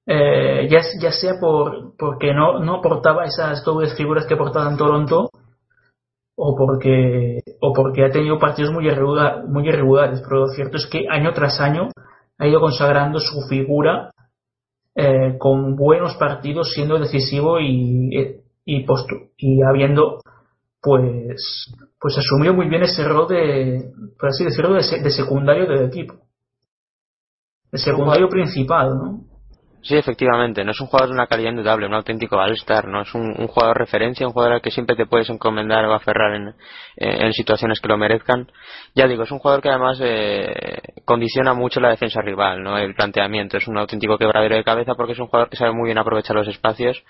Eh, 0.05 0.67
ya, 0.69 0.81
ya, 0.99 1.11
sea 1.11 1.35
por 1.39 1.95
porque 1.97 2.33
no, 2.33 2.59
no 2.59 2.81
portaba 2.81 3.23
esas 3.23 3.63
dobles 3.63 3.95
figuras 3.95 4.25
que 4.25 4.35
portaba 4.35 4.69
en 4.69 4.77
Toronto 4.77 5.29
o 6.35 6.55
porque 6.55 7.41
o 7.59 7.73
porque 7.73 8.05
ha 8.05 8.09
tenido 8.09 8.39
partidos 8.39 8.71
muy, 8.71 8.87
irregular, 8.87 9.45
muy 9.47 9.67
irregulares, 9.67 10.21
pero 10.21 10.41
lo 10.41 10.47
cierto 10.47 10.77
es 10.77 10.87
que 10.87 11.05
año 11.09 11.31
tras 11.33 11.59
año 11.59 11.89
ha 12.37 12.47
ido 12.47 12.59
consagrando 12.59 13.19
su 13.19 13.41
figura 13.47 14.11
eh, 14.95 15.37
con 15.37 15.75
buenos 15.75 16.15
partidos, 16.15 16.73
siendo 16.73 16.99
decisivo 16.99 17.59
y, 17.59 18.09
y, 18.65 18.85
y 19.37 19.61
habiendo 19.63 20.19
pues 20.81 21.71
pues 21.99 22.17
asumió 22.17 22.53
muy 22.53 22.67
bien 22.67 22.83
ese 22.83 23.05
rol 23.05 23.27
de, 23.29 23.91
por 24.19 24.29
así 24.29 24.43
decirlo, 24.43 24.73
de, 24.73 24.81
de 25.01 25.09
secundario 25.09 25.65
del 25.65 25.85
equipo. 25.85 26.15
El 27.71 27.79
secundario 27.79 28.27
principal, 28.27 28.89
¿no? 28.89 29.32
Sí, 29.83 29.97
efectivamente, 29.97 30.63
no 30.63 30.71
es 30.71 30.79
un 30.79 30.87
jugador 30.87 31.09
de 31.09 31.15
una 31.15 31.27
calidad 31.27 31.49
indudable, 31.49 31.87
un 31.87 31.93
auténtico 31.93 32.37
all-star, 32.37 32.87
no 32.87 33.01
es 33.01 33.13
un, 33.13 33.33
jugador 33.47 33.77
referencia, 33.77 34.25
un 34.25 34.31
jugador 34.31 34.53
al 34.53 34.61
que 34.61 34.71
siempre 34.71 34.95
te 34.95 35.05
puedes 35.05 35.29
encomendar 35.29 35.83
o 35.85 35.93
aferrar 35.93 36.35
en, 36.35 36.55
en, 36.95 37.33
situaciones 37.33 37.81
que 37.81 37.89
lo 37.89 37.97
merezcan. 37.97 38.49
Ya 38.95 39.07
digo, 39.07 39.23
es 39.23 39.31
un 39.31 39.39
jugador 39.39 39.61
que 39.61 39.67
además 39.67 39.99
eh, 40.01 40.79
condiciona 41.03 41.53
mucho 41.53 41.81
la 41.81 41.89
defensa 41.89 42.21
rival, 42.21 42.63
no 42.63 42.77
el 42.77 42.95
planteamiento, 42.95 43.57
es 43.57 43.67
un 43.67 43.77
auténtico 43.77 44.17
quebradero 44.17 44.55
de 44.55 44.63
cabeza 44.63 44.95
porque 44.95 45.13
es 45.13 45.19
un 45.19 45.27
jugador 45.27 45.49
que 45.49 45.57
sabe 45.57 45.73
muy 45.73 45.87
bien 45.87 45.97
aprovechar 45.97 46.37
los 46.37 46.47
espacios 46.47 47.03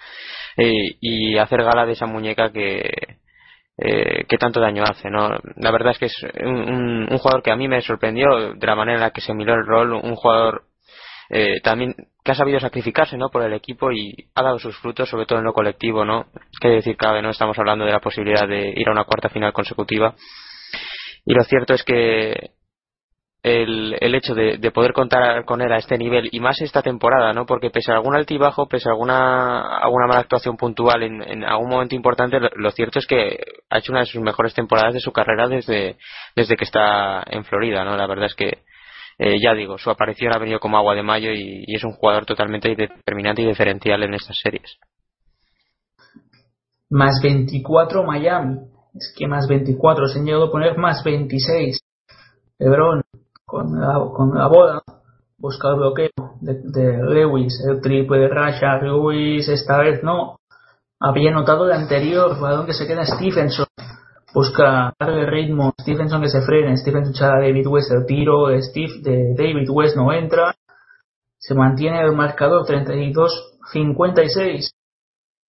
eh, 0.58 0.96
y 1.00 1.38
hacer 1.38 1.64
gala 1.64 1.86
de 1.86 1.92
esa 1.92 2.08
muñeca 2.08 2.52
que, 2.52 2.90
eh, 3.78 4.24
que 4.28 4.38
tanto 4.40 4.60
daño 4.60 4.84
hace. 4.84 5.12
¿no? 5.12 5.30
La 5.58 5.70
verdad 5.70 5.92
es 5.92 6.00
que 6.00 6.06
es 6.08 6.16
un, 6.44 6.56
un, 6.56 7.08
un, 7.12 7.18
jugador 7.20 7.44
que 7.44 7.52
a 7.52 7.56
mí 7.56 7.68
me 7.68 7.82
sorprendió 7.82 8.56
de 8.56 8.66
la 8.66 8.76
manera 8.76 8.98
en 8.98 9.04
la 9.04 9.12
que 9.12 9.22
se 9.22 9.36
miró 9.36 9.54
el 9.54 9.64
rol, 9.64 9.94
un 9.94 10.16
jugador 10.16 10.64
eh, 11.30 11.62
también 11.64 11.96
que 12.24 12.32
ha 12.32 12.36
sabido 12.36 12.60
sacrificarse 12.60 13.18
¿no? 13.18 13.30
por 13.30 13.44
el 13.44 13.54
equipo 13.54 13.92
y 13.92 14.16
ha 14.36 14.44
dado 14.44 14.58
sus 14.58 14.78
frutos, 14.78 15.10
sobre 15.10 15.26
todo 15.26 15.40
en 15.40 15.46
lo 15.46 15.54
colectivo. 15.54 16.06
¿no? 16.06 16.28
Que 16.60 16.70
decir 16.70 16.96
cabe, 16.96 17.22
no 17.22 17.30
estamos 17.30 17.58
hablando 17.60 17.86
de 17.86 17.92
la 17.92 18.00
posibilidad 18.00 18.48
de 18.48 18.74
ir 18.76 18.88
a 18.88 18.92
una 18.92 19.04
cuarta 19.04 19.30
final 19.30 19.52
consecutiva. 19.52 20.16
Y 21.26 21.34
lo 21.34 21.44
cierto 21.44 21.74
es 21.74 21.84
que 21.84 22.52
el, 23.44 23.98
el 24.00 24.16
hecho 24.16 24.34
de, 24.34 24.58
de, 24.58 24.72
poder 24.72 24.94
contar 24.94 25.44
con 25.44 25.62
él 25.62 25.72
a 25.72 25.78
este 25.78 25.98
nivel 25.98 26.30
y 26.32 26.40
más 26.40 26.62
esta 26.62 26.82
temporada, 26.82 27.34
¿no? 27.34 27.46
Porque 27.46 27.70
pese 27.70 27.92
a 27.92 27.96
algún 27.96 28.16
altibajo, 28.16 28.70
pese 28.70 28.88
a 28.88 28.94
alguna, 28.94 29.80
alguna 29.80 30.08
mala 30.08 30.22
actuación 30.22 30.56
puntual 30.56 31.04
en, 31.04 31.22
en 31.22 31.44
algún 31.44 31.70
momento 31.70 31.94
importante, 31.94 32.40
lo, 32.40 32.50
lo, 32.56 32.72
cierto 32.72 33.00
es 33.00 33.06
que 33.06 33.38
ha 33.70 33.80
hecho 33.80 33.92
una 33.92 34.00
de 34.00 34.06
sus 34.06 34.22
mejores 34.22 34.54
temporadas 34.54 34.94
de 34.94 35.02
su 35.02 35.12
carrera 35.12 35.50
desde, 35.50 35.98
desde 36.38 36.56
que 36.56 36.64
está 36.64 37.22
en 37.26 37.44
Florida, 37.44 37.84
¿no? 37.84 37.98
La 37.98 38.08
verdad 38.08 38.28
es 38.28 38.36
que, 38.36 38.60
eh, 39.18 39.36
ya 39.42 39.54
digo, 39.54 39.78
su 39.78 39.90
aparición 39.90 40.34
ha 40.34 40.40
venido 40.40 40.60
como 40.60 40.78
agua 40.78 40.96
de 40.96 41.04
mayo 41.04 41.32
y, 41.32 41.66
es 41.68 41.84
un 41.84 41.94
jugador 41.94 42.26
totalmente 42.26 42.76
determinante 42.76 43.42
y 43.42 43.48
diferencial 43.48 44.04
en 44.04 44.14
estas 44.14 44.38
series. 44.42 44.78
Más 46.90 47.20
24 47.22 48.04
Miami. 48.04 48.60
Es 48.94 49.14
que 49.18 49.28
más 49.28 49.48
24 49.48 50.08
se 50.08 50.20
han 50.20 50.26
llegado 50.26 50.46
a 50.46 50.52
poner 50.52 50.78
más 50.78 51.04
26. 51.04 51.80
Lebron 52.60 53.02
con 53.46 53.80
la, 53.80 54.00
con 54.16 54.36
la 54.36 54.48
busca 55.44 55.70
el 55.70 55.76
bloqueo 55.76 56.10
de, 56.40 57.04
Lewis, 57.04 57.62
el 57.68 57.82
triple 57.82 58.18
de 58.18 58.28
Rasha, 58.30 58.78
Lewis 58.82 59.48
esta 59.50 59.78
vez 59.78 60.02
no, 60.02 60.40
había 61.00 61.32
notado 61.32 61.66
el 61.66 61.74
anterior 61.74 62.40
balón 62.40 62.66
que 62.66 62.74
se 62.74 62.88
queda 62.88 63.06
Stephenson, 63.06 63.68
busca 64.34 64.94
darle 65.00 65.26
ritmo, 65.26 65.74
Stephenson 65.80 66.22
que 66.22 66.30
se 66.30 66.42
frena, 66.42 66.76
Stephenson 66.76 67.14
echa 67.14 67.28
David 67.28 67.68
West 67.68 67.92
el 67.92 68.06
tiro 68.06 68.50
Steve, 68.62 69.02
de 69.02 69.34
David 69.36 69.70
West 69.70 69.96
no 69.96 70.12
entra, 70.12 70.56
se 71.38 71.54
mantiene 71.54 72.02
el 72.02 72.14
marcador 72.14 72.66
32-56, 72.66 74.72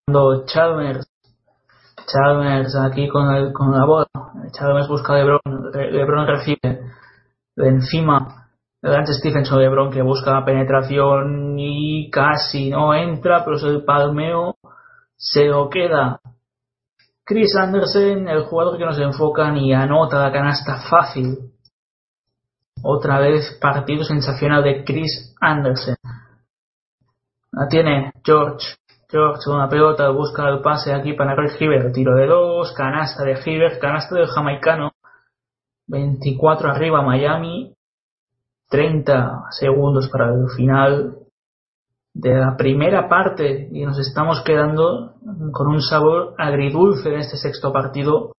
cuando 0.06 0.44
Chalmers 0.46 1.08
Chalmers 2.06 2.76
aquí 2.76 3.08
con, 3.08 3.34
el, 3.34 3.52
con 3.52 3.72
la 3.72 3.84
bola, 3.84 4.06
Chalmers 4.52 4.88
busca 4.88 5.14
a 5.14 5.16
Lebron, 5.16 5.40
Lebron 5.72 6.26
recibe. 6.26 6.80
De 7.56 7.68
encima 7.68 8.48
delante 8.82 9.14
Stephenson 9.14 9.60
Lebron 9.60 9.90
que 9.90 10.02
busca 10.02 10.32
la 10.32 10.44
penetración 10.44 11.58
y 11.58 12.10
casi 12.10 12.70
no 12.70 12.94
entra 12.94 13.44
pero 13.44 13.56
el 13.68 13.84
palmeo. 13.84 14.56
Se 15.16 15.46
lo 15.46 15.70
queda 15.70 16.20
Chris 17.24 17.56
Anderson 17.56 18.28
el 18.28 18.44
jugador 18.44 18.76
que 18.76 18.84
nos 18.84 18.98
enfocan 18.98 19.56
y 19.56 19.72
anota 19.72 20.18
la 20.18 20.32
canasta 20.32 20.82
fácil. 20.90 21.52
Otra 22.82 23.18
vez 23.18 23.58
partido 23.60 24.04
sensacional 24.04 24.62
de 24.62 24.84
Chris 24.84 25.34
Anderson 25.40 25.96
la 27.52 27.68
tiene 27.68 28.12
George. 28.22 28.76
George 29.08 29.48
una 29.48 29.68
pelota 29.68 30.10
busca 30.10 30.48
el 30.48 30.60
pase 30.60 30.92
aquí 30.92 31.14
para 31.14 31.34
Greg 31.34 31.56
Hibbert 31.58 31.94
tiro 31.94 32.14
de 32.14 32.26
dos 32.26 32.72
canasta 32.72 33.24
de 33.24 33.38
Hibbert 33.44 33.80
canasta 33.80 34.16
del 34.16 34.26
jamaicano. 34.26 34.92
24 35.86 36.70
arriba 36.70 37.02
Miami, 37.02 37.74
30 38.68 39.44
segundos 39.50 40.08
para 40.10 40.32
el 40.34 40.48
final 40.56 41.23
de 42.14 42.32
la 42.32 42.56
primera 42.56 43.08
parte 43.08 43.68
y 43.72 43.84
nos 43.84 43.98
estamos 43.98 44.40
quedando 44.42 45.14
con 45.52 45.66
un 45.66 45.82
sabor 45.82 46.34
agridulce 46.38 47.08
en 47.08 47.18
este 47.18 47.36
sexto 47.36 47.72
partido 47.72 48.32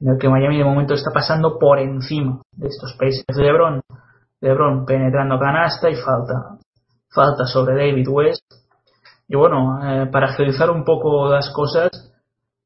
en 0.00 0.08
el 0.08 0.18
que 0.18 0.28
Miami 0.28 0.58
de 0.58 0.64
momento 0.64 0.94
está 0.94 1.10
pasando 1.12 1.58
por 1.58 1.78
encima 1.78 2.40
de 2.52 2.68
estos 2.68 2.94
países. 2.98 3.24
Lebron, 3.34 3.80
Lebron 4.40 4.84
penetrando 4.84 5.38
canasta 5.38 5.90
y 5.90 5.94
falta. 5.96 6.58
Falta 7.14 7.44
sobre 7.44 7.76
David 7.76 8.08
West. 8.08 8.42
Y 9.28 9.36
bueno, 9.36 9.80
eh, 9.84 10.06
para 10.06 10.26
agilizar 10.26 10.70
un 10.70 10.84
poco 10.84 11.28
las 11.28 11.50
cosas, 11.50 11.90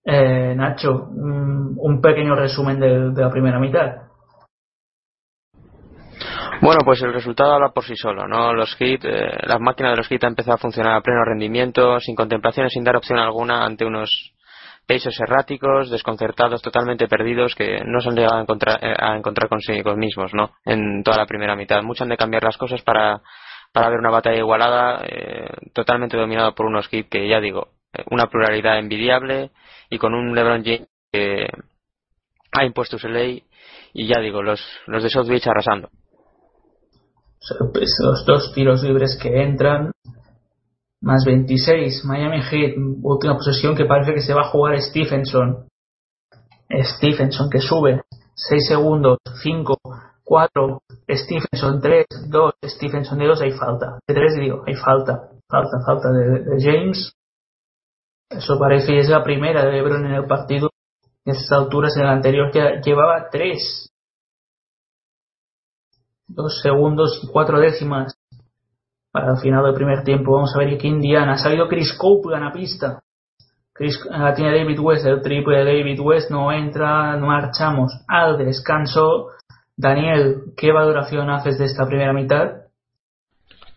eh, 0.05 0.55
Nacho, 0.57 1.09
un, 1.11 1.77
un 1.79 2.01
pequeño 2.01 2.35
resumen 2.35 2.79
de, 2.81 3.11
de, 3.11 3.23
la 3.23 3.31
primera 3.31 3.59
mitad. 3.59 4.10
Bueno, 6.61 6.81
pues 6.85 7.01
el 7.03 7.15
resultado 7.15 7.55
habla 7.55 7.71
por 7.71 7.85
sí 7.85 7.97
solo, 7.97 8.29
¿no? 8.29 8.53
Los 8.53 8.77
hits, 8.79 9.05
eh, 9.07 9.31
la 9.45 9.59
máquina 9.59 9.91
de 9.91 9.97
los 9.97 10.13
hits 10.13 10.25
ha 10.25 10.29
empezado 10.29 10.57
a 10.57 10.59
funcionar 10.59 10.95
a 10.95 11.01
pleno 11.01 11.25
rendimiento, 11.25 11.99
sin 12.01 12.15
contemplaciones, 12.15 12.73
sin 12.75 12.85
dar 12.85 12.97
opción 12.97 13.19
alguna 13.19 13.65
ante 13.65 13.87
unos 13.87 14.35
paces 14.87 15.19
erráticos, 15.21 15.91
desconcertados, 15.91 16.61
totalmente 16.61 17.09
perdidos, 17.09 17.55
que 17.55 17.83
no 17.87 18.01
se 18.01 18.11
han 18.11 18.15
llegado 18.17 18.37
a 18.37 18.43
encontrar, 18.43 18.79
eh, 18.83 18.95
a 18.95 19.17
encontrar 19.17 19.49
consigo 19.49 19.97
mismos, 19.97 20.35
¿no? 20.35 20.51
En 20.67 21.03
toda 21.03 21.17
la 21.17 21.27
primera 21.27 21.57
mitad. 21.57 21.83
Mucho 21.83 22.05
han 22.05 22.11
de 22.11 22.19
cambiar 22.19 22.43
las 22.43 22.59
cosas 22.59 22.83
para, 22.83 23.23
para 23.73 23.89
ver 23.89 23.99
una 23.99 24.11
batalla 24.11 24.37
igualada, 24.37 25.03
eh, 25.09 25.49
totalmente 25.73 26.19
dominado 26.19 26.55
por 26.55 26.67
unos 26.67 26.93
hits 26.93 27.09
que, 27.09 27.27
ya 27.27 27.41
digo, 27.41 27.69
una 28.11 28.27
pluralidad 28.27 28.79
envidiable 28.79 29.51
y 29.89 29.97
con 29.97 30.13
un 30.13 30.35
LeBron 30.35 30.63
James 30.63 30.89
que 31.11 31.49
ha 32.53 32.65
impuesto 32.67 32.99
su 32.99 33.09
ley 33.09 33.45
y 33.95 34.07
ya 34.07 34.21
digo, 34.21 34.43
los, 34.43 34.61
los 34.87 35.03
de 35.03 35.09
South 35.09 35.29
Beach 35.29 35.47
arrasando. 35.47 35.89
Pues 37.73 37.97
los 38.01 38.25
dos 38.27 38.53
tiros 38.55 38.83
libres 38.83 39.19
que 39.21 39.43
entran, 39.43 39.93
más 41.01 41.25
26, 41.25 42.05
Miami 42.05 42.43
Heat, 42.43 42.75
última 43.03 43.35
posesión 43.35 43.75
que 43.75 43.87
parece 43.87 44.13
que 44.13 44.21
se 44.21 44.35
va 44.35 44.43
a 44.43 44.51
jugar 44.51 44.81
Stephenson. 44.81 45.67
Stephenson 46.71 47.49
que 47.51 47.61
sube, 47.61 48.03
6 48.35 48.69
segundos, 48.69 49.19
5, 49.43 49.79
4, 50.23 50.83
Stephenson 51.11 51.81
3, 51.81 52.07
2, 52.29 52.55
Stephenson 52.65 53.19
de 53.19 53.27
2, 53.27 53.41
hay 53.41 53.53
falta. 53.53 53.99
De 54.07 54.15
3 54.15 54.35
digo, 54.37 54.63
hay 54.67 54.75
falta, 54.75 55.31
falta, 55.49 55.79
falta 55.85 56.13
de, 56.13 56.45
de 56.45 56.63
James. 56.63 57.13
Eso 58.31 58.59
parece 58.59 58.99
es 58.99 59.09
la 59.09 59.25
primera 59.25 59.65
de 59.65 59.73
LeBron 59.73 60.07
en 60.07 60.13
el 60.13 60.27
partido. 60.27 60.71
En 61.25 61.35
estas 61.35 61.51
alturas, 61.53 61.97
en 61.97 62.03
el 62.03 62.09
anterior 62.09 62.53
ya 62.53 62.81
llevaba 62.81 63.29
3. 63.31 63.90
Dos 66.33 66.61
segundos 66.63 67.21
y 67.23 67.27
cuatro 67.27 67.59
décimas 67.59 68.17
para 69.11 69.33
el 69.33 69.39
final 69.39 69.65
del 69.65 69.75
primer 69.75 70.05
tiempo. 70.05 70.33
Vamos 70.33 70.55
a 70.55 70.59
ver 70.59 70.75
aquí 70.75 70.87
Indiana. 70.87 71.33
Ha 71.33 71.39
salido 71.39 71.69
Chris 71.69 71.93
Copeland 71.95 72.45
a 72.45 72.53
pista. 72.53 73.01
Chris, 73.73 73.99
la 74.11 74.35
tiene 74.35 74.59
David 74.59 74.79
West, 74.79 75.07
el 75.07 75.23
triple 75.23 75.59
de 75.59 75.65
David 75.65 76.01
West 76.01 76.31
no 76.31 76.53
entra, 76.53 77.17
no 77.17 77.27
marchamos 77.27 77.93
al 78.07 78.37
descanso. 78.39 79.29
Daniel, 79.77 80.53
¿qué 80.57 80.71
valoración 80.71 81.31
haces 81.31 81.59
de 81.59 81.65
esta 81.65 81.87
primera 81.87 82.13
mitad? 82.13 82.61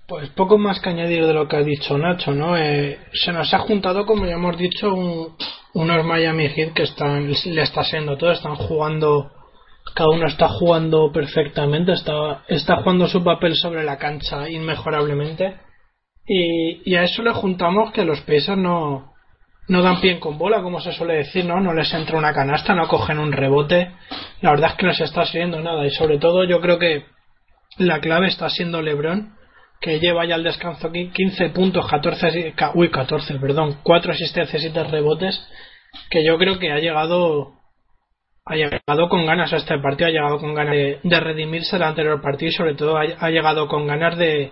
Pues 0.05 0.29
poco 0.31 0.57
más 0.57 0.81
que 0.81 0.89
añadir 0.89 1.25
de 1.25 1.33
lo 1.33 1.47
que 1.47 1.55
ha 1.55 1.63
dicho 1.63 1.97
Nacho, 1.97 2.33
¿no? 2.33 2.57
Eh, 2.57 2.99
se 3.13 3.31
nos 3.31 3.53
ha 3.53 3.59
juntado, 3.59 4.05
como 4.05 4.25
ya 4.25 4.33
hemos 4.33 4.57
dicho, 4.57 4.93
un, 4.93 5.35
unos 5.73 6.05
Miami 6.05 6.49
Heat 6.49 6.73
que 6.73 6.83
están, 6.83 7.31
le 7.31 7.61
está 7.61 7.83
siendo 7.83 8.17
todo, 8.17 8.31
están 8.31 8.55
jugando, 8.55 9.31
cada 9.95 10.09
uno 10.09 10.27
está 10.27 10.49
jugando 10.49 11.11
perfectamente, 11.11 11.93
está, 11.93 12.43
está 12.47 12.77
jugando 12.77 13.07
su 13.07 13.23
papel 13.23 13.55
sobre 13.55 13.83
la 13.83 13.97
cancha 13.97 14.49
inmejorablemente. 14.49 15.57
Y, 16.25 16.95
a 16.95 17.03
eso 17.03 17.21
le 17.21 17.33
juntamos 17.33 17.91
que 17.91 18.05
los 18.05 18.21
Pacers 18.21 18.57
no, 18.57 19.13
no 19.67 19.81
dan 19.81 19.99
pie 19.99 20.19
con 20.19 20.37
bola, 20.37 20.61
como 20.61 20.79
se 20.79 20.93
suele 20.93 21.15
decir, 21.15 21.45
¿no? 21.45 21.59
No 21.59 21.73
les 21.73 21.93
entra 21.93 22.17
una 22.17 22.33
canasta, 22.33 22.73
no 22.73 22.87
cogen 22.87 23.19
un 23.19 23.33
rebote. 23.33 23.91
La 24.41 24.51
verdad 24.51 24.71
es 24.71 24.77
que 24.77 24.85
no 24.85 24.93
se 24.93 25.03
está 25.03 25.25
sirviendo 25.25 25.59
nada. 25.59 25.85
Y 25.85 25.91
sobre 25.91 26.17
todo 26.17 26.45
yo 26.45 26.61
creo 26.61 26.79
que 26.79 27.05
la 27.77 27.99
clave 27.99 28.27
está 28.27 28.49
siendo 28.49 28.81
LeBron 28.81 29.33
que 29.83 29.99
lleva 29.99 30.25
ya 30.25 30.35
al 30.35 30.43
descanso 30.43 30.87
aquí 30.87 31.09
15 31.09 31.49
puntos, 31.49 31.85
14, 31.87 32.55
uy, 32.73 32.89
14, 32.89 33.35
perdón, 33.35 33.79
4 33.83 34.13
asistencias 34.13 34.63
y 34.63 34.69
3 34.69 34.89
rebotes, 34.89 35.45
que 36.09 36.23
yo 36.23 36.37
creo 36.37 36.57
que 36.57 36.71
ha 36.71 36.79
llegado 36.79 37.55
ha 38.45 38.55
llegado 38.55 39.09
con 39.09 39.25
ganas 39.25 39.53
a 39.53 39.57
este 39.57 39.79
partido, 39.79 40.07
ha 40.07 40.11
llegado 40.11 40.39
con 40.39 40.53
ganas 40.53 40.75
de, 40.75 41.19
redimirse 41.19 41.77
del 41.77 41.83
anterior 41.83 42.21
partido 42.21 42.49
y 42.49 42.53
sobre 42.53 42.75
todo 42.75 42.97
ha, 42.97 43.29
llegado 43.29 43.67
con 43.67 43.87
ganas 43.87 44.17
de, 44.17 44.51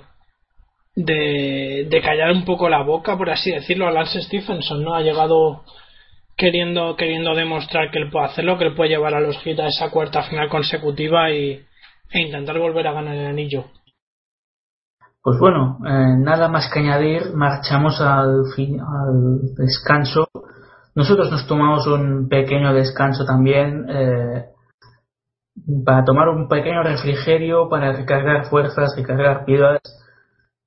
de, 0.96 2.02
callar 2.04 2.32
un 2.32 2.46
poco 2.46 2.70
la 2.70 2.84
boca, 2.84 3.18
por 3.18 3.30
así 3.30 3.52
decirlo, 3.52 3.88
a 3.88 3.92
Lance 3.92 4.22
Stephenson, 4.22 4.84
¿no? 4.84 4.96
Ha 4.96 5.02
llegado 5.02 5.64
queriendo, 6.38 6.96
queriendo 6.96 7.36
demostrar 7.36 7.92
que 7.92 8.00
él 8.00 8.10
puede 8.10 8.28
hacerlo, 8.28 8.58
que 8.58 8.66
él 8.66 8.76
puede 8.76 8.92
llevar 8.92 9.14
a 9.14 9.20
los 9.20 9.38
Heat 9.44 9.60
a 9.60 9.68
esa 9.68 9.90
cuarta 9.90 10.24
final 10.24 10.50
consecutiva 10.50 11.30
y, 11.32 11.62
e 12.12 12.20
intentar 12.20 12.58
volver 12.60 12.88
a 12.88 12.94
ganar 12.94 13.16
el 13.16 13.26
anillo. 13.26 13.66
Pues 15.24 15.38
bueno, 15.40 15.78
eh, 15.86 16.16
nada 16.18 16.48
más 16.48 16.72
que 16.74 16.80
añadir, 16.80 17.34
marchamos 17.36 18.02
al 18.02 18.42
descanso. 19.56 20.28
Nosotros 20.94 21.32
nos 21.32 21.48
tomamos 21.48 21.88
un 21.88 22.28
pequeño 22.28 22.74
descanso 22.74 23.24
también 23.26 23.86
eh, 23.90 24.46
para 25.86 26.04
tomar 26.04 26.30
un 26.30 26.48
pequeño 26.48 26.84
refrigerio, 26.84 27.70
para 27.70 27.94
recargar 27.94 28.46
fuerzas, 28.46 28.94
recargar 28.98 29.46
piedras 29.46 29.82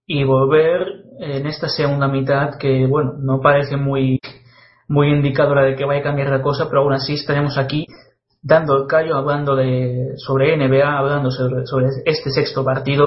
y 0.07 0.25
volver 0.25 1.05
en 1.19 1.47
esta 1.47 1.69
segunda 1.69 2.09
mitad 2.09 2.59
que, 2.59 2.87
bueno, 2.87 3.15
no 3.19 3.41
parece 3.41 3.77
muy, 3.77 4.19
muy 4.89 5.09
indicadora 5.09 5.63
de 5.65 5.77
que 5.77 5.85
vaya 5.85 6.01
a 6.01 6.05
cambiar 6.05 6.31
la 6.31 6.43
cosa, 6.43 6.69
pero 6.69 6.83
aún 6.83 6.93
así 6.95 7.15
estaremos 7.15 7.59
aquí 7.59 7.87
dando 8.43 8.77
el 8.77 8.87
callo, 8.87 9.17
hablando 9.17 9.57
de, 9.57 10.15
sobre 10.17 10.57
NBA, 10.57 10.99
hablando 10.99 11.31
sobre, 11.31 11.67
sobre 11.67 11.87
este 12.05 12.31
sexto 12.31 12.65
partido 12.65 13.07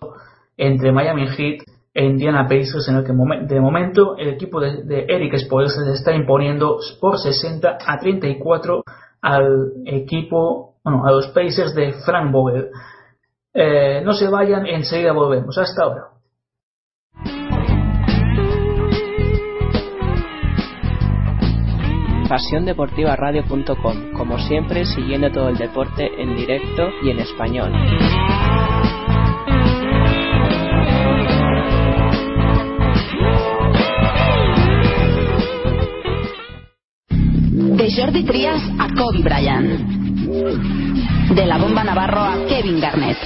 entre 0.55 0.91
Miami 0.91 1.27
Heat 1.27 1.61
Indiana 2.05 2.43
Pacers, 2.43 2.87
en 2.89 2.97
el 2.97 3.03
que 3.03 3.13
de 3.53 3.59
momento 3.61 4.15
el 4.17 4.29
equipo 4.29 4.59
de, 4.59 4.83
de 4.83 5.05
Eric 5.07 5.37
Spoelstra 5.37 5.85
se 5.85 5.93
está 5.93 6.13
imponiendo 6.13 6.77
por 6.99 7.17
60 7.17 7.77
a 7.85 7.99
34 7.99 8.83
al 9.21 9.71
equipo, 9.85 10.75
bueno, 10.83 11.05
a 11.05 11.11
los 11.11 11.27
Pacers 11.29 11.73
de 11.73 11.93
Frank 12.05 12.31
Vogel. 12.31 12.69
Eh, 13.53 14.01
no 14.05 14.13
se 14.13 14.27
vayan, 14.27 14.67
enseguida 14.67 15.11
volvemos. 15.11 15.57
Hasta 15.57 15.83
ahora. 15.83 16.17
pasiondeportivaradio.com, 22.27 24.11
como 24.17 24.37
siempre 24.37 24.85
siguiendo 24.85 25.31
todo 25.31 25.49
el 25.49 25.57
deporte 25.57 26.09
en 26.21 26.35
directo 26.35 26.89
y 27.01 27.09
en 27.09 27.19
español. 27.19 27.71
De 37.87 37.93
Jordi 37.93 38.23
Trias 38.25 38.61
a 38.79 38.87
Kobe 38.89 39.19
Bryant. 39.19 39.65
De 41.29 41.45
la 41.45 41.57
bomba 41.57 41.85
Navarro 41.85 42.19
a 42.19 42.45
Kevin 42.45 42.81
Garnett. 42.81 43.17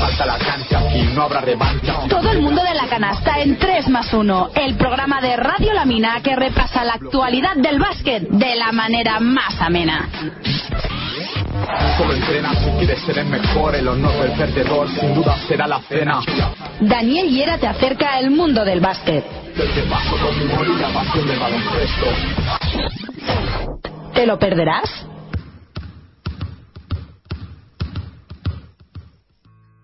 Falta 0.00 0.26
la 0.26 0.38
cancha 0.38 0.82
y 0.92 1.02
no 1.14 1.22
habrá 1.22 1.40
revancha. 1.40 2.00
Todo 2.08 2.32
el 2.32 2.42
mundo 2.42 2.64
de 2.64 2.74
la 2.74 2.88
canasta 2.88 3.38
en 3.40 3.56
3 3.56 3.88
más 3.90 4.12
1, 4.12 4.50
el 4.56 4.74
programa 4.74 5.20
de 5.20 5.36
Radio 5.36 5.72
Lamina 5.72 6.20
que 6.20 6.34
repasa 6.34 6.82
la 6.82 6.94
actualidad 6.94 7.54
del 7.54 7.78
básquet 7.78 8.28
de 8.28 8.56
la 8.56 8.72
manera 8.72 9.20
más 9.20 9.54
amena. 9.60 10.08
Solo 11.96 12.14
entrena 12.14 12.52
si 12.54 12.70
quieres 12.70 13.00
ser 13.02 13.18
el 13.18 13.26
mejor, 13.26 13.76
el 13.76 13.86
honor 13.86 14.20
del 14.20 14.32
perdedor 14.32 14.88
sin 14.88 15.14
duda 15.14 15.36
será 15.46 15.68
la 15.68 15.78
cena. 15.82 16.18
Daniel 16.80 17.28
Hiera 17.28 17.56
te 17.58 17.68
acerca 17.68 18.14
al 18.14 18.32
mundo 18.32 18.64
del 18.64 18.80
básquet. 18.80 19.24
Desde 19.54 19.88
bajo 19.88 20.16
con 20.16 20.36
mi 20.38 20.80
la 20.80 20.88
pasión 20.88 21.28
del 21.28 21.38
baloncesto. 21.38 22.99
¿Te 24.14 24.26
lo 24.26 24.38
perderás? 24.38 25.06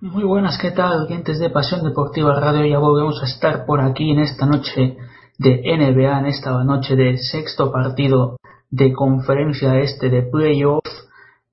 Muy 0.00 0.24
buenas, 0.24 0.58
¿qué 0.58 0.70
tal, 0.72 1.04
oyentes 1.04 1.38
de 1.38 1.50
Pasión 1.50 1.82
Deportiva 1.82 2.38
Radio? 2.38 2.66
Ya 2.66 2.78
volvemos 2.78 3.22
a 3.22 3.26
estar 3.26 3.66
por 3.66 3.80
aquí 3.80 4.10
en 4.10 4.20
esta 4.20 4.46
noche 4.46 4.96
de 5.38 5.62
NBA, 5.64 6.20
en 6.20 6.26
esta 6.26 6.62
noche 6.64 6.96
de 6.96 7.18
sexto 7.18 7.70
partido 7.70 8.36
de 8.70 8.92
conferencia 8.92 9.78
este 9.78 10.10
de 10.10 10.22
playoff. 10.22 10.84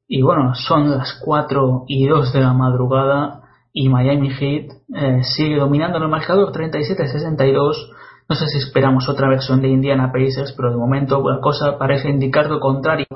Y 0.07 0.21
bueno, 0.21 0.53
son 0.55 0.89
las 0.89 1.19
4 1.23 1.85
y 1.87 2.07
2 2.07 2.33
de 2.33 2.41
la 2.41 2.53
madrugada 2.53 3.41
y 3.71 3.89
Miami 3.89 4.29
Heat 4.29 4.71
eh, 4.95 5.23
sigue 5.23 5.57
dominando 5.57 5.97
el 5.97 6.07
marcador 6.07 6.51
37-62. 6.51 7.75
No 8.29 8.35
sé 8.35 8.47
si 8.47 8.57
esperamos 8.57 9.09
otra 9.09 9.27
versión 9.27 9.61
de 9.61 9.67
Indiana 9.67 10.11
Pacers, 10.11 10.53
pero 10.55 10.71
de 10.71 10.77
momento 10.77 11.21
la 11.29 11.39
cosa 11.39 11.77
parece 11.77 12.09
indicar 12.09 12.47
lo 12.47 12.59
contrario. 12.59 13.07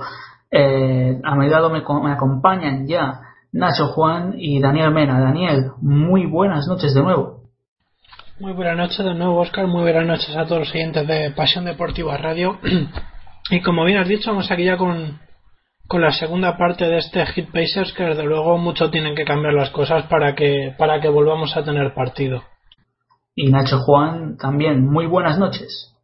Eh, 0.52 1.20
a 1.24 1.36
mi 1.36 1.50
lado 1.50 1.70
me, 1.70 1.82
me 2.04 2.12
acompañan 2.12 2.88
ya 2.88 3.22
Nacho 3.52 3.88
Juan 3.88 4.36
y 4.38 4.60
Daniel 4.60 4.92
Mena. 4.92 5.20
Daniel, 5.20 5.72
muy 5.82 6.26
buenas 6.26 6.68
noches 6.68 6.94
de 6.94 7.02
nuevo. 7.02 7.38
Muy 8.40 8.54
buenas 8.54 8.78
noches 8.78 9.04
de 9.04 9.16
nuevo, 9.16 9.40
Oscar. 9.40 9.66
Muy 9.66 9.82
buenas 9.82 10.06
noches 10.06 10.36
a 10.36 10.46
todos 10.46 10.60
los 10.60 10.70
siguientes 10.70 11.08
de 11.08 11.32
Pasión 11.32 11.66
Deportiva 11.66 12.18
Radio. 12.18 12.60
y 13.50 13.62
como 13.62 13.84
bien 13.84 13.98
has 13.98 14.08
dicho, 14.08 14.30
vamos 14.30 14.52
aquí 14.52 14.64
ya 14.64 14.78
con, 14.78 15.20
con 15.88 16.02
la 16.02 16.12
segunda 16.12 16.56
parte 16.58 16.86
de 16.86 16.98
este 16.98 17.26
Hit 17.26 17.52
Pacers, 17.52 17.94
que 17.94 18.04
desde 18.04 18.24
luego 18.24 18.58
mucho 18.58 18.92
tienen 18.92 19.16
que 19.16 19.26
cambiar 19.26 19.54
las 19.54 19.72
cosas 19.72 20.06
para 20.06 20.36
que, 20.36 20.76
para 20.78 21.02
que 21.02 21.10
volvamos 21.10 21.58
a 21.58 21.64
tener 21.64 21.94
partido. 21.96 22.44
Y 23.40 23.52
Nacho 23.52 23.78
Juan 23.78 24.36
también, 24.36 24.84
muy 24.84 25.06
buenas 25.06 25.38
noches. 25.38 25.96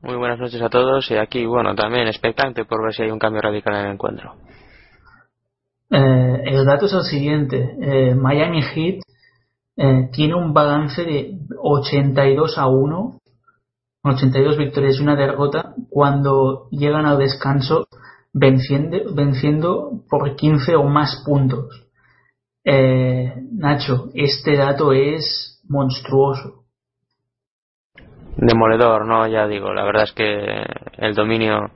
Muy 0.00 0.16
buenas 0.16 0.38
noches 0.38 0.62
a 0.62 0.70
todos 0.70 1.10
y 1.10 1.16
aquí, 1.16 1.44
bueno, 1.44 1.74
también 1.74 2.08
expectante 2.08 2.64
por 2.64 2.82
ver 2.82 2.94
si 2.94 3.02
hay 3.02 3.10
un 3.10 3.18
cambio 3.18 3.42
radical 3.42 3.74
en 3.74 3.84
el 3.84 3.92
encuentro. 3.92 4.36
Eh, 5.90 6.42
el 6.46 6.64
dato 6.64 6.86
es 6.86 6.94
el 6.94 7.02
siguiente. 7.02 7.76
Eh, 7.82 8.14
Miami 8.14 8.62
Heat 8.62 9.02
eh, 9.76 10.08
tiene 10.10 10.34
un 10.34 10.54
balance 10.54 11.04
de 11.04 11.38
82 11.62 12.56
a 12.56 12.66
1, 12.66 13.18
82 14.04 14.56
victorias 14.56 14.96
y 14.98 15.02
una 15.02 15.16
derrota 15.16 15.74
cuando 15.90 16.70
llegan 16.70 17.04
al 17.04 17.18
descanso 17.18 17.88
venciendo, 18.32 19.14
venciendo 19.14 20.00
por 20.08 20.34
15 20.34 20.76
o 20.76 20.84
más 20.84 21.22
puntos. 21.26 21.86
Nacho, 22.64 24.08
este 24.14 24.56
dato 24.56 24.94
es 24.94 25.51
monstruoso. 25.72 26.64
Demoledor, 28.36 29.06
no, 29.06 29.26
ya 29.26 29.46
digo, 29.46 29.72
la 29.74 29.84
verdad 29.84 30.04
es 30.04 30.12
que 30.12 30.64
el 30.98 31.14
dominio 31.14 31.70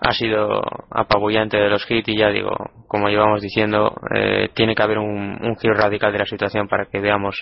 ha 0.00 0.12
sido 0.12 0.60
apabullante 0.90 1.56
de 1.56 1.68
los 1.68 1.88
hits 1.88 2.08
y 2.08 2.18
ya 2.18 2.28
digo, 2.28 2.50
como 2.88 3.08
llevamos 3.08 3.40
diciendo, 3.40 3.94
eh, 4.12 4.48
tiene 4.54 4.74
que 4.74 4.82
haber 4.82 4.98
un, 4.98 5.56
giro 5.60 5.74
radical 5.74 6.12
de 6.12 6.18
la 6.18 6.26
situación 6.26 6.66
para 6.66 6.86
que 6.86 7.00
veamos 7.00 7.36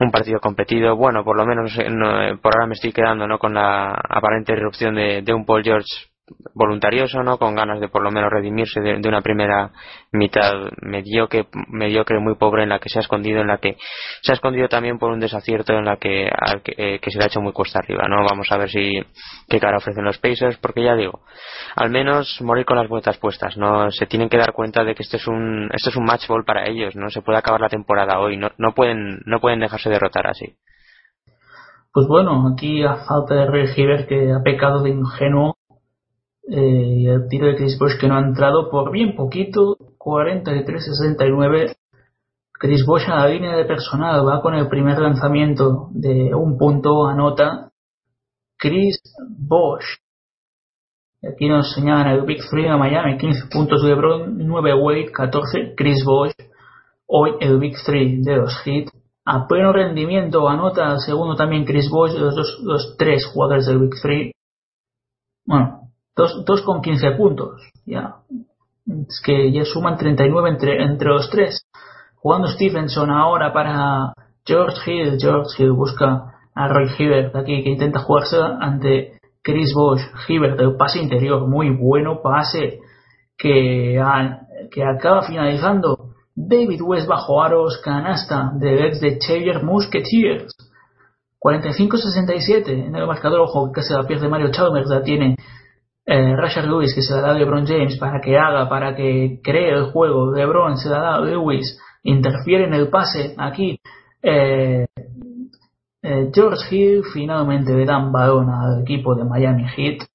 un 0.00 0.10
partido 0.10 0.40
competido. 0.40 0.96
Bueno, 0.96 1.24
por 1.24 1.36
lo 1.36 1.44
menos 1.44 1.76
no, 1.90 2.38
por 2.40 2.54
ahora 2.54 2.66
me 2.66 2.74
estoy 2.74 2.92
quedando 2.92 3.26
no 3.26 3.38
con 3.38 3.52
la 3.54 3.92
aparente 3.92 4.54
irrupción 4.54 4.94
de 4.94 5.34
un 5.34 5.44
Paul 5.44 5.62
George 5.62 6.13
voluntarioso, 6.54 7.22
¿no? 7.22 7.38
Con 7.38 7.54
ganas 7.54 7.80
de 7.80 7.88
por 7.88 8.02
lo 8.02 8.10
menos 8.10 8.30
redimirse 8.30 8.80
de, 8.80 9.08
una 9.08 9.20
primera 9.20 9.72
mitad 10.12 10.70
mediocre, 10.80 11.48
mediocre, 11.68 12.18
muy 12.18 12.36
pobre, 12.36 12.62
en 12.62 12.70
la 12.70 12.78
que 12.78 12.88
se 12.88 12.98
ha 12.98 13.02
escondido, 13.02 13.40
en 13.40 13.48
la 13.48 13.58
que 13.58 13.76
se 14.22 14.32
ha 14.32 14.34
escondido 14.34 14.68
también 14.68 14.98
por 14.98 15.10
un 15.10 15.20
desacierto 15.20 15.74
en 15.74 15.84
la 15.84 15.96
que, 15.96 16.30
al 16.30 16.62
que, 16.62 16.74
eh, 16.76 17.00
se 17.06 17.18
le 17.18 17.24
ha 17.24 17.26
hecho 17.26 17.40
muy 17.40 17.52
cuesta 17.52 17.80
arriba, 17.80 18.06
¿no? 18.08 18.24
Vamos 18.24 18.50
a 18.50 18.56
ver 18.56 18.70
si, 18.70 19.00
qué 19.48 19.60
cara 19.60 19.76
ofrecen 19.76 20.04
los 20.04 20.18
Pacers, 20.18 20.56
porque 20.58 20.82
ya 20.82 20.94
digo, 20.94 21.20
al 21.76 21.90
menos 21.90 22.40
morir 22.40 22.64
con 22.64 22.78
las 22.78 22.88
vueltas 22.88 23.18
puestas, 23.18 23.56
¿no? 23.56 23.90
Se 23.90 24.06
tienen 24.06 24.28
que 24.28 24.38
dar 24.38 24.52
cuenta 24.52 24.82
de 24.84 24.94
que 24.94 25.02
este 25.02 25.18
es 25.18 25.26
un, 25.26 25.68
este 25.74 25.90
es 25.90 25.96
un 25.96 26.04
match 26.04 26.26
ball 26.28 26.44
para 26.44 26.66
ellos, 26.66 26.96
¿no? 26.96 27.10
Se 27.10 27.20
puede 27.20 27.38
acabar 27.38 27.60
la 27.60 27.68
temporada 27.68 28.18
hoy, 28.18 28.36
no, 28.36 28.48
no 28.56 28.72
pueden, 28.72 29.20
no 29.26 29.40
pueden 29.40 29.60
dejarse 29.60 29.90
derrotar 29.90 30.26
así. 30.26 30.56
Pues 31.92 32.08
bueno, 32.08 32.48
aquí 32.52 32.82
a 32.82 32.96
falta 33.06 33.36
de 33.36 33.72
Hiver 33.76 34.08
que 34.08 34.32
ha 34.32 34.42
pecado 34.42 34.82
de 34.82 34.90
ingenuo 34.90 35.54
eh, 36.50 37.06
el 37.06 37.28
tiro 37.28 37.46
de 37.46 37.56
Chris 37.56 37.78
Bosh 37.78 37.98
que 37.98 38.08
no 38.08 38.16
ha 38.16 38.20
entrado 38.20 38.70
por 38.70 38.90
bien 38.90 39.14
poquito, 39.16 39.76
43-69. 39.98 41.74
Chris 42.52 42.84
Bosh 42.86 43.08
a 43.08 43.16
la 43.16 43.28
línea 43.28 43.56
de 43.56 43.64
personal 43.64 44.26
va 44.26 44.40
con 44.40 44.54
el 44.54 44.68
primer 44.68 44.98
lanzamiento 44.98 45.88
de 45.92 46.34
un 46.34 46.56
punto, 46.56 47.06
anota 47.06 47.70
Chris 48.58 49.00
Bosh. 49.28 49.84
Aquí 51.22 51.48
nos 51.48 51.72
señalan 51.72 52.08
el 52.08 52.22
Big 52.22 52.42
3 52.50 52.70
de 52.70 52.76
Miami, 52.76 53.16
15 53.16 53.48
puntos 53.50 53.82
de 53.82 53.88
LeBron, 53.88 54.36
9 54.36 54.74
Wade, 54.74 55.12
14 55.12 55.74
Chris 55.76 56.04
Bosh. 56.04 56.32
Hoy 57.06 57.32
el 57.40 57.58
Big 57.58 57.76
3 57.84 58.22
de 58.22 58.36
los 58.36 58.54
Heat. 58.62 58.88
A 59.26 59.46
pleno 59.46 59.72
rendimiento 59.72 60.46
anota 60.48 60.98
segundo 60.98 61.34
también 61.34 61.64
Chris 61.64 61.88
Bosh, 61.90 62.12
los, 62.14 62.34
dos, 62.34 62.60
los 62.62 62.96
tres 62.98 63.24
jugadores 63.26 63.66
del 63.66 63.78
Big 63.78 63.94
3. 64.02 64.32
Bueno, 65.46 65.83
Dos, 66.16 66.44
dos 66.44 66.62
con 66.62 66.80
15 66.80 67.12
puntos. 67.12 67.60
Ya. 67.86 68.16
Es 68.86 69.20
que 69.24 69.50
ya 69.52 69.64
suman 69.64 69.96
39 69.96 70.50
entre, 70.50 70.82
entre 70.82 71.08
los 71.08 71.30
tres. 71.30 71.66
Jugando 72.16 72.48
Stevenson 72.48 73.10
ahora 73.10 73.52
para 73.52 74.12
George 74.44 74.78
Hill. 74.86 75.18
George 75.18 75.50
Hill 75.58 75.72
busca 75.72 76.34
a 76.54 76.68
Roy 76.68 76.88
Hibbert 76.98 77.34
aquí 77.34 77.62
que 77.62 77.70
intenta 77.70 78.00
jugarse 78.00 78.36
ante 78.60 79.18
Chris 79.42 79.74
Bosh. 79.74 80.02
Hibbert 80.28 80.58
del 80.58 80.76
pase 80.76 81.00
interior. 81.00 81.48
Muy 81.48 81.70
bueno 81.70 82.20
pase 82.22 82.80
que, 83.36 84.00
que 84.70 84.84
acaba 84.84 85.22
finalizando. 85.22 86.10
David 86.36 86.80
West 86.82 87.08
bajo 87.08 87.42
aros. 87.42 87.80
Canasta 87.82 88.52
de 88.54 88.86
ex 88.86 89.00
de 89.00 89.18
Xavier 89.18 89.62
Musketeers. 89.62 90.54
45-67 91.40 92.68
en 92.68 92.94
el 92.94 93.06
marcador. 93.06 93.40
Ojo 93.40 93.66
que 93.66 93.80
casi 93.80 93.92
la 93.92 94.06
pierde 94.06 94.28
Mario 94.28 94.50
Chalmers. 94.50 94.88
La 94.88 95.02
tiene 95.02 95.36
eh, 96.06 96.36
Rashard 96.36 96.66
Lewis 96.66 96.94
que 96.94 97.02
se 97.02 97.14
la 97.14 97.22
da 97.22 97.30
a 97.30 97.34
LeBron 97.34 97.66
James 97.66 97.96
para 97.98 98.20
que 98.20 98.36
haga, 98.36 98.68
para 98.68 98.94
que 98.94 99.40
cree 99.42 99.70
el 99.70 99.90
juego. 99.90 100.32
LeBron 100.32 100.76
se 100.76 100.90
la 100.90 100.98
da 100.98 101.20
Lewis, 101.20 101.78
interfiere 102.02 102.66
en 102.66 102.74
el 102.74 102.88
pase 102.88 103.34
aquí. 103.38 103.78
Eh, 104.22 104.86
eh, 106.02 106.30
George 106.34 106.74
Hill 106.74 107.02
finalmente 107.12 107.74
le 107.74 107.86
dan 107.86 108.12
balón 108.12 108.50
al 108.50 108.82
equipo 108.82 109.14
de 109.14 109.24
Miami 109.24 109.64
Heat 109.68 110.06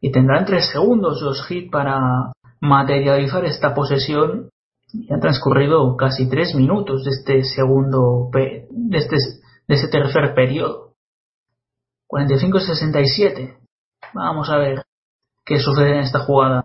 y 0.00 0.12
tendrán 0.12 0.44
tres 0.44 0.70
segundos 0.70 1.22
los 1.22 1.46
Heat 1.46 1.70
para 1.70 2.32
materializar 2.60 3.44
esta 3.44 3.74
posesión. 3.74 4.50
Y 4.92 5.12
han 5.12 5.18
transcurrido 5.18 5.96
casi 5.96 6.28
tres 6.28 6.54
minutos 6.54 7.04
de 7.04 7.10
este 7.10 7.42
segundo, 7.42 8.30
de 8.32 8.68
este, 8.92 9.16
de 9.66 9.74
este 9.74 9.88
tercer 9.88 10.34
periodo. 10.34 10.92
45-67. 12.08 13.56
Vamos 14.12 14.50
a 14.50 14.58
ver 14.58 14.84
qué 15.44 15.58
sucede 15.58 15.92
en 15.92 15.98
esta 15.98 16.20
jugada. 16.20 16.64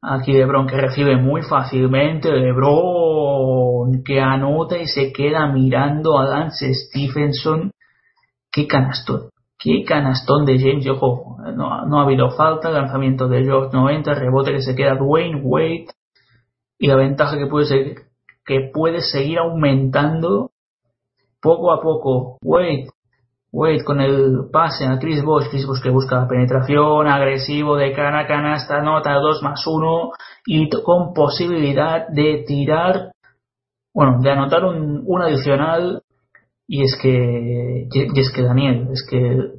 Aquí 0.00 0.32
LeBron 0.32 0.66
que 0.66 0.76
recibe 0.76 1.16
muy 1.16 1.42
fácilmente. 1.42 2.32
LeBron 2.32 4.02
que 4.04 4.20
anota 4.20 4.78
y 4.78 4.86
se 4.86 5.12
queda 5.12 5.46
mirando 5.46 6.18
a 6.18 6.24
Lance 6.24 6.72
Stephenson. 6.74 7.70
Qué 8.50 8.66
canastón. 8.66 9.30
Qué 9.58 9.84
canastón 9.84 10.44
de 10.44 10.58
James. 10.58 10.88
Ojo, 10.88 11.36
no, 11.54 11.86
no 11.86 12.00
ha 12.00 12.04
habido 12.04 12.30
falta. 12.30 12.70
Lanzamiento 12.70 13.28
de 13.28 13.44
George 13.44 13.76
90. 13.76 14.14
Rebote 14.14 14.52
que 14.52 14.62
se 14.62 14.74
queda 14.74 14.96
Dwayne 14.96 15.40
Wade. 15.42 15.86
Y 16.78 16.88
la 16.88 16.96
ventaja 16.96 17.38
que 17.38 17.46
puede, 17.46 17.66
ser, 17.66 17.94
que 18.44 18.70
puede 18.74 19.02
seguir 19.02 19.38
aumentando 19.38 20.50
poco 21.40 21.72
a 21.72 21.80
poco. 21.80 22.38
Wade 22.42 22.88
Wade 23.52 23.84
con 23.84 24.00
el 24.00 24.48
pase 24.50 24.86
a 24.86 24.98
Chris 24.98 25.22
Bosh, 25.22 25.48
Chris 25.50 25.66
Bosh 25.66 25.82
que 25.82 25.90
busca 25.90 26.16
la 26.22 26.28
penetración, 26.28 27.06
agresivo 27.06 27.76
de 27.76 27.92
cana 27.92 28.26
canasta, 28.26 28.80
nota 28.80 29.12
2 29.14 29.42
más 29.42 29.66
1 29.66 30.10
y 30.46 30.70
con 30.82 31.12
posibilidad 31.12 32.08
de 32.08 32.44
tirar, 32.46 33.12
bueno, 33.94 34.20
de 34.22 34.30
anotar 34.30 34.64
un, 34.64 35.02
un 35.06 35.22
adicional 35.22 36.02
y 36.66 36.82
es 36.82 36.96
que, 37.00 37.88
y 37.92 38.20
es 38.20 38.32
que 38.32 38.42
Daniel, 38.42 38.88
es 38.92 39.06
que 39.08 39.50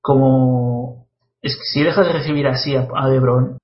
como, 0.00 1.06
es 1.42 1.54
que 1.56 1.62
si 1.64 1.82
dejas 1.82 2.06
de 2.06 2.12
recibir 2.14 2.46
así 2.48 2.74
a, 2.74 2.88
a 2.94 3.08
LeBron, 3.08 3.58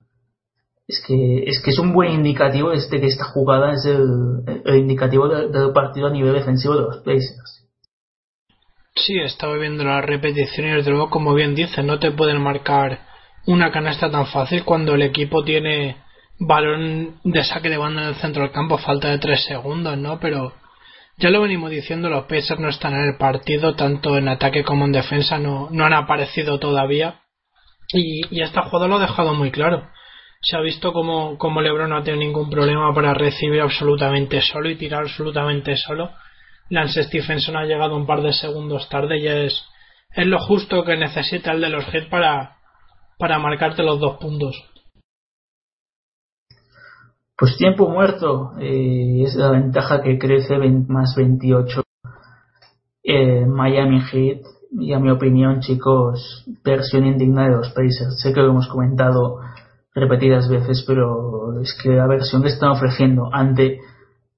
es 0.87 1.03
que, 1.07 1.45
es 1.45 1.63
que 1.63 1.71
es 1.71 1.79
un 1.79 1.93
buen 1.95 2.13
indicativo 2.13 2.73
este 2.73 3.01
que 3.01 3.07
esta 3.07 3.25
jugada 3.25 3.73
es 3.73 3.85
el, 3.87 4.77
indicativo 4.77 5.29
de- 5.29 5.49
del 5.49 5.73
partido 5.73 6.09
a 6.09 6.11
nivel 6.11 6.35
defensivo 6.35 6.75
de 6.75 6.81
los 6.83 7.03
Blazers. 7.05 7.68
Sí, 9.05 9.19
estaba 9.19 9.57
viendo 9.57 9.85
la 9.85 10.01
repetición 10.01 10.67
y 10.67 10.71
desde 10.71 10.91
luego, 10.91 11.11
como 11.11 11.35
bien 11.35 11.55
dices, 11.55 11.85
no 11.85 11.99
te 11.99 12.11
pueden 12.11 12.41
marcar 12.43 13.01
una 13.47 13.71
canasta 13.71 14.11
tan 14.11 14.27
fácil 14.27 14.65
cuando 14.65 14.95
el 14.95 15.03
equipo 15.03 15.45
tiene 15.45 15.97
balón 16.39 17.21
de 17.25 17.45
saque 17.45 17.69
de 17.69 17.79
banda 17.79 18.03
en 18.03 18.09
el 18.09 18.15
centro 18.17 18.43
del 18.43 18.53
campo, 18.53 18.79
falta 18.79 19.09
de 19.09 19.19
tres 19.19 19.45
segundos, 19.45 19.97
¿no? 19.97 20.19
Pero 20.21 20.53
ya 21.17 21.31
lo 21.31 21.41
venimos 21.41 21.71
diciendo, 21.71 22.09
los 22.09 22.25
Pacers 22.25 22.61
no 22.61 22.69
están 22.69 22.95
en 22.95 23.09
el 23.09 23.17
partido, 23.17 23.75
tanto 23.75 24.17
en 24.17 24.29
ataque 24.29 24.65
como 24.65 24.85
en 24.85 24.93
defensa, 24.93 25.39
no, 25.39 25.69
no 25.71 25.85
han 25.85 25.95
aparecido 25.95 26.59
todavía. 26.59 27.21
Y, 27.93 28.37
y 28.37 28.43
esta 28.43 28.63
jugada 28.63 28.89
lo 28.89 28.97
ha 28.97 29.01
dejado 29.01 29.35
muy 29.35 29.51
claro. 29.51 29.89
Se 30.41 30.57
ha 30.57 30.61
visto 30.61 30.93
como, 30.93 31.39
como 31.39 31.61
LeBron 31.61 31.91
no 31.91 31.97
ha 31.97 32.03
tenido 32.05 32.23
ningún 32.23 32.51
problema 32.51 32.95
para 32.95 33.15
recibir 33.15 33.61
absolutamente 33.61 34.41
solo 34.43 34.71
y 34.71 34.77
tirar 34.77 35.03
absolutamente 35.03 35.77
solo. 35.77 36.11
Lance 36.71 37.03
Stephenson 37.05 37.57
ha 37.57 37.65
llegado 37.65 37.97
un 37.97 38.07
par 38.07 38.23
de 38.23 38.33
segundos 38.33 38.89
tarde 38.89 39.19
y 39.19 39.27
es, 39.27 39.65
es 40.15 40.27
lo 40.27 40.39
justo 40.39 40.85
que 40.85 40.97
necesita 40.97 41.53
el 41.53 41.61
de 41.61 41.71
los 41.71 41.85
Heat 41.87 42.11
para, 42.11 42.57
para 43.19 43.39
marcarte 43.39 43.83
los 43.83 43.99
dos 44.01 44.19
puntos. 44.19 44.63
Pues 47.37 47.57
tiempo 47.57 47.89
muerto 47.89 48.53
eh, 48.61 49.23
es 49.23 49.37
la 49.37 49.51
ventaja 49.51 50.03
que 50.03 50.19
crece 50.19 50.59
20 50.59 50.93
más 50.93 51.15
28 51.17 51.83
eh, 53.05 53.47
Miami 53.47 54.01
Heat 54.01 54.43
y 54.73 54.93
a 54.93 54.99
mi 54.99 55.11
opinión 55.11 55.61
chicos 55.61 56.45
versión 56.65 57.07
indigna 57.07 57.45
de 57.45 57.57
los 57.57 57.69
Pacers 57.71 58.21
sé 58.21 58.35
que 58.35 58.41
lo 58.41 58.51
hemos 58.51 58.69
comentado 58.69 59.39
repetidas 59.95 60.49
veces 60.49 60.85
pero 60.87 61.61
es 61.63 61.79
que 61.81 61.91
la 61.91 62.07
versión 62.07 62.43
que 62.43 62.49
están 62.49 62.71
ofreciendo 62.71 63.31
ante 63.33 63.81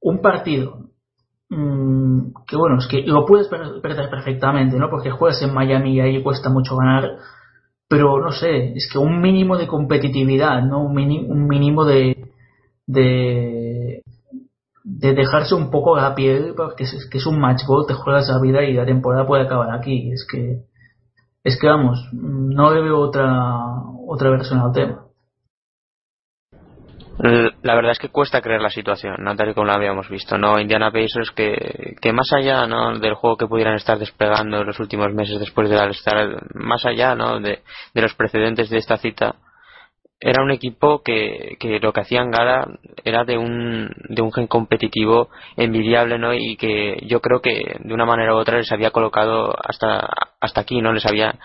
un 0.01 0.21
partido 0.21 0.90
mm, 1.51 2.33
que 2.47 2.57
bueno 2.57 2.79
es 2.79 2.87
que 2.89 3.03
lo 3.07 3.27
puedes 3.27 3.49
per- 3.49 3.81
perder 3.83 4.11
perfectamente 4.11 4.77
no 4.79 4.91
porque 4.91 5.11
juegas 5.11 5.43
en 5.43 5.55
Miami 5.55 5.95
y 5.97 6.01
ahí 6.01 6.23
cuesta 6.23 6.51
mucho 6.51 6.77
ganar 6.77 7.11
pero 7.89 8.21
no 8.21 8.33
sé 8.33 8.73
es 8.75 8.89
que 8.93 8.99
un 8.99 9.21
mínimo 9.21 9.57
de 9.59 9.67
competitividad 9.69 10.63
no 10.65 10.81
un, 10.85 10.95
mini- 10.95 11.27
un 11.29 11.47
mínimo 11.49 11.85
de 11.85 12.17
de, 12.87 14.03
de 14.85 15.15
dejarse 15.15 15.55
un 15.55 15.71
poco 15.71 15.97
la 15.97 16.15
piel 16.15 16.55
porque 16.57 16.85
es, 16.85 17.09
que 17.11 17.19
es 17.19 17.27
un 17.27 17.41
match 17.41 17.63
ball, 17.67 17.87
te 17.87 17.95
juegas 17.95 18.29
la 18.29 18.41
vida 18.41 18.63
y 18.65 18.75
la 18.75 18.87
temporada 18.87 19.27
puede 19.27 19.45
acabar 19.45 19.71
aquí. 19.73 20.11
Es 20.13 20.27
que, 20.31 20.63
es 21.45 21.59
que 21.61 21.69
vamos, 21.69 22.09
no 22.13 22.73
le 22.75 22.83
veo 22.83 22.99
otra, 23.01 23.59
otra 24.09 24.31
versión 24.31 24.61
al 24.61 24.73
tema. 24.73 25.05
La 27.23 27.75
verdad 27.75 27.93
es 27.93 27.99
que 27.99 28.09
cuesta 28.09 28.41
creer 28.41 28.63
la 28.63 28.71
situación, 28.71 29.17
no 29.19 29.37
tal 29.37 29.51
y 29.51 29.55
como 29.55 29.67
la 29.67 29.75
habíamos 29.75 30.09
visto, 30.09 30.39
¿no? 30.39 30.59
Indiana 30.59 30.91
Pacers 30.91 31.31
que, 31.33 31.97
que 32.01 32.13
más 32.15 32.33
allá, 32.33 32.67
¿no? 32.67 32.99
Del 32.99 33.13
juego 33.13 33.37
que 33.37 33.47
pudieran 33.47 33.75
estar 33.75 33.99
despegando 33.99 34.61
en 34.61 34.67
los 34.67 34.81
últimos 34.81 35.13
meses 35.13 35.39
después 35.39 35.69
del 35.69 35.81
All-Star, 35.81 36.55
más 36.55 36.87
allá, 36.87 37.15
¿no? 37.15 37.39
De, 37.41 37.61
de 37.93 38.03
los 38.03 38.15
precedentes 38.15 38.71
de 38.71 38.79
esta 38.79 38.97
cita, 38.97 39.35
era 40.21 40.43
un 40.43 40.51
equipo 40.51 41.03
que, 41.03 41.57
que 41.59 41.79
lo 41.81 41.93
que 41.93 42.03
hacían 42.03 42.31
gala 42.31 42.69
era 43.05 43.25
de 43.25 43.39
un, 43.39 43.91
de 44.09 44.21
un 44.21 44.33
gen 44.33 44.47
competitivo 44.47 45.31
envidiable, 45.57 46.19
¿no? 46.19 46.35
Y 46.35 46.57
que 46.57 46.99
yo 47.07 47.21
creo 47.21 47.41
que 47.41 47.77
de 47.81 47.95
una 47.95 48.05
manera 48.05 48.35
u 48.35 48.39
otra 48.39 48.59
les 48.59 48.71
había 48.71 48.91
colocado 48.91 49.55
hasta, 49.63 50.09
hasta 50.41 50.61
aquí, 50.61 50.83
¿no? 50.83 50.93
Les 50.93 51.07
había, 51.07 51.39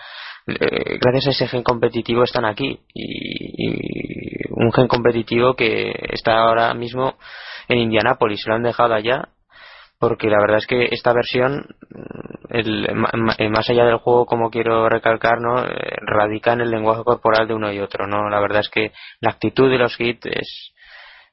eh, 0.46 0.98
gracias 1.00 1.26
a 1.26 1.30
ese 1.30 1.48
gen 1.48 1.62
competitivo 1.62 2.22
están 2.24 2.44
aquí. 2.44 2.78
Y, 2.94 4.46
un 4.50 4.72
gen 4.72 4.88
competitivo 4.88 5.54
que 5.54 5.92
está 6.12 6.38
ahora 6.38 6.72
mismo 6.74 7.14
en 7.68 7.78
Indianápolis, 7.78 8.46
lo 8.46 8.54
han 8.54 8.62
dejado 8.62 8.94
allá 8.94 9.28
porque 9.98 10.28
la 10.28 10.38
verdad 10.40 10.58
es 10.58 10.66
que 10.66 10.88
esta 10.92 11.12
versión 11.12 11.66
el, 12.50 12.94
ma- 12.94 13.10
ma- 13.14 13.34
eh, 13.38 13.48
más 13.48 13.68
allá 13.70 13.84
del 13.86 13.96
juego 13.98 14.26
como 14.26 14.50
quiero 14.50 14.88
recalcar 14.88 15.40
no 15.40 15.64
Eh, 15.64 15.96
radica 16.02 16.52
en 16.52 16.60
el 16.60 16.70
lenguaje 16.70 17.02
corporal 17.02 17.48
de 17.48 17.54
uno 17.54 17.72
y 17.72 17.80
otro 17.80 18.06
no 18.06 18.28
la 18.28 18.40
verdad 18.40 18.60
es 18.60 18.68
que 18.68 18.92
la 19.20 19.30
actitud 19.30 19.70
de 19.70 19.78
los 19.78 19.98
hits 19.98 20.26
es 20.26 20.74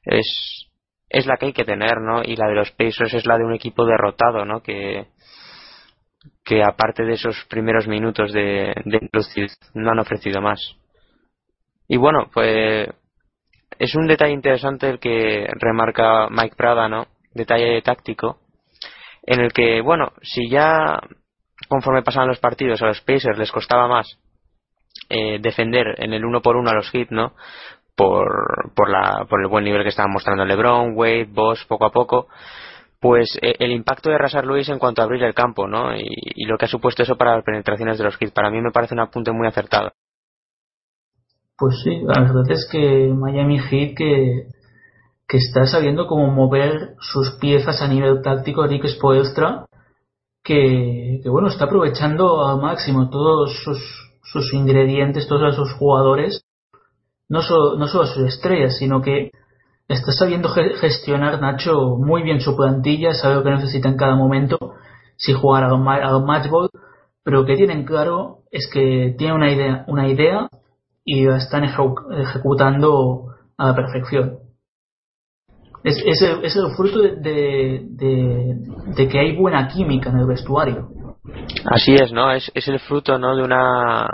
es 0.04 0.66
es 1.10 1.26
la 1.26 1.36
que 1.36 1.46
hay 1.46 1.52
que 1.52 1.64
tener 1.64 2.00
no 2.00 2.22
y 2.24 2.36
la 2.36 2.48
de 2.48 2.54
los 2.54 2.70
Pacers 2.72 3.12
es 3.14 3.26
la 3.26 3.36
de 3.38 3.44
un 3.44 3.54
equipo 3.54 3.84
derrotado 3.84 4.44
no 4.46 4.62
que 4.62 5.08
que 6.44 6.62
aparte 6.62 7.04
de 7.04 7.14
esos 7.14 7.44
primeros 7.48 7.88
minutos 7.88 8.32
de, 8.32 8.74
de 8.84 9.08
lucidez 9.12 9.56
no 9.74 9.90
han 9.90 9.98
ofrecido 9.98 10.40
más 10.40 10.76
y 11.88 11.96
bueno 11.96 12.30
pues 12.32 12.88
es 13.78 13.94
un 13.94 14.06
detalle 14.06 14.32
interesante 14.32 14.88
el 14.88 14.98
que 14.98 15.46
remarca 15.58 16.28
Mike 16.30 16.56
Prada 16.56 16.88
no 16.88 17.06
detalle 17.32 17.82
táctico 17.82 18.38
en 19.26 19.40
el 19.40 19.52
que, 19.52 19.80
bueno, 19.80 20.12
si 20.22 20.48
ya 20.48 21.00
conforme 21.68 22.02
pasaban 22.02 22.28
los 22.28 22.40
partidos 22.40 22.82
a 22.82 22.86
los 22.86 23.00
Pacers 23.00 23.38
les 23.38 23.50
costaba 23.50 23.88
más 23.88 24.18
eh, 25.08 25.38
defender 25.40 25.94
en 25.98 26.12
el 26.12 26.24
uno 26.24 26.42
por 26.42 26.56
uno 26.56 26.70
a 26.70 26.74
los 26.74 26.90
Heat, 26.90 27.08
¿no? 27.10 27.34
Por, 27.96 28.72
por, 28.74 28.90
la, 28.90 29.24
por 29.28 29.40
el 29.40 29.48
buen 29.48 29.64
nivel 29.64 29.82
que 29.82 29.88
estaban 29.88 30.12
mostrando 30.12 30.44
LeBron, 30.44 30.94
Wade, 30.94 31.28
Bosch, 31.30 31.66
poco 31.66 31.86
a 31.86 31.92
poco, 31.92 32.28
pues 33.04 33.38
eh, 33.42 33.56
el 33.58 33.70
impacto 33.70 34.08
de 34.08 34.16
Rasar 34.16 34.46
Luis 34.46 34.66
en 34.70 34.78
cuanto 34.78 35.02
a 35.02 35.04
abrir 35.04 35.22
el 35.24 35.34
campo, 35.34 35.68
¿no? 35.68 35.94
Y, 35.94 36.08
y 36.08 36.46
lo 36.46 36.56
que 36.56 36.64
ha 36.64 36.68
supuesto 36.68 37.02
eso 37.02 37.16
para 37.16 37.34
las 37.34 37.44
penetraciones 37.44 37.98
de 37.98 38.04
los 38.04 38.16
Heat, 38.16 38.32
para 38.32 38.48
mí 38.50 38.62
me 38.62 38.70
parece 38.70 38.94
un 38.94 39.00
apunte 39.00 39.30
muy 39.30 39.46
acertado. 39.46 39.92
Pues 41.58 41.82
sí, 41.84 42.00
la 42.02 42.22
verdad 42.22 42.50
es 42.50 42.66
que 42.72 43.12
Miami 43.14 43.58
Heat 43.58 43.94
que, 43.94 44.46
que 45.28 45.36
está 45.36 45.66
sabiendo 45.66 46.06
cómo 46.06 46.28
mover 46.28 46.94
sus 46.98 47.32
piezas 47.32 47.82
a 47.82 47.88
nivel 47.88 48.22
táctico, 48.22 48.66
Rick 48.66 48.86
Spoelstra, 48.86 49.66
que, 50.42 51.20
que 51.22 51.28
bueno, 51.28 51.48
está 51.48 51.66
aprovechando 51.66 52.48
al 52.48 52.58
máximo 52.58 53.10
todos 53.10 53.54
sus, 53.64 53.78
sus 54.22 54.54
ingredientes, 54.54 55.28
todos 55.28 55.54
sus 55.54 55.74
jugadores, 55.74 56.46
no 57.28 57.42
solo, 57.42 57.76
no 57.76 57.86
solo 57.86 58.06
sus 58.06 58.24
estrellas, 58.24 58.78
sino 58.78 59.02
que 59.02 59.30
está 59.88 60.12
sabiendo 60.12 60.48
ge- 60.48 60.74
gestionar 60.80 61.40
Nacho 61.40 61.96
muy 61.98 62.22
bien 62.22 62.40
su 62.40 62.56
plantilla, 62.56 63.12
sabe 63.14 63.36
lo 63.36 63.42
que 63.42 63.50
necesita 63.50 63.88
en 63.88 63.96
cada 63.96 64.14
momento, 64.16 64.58
si 65.16 65.32
jugar 65.32 65.64
al, 65.64 65.78
ma- 65.80 65.96
al 66.02 66.24
match 66.24 66.48
ball, 66.48 66.70
pero 67.22 67.40
lo 67.40 67.46
que 67.46 67.56
tienen 67.56 67.84
claro 67.84 68.38
es 68.50 68.68
que 68.72 69.14
tiene 69.18 69.34
una 69.34 69.50
idea, 69.52 69.84
una 69.88 70.08
idea 70.08 70.48
y 71.04 71.26
la 71.26 71.36
están 71.36 71.64
ejecu- 71.64 72.12
ejecutando 72.18 73.26
a 73.58 73.66
la 73.68 73.74
perfección. 73.74 74.38
Es, 75.84 76.02
es, 76.06 76.22
el, 76.22 76.44
es 76.44 76.56
el 76.56 76.74
fruto 76.74 76.98
de, 77.00 77.82
de 78.96 79.08
que 79.08 79.18
hay 79.18 79.36
buena 79.36 79.68
química 79.68 80.08
en 80.10 80.18
el 80.18 80.26
vestuario. 80.26 80.88
Así 81.66 81.94
es, 81.94 82.10
¿no? 82.10 82.30
Es, 82.32 82.50
es 82.54 82.66
el 82.68 82.80
fruto, 82.80 83.18
¿no? 83.18 83.36
De 83.36 83.42
una 83.42 84.06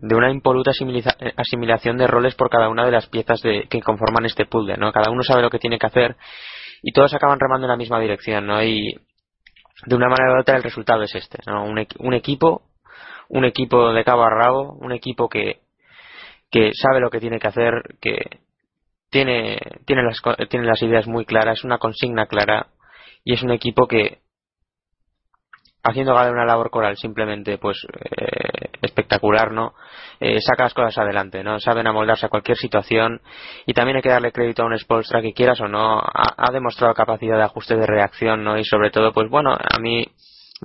de 0.00 0.14
una 0.14 0.30
impoluta 0.30 0.70
eh, 0.70 1.32
asimilación 1.36 1.98
de 1.98 2.06
roles 2.06 2.34
por 2.34 2.50
cada 2.50 2.68
una 2.68 2.84
de 2.84 2.92
las 2.92 3.06
piezas 3.08 3.40
de, 3.42 3.66
que 3.68 3.80
conforman 3.80 4.26
este 4.26 4.46
puzzle, 4.46 4.76
¿no? 4.76 4.92
Cada 4.92 5.10
uno 5.10 5.22
sabe 5.22 5.42
lo 5.42 5.50
que 5.50 5.58
tiene 5.58 5.78
que 5.78 5.86
hacer 5.86 6.16
y 6.82 6.92
todos 6.92 7.14
acaban 7.14 7.40
remando 7.40 7.66
en 7.66 7.70
la 7.70 7.76
misma 7.76 8.00
dirección, 8.00 8.46
¿no? 8.46 8.62
Y, 8.62 8.94
de 9.86 9.94
una 9.94 10.08
manera 10.08 10.34
u 10.34 10.40
otra 10.40 10.56
el 10.56 10.62
resultado 10.62 11.02
es 11.02 11.14
este, 11.14 11.38
¿no? 11.46 11.64
un, 11.64 11.86
un 11.98 12.14
equipo, 12.14 12.62
un 13.28 13.44
equipo 13.44 13.92
de 13.92 14.04
cabo 14.04 14.24
a 14.24 14.30
rabo, 14.30 14.72
un 14.80 14.92
equipo 14.92 15.28
que, 15.28 15.60
que 16.50 16.72
sabe 16.74 17.00
lo 17.00 17.10
que 17.10 17.20
tiene 17.20 17.38
que 17.38 17.48
hacer, 17.48 17.74
que 18.00 18.40
tiene, 19.10 19.58
tiene 19.84 20.02
las, 20.02 20.20
tiene 20.48 20.66
las 20.66 20.82
ideas 20.82 21.06
muy 21.06 21.24
claras, 21.24 21.64
una 21.64 21.78
consigna 21.78 22.26
clara 22.26 22.68
y 23.24 23.34
es 23.34 23.42
un 23.42 23.50
equipo 23.50 23.86
que 23.86 24.18
haciendo 25.82 26.12
gala 26.12 26.26
de 26.26 26.32
una 26.32 26.44
labor 26.44 26.70
coral 26.70 26.96
simplemente 26.96 27.56
pues 27.56 27.78
eh, 28.10 28.67
espectacular 28.88 29.52
no 29.52 29.74
Eh, 30.20 30.40
saca 30.40 30.64
las 30.64 30.74
cosas 30.74 30.98
adelante 30.98 31.44
no 31.44 31.60
saben 31.60 31.86
amoldarse 31.86 32.26
a 32.26 32.28
cualquier 32.28 32.56
situación 32.56 33.20
y 33.66 33.72
también 33.72 33.96
hay 33.96 34.02
que 34.02 34.08
darle 34.08 34.32
crédito 34.32 34.62
a 34.62 34.66
un 34.66 34.76
Spolstra 34.76 35.22
que 35.22 35.32
quieras 35.32 35.60
o 35.60 35.68
no 35.68 36.00
ha, 36.00 36.34
ha 36.36 36.50
demostrado 36.50 36.92
capacidad 36.92 37.36
de 37.36 37.44
ajuste 37.44 37.76
de 37.76 37.86
reacción 37.86 38.42
no 38.42 38.58
y 38.58 38.64
sobre 38.64 38.90
todo 38.90 39.12
pues 39.12 39.30
bueno 39.30 39.52
a 39.52 39.78
mí 39.78 40.04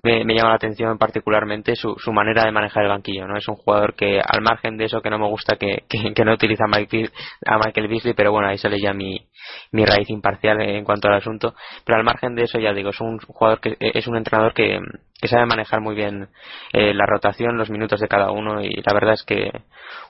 me, 0.03 0.23
me 0.25 0.33
llama 0.35 0.49
la 0.49 0.55
atención 0.55 0.97
particularmente 0.97 1.75
su, 1.75 1.95
su 1.97 2.11
manera 2.11 2.43
de 2.45 2.51
manejar 2.51 2.83
el 2.83 2.89
banquillo 2.89 3.27
no 3.27 3.37
es 3.37 3.47
un 3.47 3.55
jugador 3.55 3.95
que 3.95 4.19
al 4.19 4.41
margen 4.41 4.77
de 4.77 4.85
eso 4.85 5.01
que 5.01 5.09
no 5.09 5.19
me 5.19 5.27
gusta 5.27 5.55
que, 5.57 5.83
que, 5.89 6.25
no 6.25 6.33
utiliza 6.33 6.65
a 6.65 6.67
Mike- 6.67 7.11
a 7.45 7.57
Michael 7.57 7.87
Beasley 7.87 8.13
pero 8.13 8.31
bueno 8.31 8.47
ahí 8.47 8.57
sale 8.57 8.79
ya 8.79 8.93
mi, 8.93 9.27
mi 9.71 9.85
raíz 9.85 10.09
imparcial 10.09 10.61
en 10.61 10.83
cuanto 10.83 11.07
al 11.07 11.15
asunto. 11.15 11.53
Pero 11.85 11.97
al 11.97 12.03
margen 12.03 12.35
de 12.35 12.43
eso 12.43 12.59
ya 12.59 12.73
digo 12.73 12.89
es 12.89 13.01
un 13.01 13.19
jugador 13.19 13.59
que 13.59 13.77
es 13.79 14.07
un 14.07 14.15
entrenador 14.17 14.53
que, 14.53 14.79
que 15.21 15.27
sabe 15.27 15.45
manejar 15.45 15.81
muy 15.81 15.95
bien 15.95 16.29
eh, 16.73 16.93
la 16.93 17.05
rotación 17.05 17.57
los 17.57 17.69
minutos 17.69 17.99
de 17.99 18.07
cada 18.07 18.31
uno 18.31 18.61
y 18.61 18.69
la 18.85 18.93
verdad 18.93 19.13
es 19.13 19.23
que 19.23 19.51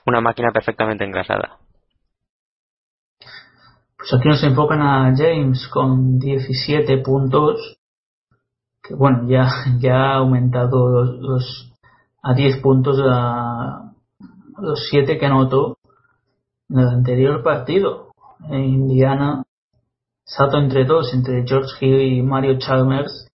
una 0.06 0.20
máquina 0.20 0.50
perfectamente 0.52 1.04
engrasada. 1.04 1.58
Pues 3.96 4.12
aquí 4.18 4.28
nos 4.28 4.42
enfocan 4.44 4.82
a 4.82 5.14
James 5.16 5.66
con 5.68 6.18
17 6.18 6.98
puntos, 6.98 7.78
que 8.86 8.94
bueno, 8.94 9.26
ya, 9.28 9.48
ya 9.80 9.94
ha 9.94 10.16
aumentado 10.16 10.88
los, 10.88 11.18
los- 11.20 11.70
a 12.22 12.34
10 12.34 12.58
puntos 12.62 12.98
a 13.04 13.92
los 14.58 14.86
7 14.88 15.18
que 15.18 15.26
anotó 15.26 15.76
en 16.70 16.78
el 16.78 16.88
anterior 16.88 17.42
partido. 17.42 18.12
En 18.48 18.64
Indiana, 18.64 19.42
salto 20.24 20.58
entre 20.58 20.84
dos, 20.84 21.12
entre 21.12 21.46
George 21.46 21.70
Hill 21.80 22.00
y 22.00 22.22
Mario 22.22 22.58
Chalmers. 22.58 23.28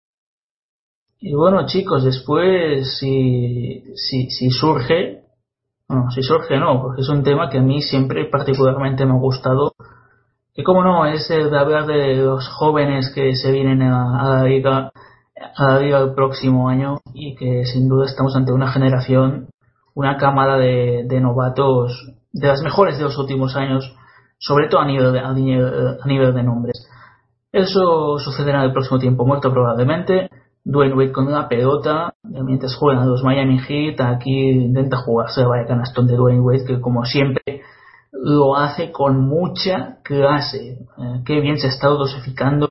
Y 1.19 1.35
bueno, 1.35 1.67
chicos, 1.67 2.05
después 2.05 2.99
si, 2.99 3.83
si, 3.97 4.31
si 4.31 4.51
surge, 4.51 5.23
bueno, 5.89 6.11
si 6.11 6.23
surge 6.23 6.59
no, 6.59 6.81
porque 6.83 7.03
es 7.03 7.09
un 7.09 7.23
tema 7.25 7.49
que 7.51 7.59
a 7.59 7.63
mí 7.63 7.83
siempre 7.83 8.27
particularmente 8.27 9.05
me 9.07 9.13
ha 9.13 9.19
gustado 9.19 9.73
que 10.55 10.65
como 10.65 10.83
no 10.83 11.05
es 11.07 11.31
el 11.31 11.51
de 11.51 11.59
hablar 11.59 11.87
de 11.87 12.15
los 12.17 12.49
jóvenes 12.49 13.13
que 13.15 13.35
se 13.37 13.53
vienen 13.53 13.83
a, 13.83 14.21
a 14.21 14.29
la 14.39 14.45
liga 14.45 14.91
a 15.37 15.65
la 15.65 15.81
liga 15.81 15.99
el 15.99 16.15
próximo 16.15 16.69
año 16.69 16.99
y 17.13 17.35
que 17.37 17.65
sin 17.65 17.89
duda 17.89 18.07
estamos 18.07 18.35
ante 18.37 18.53
una 18.53 18.69
generación 18.69 19.49
una 19.95 20.17
cámara 20.17 20.57
de, 20.59 21.21
novatos 21.21 22.13
de 22.33 22.49
las 22.49 22.63
mejores 22.63 22.99
de 22.99 23.05
los 23.05 23.19
últimos 23.19 23.57
años 23.57 23.95
sobre 24.39 24.69
todo 24.69 24.81
a 24.81 24.87
nivel 24.87 25.13
de, 25.13 25.21
a 25.21 25.33
nivel, 25.33 25.99
a 26.03 26.33
de 26.33 26.43
nombres 26.43 26.89
eso 27.53 28.19
sucederá 28.19 28.59
en 28.59 28.67
el 28.67 28.73
próximo 28.73 28.99
tiempo 28.99 29.27
muerto 29.27 29.53
probablemente 29.53 30.31
Dwayne 30.65 30.95
Wade 30.95 31.13
con 31.13 31.27
una 31.27 31.49
pelota 31.49 32.15
mientras 32.23 32.75
juegan 32.75 33.09
los 33.09 33.23
Miami 33.23 33.59
Heat 33.59 34.01
aquí 34.01 34.51
intenta 34.51 34.97
jugarse 34.97 35.45
vaya 35.45 35.67
canastón 35.67 36.07
de 36.07 36.17
Dwayne 36.17 36.41
Wade 36.41 36.65
que 36.67 36.81
como 36.81 37.05
siempre 37.05 37.63
lo 38.27 38.57
hace 38.57 38.93
con 38.93 39.21
mucha 39.29 39.99
clase. 40.03 40.79
Eh, 40.99 41.23
qué 41.25 41.41
bien 41.41 41.59
se 41.59 41.67
ha 41.67 41.71
estado 41.71 41.97
dosificando 41.99 42.66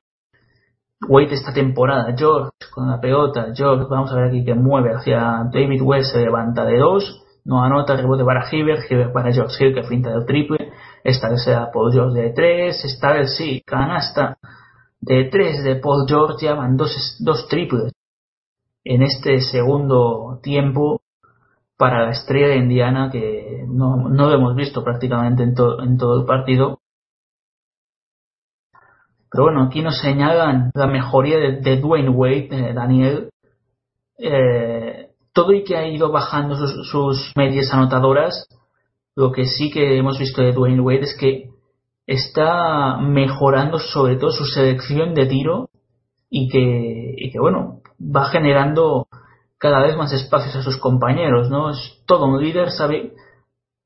Wade 1.08 1.34
esta 1.36 1.54
temporada. 1.54 2.14
George 2.18 2.52
con 2.74 2.90
la 2.90 3.00
pelota. 3.00 3.48
George, 3.56 3.86
vamos 3.90 4.12
a 4.12 4.16
ver 4.16 4.26
aquí 4.30 4.44
que 4.46 4.54
mueve 4.56 4.94
hacia 4.94 5.44
David 5.52 5.82
West, 5.82 6.14
se 6.14 6.20
levanta 6.22 6.66
de 6.66 6.78
dos. 6.78 7.22
No 7.46 7.64
anota, 7.64 7.96
rebote 7.96 8.24
para 8.26 8.46
Hibbert, 8.52 8.90
Hibbert 8.90 9.14
para 9.14 9.32
George 9.32 9.56
Hill 9.64 9.76
que 9.76 9.84
finta 9.84 10.10
del 10.12 10.26
triple. 10.26 10.72
Esta 11.04 11.30
vez 11.30 11.44
será 11.44 11.70
Paul 11.72 11.92
George 11.94 12.20
de 12.20 12.30
tres. 12.32 12.84
Esta 12.84 13.14
vez 13.14 13.36
sí, 13.38 13.62
canasta 13.66 14.38
de 15.00 15.26
tres 15.26 15.64
de 15.64 15.76
Paul 15.76 16.06
George. 16.08 16.44
Ya 16.46 16.56
van 16.56 16.76
dos, 16.78 17.18
dos 17.20 17.48
triples 17.48 17.94
en 18.84 19.04
este 19.04 19.42
segundo 19.42 20.40
tiempo 20.42 21.02
para 21.78 22.06
la 22.06 22.12
estrella 22.12 22.48
de 22.48 22.58
Indiana 22.58 23.10
que 23.12 23.66
no, 23.68 24.10
no 24.10 24.30
lo 24.30 24.34
hemos 24.36 24.56
visto 24.56 24.84
prácticamente 24.84 25.44
en, 25.44 25.54
to- 25.54 25.82
en 25.84 25.98
todo 25.98 26.20
el 26.22 26.26
partido. 26.26 26.80
Pero 29.32 29.46
bueno, 29.46 29.64
aquí 29.64 29.82
nos 29.82 30.00
señalan 30.00 30.72
la 30.74 30.88
mejoría 30.88 31.38
de, 31.38 31.78
Dwayne 31.78 32.10
Wade, 32.10 32.74
Daniel. 32.74 33.30
Eh, 34.18 35.10
todo 35.34 35.52
y 35.52 35.64
que 35.66 35.76
ha 35.76 35.88
ido 35.88 36.12
bajando 36.12 36.56
sus, 36.56 37.34
medias 37.36 37.74
anotadoras, 37.74 38.48
lo 39.16 39.32
que 39.32 39.46
sí 39.46 39.70
que 39.70 39.98
hemos 39.98 40.18
visto 40.18 40.42
de 40.42 40.54
Dwayne 40.54 40.82
Wade 40.82 41.02
es 41.02 41.18
que 41.20 41.50
está 42.08 42.98
mejorando 42.98 43.80
sobre 43.80 44.16
todo 44.16 44.32
su 44.32 44.46
selección 44.46 45.14
de 45.14 45.26
tiro 45.26 45.70
y 46.30 46.48
que, 46.48 47.16
y 47.18 47.32
que 47.32 47.40
bueno, 47.40 47.82
va 48.00 48.26
generando 48.26 49.08
cada 49.58 49.82
vez 49.82 49.98
más 49.98 50.14
espacios 50.14 50.56
a 50.56 50.62
sus 50.62 50.78
compañeros, 50.78 51.50
¿no? 51.50 51.70
Es 51.72 52.02
todo 52.06 52.26
un 52.26 52.42
líder, 52.42 52.72
sabe 52.72 53.14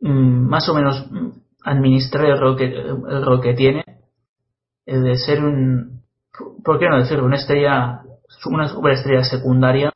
mm, 0.01 0.49
más 0.49 0.67
o 0.69 0.73
menos 0.73 1.09
mm, 1.09 1.29
administrar 1.63 2.25
el 2.25 2.39
rol 2.39 2.57
que, 2.57 2.65
el 2.65 3.25
rol 3.25 3.41
que 3.41 3.53
tiene, 3.53 3.83
de 4.97 5.15
ser 5.17 5.43
un, 5.43 6.01
¿por 6.63 6.79
qué 6.79 6.89
no 6.89 6.97
decirlo? 6.99 7.25
Una 7.25 7.37
estrella, 7.37 8.01
una 8.45 8.67
superestrella 8.67 9.23
secundaria, 9.23 9.91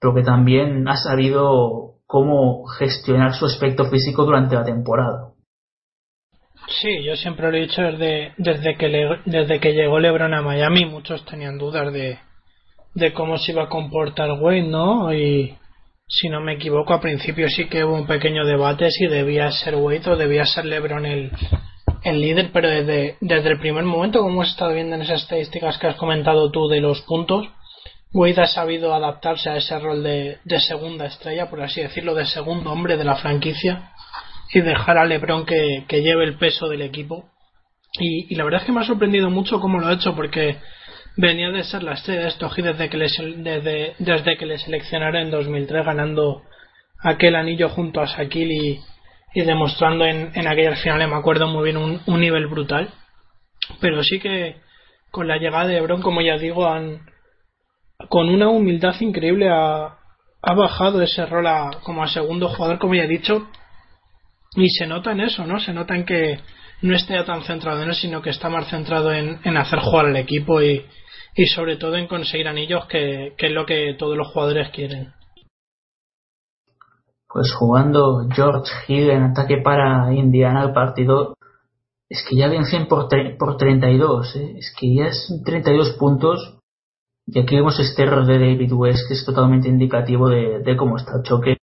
pero 0.00 0.14
que 0.14 0.22
también 0.22 0.86
ha 0.88 0.96
sabido 0.96 1.96
cómo 2.06 2.64
gestionar 2.66 3.34
su 3.34 3.46
aspecto 3.46 3.84
físico 3.90 4.24
durante 4.24 4.54
la 4.56 4.64
temporada. 4.64 5.28
Sí, 6.80 7.02
yo 7.04 7.16
siempre 7.16 7.50
lo 7.50 7.56
he 7.56 7.62
dicho 7.62 7.82
desde, 7.82 8.32
desde, 8.36 8.76
que, 8.76 8.88
le- 8.88 9.20
desde 9.24 9.58
que 9.60 9.72
llegó 9.72 9.98
LeBron 9.98 10.34
a 10.34 10.42
Miami, 10.42 10.84
muchos 10.84 11.24
tenían 11.24 11.58
dudas 11.58 11.92
de, 11.92 12.18
de 12.94 13.12
cómo 13.12 13.38
se 13.38 13.52
iba 13.52 13.64
a 13.64 13.68
comportar 13.68 14.30
Wade, 14.40 14.62
¿no? 14.62 15.12
Y 15.12 15.56
si 16.06 16.28
no 16.28 16.40
me 16.40 16.54
equivoco, 16.54 16.92
al 16.94 17.00
principio 17.00 17.48
sí 17.48 17.68
que 17.68 17.84
hubo 17.84 17.94
un 17.94 18.06
pequeño 18.06 18.44
debate 18.44 18.90
si 18.90 19.06
debía 19.06 19.50
ser 19.50 19.74
Wade 19.76 20.10
o 20.10 20.16
debía 20.16 20.44
ser 20.44 20.64
LeBron 20.66 21.06
el, 21.06 21.32
el 22.02 22.20
líder, 22.20 22.50
pero 22.52 22.68
desde, 22.68 23.16
desde 23.20 23.50
el 23.50 23.58
primer 23.58 23.84
momento, 23.84 24.20
como 24.20 24.32
hemos 24.32 24.50
estado 24.50 24.74
viendo 24.74 24.96
en 24.96 25.02
esas 25.02 25.22
estadísticas 25.22 25.78
que 25.78 25.86
has 25.86 25.96
comentado 25.96 26.50
tú 26.50 26.68
de 26.68 26.80
los 26.80 27.02
puntos, 27.02 27.48
Wade 28.12 28.42
ha 28.42 28.46
sabido 28.46 28.92
adaptarse 28.92 29.50
a 29.50 29.56
ese 29.56 29.78
rol 29.78 30.02
de, 30.02 30.38
de 30.44 30.60
segunda 30.60 31.06
estrella, 31.06 31.48
por 31.48 31.62
así 31.62 31.80
decirlo, 31.80 32.14
de 32.14 32.26
segundo 32.26 32.72
hombre 32.72 32.96
de 32.96 33.04
la 33.04 33.16
franquicia 33.16 33.92
y 34.52 34.60
dejar 34.60 34.98
a 34.98 35.04
LeBron 35.04 35.46
que, 35.46 35.84
que 35.86 36.02
lleve 36.02 36.24
el 36.24 36.36
peso 36.36 36.68
del 36.68 36.82
equipo. 36.82 37.30
Y, 37.98 38.34
la 38.34 38.44
verdad 38.44 38.60
es 38.60 38.66
que 38.66 38.72
me 38.72 38.80
ha 38.80 38.84
sorprendido 38.84 39.30
mucho 39.30 39.60
cómo 39.60 39.78
lo 39.78 39.86
ha 39.86 39.94
hecho, 39.94 40.14
porque 40.14 40.56
venía 41.16 41.50
de 41.50 41.64
ser 41.64 41.82
la 41.82 41.94
estrella 41.94 42.22
de 42.22 42.28
estos 42.28 42.54
desde 42.56 42.88
que 42.88 42.96
le, 42.96 43.06
desde, 43.36 43.94
desde 43.98 44.36
que 44.36 44.46
le 44.46 44.58
seleccionaron 44.58 45.22
en 45.22 45.30
2003, 45.30 45.84
ganando 45.84 46.42
aquel 47.02 47.36
anillo 47.36 47.68
junto 47.68 48.00
a 48.00 48.06
Shaquille 48.06 48.80
y 49.34 49.42
demostrando 49.42 50.04
en, 50.04 50.32
en 50.34 50.46
aquellas 50.46 50.82
finales, 50.82 51.08
me 51.08 51.16
acuerdo 51.16 51.46
muy 51.46 51.64
bien, 51.64 51.76
un, 51.76 52.00
un 52.06 52.20
nivel 52.20 52.46
brutal. 52.46 52.90
Pero 53.80 54.02
sí 54.02 54.18
que 54.18 54.56
con 55.10 55.28
la 55.28 55.38
llegada 55.38 55.66
de 55.66 55.74
LeBron, 55.74 56.02
como 56.02 56.20
ya 56.22 56.36
digo, 56.36 56.66
han, 56.66 57.06
con 58.08 58.28
una 58.28 58.48
humildad 58.48 58.94
increíble 59.00 59.48
ha, 59.50 59.96
ha 60.42 60.54
bajado 60.54 61.02
ese 61.02 61.26
rol 61.26 61.46
a, 61.46 61.70
como 61.82 62.02
a 62.02 62.08
segundo 62.08 62.48
jugador, 62.48 62.78
como 62.78 62.94
ya 62.94 63.04
he 63.04 63.08
dicho, 63.08 63.48
y 64.56 64.68
se 64.70 64.86
nota 64.86 65.12
en 65.12 65.20
eso, 65.20 65.46
¿no? 65.46 65.60
Se 65.60 65.72
nota 65.72 65.94
en 65.94 66.04
que 66.04 66.40
no 66.82 66.96
esté 66.96 67.22
tan 67.24 67.42
centrado 67.42 67.82
en 67.82 67.90
eso, 67.90 68.00
sino 68.00 68.22
que 68.22 68.30
está 68.30 68.48
más 68.48 68.68
centrado 68.68 69.12
en, 69.12 69.38
en 69.44 69.56
hacer 69.56 69.78
jugar 69.80 70.06
al 70.06 70.16
equipo 70.16 70.62
y, 70.62 70.84
y 71.36 71.46
sobre 71.46 71.76
todo 71.76 71.96
en 71.96 72.06
conseguir 72.06 72.48
anillos, 72.48 72.86
que, 72.86 73.34
que 73.36 73.46
es 73.46 73.52
lo 73.52 73.66
que 73.66 73.94
todos 73.98 74.16
los 74.16 74.28
jugadores 74.28 74.70
quieren. 74.70 75.12
Pues 77.32 77.54
jugando 77.54 78.26
George 78.34 78.70
Hill 78.88 79.10
en 79.10 79.22
ataque 79.22 79.58
para 79.58 80.12
Indiana 80.12 80.64
el 80.64 80.72
partido, 80.72 81.36
es 82.08 82.24
que 82.28 82.36
ya 82.36 82.48
vencen 82.48 82.88
por, 82.88 83.08
por 83.38 83.56
32, 83.56 84.36
¿eh? 84.36 84.54
es 84.58 84.74
que 84.78 84.94
ya 84.94 85.06
es 85.06 85.32
32 85.44 85.92
puntos. 85.92 86.58
Y 87.26 87.38
aquí 87.38 87.54
vemos 87.54 87.78
este 87.78 88.02
error 88.02 88.26
de 88.26 88.38
David 88.38 88.72
West 88.72 89.06
que 89.06 89.14
es 89.14 89.24
totalmente 89.24 89.68
indicativo 89.68 90.28
de, 90.28 90.60
de 90.60 90.76
cómo 90.76 90.96
está 90.96 91.18
el 91.18 91.22
choque. 91.22 91.56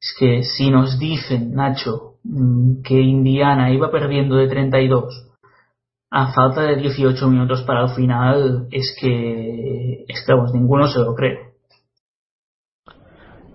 Es 0.00 0.14
que 0.18 0.42
si 0.42 0.70
nos 0.70 0.98
dicen, 0.98 1.54
Nacho, 1.54 2.14
mm, 2.24 2.82
que 2.82 3.00
Indiana 3.00 3.70
iba 3.72 3.90
perdiendo 3.90 4.36
de 4.36 4.48
32 4.48 5.34
a 6.16 6.32
falta 6.32 6.62
de 6.62 6.76
18 6.76 7.28
minutos 7.28 7.62
para 7.62 7.82
el 7.82 7.88
final, 7.90 8.68
es 8.70 8.96
que, 9.00 10.04
es 10.06 10.24
que 10.24 10.32
vamos, 10.32 10.54
ninguno 10.54 10.86
se 10.86 11.00
lo 11.00 11.12
cree. 11.12 11.53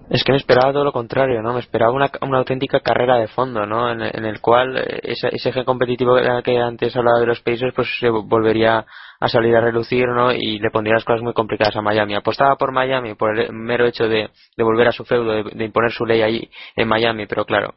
Es 0.09 0.23
que 0.23 0.31
me 0.31 0.39
esperaba 0.39 0.73
todo 0.73 0.83
lo 0.83 0.91
contrario, 0.91 1.43
¿no? 1.43 1.53
Me 1.53 1.59
esperaba 1.59 1.91
una, 1.91 2.09
una 2.21 2.39
auténtica 2.39 2.79
carrera 2.79 3.17
de 3.17 3.27
fondo, 3.27 3.67
¿no? 3.67 3.91
En, 3.91 4.01
en 4.01 4.25
el 4.25 4.41
cual 4.41 4.75
eh, 4.75 4.99
ese, 5.03 5.29
ese 5.31 5.49
eje 5.49 5.63
competitivo 5.63 6.17
que 6.43 6.57
antes 6.57 6.95
hablaba 6.95 7.19
de 7.19 7.27
los 7.27 7.41
Pacers, 7.41 7.75
pues 7.75 7.87
se 7.99 8.09
volvería 8.09 8.85
a 9.19 9.27
salir 9.27 9.55
a 9.55 9.61
relucir, 9.61 10.07
¿no? 10.07 10.31
Y 10.31 10.57
le 10.57 10.71
pondría 10.71 10.95
las 10.95 11.05
cosas 11.05 11.21
muy 11.21 11.33
complicadas 11.33 11.75
a 11.75 11.81
Miami. 11.81 12.15
Apostaba 12.15 12.55
por 12.55 12.71
Miami 12.71 13.13
por 13.13 13.37
el 13.37 13.53
mero 13.53 13.85
hecho 13.85 14.07
de, 14.07 14.31
de 14.57 14.63
volver 14.63 14.87
a 14.87 14.91
su 14.91 15.05
feudo, 15.05 15.43
de, 15.43 15.63
imponer 15.65 15.91
su 15.91 16.05
ley 16.05 16.23
ahí 16.23 16.49
en 16.75 16.87
Miami, 16.87 17.27
pero 17.27 17.45
claro, 17.45 17.75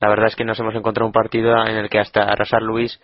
la 0.00 0.10
verdad 0.10 0.26
es 0.26 0.36
que 0.36 0.44
nos 0.44 0.60
hemos 0.60 0.74
encontrado 0.74 1.06
un 1.06 1.12
partido 1.12 1.56
en 1.66 1.76
el 1.76 1.88
que 1.88 1.98
hasta 1.98 2.34
Rasar 2.34 2.60
Luis 2.60 3.00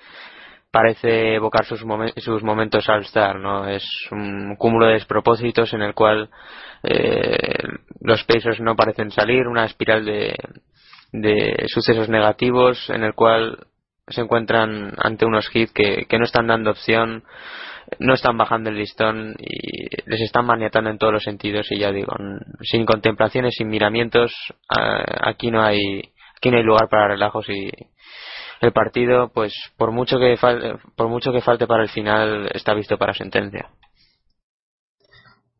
parece 0.70 1.34
evocar 1.34 1.64
sus, 1.64 1.82
sus 2.16 2.42
momentos 2.42 2.88
All-Star, 2.88 3.36
¿no? 3.38 3.66
Es 3.66 3.84
un 4.10 4.54
cúmulo 4.56 4.86
de 4.86 4.94
despropósitos 4.94 5.72
en 5.72 5.82
el 5.82 5.94
cual 5.94 6.28
eh, 6.82 7.68
los 8.00 8.24
Pacers 8.24 8.60
no 8.60 8.76
parecen 8.76 9.10
salir, 9.10 9.46
una 9.46 9.64
espiral 9.66 10.04
de, 10.04 10.34
de 11.12 11.64
sucesos 11.68 12.08
negativos 12.08 12.88
en 12.90 13.04
el 13.04 13.14
cual 13.14 13.66
se 14.08 14.22
encuentran 14.22 14.94
ante 14.98 15.24
unos 15.26 15.48
hits 15.54 15.72
que, 15.72 16.06
no 16.18 16.24
están 16.24 16.46
dando 16.48 16.70
opción, 16.72 17.22
no 17.98 18.14
están 18.14 18.36
bajando 18.36 18.70
el 18.70 18.76
listón 18.76 19.34
y 19.38 19.88
les 20.06 20.20
están 20.22 20.46
maniatando 20.46 20.90
en 20.90 20.98
todos 20.98 21.12
los 21.12 21.22
sentidos 21.22 21.66
y 21.70 21.78
ya 21.78 21.92
digo, 21.92 22.12
sin 22.62 22.86
contemplaciones, 22.86 23.54
sin 23.56 23.68
miramientos, 23.68 24.32
aquí 24.68 25.50
no 25.50 25.62
hay 25.62 26.12
aquí 26.36 26.50
no 26.50 26.56
hay 26.56 26.62
lugar 26.64 26.88
para 26.88 27.08
relajos 27.08 27.48
y 27.50 27.70
el 28.60 28.72
partido, 28.72 29.30
pues 29.32 29.52
por 29.76 29.90
mucho 29.90 30.18
que 30.18 30.36
fal- 30.36 30.80
por 30.96 31.08
mucho 31.08 31.32
que 31.32 31.40
falte 31.40 31.66
para 31.66 31.82
el 31.82 31.88
final, 31.88 32.48
está 32.54 32.74
visto 32.74 32.98
para 32.98 33.14
sentencia. 33.14 33.68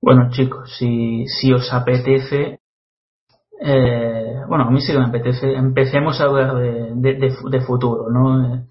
Bueno, 0.03 0.31
chicos, 0.31 0.71
si, 0.79 1.27
si 1.27 1.53
os 1.53 1.73
apetece, 1.73 2.61
eh, 3.61 4.35
bueno, 4.49 4.65
a 4.65 4.71
mí 4.71 4.81
sí 4.81 4.93
que 4.93 4.99
me 4.99 5.07
apetece, 5.07 5.55
empecemos 5.55 6.21
a 6.21 6.25
hablar 6.25 6.55
de, 6.57 6.93
de, 6.95 7.15
de 7.15 7.31
fu- 7.31 7.51
de 7.51 7.61
futuro, 7.61 8.09
¿no? 8.11 8.65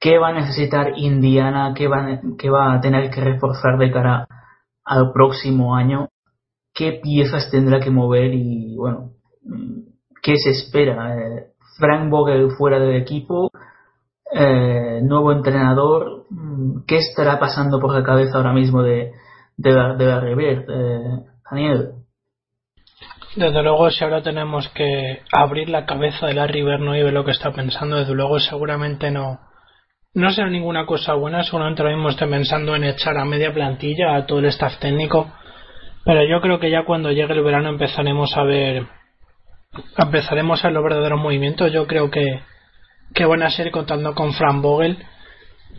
¿Qué 0.00 0.18
va 0.18 0.28
a 0.28 0.32
necesitar 0.34 0.92
Indiana? 0.96 1.74
¿Qué 1.76 1.88
va, 1.88 2.20
qué 2.38 2.50
va 2.50 2.74
a 2.74 2.80
tener 2.80 3.10
que 3.10 3.20
reforzar 3.20 3.78
de 3.78 3.90
cara 3.92 4.26
al 4.84 5.12
próximo 5.12 5.74
año? 5.76 6.08
¿Qué 6.74 7.00
piezas 7.02 7.50
tendrá 7.50 7.80
que 7.80 7.90
mover? 7.90 8.34
Y 8.34 8.76
bueno, 8.76 9.12
¿qué 10.22 10.36
se 10.36 10.50
espera? 10.50 11.16
Eh, 11.16 11.46
Frank 11.78 12.10
Vogel 12.10 12.50
fuera 12.58 12.78
del 12.78 12.96
equipo, 12.96 13.50
eh, 14.32 15.00
nuevo 15.02 15.32
entrenador, 15.32 16.26
¿qué 16.86 16.98
estará 16.98 17.38
pasando 17.40 17.80
por 17.80 17.94
la 17.94 18.04
cabeza 18.04 18.38
ahora 18.38 18.52
mismo 18.52 18.82
de, 18.82 19.12
de 19.56 19.72
la, 19.72 20.20
River? 20.20 20.64
Eh, 20.68 21.24
Daniel. 21.50 21.92
Desde 23.36 23.62
luego, 23.62 23.90
si 23.90 24.04
ahora 24.04 24.22
tenemos 24.22 24.68
que 24.70 25.22
abrir 25.32 25.70
la 25.70 25.86
cabeza 25.86 26.26
de 26.26 26.34
la 26.34 26.46
River 26.46 26.80
no 26.80 26.94
y 26.94 27.02
ver 27.02 27.12
lo 27.12 27.24
que 27.24 27.30
está 27.30 27.50
pensando, 27.52 27.96
desde 27.96 28.14
luego 28.14 28.38
seguramente 28.40 29.10
no, 29.10 29.40
no 30.14 30.30
será 30.30 30.48
ninguna 30.48 30.84
cosa 30.84 31.14
buena. 31.14 31.42
Seguramente 31.42 31.82
ahora 31.82 31.94
mismo 31.94 32.10
esté 32.10 32.26
pensando 32.26 32.76
en 32.76 32.84
echar 32.84 33.16
a 33.16 33.24
media 33.24 33.52
plantilla 33.52 34.16
a 34.16 34.26
todo 34.26 34.40
el 34.40 34.46
staff 34.46 34.78
técnico. 34.78 35.32
Pero 36.04 36.24
yo 36.24 36.40
creo 36.40 36.58
que 36.58 36.70
ya 36.70 36.84
cuando 36.84 37.10
llegue 37.10 37.32
el 37.32 37.42
verano 37.42 37.70
empezaremos 37.70 38.36
a 38.36 38.42
ver, 38.42 38.86
empezaremos 39.96 40.62
a 40.62 40.68
ver 40.68 40.74
los 40.74 40.84
verdaderos 40.84 41.20
movimientos. 41.20 41.72
Yo 41.72 41.86
creo 41.86 42.10
que, 42.10 42.40
que 43.14 43.24
van 43.24 43.42
a 43.42 43.50
ser 43.50 43.70
contando 43.70 44.14
con 44.14 44.34
Fran 44.34 44.60
Vogel. 44.60 44.98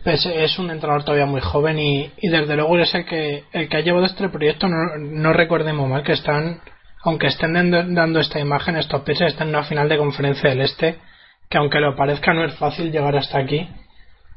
Pues 0.03 0.25
es 0.25 0.59
un 0.59 0.69
entrenador 0.69 1.05
todavía 1.05 1.25
muy 1.25 1.39
joven 1.39 1.80
y, 1.80 2.11
y 2.17 2.27
desde 2.27 2.55
luego 2.55 2.77
es 2.77 2.93
el 2.93 3.05
que, 3.05 3.45
el 3.53 3.69
que 3.69 3.77
ha 3.77 3.81
llevado 3.81 4.05
este 4.05 4.27
proyecto. 4.27 4.67
No, 4.67 4.97
no 4.97 5.31
recordemos 5.31 5.88
mal 5.88 6.03
que 6.03 6.11
están, 6.11 6.59
aunque 7.03 7.27
estén 7.27 7.53
dando, 7.71 8.19
esta 8.19 8.39
imagen, 8.39 8.75
estos 8.75 9.01
peces 9.03 9.27
están 9.27 9.47
en 9.47 9.55
una 9.55 9.63
final 9.63 9.88
de 9.88 9.97
conferencia 9.97 10.49
del 10.49 10.61
Este, 10.61 10.97
que 11.49 11.57
aunque 11.57 11.80
lo 11.80 11.95
parezca 11.95 12.34
no 12.34 12.43
es 12.43 12.53
fácil 12.55 12.91
llegar 12.91 13.15
hasta 13.15 13.39
aquí. 13.39 13.67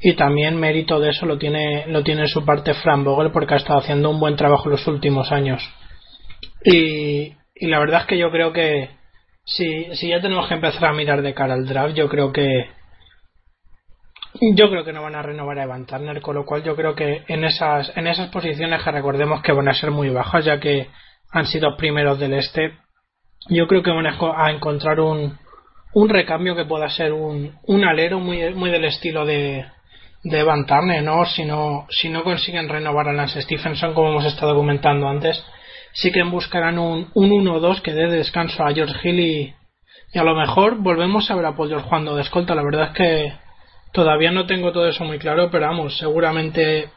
Y 0.01 0.15
también 0.15 0.61
mérito 0.61 1.01
de 1.01 1.11
eso 1.11 1.27
lo 1.27 1.39
tiene, 1.39 1.87
lo 1.89 2.05
tiene 2.05 2.23
en 2.23 2.29
su 2.29 2.45
parte 2.45 2.75
Fran 2.75 3.03
Vogel 3.03 3.33
porque 3.33 3.55
ha 3.55 3.57
estado 3.57 3.81
haciendo 3.81 4.11
un 4.11 4.21
buen 4.21 4.37
trabajo 4.37 4.69
los 4.69 4.87
últimos 4.87 5.33
años. 5.33 5.63
Y, 6.63 7.33
y 7.55 7.67
la 7.67 7.81
verdad 7.81 8.03
es 8.03 8.07
que 8.07 8.19
yo 8.19 8.31
creo 8.31 8.53
que 8.53 8.91
si, 9.45 9.97
si 9.97 10.09
ya 10.09 10.21
tenemos 10.21 10.47
que 10.47 10.55
empezar 10.55 10.85
a 10.85 10.93
mirar 10.93 11.23
de 11.23 11.35
cara 11.35 11.55
al 11.55 11.67
draft, 11.67 11.95
yo 11.95 12.09
creo 12.09 12.31
que 12.33 12.76
yo 14.55 14.71
creo 14.71 14.85
que 14.85 14.93
no 14.93 15.03
van 15.03 15.15
a 15.15 15.23
renovar 15.23 15.59
a 15.59 15.65
Evan 15.65 15.87
Turner, 15.87 16.21
con 16.21 16.35
lo 16.35 16.45
cual 16.45 16.63
yo 16.63 16.77
creo 16.77 16.95
que 16.95 17.25
en 17.29 17.45
esas, 17.45 17.93
en 17.97 18.07
esas 18.07 18.31
posiciones 18.31 18.83
que 18.83 18.91
recordemos 18.91 19.43
que 19.43 19.53
van 19.53 19.69
a 19.69 19.75
ser 19.75 19.91
muy 19.91 20.09
bajas, 20.11 20.45
ya 20.45 20.61
que 20.61 20.89
han 21.31 21.47
sido 21.47 21.77
primeros 21.77 22.19
del 22.19 22.35
este, 22.35 22.73
yo 23.49 23.67
creo 23.67 23.83
que 23.83 23.91
van 23.91 24.07
a, 24.07 24.51
encontrar 24.51 25.01
un, 25.01 25.39
un 25.95 26.09
recambio 26.09 26.57
que 26.57 26.65
pueda 26.65 26.89
ser 26.89 27.13
un, 27.13 27.59
un 27.67 27.85
alero 27.85 28.19
muy, 28.19 28.55
muy 28.55 28.71
del 28.71 28.85
estilo 28.85 29.25
de, 29.25 29.65
de 30.25 30.39
Evan 30.39 30.67
Turner, 30.67 31.03
¿no? 31.03 31.25
Si 31.25 31.45
no, 31.45 31.87
si 31.91 32.09
no 32.09 32.25
consiguen 32.25 32.69
renovar 32.69 33.09
a 33.09 33.13
Lance 33.13 33.43
Stephenson, 33.43 33.95
como 33.95 34.11
hemos 34.11 34.27
estado 34.27 34.55
comentando 34.55 35.09
antes, 35.09 35.43
sí 35.93 36.11
que 36.11 36.23
buscarán 36.25 36.79
un, 36.79 37.11
un 37.15 37.31
1-2 37.31 37.81
que 37.83 37.93
dé 37.93 38.09
descanso 38.09 38.65
a 38.65 38.73
George 38.73 38.97
Hill 39.03 39.21
y, 39.21 39.55
y 40.13 40.19
a 40.19 40.25
lo 40.25 40.35
mejor 40.35 40.79
volvemos 40.79 41.31
a 41.31 41.37
ver 41.37 41.47
a 41.47 41.57
Paul 41.57 41.69
George 41.69 41.87
jugando 41.89 42.17
de 42.17 42.23
escolta. 42.23 42.55
La 42.55 42.65
verdad 42.65 42.89
es 42.89 42.97
que 42.97 43.46
todavía 43.97 44.31
no 44.31 44.47
tengo 44.47 44.73
todo 44.73 44.87
eso 44.87 45.05
muy 45.05 45.19
claro, 45.19 45.49
pero 45.51 45.67
vamos, 45.67 45.97
seguramente 45.99 46.91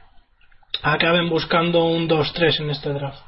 acaben 0.84 1.30
buscando 1.30 1.86
un 1.86 2.08
2-3 2.10 2.60
en 2.60 2.70
este 2.72 2.92
draft. 2.94 3.24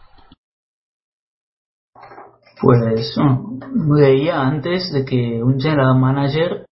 Pues 2.61 3.13
bueno, 3.15 3.59
veía 3.97 4.41
antes 4.41 4.91
de 4.91 5.05
que 5.05 5.41
un 5.41 5.59
general 5.59 5.97
manager 5.97 6.65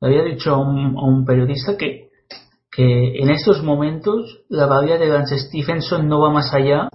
había 0.00 0.22
dicho 0.24 0.54
a 0.54 0.58
un, 0.58 0.96
a 0.98 1.04
un 1.04 1.24
periodista 1.26 1.76
que, 1.76 2.08
que 2.72 3.18
en 3.22 3.30
estos 3.30 3.62
momentos 3.62 4.44
la 4.48 4.66
valía 4.66 4.96
de 4.98 5.06
Lance 5.08 5.38
Stephenson 5.38 6.08
no 6.08 6.20
va 6.20 6.30
más 6.30 6.52
allá 6.54 6.88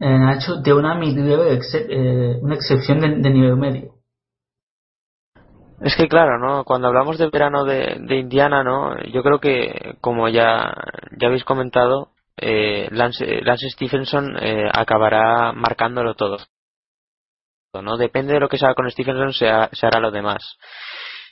eh, 0.00 0.18
Nacho, 0.18 0.56
de 0.62 0.72
una, 0.72 0.98
excep- 0.98 1.86
eh, 1.90 2.38
una 2.40 2.54
excepción 2.54 3.00
de 3.00 3.30
nivel 3.30 3.56
medio. 3.56 3.91
Es 5.84 5.96
que 5.96 6.08
claro, 6.08 6.38
¿no? 6.38 6.64
Cuando 6.64 6.88
hablamos 6.88 7.18
del 7.18 7.30
verano 7.30 7.64
de, 7.64 7.96
de 8.00 8.16
Indiana, 8.16 8.62
¿no? 8.62 8.96
Yo 9.12 9.22
creo 9.22 9.38
que, 9.40 9.96
como 10.00 10.28
ya, 10.28 10.72
ya 11.18 11.26
habéis 11.28 11.44
comentado, 11.44 12.10
eh, 12.36 12.88
Lance, 12.92 13.40
Lance 13.42 13.68
Stephenson 13.70 14.36
eh, 14.40 14.68
acabará 14.72 15.52
marcándolo 15.52 16.14
todo. 16.14 16.38
¿no? 17.82 17.96
Depende 17.96 18.34
de 18.34 18.40
lo 18.40 18.48
que 18.48 18.58
se 18.58 18.66
haga 18.66 18.74
con 18.74 18.90
Stephenson, 18.90 19.32
se, 19.32 19.48
ha- 19.48 19.70
se 19.72 19.86
hará 19.86 19.98
lo 19.98 20.10
demás. 20.10 20.58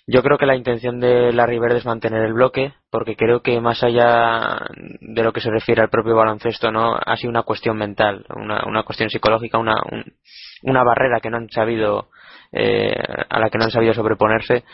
Yo 0.06 0.22
creo 0.22 0.38
que 0.38 0.46
la 0.46 0.56
intención 0.56 0.98
de 0.98 1.32
Larry 1.32 1.58
Bird 1.60 1.76
es 1.76 1.84
mantener 1.84 2.24
el 2.24 2.32
bloque, 2.32 2.74
porque 2.90 3.14
creo 3.16 3.42
que 3.42 3.60
más 3.60 3.82
allá 3.82 4.58
de 5.00 5.22
lo 5.22 5.32
que 5.32 5.40
se 5.42 5.50
refiere 5.50 5.82
al 5.82 5.90
propio 5.90 6.16
baloncesto, 6.16 6.72
no 6.72 6.96
ha 6.96 7.16
sido 7.16 7.30
una 7.30 7.42
cuestión 7.42 7.76
mental, 7.76 8.24
una, 8.34 8.64
una 8.66 8.82
cuestión 8.82 9.10
psicológica, 9.10 9.58
una, 9.58 9.74
un- 9.92 10.14
una 10.62 10.82
barrera 10.82 11.20
que 11.20 11.30
no 11.30 11.36
han 11.36 11.50
sabido 11.50 12.08
eh, 12.52 12.94
a 13.28 13.38
la 13.38 13.48
que 13.48 13.58
no 13.58 13.64
han 13.64 13.70
sabido 13.70 13.94
sobreponerse. 13.94 14.64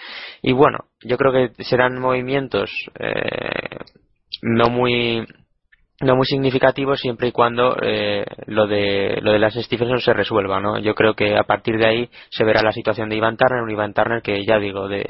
Y 0.43 0.53
bueno, 0.53 0.87
yo 1.03 1.17
creo 1.17 1.33
que 1.33 1.65
serán 1.65 2.01
movimientos 2.01 2.71
eh, 2.99 3.79
no 4.43 4.69
muy 4.69 5.27
no 5.99 6.15
muy 6.15 6.27
significativos 6.27 7.01
siempre 7.01 7.29
y 7.29 7.33
cuando 7.33 7.75
eh, 7.81 8.27
lo 8.47 8.67
de 8.67 9.19
lo 9.23 9.33
de 9.33 9.39
las 9.39 9.55
Stephenson 9.55 10.01
se 10.01 10.13
resuelva 10.13 10.61
no 10.61 10.79
yo 10.79 10.95
creo 10.95 11.15
que 11.15 11.35
a 11.39 11.45
partir 11.45 11.79
de 11.79 11.87
ahí 11.87 12.11
se 12.29 12.45
verá 12.45 12.61
la 12.63 12.73
situación 12.73 13.09
de 13.09 13.17
Ivan 13.17 13.39
Turner 13.39 13.63
un 13.63 13.71
Ivan 13.71 13.95
Turner 13.95 14.21
que 14.21 14.45
ya 14.45 14.59
digo 14.59 14.89
de, 14.89 15.07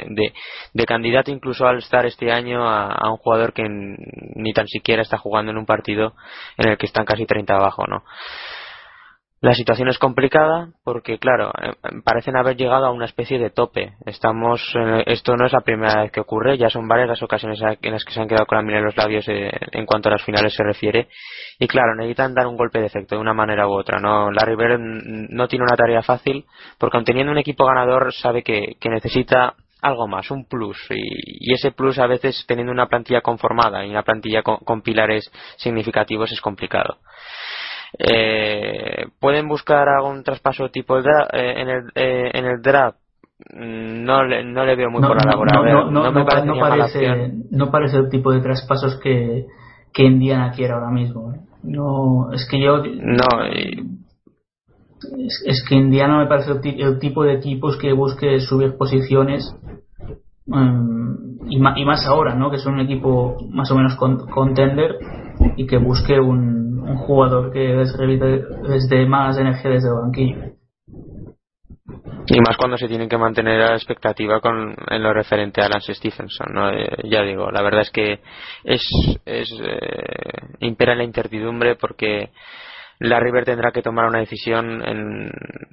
de, 0.73 0.87
candidato 0.87 1.33
incluso 1.33 1.67
al 1.67 1.79
estar 1.79 2.07
este 2.07 2.31
año 2.31 2.69
a, 2.69 2.93
a 2.93 3.11
un 3.11 3.17
jugador 3.17 3.53
que 3.53 3.65
ni 3.69 4.53
tan 4.53 4.69
siquiera 4.69 5.03
está 5.03 5.19
jugando 5.19 5.51
en 5.51 5.59
un 5.59 5.67
partido 5.67 6.15
en 6.57 6.69
el 6.69 6.79
que 6.79 6.87
están 6.87 7.05
casi 7.05 7.27
30 7.27 7.53
abajo 7.53 7.85
no 7.89 8.05
la 9.41 9.53
situación 9.53 9.89
es 9.89 9.99
complicada 9.99 10.71
porque, 10.83 11.19
claro, 11.19 11.53
eh, 11.63 11.75
parecen 12.05 12.37
haber 12.37 12.57
llegado 12.57 12.87
a 12.87 12.91
una 12.91 13.05
especie 13.05 13.39
de 13.39 13.51
tope. 13.51 13.93
Estamos, 14.07 14.63
eh, 14.75 15.03
esto 15.07 15.37
no 15.37 15.45
es 15.47 15.53
la 15.53 15.61
primera 15.61 16.03
vez 16.03 16.11
que 16.11 16.21
ocurre, 16.21 16.57
ya 16.57 16.71
son 16.71 16.89
varias 16.89 17.09
las 17.09 17.23
ocasiones 17.23 17.61
en 17.61 17.93
las 17.93 18.05
que 18.05 18.13
se 18.13 18.21
han 18.21 18.29
quedado 18.29 18.47
con 18.47 18.57
la 18.57 18.63
miel 18.63 18.79
en 18.79 18.85
los 18.87 18.97
labios 18.97 19.29
eh, 19.29 19.51
en 19.73 19.85
cuanto 19.85 20.09
a 20.09 20.13
las 20.13 20.25
finales 20.25 20.55
se 20.55 20.65
refiere. 20.65 21.09
Y 21.59 21.69
claro, 21.69 21.95
necesitan 21.95 22.35
dar 22.35 22.47
un 22.47 22.57
golpe 22.57 22.81
de 22.81 22.87
efecto 22.87 23.15
de 23.15 23.21
una 23.21 23.35
manera 23.35 23.69
u 23.69 23.73
otra. 23.73 24.01
No, 24.01 24.31
Larry 24.31 24.57
Bird 24.57 24.79
no 24.79 25.49
tiene 25.49 25.65
una 25.65 25.77
tarea 25.77 26.03
fácil 26.03 26.47
porque, 26.79 26.97
aun 26.97 27.05
teniendo 27.05 27.31
un 27.31 27.39
equipo 27.39 27.67
ganador, 27.67 28.15
sabe 28.15 28.43
que, 28.43 28.77
que 28.81 28.89
necesita 28.89 29.55
algo 29.83 30.09
más, 30.09 30.31
un 30.31 30.47
plus. 30.47 30.79
Y, 30.91 31.51
y 31.51 31.55
ese 31.55 31.73
plus, 31.73 31.99
a 31.99 32.07
veces, 32.07 32.45
teniendo 32.49 32.73
una 32.73 32.89
plantilla 32.89 33.21
conformada 33.21 33.85
y 33.85 33.91
una 33.91 34.03
plantilla 34.03 34.43
con, 34.43 34.57
con 34.59 34.81
pilares 34.81 35.31
significativos, 35.59 36.33
es 36.33 36.41
complicado. 36.41 36.99
Eh, 37.99 39.07
pueden 39.21 39.49
buscar 39.49 39.89
algún 39.89 40.23
traspaso 40.23 40.69
tipo 40.71 40.99
dra- 41.01 41.29
eh, 41.33 41.55
en, 41.61 41.69
el, 41.69 41.83
eh, 41.95 42.31
en 42.35 42.45
el 42.45 42.61
draft 42.63 42.99
no 43.55 44.25
le, 44.25 44.45
no 44.45 44.65
le 44.65 44.77
veo 44.77 44.91
muy 44.91 45.03
por 45.03 45.17
la 45.23 45.31
labor 45.31 45.49
A 45.55 45.61
ver, 45.61 45.73
no, 45.75 45.91
no, 45.91 46.03
no 46.05 46.13
me 46.13 46.21
no 46.21 46.27
pa- 46.27 46.31
parece 46.33 46.47
no 46.47 46.59
parece, 46.59 47.33
no 47.51 47.71
parece 47.71 47.97
el 47.99 48.09
tipo 48.09 48.33
de 48.33 48.41
traspasos 48.41 48.99
que, 49.01 49.47
que 49.93 50.03
Indiana 50.05 50.53
quiere 50.53 50.73
ahora 50.73 50.91
mismo. 50.91 51.33
¿eh? 51.35 51.41
No, 51.63 52.33
es 52.33 52.47
que 52.51 52.61
yo. 52.61 52.79
No, 52.79 53.27
y- 53.53 53.91
es, 55.27 55.43
es 55.47 55.65
que 55.69 55.75
Indiana 55.75 56.19
me 56.19 56.27
parece 56.27 56.53
el 56.53 56.99
tipo 56.99 57.25
de 57.25 57.35
equipos 57.35 57.77
que 57.77 57.93
busque 57.93 58.41
subir 58.41 58.77
posiciones 58.77 59.55
mm, 60.47 61.51
y, 61.51 61.61
ma- 61.61 61.75
y 61.79 61.85
más 61.85 62.07
ahora, 62.07 62.35
¿no? 62.35 62.51
Que 62.51 62.59
son 62.59 62.75
un 62.75 62.81
equipo 62.81 63.37
más 63.51 63.71
o 63.71 63.77
menos 63.77 63.97
con- 63.97 64.27
contender 64.29 64.97
y 65.57 65.67
que 65.67 65.77
busque 65.79 66.19
un, 66.19 66.66
un 66.87 66.97
jugador 66.99 67.53
que 67.53 67.75
les, 67.75 67.97
revite- 67.99 68.45
les 68.69 68.89
dé 68.89 69.07
más 69.07 69.37
energía 69.39 69.71
desde 69.73 69.89
el 69.89 69.95
banquillo. 69.95 70.57
Y 72.29 72.41
más 72.41 72.57
cuando 72.57 72.77
se 72.77 72.89
tienen 72.89 73.09
que 73.09 73.19
mantener 73.19 73.61
a 73.61 73.71
la 73.71 73.77
expectativa 73.77 74.41
con, 74.41 74.75
en 74.89 75.03
lo 75.03 75.13
referente 75.13 75.63
a 75.63 75.69
Lance 75.69 75.95
Stephenson. 75.95 76.49
¿no? 76.53 76.71
Eh, 76.71 76.89
ya 77.05 77.23
digo, 77.23 77.51
la 77.51 77.63
verdad 77.63 77.83
es 77.83 77.91
que 77.91 78.21
es, 78.65 78.83
eh, 79.27 79.53
impera 80.61 80.97
la 80.97 81.05
incertidumbre 81.05 81.77
porque 81.77 82.31
la 82.99 83.21
River 83.21 83.45
tendrá 83.45 83.71
que 83.71 83.83
tomar 83.83 84.07
una 84.07 84.19
decisión. 84.19 84.83
En, 84.85 85.31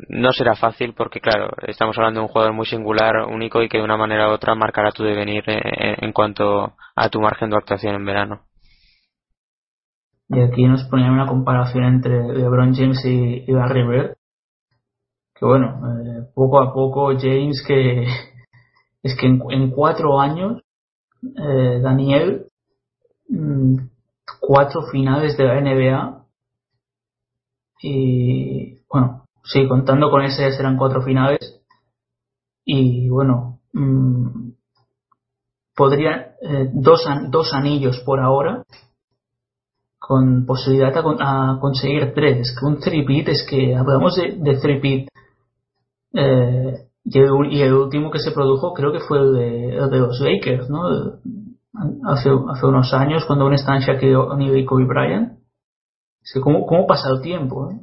no 0.10 0.31
será 0.31 0.56
fácil 0.56 0.94
porque, 0.95 1.19
claro, 1.19 1.49
estamos 1.65 1.98
hablando 1.98 2.19
de 2.19 2.26
un 2.26 2.31
jugador 2.31 2.53
muy 2.53 2.68
singular, 2.68 3.26
único 3.27 3.64
y 3.64 3.69
que 3.69 3.80
de 3.80 3.84
una 3.84 3.98
manera 3.98 4.30
u 4.30 4.34
otra 4.34 4.53
marcará 4.53 4.91
tu 4.91 5.03
devenir 5.03 5.44
eh, 5.48 5.95
en 5.99 6.11
cuanto 6.11 6.73
a 6.95 7.10
tu 7.10 7.19
margen 7.19 7.49
de 7.49 7.57
actuación 7.57 7.95
en 7.95 8.06
verano. 8.06 8.41
Y 10.34 10.41
aquí 10.41 10.65
nos 10.65 10.84
ponían 10.85 11.11
una 11.11 11.27
comparación 11.27 11.84
entre 11.84 12.34
LeBron 12.34 12.73
James 12.73 13.03
y, 13.05 13.43
y 13.47 13.51
Larry. 13.51 14.14
Que 15.35 15.45
bueno, 15.45 15.80
eh, 16.01 16.27
poco 16.34 16.60
a 16.60 16.73
poco 16.73 17.11
James 17.19 17.64
que 17.68 18.07
es 19.03 19.15
que 19.15 19.27
en, 19.27 19.72
cuatro 19.72 20.19
años 20.19 20.61
eh, 21.22 21.80
Daniel 21.81 22.47
mm, 23.30 23.76
cuatro 24.39 24.84
finales 24.91 25.38
de 25.38 25.43
la 25.43 25.61
NBA 25.61 26.26
y 27.81 28.80
bueno, 28.91 29.26
sí, 29.43 29.68
contando 29.68 30.10
con 30.10 30.23
ese 30.23 30.51
serán 30.51 30.77
cuatro 30.77 31.01
finales 31.01 31.61
y 32.65 33.10
bueno, 33.10 33.60
mm, 33.73 34.51
podría 35.76 36.35
eh, 36.41 36.69
dos, 36.73 37.03
dos 37.30 37.53
anillos 37.53 37.99
por 38.05 38.19
ahora 38.19 38.64
con 40.05 40.45
posibilidad 40.45 40.93
a, 40.97 41.53
a 41.53 41.59
conseguir 41.61 42.13
tres. 42.13 42.39
Es 42.39 42.59
que 42.59 42.65
un 42.65 42.77
three-peat 42.77 43.30
es 43.30 43.47
que 43.49 43.73
hablamos 43.73 44.17
de, 44.17 44.35
de 44.38 44.59
three-peat 44.59 45.07
eh, 46.13 46.73
y, 47.05 47.61
el, 47.61 47.73
último 47.73 48.11
que 48.11 48.19
se 48.19 48.31
produjo 48.31 48.73
creo 48.73 48.91
que 48.91 48.99
fue 48.99 49.19
el 49.19 49.34
de, 49.34 49.77
el 49.77 49.89
de 49.89 49.99
los 49.99 50.19
Lakers, 50.19 50.69
¿no? 50.69 50.81
Hace, 52.05 52.30
unos 52.31 52.93
años 52.93 53.23
cuando 53.25 53.45
aún 53.45 53.53
estaban 53.53 53.80
Shaquille 53.80 54.17
O'Neal 54.17 54.57
y 54.57 54.65
Kobe 54.65 54.85
Bryant. 54.85 55.39
Es 56.21 56.34
cómo, 56.41 56.65
cómo 56.65 56.85
pasa 56.85 57.07
el 57.09 57.21
tiempo, 57.21 57.71
¿eh? 57.71 57.80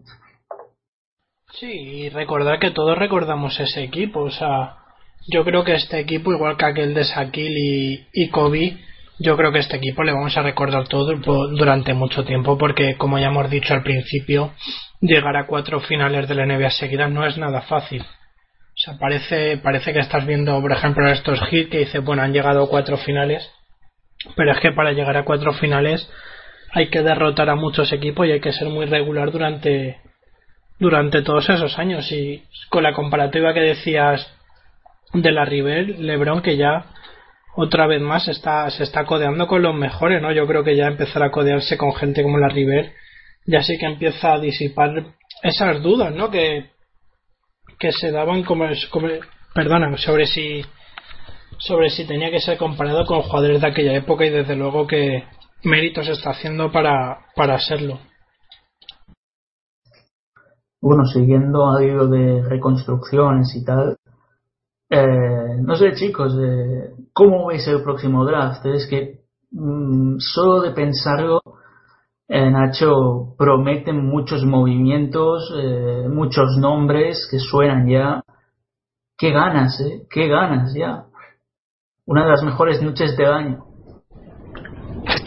Sí, 1.53 1.73
y 1.73 2.09
recordar 2.11 2.59
que 2.59 2.71
todos 2.71 2.99
recordamos 2.99 3.59
ese 3.59 3.83
equipo. 3.83 4.21
O 4.21 4.31
sea, 4.31 4.77
yo 5.27 5.43
creo 5.43 5.65
que 5.65 5.75
este 5.75 5.99
equipo, 5.99 6.33
igual 6.33 6.59
que 6.59 6.67
aquel 6.67 6.93
de 6.93 7.03
Shaquille 7.03 8.09
y 8.13 8.29
Kobe, 8.29 8.79
yo 9.21 9.37
creo 9.37 9.53
que 9.53 9.59
este 9.59 9.77
equipo 9.77 10.03
le 10.03 10.13
vamos 10.13 10.37
a 10.37 10.43
recordar 10.43 10.89
todo 10.89 11.15
durante 11.51 11.93
mucho 11.93 12.25
tiempo 12.25 12.57
porque, 12.57 12.97
como 12.97 13.19
ya 13.19 13.27
hemos 13.27 13.51
dicho 13.51 13.75
al 13.75 13.83
principio, 13.83 14.53
llegar 15.01 15.37
a 15.37 15.47
cuatro 15.47 15.79
finales 15.81 16.27
de 16.27 16.35
la 16.35 16.47
NBA 16.47 16.71
seguidas 16.71 17.11
no 17.11 17.27
es 17.27 17.37
nada 17.37 17.61
fácil. 17.63 18.01
O 18.01 18.83
sea, 18.83 18.99
parece, 18.99 19.59
parece 19.59 19.93
que 19.93 19.99
estás 19.99 20.25
viendo, 20.27 20.59
por 20.63 20.73
ejemplo, 20.73 21.07
estos 21.07 21.39
hits 21.53 21.71
que 21.71 21.79
dice, 21.81 21.99
bueno, 21.99 22.23
han 22.23 22.33
llegado 22.33 22.67
cuatro 22.69 22.97
finales, 22.97 23.47
pero 24.37 24.53
es 24.53 24.61
que 24.61 24.73
para 24.73 24.93
llegar 24.93 25.19
a 25.19 25.25
cuatro 25.25 25.53
finales 25.53 26.11
hay 26.73 26.89
que 26.89 27.03
derrotar 27.03 27.51
a 27.51 27.57
muchos 27.57 27.93
equipos 27.93 28.27
y 28.27 28.33
hay 28.33 28.41
que 28.41 28.53
ser 28.53 28.69
muy 28.69 28.87
regular 28.87 29.31
durante, 29.31 29.99
durante 30.79 31.21
todos 31.21 31.47
esos 31.51 31.79
años. 31.79 32.11
Y 32.11 32.43
con 32.71 32.85
la 32.85 32.95
comparativa 32.95 33.53
que 33.53 33.61
decías 33.61 34.35
de 35.13 35.31
la 35.31 35.45
River, 35.45 35.99
LeBron, 35.99 36.41
que 36.41 36.57
ya 36.57 36.87
otra 37.61 37.87
vez 37.87 38.01
más 38.01 38.27
está, 38.29 38.69
se 38.71 38.85
está 38.85 39.05
codeando 39.05 39.47
con 39.47 39.63
los 39.63 39.75
mejores, 39.75 40.23
¿no? 40.23 40.33
Yo 40.33 40.47
creo 40.47 40.65
que 40.65 40.77
ya 40.77 40.87
empezar 40.87 41.23
a 41.23 41.31
codearse 41.31 41.77
con 41.77 41.95
gente 41.95 42.23
como 42.23 42.39
la 42.39 42.49
River, 42.49 42.93
ya 43.47 43.63
sí 43.63 43.79
que 43.79 43.87
empieza 43.87 44.35
a 44.35 44.41
disipar 44.41 45.15
esas 45.43 45.83
dudas, 45.83 46.15
¿no? 46.15 46.31
Que, 46.31 46.71
que 47.79 47.93
se 47.93 48.11
daban 48.11 48.43
como, 48.45 48.65
perdona, 49.55 49.97
sobre 49.99 50.27
si 50.27 50.65
sobre 51.59 51.91
si 51.91 52.07
tenía 52.07 52.31
que 52.31 52.41
ser 52.41 52.57
comparado 52.57 53.05
con 53.05 53.23
jugadores 53.23 53.61
de 53.61 53.67
aquella 53.67 53.95
época 53.95 54.25
y 54.25 54.31
desde 54.31 54.57
luego 54.57 54.87
que 54.87 55.25
méritos 55.63 56.09
está 56.09 56.31
haciendo 56.31 56.73
para, 56.73 57.27
para 57.37 57.59
serlo. 57.59 57.99
Bueno, 60.81 61.05
siguiendo 61.05 61.69
al 61.69 61.85
hilo 61.85 62.09
de 62.09 62.43
reconstrucciones 62.49 63.55
y 63.55 63.65
tal, 63.65 63.99
eh, 64.91 65.57
no 65.63 65.77
sé 65.77 65.93
chicos, 65.95 66.37
eh, 66.37 66.91
¿cómo 67.13 67.47
veis 67.47 67.67
el 67.69 67.83
próximo 67.83 68.25
draft? 68.25 68.67
Es 68.67 68.87
que 68.89 69.21
mm, 69.53 70.19
solo 70.19 70.63
de 70.63 70.73
pensarlo, 70.73 71.41
eh, 72.29 72.51
Nacho, 72.51 73.35
prometen 73.39 74.05
muchos 74.05 74.45
movimientos, 74.45 75.53
eh, 75.57 76.07
muchos 76.09 76.57
nombres 76.59 77.29
que 77.31 77.39
suenan 77.39 77.89
ya. 77.89 78.23
Qué 79.17 79.31
ganas, 79.31 79.81
¿eh? 79.81 80.07
Qué 80.11 80.29
ganas 80.29 80.75
ya. 80.75 81.07
Una 82.07 82.25
de 82.25 82.31
las 82.31 82.43
mejores 82.43 82.83
noches 82.83 83.17
del 83.17 83.33
año. 83.33 83.70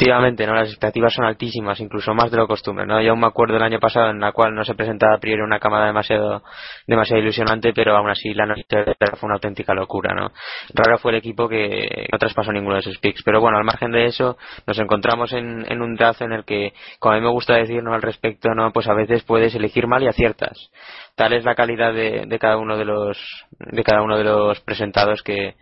Efectivamente, 0.04 0.46
¿no? 0.46 0.54
Las 0.54 0.68
expectativas 0.68 1.14
son 1.14 1.24
altísimas, 1.24 1.80
incluso 1.80 2.14
más 2.14 2.30
de 2.30 2.36
lo 2.36 2.46
costumbre, 2.46 2.86
¿no? 2.86 3.02
Yo 3.02 3.12
aún 3.12 3.22
me 3.22 3.28
acuerdo 3.28 3.56
el 3.56 3.64
año 3.64 3.80
pasado 3.80 4.10
en 4.10 4.20
la 4.20 4.34
cual 4.34 4.54
no 4.54 4.66
se 4.66 4.76
presentaba 4.76 5.16
a 5.16 5.18
priori 5.18 5.42
una 5.42 5.60
cámara 5.60 5.86
demasiado, 5.86 6.44
demasiado 6.86 7.22
ilusionante, 7.22 7.72
pero 7.74 7.96
aún 7.96 8.10
así 8.10 8.34
la 8.34 8.46
noche 8.46 8.64
fue 8.68 9.28
una 9.28 9.36
auténtica 9.36 9.74
locura, 9.74 10.14
¿no? 10.14 10.34
Raro 10.74 10.98
fue 10.98 11.14
el 11.14 11.20
equipo 11.20 11.48
que 11.48 12.10
no 12.12 12.18
traspasó 12.18 12.52
ninguno 12.52 12.76
de 12.76 12.82
sus 12.82 12.98
picks, 12.98 13.24
pero 13.24 13.40
bueno, 13.40 13.58
al 13.58 13.64
margen 13.64 13.92
de 13.92 14.08
eso, 14.08 14.38
nos 14.68 14.78
encontramos 14.78 15.32
en, 15.32 15.72
en 15.72 15.82
un 15.82 15.96
draft 15.96 16.22
en 16.22 16.34
el 16.34 16.44
que, 16.44 16.74
como 17.00 17.14
a 17.14 17.18
mí 17.18 17.24
me 17.24 17.32
gusta 17.32 17.56
decir, 17.56 17.82
¿no? 17.82 17.94
Al 17.94 18.02
respecto, 18.02 18.54
¿no? 18.54 18.74
Pues 18.74 18.90
a 18.90 18.94
veces 18.94 19.24
puedes 19.24 19.56
elegir 19.56 19.88
mal 19.88 20.04
y 20.04 20.08
aciertas. 20.08 20.70
Tal 21.16 21.32
es 21.32 21.46
la 21.46 21.56
calidad 21.56 21.94
de, 21.94 22.26
de 22.28 22.40
cada 22.40 22.58
uno 22.58 22.78
de 22.78 22.84
los, 22.84 23.18
de 23.58 23.84
cada 23.84 24.02
uno 24.02 24.18
de 24.18 24.26
los 24.26 24.60
presentados 24.60 25.24
que, 25.24 25.56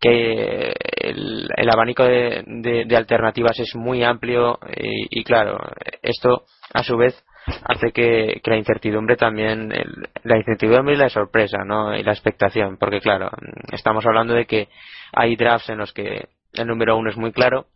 que 0.00 0.74
el, 1.00 1.48
el 1.56 1.70
abanico 1.70 2.04
de, 2.04 2.42
de- 2.46 2.96
alternativas 2.96 3.58
es 3.58 3.74
muy 3.74 4.02
amplio 4.02 4.58
y, 4.76 5.20
y 5.20 5.24
claro, 5.24 5.58
esto 6.02 6.44
a 6.72 6.82
su 6.82 6.96
vez 6.96 7.14
hace 7.64 7.92
que, 7.92 8.40
que 8.42 8.50
la 8.50 8.56
incertidumbre 8.56 9.16
también, 9.16 9.72
el- 9.72 10.08
la 10.24 10.36
incertidumbre 10.38 10.94
y 10.94 10.98
la 10.98 11.08
sorpresa, 11.08 11.58
¿no? 11.64 11.96
Y 11.96 12.02
la 12.02 12.12
expectación, 12.12 12.76
porque 12.78 13.00
claro, 13.00 13.30
estamos 13.72 14.04
hablando 14.06 14.34
de 14.34 14.46
que 14.46 14.68
hay 15.12 15.36
drafts 15.36 15.70
en 15.70 15.78
los 15.78 15.92
que 15.92 16.28
el 16.54 16.66
número 16.66 16.96
uno 16.96 17.10
es 17.10 17.16
muy 17.16 17.32
claro, 17.32 17.66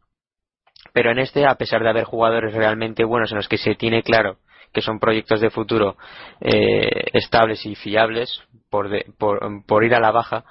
pero 0.93 1.11
en 1.11 1.19
este, 1.19 1.47
a 1.47 1.55
pesar 1.55 1.83
de 1.83 1.91
haber 1.91 2.05
jugadores 2.05 2.55
realmente 2.55 3.05
buenos 3.05 3.31
en 3.31 3.37
los 3.37 3.49
que 3.49 3.59
se 3.59 3.75
tiene 3.75 4.03
claro 4.03 4.39
que 4.73 4.83
son 4.83 5.01
proyectos 5.01 5.41
de 5.41 5.51
futuro 5.51 5.97
eh, 6.41 7.07
estables 7.13 7.65
y 7.67 7.75
fiables 7.75 8.43
por, 8.71 8.89
de- 8.89 9.07
por, 9.19 9.41
por 9.67 9.85
ir 9.85 9.95
a 9.95 10.01
la 10.01 10.13
baja, 10.13 10.45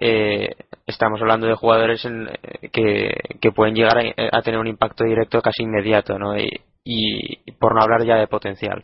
eh, 0.00 0.50
estamos 0.86 1.20
hablando 1.20 1.46
de 1.46 1.54
jugadores 1.54 2.04
en- 2.04 2.28
eh, 2.28 2.68
que, 2.72 3.14
que 3.40 3.52
pueden 3.52 3.74
llegar 3.74 3.98
a, 4.32 4.42
tener 4.42 4.60
un 4.60 4.66
impacto 4.66 5.04
directo 5.04 5.40
casi 5.40 5.62
inmediato, 5.62 6.18
¿no? 6.18 6.36
Y, 6.38 6.48
y 6.84 7.52
por 7.52 7.74
no 7.74 7.82
hablar 7.82 8.04
ya 8.04 8.16
de 8.16 8.26
potencial. 8.26 8.82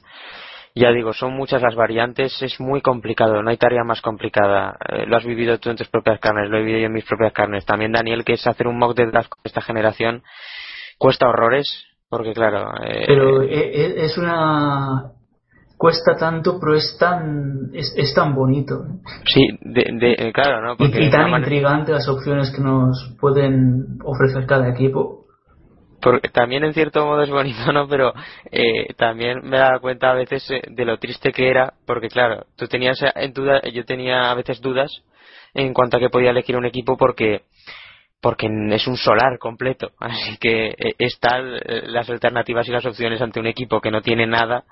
Ya 0.74 0.92
digo, 0.92 1.12
son 1.12 1.32
muchas 1.32 1.60
las 1.60 1.74
variantes, 1.74 2.40
es 2.40 2.60
muy 2.60 2.80
complicado, 2.80 3.42
no 3.42 3.50
hay 3.50 3.56
tarea 3.56 3.82
más 3.82 4.00
complicada. 4.00 4.76
Eh, 4.88 5.06
lo 5.06 5.16
has 5.16 5.24
vivido 5.24 5.58
tú 5.58 5.70
en 5.70 5.76
tus 5.76 5.88
propias 5.88 6.20
carnes, 6.20 6.48
lo 6.50 6.56
he 6.58 6.60
vivido 6.60 6.78
yo 6.78 6.86
en 6.86 6.92
mis 6.92 7.04
propias 7.04 7.32
carnes. 7.32 7.64
También 7.64 7.90
Daniel, 7.92 8.24
que 8.24 8.34
es 8.34 8.46
hacer 8.46 8.68
un 8.68 8.78
mock 8.78 8.94
de 8.96 9.06
draft 9.06 9.28
con 9.30 9.40
esta 9.44 9.60
generación, 9.60 10.22
cuesta 10.96 11.28
horrores, 11.28 11.84
porque 12.08 12.32
claro, 12.32 12.70
eh, 12.84 13.04
Pero 13.08 13.42
e- 13.42 13.48
e- 13.50 14.04
es 14.04 14.16
una 14.18 15.10
cuesta 15.78 16.16
tanto, 16.16 16.58
pero 16.60 16.74
es 16.74 16.96
tan 16.98 17.70
es, 17.72 17.94
es 17.96 18.12
tan 18.14 18.34
bonito 18.34 18.74
¿eh? 18.84 18.98
sí, 19.24 19.46
de, 19.62 19.84
de- 19.92 20.16
eh, 20.28 20.32
claro, 20.32 20.60
¿no? 20.60 20.72
y, 20.74 20.76
Porque 20.76 21.00
y 21.02 21.06
es 21.06 21.10
tan 21.12 21.30
intrigante 21.30 21.92
las 21.92 22.08
opciones 22.08 22.50
que 22.54 22.60
nos 22.62 23.14
pueden 23.20 23.98
ofrecer 24.04 24.44
cada 24.46 24.68
equipo. 24.68 25.24
porque 26.02 26.28
también 26.28 26.64
en 26.64 26.74
cierto 26.74 27.04
modo 27.06 27.22
es 27.22 27.30
bonito, 27.30 27.72
¿no? 27.72 27.88
Pero 27.88 28.12
eh, 28.50 28.92
también 28.96 29.40
me 29.44 29.58
daba 29.58 29.78
cuenta 29.80 30.10
a 30.10 30.14
veces 30.14 30.48
eh, 30.50 30.62
de 30.68 30.84
lo 30.84 30.98
triste 30.98 31.32
que 31.32 31.48
era, 31.48 31.74
porque 31.86 32.08
claro, 32.08 32.44
tú 32.56 32.66
tenías 32.66 33.00
eh, 33.02 33.12
en 33.16 33.32
duda, 33.32 33.62
yo 33.72 33.84
tenía 33.84 34.30
a 34.30 34.34
veces 34.34 34.60
dudas 34.60 34.90
en 35.54 35.72
cuanto 35.74 35.96
a 35.96 36.00
que 36.00 36.10
podía 36.10 36.30
elegir 36.30 36.56
un 36.56 36.66
equipo 36.66 36.96
porque 36.96 37.42
porque 38.20 38.48
es 38.70 38.86
un 38.88 38.96
solar 38.96 39.38
completo, 39.38 39.90
así 40.00 40.36
que 40.38 40.74
están 40.98 41.52
las 41.92 42.10
alternativas 42.10 42.68
y 42.68 42.72
las 42.72 42.84
opciones 42.84 43.22
ante 43.22 43.38
un 43.38 43.46
equipo 43.46 43.80
que 43.80 43.92
no 43.92 44.02
tiene 44.02 44.26
nada 44.26 44.64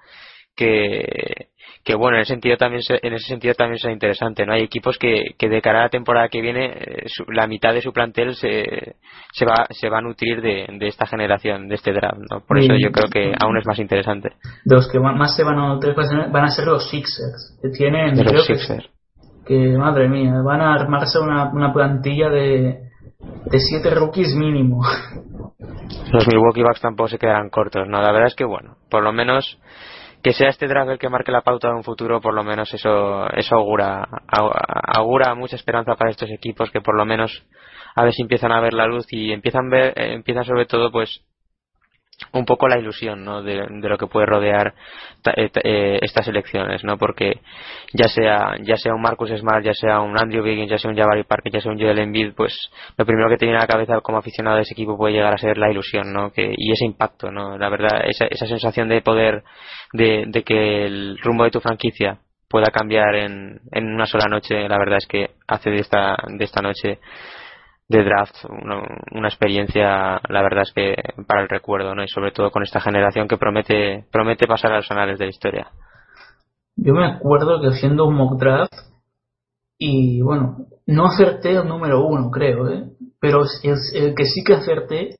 que 0.56 1.48
que 1.84 1.94
bueno 1.94 2.16
en 2.16 2.22
ese 2.22 2.32
sentido 2.32 2.56
también 2.56 2.82
se- 2.82 2.98
en 3.00 3.12
ese 3.12 3.26
sentido 3.28 3.54
también 3.54 3.78
será 3.78 3.92
interesante 3.92 4.44
no 4.44 4.54
hay 4.54 4.62
equipos 4.62 4.98
que, 4.98 5.34
que 5.38 5.48
de 5.48 5.62
cara 5.62 5.80
a 5.80 5.82
la 5.84 5.88
temporada 5.88 6.28
que 6.28 6.40
viene 6.40 6.66
eh, 6.74 7.04
su- 7.06 7.30
la 7.30 7.46
mitad 7.46 7.72
de 7.74 7.80
su 7.82 7.92
plantel 7.92 8.34
se, 8.34 8.96
se 9.32 9.44
va 9.46 9.66
se 9.70 9.88
va 9.88 9.98
a 9.98 10.00
nutrir 10.00 10.40
de, 10.42 10.66
de 10.68 10.88
esta 10.88 11.06
generación 11.06 11.68
de 11.68 11.76
este 11.76 11.92
draft 11.92 12.18
no 12.30 12.40
por 12.40 12.58
eso 12.58 12.72
Y- 12.74 12.82
yo 12.82 12.90
creo 12.90 13.08
que 13.08 13.32
aún 13.38 13.56
es 13.58 13.66
más 13.66 13.78
interesante. 13.78 14.30
De 14.64 14.74
los 14.74 14.90
que 14.90 14.98
más 14.98 15.36
se 15.36 15.44
van 15.44 15.58
a 15.58 15.68
notar 15.68 15.94
van 16.32 16.44
a 16.44 16.48
ser 16.50 16.66
los 16.66 16.88
Sixers, 16.90 17.58
que 17.62 17.68
tienen, 17.68 18.14
de 18.16 18.22
creo 18.24 18.34
los 18.38 18.46
que, 18.48 18.56
Sixers. 18.56 18.90
que, 19.46 19.54
madre 19.78 20.08
mía, 20.08 20.32
van 20.44 20.60
a 20.62 20.74
armarse 20.74 21.18
una, 21.20 21.50
una 21.52 21.72
plantilla 21.72 22.28
de, 22.30 22.80
de 23.50 23.60
siete 23.60 23.90
rookies 23.94 24.34
mínimo. 24.34 24.82
los 26.12 26.26
Milwaukee 26.26 26.62
Bucks 26.62 26.80
tampoco 26.80 27.08
se 27.08 27.18
quedarán 27.18 27.48
cortos 27.50 27.86
no 27.86 28.00
la 28.00 28.10
verdad 28.12 28.28
es 28.28 28.34
que 28.34 28.44
bueno 28.44 28.76
por 28.90 29.02
lo 29.04 29.12
menos 29.12 29.58
que 30.22 30.32
sea 30.32 30.48
este 30.50 30.66
draft 30.66 30.90
el 30.90 30.98
que 30.98 31.08
marque 31.08 31.32
la 31.32 31.42
pauta 31.42 31.68
de 31.68 31.74
un 31.74 31.84
futuro 31.84 32.20
por 32.20 32.34
lo 32.34 32.42
menos 32.44 32.72
eso 32.74 33.28
eso 33.32 33.54
augura 33.56 34.06
au- 34.28 34.52
augura 34.96 35.34
mucha 35.34 35.56
esperanza 35.56 35.94
para 35.96 36.10
estos 36.10 36.30
equipos 36.30 36.70
que 36.70 36.80
por 36.80 36.96
lo 36.96 37.04
menos 37.04 37.44
a 37.94 38.04
ver 38.04 38.12
si 38.12 38.22
empiezan 38.22 38.52
a 38.52 38.60
ver 38.60 38.74
la 38.74 38.86
luz 38.86 39.06
y 39.10 39.32
empiezan 39.32 39.68
ver 39.70 39.92
eh, 39.96 40.14
empiezan 40.14 40.44
sobre 40.44 40.66
todo 40.66 40.90
pues 40.92 41.22
un 42.32 42.44
poco 42.46 42.66
la 42.66 42.78
ilusión 42.78 43.24
¿no? 43.24 43.42
de, 43.42 43.66
lo 43.68 43.98
que 43.98 44.06
puede 44.06 44.26
rodear 44.26 44.74
eh, 45.36 45.48
ta- 45.50 45.60
eh, 45.62 45.98
estas 46.00 46.26
elecciones 46.28 46.82
no 46.82 46.96
porque 46.96 47.40
ya 47.92 48.08
sea 48.08 48.56
ya 48.62 48.76
sea 48.76 48.94
un 48.94 49.02
Marcus 49.02 49.30
Smart 49.38 49.62
ya 49.62 49.74
sea 49.74 50.00
un 50.00 50.18
Andrew 50.18 50.42
Wiggins 50.42 50.70
ya 50.70 50.78
sea 50.78 50.90
un 50.90 50.96
Jabari 50.96 51.24
Parker 51.24 51.52
ya 51.52 51.60
sea 51.60 51.72
un 51.72 51.78
Joel 51.78 51.98
Embiid 51.98 52.32
pues 52.34 52.54
lo 52.96 53.04
primero 53.04 53.28
que 53.28 53.36
te 53.36 53.44
viene 53.44 53.58
a 53.58 53.62
la 53.62 53.66
cabeza 53.66 54.00
como 54.00 54.18
aficionado 54.18 54.56
de 54.56 54.62
ese 54.62 54.72
equipo 54.72 54.96
puede 54.96 55.12
llegar 55.14 55.34
a 55.34 55.38
ser 55.38 55.58
la 55.58 55.70
ilusión 55.70 56.12
no 56.12 56.30
que 56.32 56.54
y 56.56 56.72
ese 56.72 56.86
impacto 56.86 57.30
no 57.30 57.58
la 57.58 57.68
verdad 57.68 58.00
esa, 58.06 58.26
esa 58.26 58.46
sensación 58.46 58.88
de 58.88 59.02
poder 59.02 59.42
de, 59.92 60.24
de 60.26 60.42
que 60.42 60.86
el 60.86 61.18
rumbo 61.22 61.44
de 61.44 61.50
tu 61.50 61.60
franquicia 61.60 62.18
pueda 62.48 62.68
cambiar 62.70 63.14
en, 63.16 63.60
en 63.72 63.92
una 63.92 64.06
sola 64.06 64.26
noche 64.28 64.66
la 64.68 64.78
verdad 64.78 64.98
es 64.98 65.06
que 65.06 65.30
hace 65.48 65.68
de 65.70 65.80
esta 65.80 66.16
de 66.28 66.44
esta 66.44 66.62
noche 66.62 66.98
de 67.88 68.02
draft 68.02 68.34
una, 68.48 69.28
experiencia 69.28 70.20
la 70.28 70.42
verdad 70.42 70.62
es 70.62 70.72
que 70.72 70.96
para 71.26 71.42
el 71.42 71.48
recuerdo 71.48 71.94
no 71.94 72.02
y 72.02 72.08
sobre 72.08 72.32
todo 72.32 72.50
con 72.50 72.62
esta 72.62 72.80
generación 72.80 73.28
que 73.28 73.38
promete 73.38 74.04
promete 74.10 74.46
pasar 74.46 74.72
a 74.72 74.76
los 74.76 74.90
anales 74.90 75.18
de 75.18 75.26
la 75.26 75.30
historia 75.30 75.70
Yo 76.76 76.94
me 76.94 77.06
acuerdo 77.06 77.60
que 77.60 77.68
haciendo 77.68 78.06
un 78.06 78.16
mock 78.16 78.38
draft, 78.38 78.72
y 79.78 80.22
bueno, 80.22 80.66
no 80.86 81.06
acerté 81.06 81.52
el 81.52 81.68
número 81.68 82.06
uno, 82.06 82.30
creo, 82.30 82.68
¿eh? 82.70 82.84
pero 83.20 83.42
el, 83.42 84.14
que 84.14 84.24
sí 84.24 84.42
que 84.44 84.54
acerté, 84.54 85.16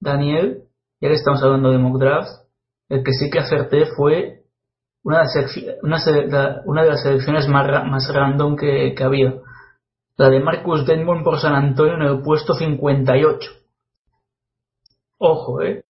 Daniel, 0.00 0.64
ya 1.00 1.08
que 1.08 1.14
estamos 1.14 1.42
hablando 1.42 1.70
de 1.70 1.78
mock 1.78 1.98
draft, 1.98 2.28
el 2.88 3.02
que 3.02 3.12
sí 3.12 3.30
que 3.30 3.40
acerté 3.40 3.86
fue 3.96 4.42
una 5.02 5.18
de 5.18 5.24
las, 5.24 5.56
una, 5.82 6.62
una 6.64 6.82
de 6.82 6.88
las 6.88 7.02
selecciones 7.02 7.48
más, 7.48 7.66
más 7.86 8.12
random 8.12 8.56
que, 8.56 8.94
que 8.96 9.04
había. 9.04 9.34
La 10.18 10.28
de 10.28 10.40
Marcus 10.40 10.84
Denmon 10.84 11.22
por 11.22 11.38
San 11.38 11.54
Antonio 11.54 11.94
en 11.94 12.02
el 12.02 12.22
puesto 12.22 12.54
58. 12.54 13.50
Ojo, 15.18 15.62
¿eh? 15.62 15.84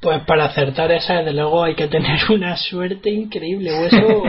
Pues 0.00 0.24
para 0.24 0.46
acertar 0.46 0.90
esa, 0.92 1.14
desde 1.14 1.32
luego, 1.34 1.62
hay 1.62 1.74
que 1.76 1.86
tener 1.86 2.18
una 2.30 2.56
suerte 2.56 3.10
increíble. 3.10 3.70
O 3.72 3.84
eso, 3.86 4.22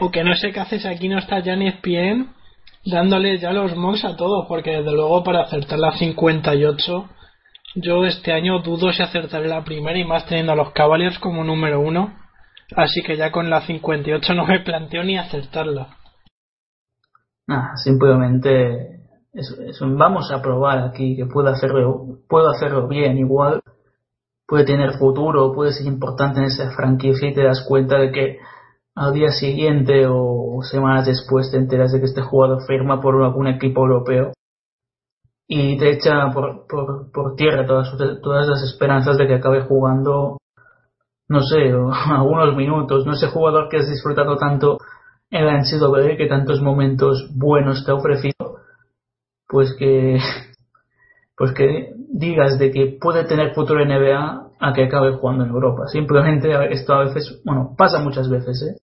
o 0.00 0.10
que 0.10 0.22
no 0.22 0.36
sé 0.36 0.52
qué 0.52 0.60
haces 0.60 0.84
aquí, 0.84 1.08
no 1.08 1.18
está 1.18 1.40
ya 1.40 1.56
ni 1.56 1.68
ESPN 1.68 2.34
dándole 2.84 3.38
ya 3.38 3.52
los 3.52 3.76
mocks 3.76 4.04
a 4.04 4.16
todos, 4.16 4.46
porque 4.48 4.70
desde 4.70 4.92
luego 4.92 5.22
para 5.22 5.42
acertar 5.42 5.78
la 5.78 5.92
58, 5.92 7.08
yo 7.76 8.04
este 8.04 8.32
año 8.32 8.58
dudo 8.58 8.92
si 8.92 9.02
acertaré 9.02 9.48
la 9.48 9.64
primera 9.64 9.98
y 9.98 10.04
más 10.04 10.26
teniendo 10.26 10.52
a 10.52 10.56
los 10.56 10.72
Cavaliers 10.72 11.18
como 11.18 11.44
número 11.44 11.80
uno. 11.80 12.14
Así 12.76 13.02
que 13.02 13.16
ya 13.16 13.30
con 13.30 13.50
la 13.50 13.62
58 13.62 14.34
no 14.34 14.46
me 14.46 14.60
planteo 14.60 15.04
ni 15.04 15.16
acertarla. 15.16 15.96
Nada, 17.46 17.76
simplemente 17.76 19.00
vamos 19.80 20.30
a 20.30 20.40
probar 20.42 20.78
aquí 20.78 21.16
que 21.16 21.26
puedo 21.26 21.48
hacerlo, 21.48 22.18
puedo 22.28 22.50
hacerlo 22.50 22.86
bien, 22.86 23.18
igual 23.18 23.62
puede 24.46 24.64
tener 24.64 24.98
futuro, 24.98 25.52
puede 25.52 25.72
ser 25.72 25.86
importante 25.86 26.40
en 26.40 26.46
esa 26.46 26.70
franquicia 26.72 27.30
y 27.30 27.34
te 27.34 27.42
das 27.42 27.64
cuenta 27.66 27.98
de 27.98 28.12
que 28.12 28.38
al 28.94 29.12
día 29.14 29.30
siguiente 29.30 30.06
o 30.06 30.60
semanas 30.62 31.06
después 31.06 31.50
te 31.50 31.56
enteras 31.56 31.92
de 31.92 32.00
que 32.00 32.06
este 32.06 32.22
jugador 32.22 32.62
firma 32.66 33.00
por 33.00 33.22
algún 33.22 33.46
equipo 33.46 33.82
europeo 33.82 34.32
y 35.48 35.78
te 35.78 35.90
echa 35.90 36.30
por, 36.32 36.66
por, 36.66 37.10
por 37.10 37.34
tierra 37.34 37.66
todas, 37.66 37.96
todas 38.22 38.46
las 38.46 38.62
esperanzas 38.62 39.16
de 39.18 39.26
que 39.26 39.34
acabe 39.34 39.62
jugando, 39.62 40.38
no 41.28 41.40
sé, 41.40 41.72
algunos 42.10 42.54
minutos, 42.54 43.06
no 43.06 43.12
ese 43.12 43.28
jugador 43.28 43.68
que 43.68 43.78
has 43.78 43.88
disfrutado 43.88 44.36
tanto 44.36 44.78
en 45.32 45.46
la 45.46 45.58
NCAA, 45.58 46.16
que 46.16 46.26
tantos 46.28 46.60
momentos 46.62 47.28
buenos 47.34 47.84
te 47.84 47.90
ha 47.90 47.94
ofrecido, 47.94 48.58
pues 49.48 49.74
que, 49.78 50.18
pues 51.36 51.52
que 51.52 51.90
digas 52.12 52.58
de 52.58 52.70
que 52.70 52.98
puede 53.00 53.24
tener 53.24 53.52
futuro 53.54 53.82
en 53.82 53.88
NBA 53.88 54.50
a 54.60 54.72
que 54.72 54.84
acabe 54.84 55.12
jugando 55.16 55.44
en 55.44 55.50
Europa. 55.50 55.86
Simplemente 55.88 56.48
esto 56.72 56.94
a 56.94 57.04
veces, 57.04 57.40
bueno, 57.44 57.74
pasa 57.76 57.98
muchas 57.98 58.28
veces, 58.30 58.62
¿eh? 58.62 58.76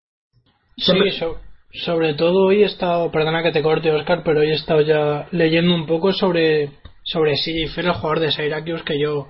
Siempre- 0.76 1.12
Sí, 1.12 1.20
so- 1.20 1.38
sobre 1.72 2.16
todo 2.16 2.46
hoy 2.48 2.64
he 2.64 2.66
estado, 2.66 3.12
perdona 3.12 3.44
que 3.44 3.52
te 3.52 3.62
corte 3.62 3.92
Oscar, 3.92 4.24
pero 4.26 4.40
hoy 4.42 4.50
he 4.50 4.56
estado 4.56 4.82
ya 4.82 5.28
leyendo 5.32 5.76
un 5.76 5.86
poco 5.86 6.12
sobre, 6.12 6.72
sobre 7.04 7.36
CJ 7.36 7.68
Fair, 7.76 7.86
el 7.88 7.94
jugador 7.94 8.20
de 8.22 8.32
Syracuse, 8.32 8.84
que 8.84 9.00
yo 9.00 9.28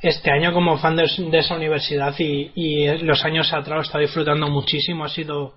este 0.00 0.30
año 0.30 0.52
como 0.52 0.78
fan 0.78 0.94
de, 0.94 1.08
de 1.30 1.38
esa 1.38 1.56
universidad 1.56 2.14
y, 2.18 2.52
y 2.54 2.98
los 3.04 3.24
años 3.24 3.52
atrás 3.52 3.78
he 3.78 3.82
estado 3.86 4.02
disfrutando 4.02 4.48
muchísimo, 4.48 5.04
ha 5.04 5.08
sido 5.08 5.54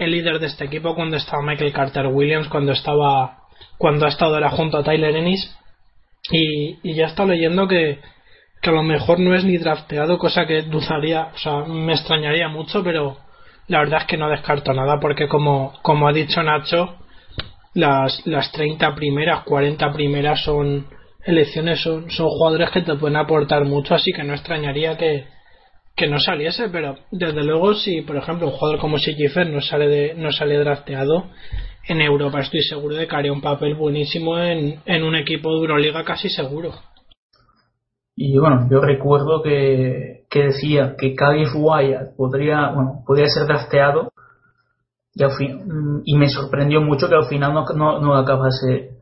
el 0.00 0.12
líder 0.12 0.38
de 0.38 0.46
este 0.46 0.64
equipo 0.64 0.94
cuando 0.94 1.18
estaba 1.18 1.42
Michael 1.42 1.74
Carter 1.74 2.06
Williams, 2.06 2.48
cuando 2.48 2.72
estaba, 2.72 3.40
cuando 3.76 4.06
ha 4.06 4.08
estado 4.08 4.38
era 4.38 4.48
junto 4.48 4.78
a 4.78 4.82
Tyler 4.82 5.14
Ennis, 5.14 5.54
y, 6.32 6.78
y 6.82 6.94
ya 6.94 7.06
estado 7.06 7.28
leyendo 7.28 7.68
que, 7.68 7.98
que 8.62 8.70
a 8.70 8.72
lo 8.72 8.82
mejor 8.82 9.20
no 9.20 9.34
es 9.34 9.44
ni 9.44 9.58
drafteado, 9.58 10.18
cosa 10.18 10.46
que 10.46 10.62
dudaría, 10.62 11.28
o 11.34 11.38
sea, 11.38 11.64
me 11.66 11.92
extrañaría 11.92 12.48
mucho, 12.48 12.82
pero 12.82 13.18
la 13.68 13.80
verdad 13.80 14.00
es 14.00 14.06
que 14.06 14.16
no 14.16 14.30
descarto 14.30 14.72
nada 14.72 14.98
porque 15.00 15.28
como, 15.28 15.74
como 15.82 16.08
ha 16.08 16.12
dicho 16.14 16.42
Nacho, 16.42 16.96
las, 17.74 18.26
las 18.26 18.50
30 18.52 18.94
primeras, 18.94 19.44
40 19.44 19.92
primeras 19.92 20.42
son 20.42 20.86
elecciones, 21.26 21.82
son, 21.82 22.10
son 22.10 22.26
jugadores 22.26 22.70
que 22.70 22.80
te 22.80 22.94
pueden 22.94 23.16
aportar 23.16 23.66
mucho, 23.66 23.94
así 23.94 24.12
que 24.12 24.24
no 24.24 24.32
extrañaría 24.32 24.96
que, 24.96 25.26
que 26.00 26.08
no 26.08 26.18
saliese, 26.18 26.70
pero 26.70 26.96
desde 27.10 27.44
luego 27.44 27.74
si 27.74 28.00
por 28.00 28.16
ejemplo 28.16 28.46
un 28.46 28.54
jugador 28.54 28.80
como 28.80 28.96
Sigifer 28.96 29.50
no 29.50 29.60
sale 29.60 29.86
de, 29.86 30.14
no 30.14 30.32
sale 30.32 30.56
drafteado 30.56 31.26
en 31.86 32.00
Europa 32.00 32.40
estoy 32.40 32.62
seguro 32.62 32.94
de 32.96 33.06
que 33.06 33.14
haría 33.14 33.34
un 33.34 33.42
papel 33.42 33.74
buenísimo 33.74 34.38
en, 34.38 34.80
en 34.86 35.02
un 35.02 35.14
equipo 35.14 35.50
de 35.50 35.58
Euroliga 35.58 36.02
casi 36.02 36.30
seguro. 36.30 36.72
Y 38.16 38.38
bueno, 38.38 38.66
yo 38.70 38.80
recuerdo 38.80 39.42
que, 39.42 40.24
que 40.30 40.44
decía 40.44 40.94
que 40.98 41.14
Calif 41.14 41.50
Wyatt 41.54 42.16
podría, 42.16 42.70
bueno, 42.70 43.02
podría 43.06 43.28
ser 43.28 43.46
drafteado 43.46 44.10
mm, 45.16 46.00
y 46.04 46.16
me 46.16 46.30
sorprendió 46.30 46.80
mucho 46.80 47.10
que 47.10 47.16
al 47.16 47.28
final 47.28 47.52
no, 47.52 47.66
no, 47.76 48.00
no 48.00 48.16
acabase 48.16 48.96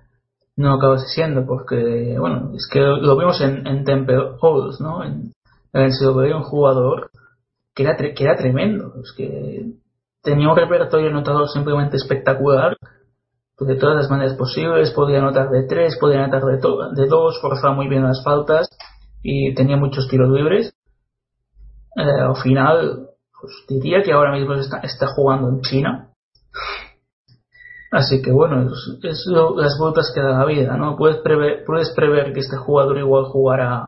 no 0.57 0.75
acabase 0.75 1.07
siendo 1.15 1.47
porque 1.47 2.17
bueno 2.19 2.51
es 2.57 2.69
que 2.69 2.81
lo 2.81 3.17
vimos 3.17 3.41
en, 3.41 3.65
en 3.69 3.85
Temple 3.85 4.33
Halls 4.43 4.81
no 4.81 5.05
en 5.81 5.91
el 6.01 6.35
un 6.35 6.43
jugador 6.43 7.11
que 7.75 7.83
era, 7.85 7.97
que 7.97 8.25
era 8.25 8.37
tremendo 8.37 8.95
es 9.03 9.13
que 9.17 9.67
tenía 10.23 10.49
un 10.51 10.57
repertorio 10.57 11.09
anotador 11.11 11.49
simplemente 11.49 11.97
espectacular 11.97 12.77
de 13.61 13.75
todas 13.77 13.97
las 13.97 14.11
maneras 14.11 14.35
posibles 14.35 14.91
podía 14.93 15.19
anotar 15.19 15.51
de 15.51 15.65
tres 15.67 15.97
podía 16.01 16.25
anotar 16.25 16.43
de, 16.45 16.59
to- 16.59 16.91
de 16.95 17.07
dos 17.07 17.41
forzaba 17.41 17.75
muy 17.75 17.89
bien 17.89 18.05
las 18.05 18.23
faltas 18.25 18.69
y 19.23 19.55
tenía 19.55 19.77
muchos 19.77 20.09
tiros 20.09 20.31
libres 20.31 20.73
Eh, 21.97 22.21
al 22.31 22.37
final 22.37 23.09
pues 23.41 23.53
diría 23.69 24.03
que 24.03 24.13
ahora 24.13 24.33
mismo 24.33 24.55
está, 24.55 24.79
está 24.79 25.07
jugando 25.09 25.49
en 25.49 25.61
China 25.63 26.05
Así 27.91 28.21
que 28.21 28.31
bueno, 28.31 28.69
es, 29.03 29.27
las 29.57 29.79
vueltas 29.79 30.13
que 30.15 30.21
da 30.21 30.39
la 30.39 30.45
vida, 30.45 30.77
¿no? 30.77 30.95
Puedes 30.97 31.19
prever, 31.23 31.65
puedes 31.65 31.91
prever 31.97 32.33
que 32.35 32.41
este 32.41 32.57
jugador 32.59 32.99
igual 32.99 33.25
jugará, 33.25 33.87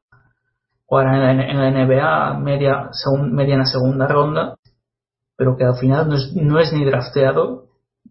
jugará 0.91 1.31
en, 1.31 1.39
la, 1.39 1.45
en 1.45 1.59
la 1.61 1.71
NBA 1.71 2.39
media, 2.41 2.91
segun- 2.93 3.31
mediana 3.33 3.65
segunda 3.65 4.09
ronda, 4.09 4.57
pero 5.37 5.57
que 5.57 5.65
al 5.65 5.77
final 5.79 6.09
no 6.09 6.17
es, 6.17 6.33
no 6.35 6.59
es 6.59 6.73
ni 6.73 6.85
drafteado, 6.85 7.67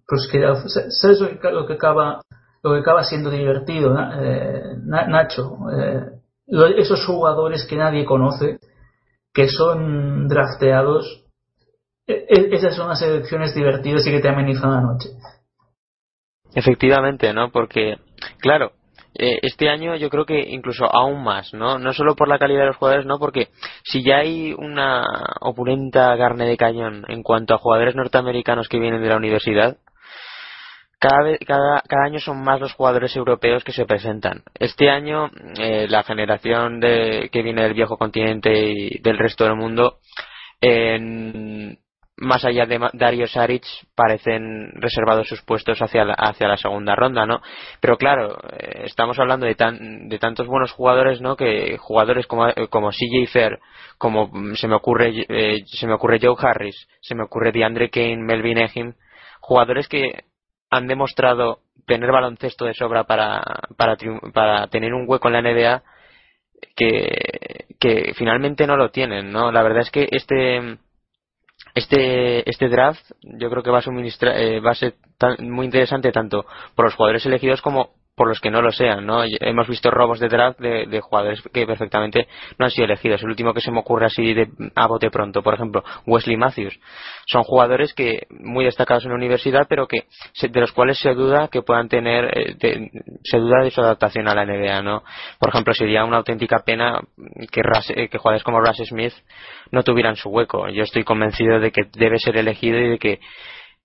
pues 0.07 0.29
que 0.31 0.41
¿sabes 0.89 1.19
lo 1.19 1.39
que, 1.39 1.51
lo 1.51 1.67
que 1.67 1.73
acaba 1.73 2.21
lo 2.63 2.73
que 2.73 2.79
acaba 2.79 3.03
siendo 3.03 3.29
divertido, 3.29 3.95
eh, 3.99 4.77
Na- 4.83 5.07
Nacho? 5.07 5.57
Eh, 5.71 6.05
esos 6.77 7.05
jugadores 7.05 7.65
que 7.69 7.75
nadie 7.75 8.05
conoce, 8.05 8.59
que 9.33 9.47
son 9.49 10.27
drafteados, 10.27 11.25
e- 12.07 12.25
e- 12.29 12.55
esas 12.55 12.75
son 12.75 12.87
las 12.89 13.01
elecciones 13.01 13.53
divertidas 13.53 14.07
y 14.07 14.11
que 14.11 14.19
te 14.21 14.29
amenizan 14.29 14.71
la 14.71 14.81
noche. 14.81 15.09
Efectivamente, 16.53 17.33
¿no? 17.33 17.51
Porque, 17.51 17.97
claro, 18.39 18.71
eh, 19.15 19.39
este 19.41 19.69
año 19.69 19.95
yo 19.95 20.09
creo 20.09 20.25
que 20.25 20.39
incluso 20.39 20.85
aún 20.85 21.23
más, 21.23 21.53
¿no? 21.53 21.79
No 21.79 21.93
solo 21.93 22.15
por 22.15 22.27
la 22.27 22.39
calidad 22.39 22.61
de 22.61 22.67
los 22.67 22.77
jugadores, 22.77 23.05
no, 23.05 23.19
porque 23.19 23.49
si 23.83 24.03
ya 24.03 24.17
hay 24.17 24.53
una 24.53 25.03
opulenta 25.41 26.15
carne 26.17 26.45
de 26.45 26.57
cañón 26.57 27.05
en 27.07 27.23
cuanto 27.23 27.53
a 27.53 27.57
jugadores 27.57 27.95
norteamericanos 27.95 28.67
que 28.67 28.79
vienen 28.79 29.01
de 29.01 29.09
la 29.09 29.17
universidad, 29.17 29.77
cada, 30.99 31.37
cada, 31.47 31.81
cada 31.87 32.05
año 32.05 32.19
son 32.19 32.43
más 32.43 32.59
los 32.59 32.73
jugadores 32.73 33.15
europeos 33.15 33.63
que 33.63 33.71
se 33.71 33.85
presentan. 33.85 34.43
Este 34.59 34.89
año 34.89 35.31
eh, 35.57 35.87
la 35.89 36.03
generación 36.03 36.79
de, 36.79 37.29
que 37.31 37.41
viene 37.41 37.63
del 37.63 37.73
viejo 37.73 37.97
continente 37.97 38.51
y 38.53 38.99
del 38.99 39.17
resto 39.17 39.45
del 39.45 39.55
mundo, 39.55 39.99
en, 40.59 41.79
más 42.19 42.43
allá 42.45 42.65
de 42.65 42.79
Dario 42.93 43.27
Saric 43.27 43.63
parecen 43.95 44.71
reservados 44.75 45.27
sus 45.27 45.41
puestos 45.41 45.81
hacia 45.81 46.03
la, 46.03 46.13
hacia 46.13 46.47
la 46.47 46.57
segunda 46.57 46.95
ronda, 46.95 47.25
¿no? 47.25 47.41
Pero 47.79 47.97
claro, 47.97 48.37
eh, 48.51 48.83
estamos 48.85 49.17
hablando 49.19 49.45
de, 49.45 49.55
tan, 49.55 50.09
de 50.09 50.19
tantos 50.19 50.47
buenos 50.47 50.71
jugadores, 50.71 51.21
¿no? 51.21 51.35
Que 51.35 51.77
jugadores 51.77 52.27
como, 52.27 52.47
como 52.69 52.91
CJ 52.91 53.27
Fair, 53.31 53.59
como 53.97 54.27
mm, 54.27 54.55
se 54.55 54.67
me 54.67 54.75
ocurre 54.75 55.25
eh, 55.29 55.63
se 55.65 55.87
me 55.87 55.93
ocurre 55.93 56.19
Joe 56.21 56.35
Harris, 56.37 56.87
se 57.01 57.15
me 57.15 57.23
ocurre 57.23 57.51
DeAndre 57.51 57.89
Kane, 57.89 58.17
Melvin 58.17 58.57
Ehim, 58.57 58.93
jugadores 59.39 59.87
que 59.87 60.25
han 60.69 60.87
demostrado 60.87 61.59
tener 61.87 62.11
baloncesto 62.11 62.65
de 62.65 62.73
sobra 62.73 63.05
para, 63.05 63.41
para, 63.77 63.97
para 64.33 64.67
tener 64.67 64.93
un 64.93 65.05
hueco 65.07 65.29
en 65.29 65.33
la 65.33 65.41
NBA 65.41 65.83
que, 66.75 67.65
que 67.79 68.13
finalmente 68.13 68.67
no 68.67 68.75
lo 68.75 68.91
tienen, 68.91 69.31
¿no? 69.31 69.51
La 69.51 69.63
verdad 69.63 69.81
es 69.81 69.91
que 69.91 70.07
este 70.11 70.77
este 71.79 72.49
este 72.49 72.69
draft 72.69 73.03
yo 73.23 73.49
creo 73.49 73.63
que 73.63 73.71
va 73.71 73.79
a 73.79 73.81
eh, 74.35 74.59
va 74.59 74.71
a 74.71 74.75
ser 74.75 74.95
muy 75.39 75.65
interesante 75.65 76.11
tanto 76.11 76.45
por 76.75 76.85
los 76.85 76.95
jugadores 76.95 77.25
elegidos 77.25 77.61
como 77.61 77.98
por 78.19 78.27
los 78.27 78.41
que 78.41 78.51
no 78.51 78.61
lo 78.61 78.69
sean, 78.73 79.05
¿no? 79.05 79.23
Hemos 79.23 79.69
visto 79.69 79.89
robos 79.89 80.19
de 80.19 80.27
draft 80.27 80.59
de, 80.59 80.99
jugadores 80.99 81.41
que 81.53 81.65
perfectamente 81.65 82.27
no 82.57 82.65
han 82.65 82.69
sido 82.69 82.83
elegidos. 82.83 83.23
El 83.23 83.29
último 83.29 83.53
que 83.53 83.61
se 83.61 83.71
me 83.71 83.79
ocurre 83.79 84.07
así 84.07 84.33
de, 84.33 84.49
a 84.75 84.87
bote 84.87 85.09
pronto, 85.09 85.41
por 85.41 85.53
ejemplo, 85.53 85.85
Wesley 86.05 86.35
Matthews. 86.35 86.77
Son 87.27 87.43
jugadores 87.43 87.93
que 87.93 88.27
muy 88.29 88.65
destacados 88.65 89.05
en 89.05 89.11
la 89.11 89.15
universidad, 89.15 89.67
pero 89.69 89.87
que 89.87 90.03
de 90.41 90.59
los 90.59 90.73
cuales 90.73 90.99
se 90.99 91.13
duda 91.13 91.47
que 91.47 91.61
puedan 91.61 91.87
tener, 91.87 92.25
eh, 92.37 92.89
se 93.23 93.37
duda 93.37 93.63
de 93.63 93.71
su 93.71 93.79
adaptación 93.79 94.27
a 94.27 94.35
la 94.35 94.43
NBA, 94.43 94.81
¿no? 94.81 95.01
Por 95.39 95.51
ejemplo, 95.51 95.73
sería 95.73 96.03
una 96.03 96.17
auténtica 96.17 96.59
pena 96.65 96.99
que, 97.49 97.61
que 98.09 98.17
jugadores 98.17 98.43
como 98.43 98.59
Russ 98.59 98.81
Smith 98.83 99.13
no 99.71 99.81
tuvieran 99.83 100.17
su 100.17 100.27
hueco. 100.27 100.67
Yo 100.67 100.83
estoy 100.83 101.05
convencido 101.05 101.61
de 101.61 101.71
que 101.71 101.83
debe 101.93 102.19
ser 102.19 102.35
elegido 102.35 102.79
y 102.79 102.89
de 102.89 102.99
que 102.99 103.21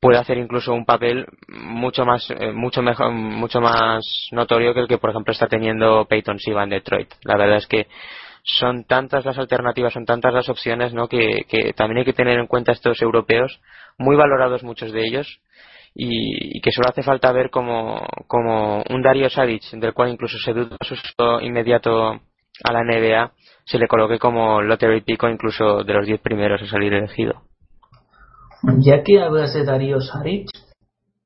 puede 0.05 0.18
hacer 0.18 0.36
incluso 0.36 0.74
un 0.74 0.85
papel 0.85 1.24
mucho 1.48 2.05
más 2.05 2.31
eh, 2.31 2.52
mucho 2.52 2.82
mejor 2.82 3.10
mucho 3.10 3.62
más 3.62 4.02
notorio 4.32 4.74
que 4.74 4.81
el 4.81 4.86
que 4.86 4.98
por 4.98 5.09
ejemplo 5.09 5.32
está 5.32 5.47
teniendo 5.47 6.05
Peyton 6.05 6.39
Siva 6.39 6.62
en 6.62 6.68
Detroit. 6.68 7.09
La 7.22 7.39
verdad 7.39 7.56
es 7.56 7.66
que 7.66 7.86
son 8.43 8.85
tantas 8.85 9.24
las 9.24 9.39
alternativas 9.39 9.94
son 9.94 10.05
tantas 10.05 10.35
las 10.35 10.51
opciones 10.51 10.93
no 10.93 11.09
que, 11.09 11.47
también 11.74 12.01
hay 12.01 12.05
que 12.05 12.12
tener 12.12 12.39
en 12.39 12.47
cuenta 12.47 12.72
estos 12.72 13.01
europeos 13.01 13.62
muy 13.97 14.14
valorados 14.14 14.62
muchos 14.62 14.93
de 14.93 15.06
ellos 15.06 15.40
y, 15.94 16.60
que 16.60 16.70
solo 16.70 16.90
hace 16.90 17.02
falta 17.02 17.32
ver 17.32 17.48
como, 17.48 18.06
como 18.26 18.85
un 18.90 19.01
Dario 19.01 19.31
Saric 19.31 19.62
del 19.70 19.94
cual 19.94 20.10
incluso 20.10 20.36
se 20.36 20.52
duda 20.52 20.76
su 20.82 20.97
inmediato 21.40 22.20
a 22.62 22.72
la 22.74 22.85
NBA 22.85 23.32
se 23.64 23.78
le 23.78 23.89
coloque 23.89 24.18
como 24.18 24.60
lottery 24.60 25.01
pico 25.01 25.31
incluso 25.31 25.82
de 25.82 25.94
los 25.94 26.06
10 26.06 26.20
primeros 26.20 26.60
a 26.60 26.66
salir 26.66 26.93
elegido 26.93 27.40
ya 28.78 29.03
que 29.03 29.20
hablas 29.20 29.55
de 29.55 29.65
Darío 29.65 30.01
Saric, 30.01 30.49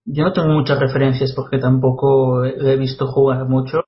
yo 0.05 0.25
no 0.25 0.33
tengo 0.33 0.49
muchas 0.49 0.79
referencias 0.79 1.33
porque 1.35 1.59
tampoco 1.59 2.45
he 2.45 2.77
visto 2.77 3.07
jugar 3.07 3.47
mucho, 3.47 3.83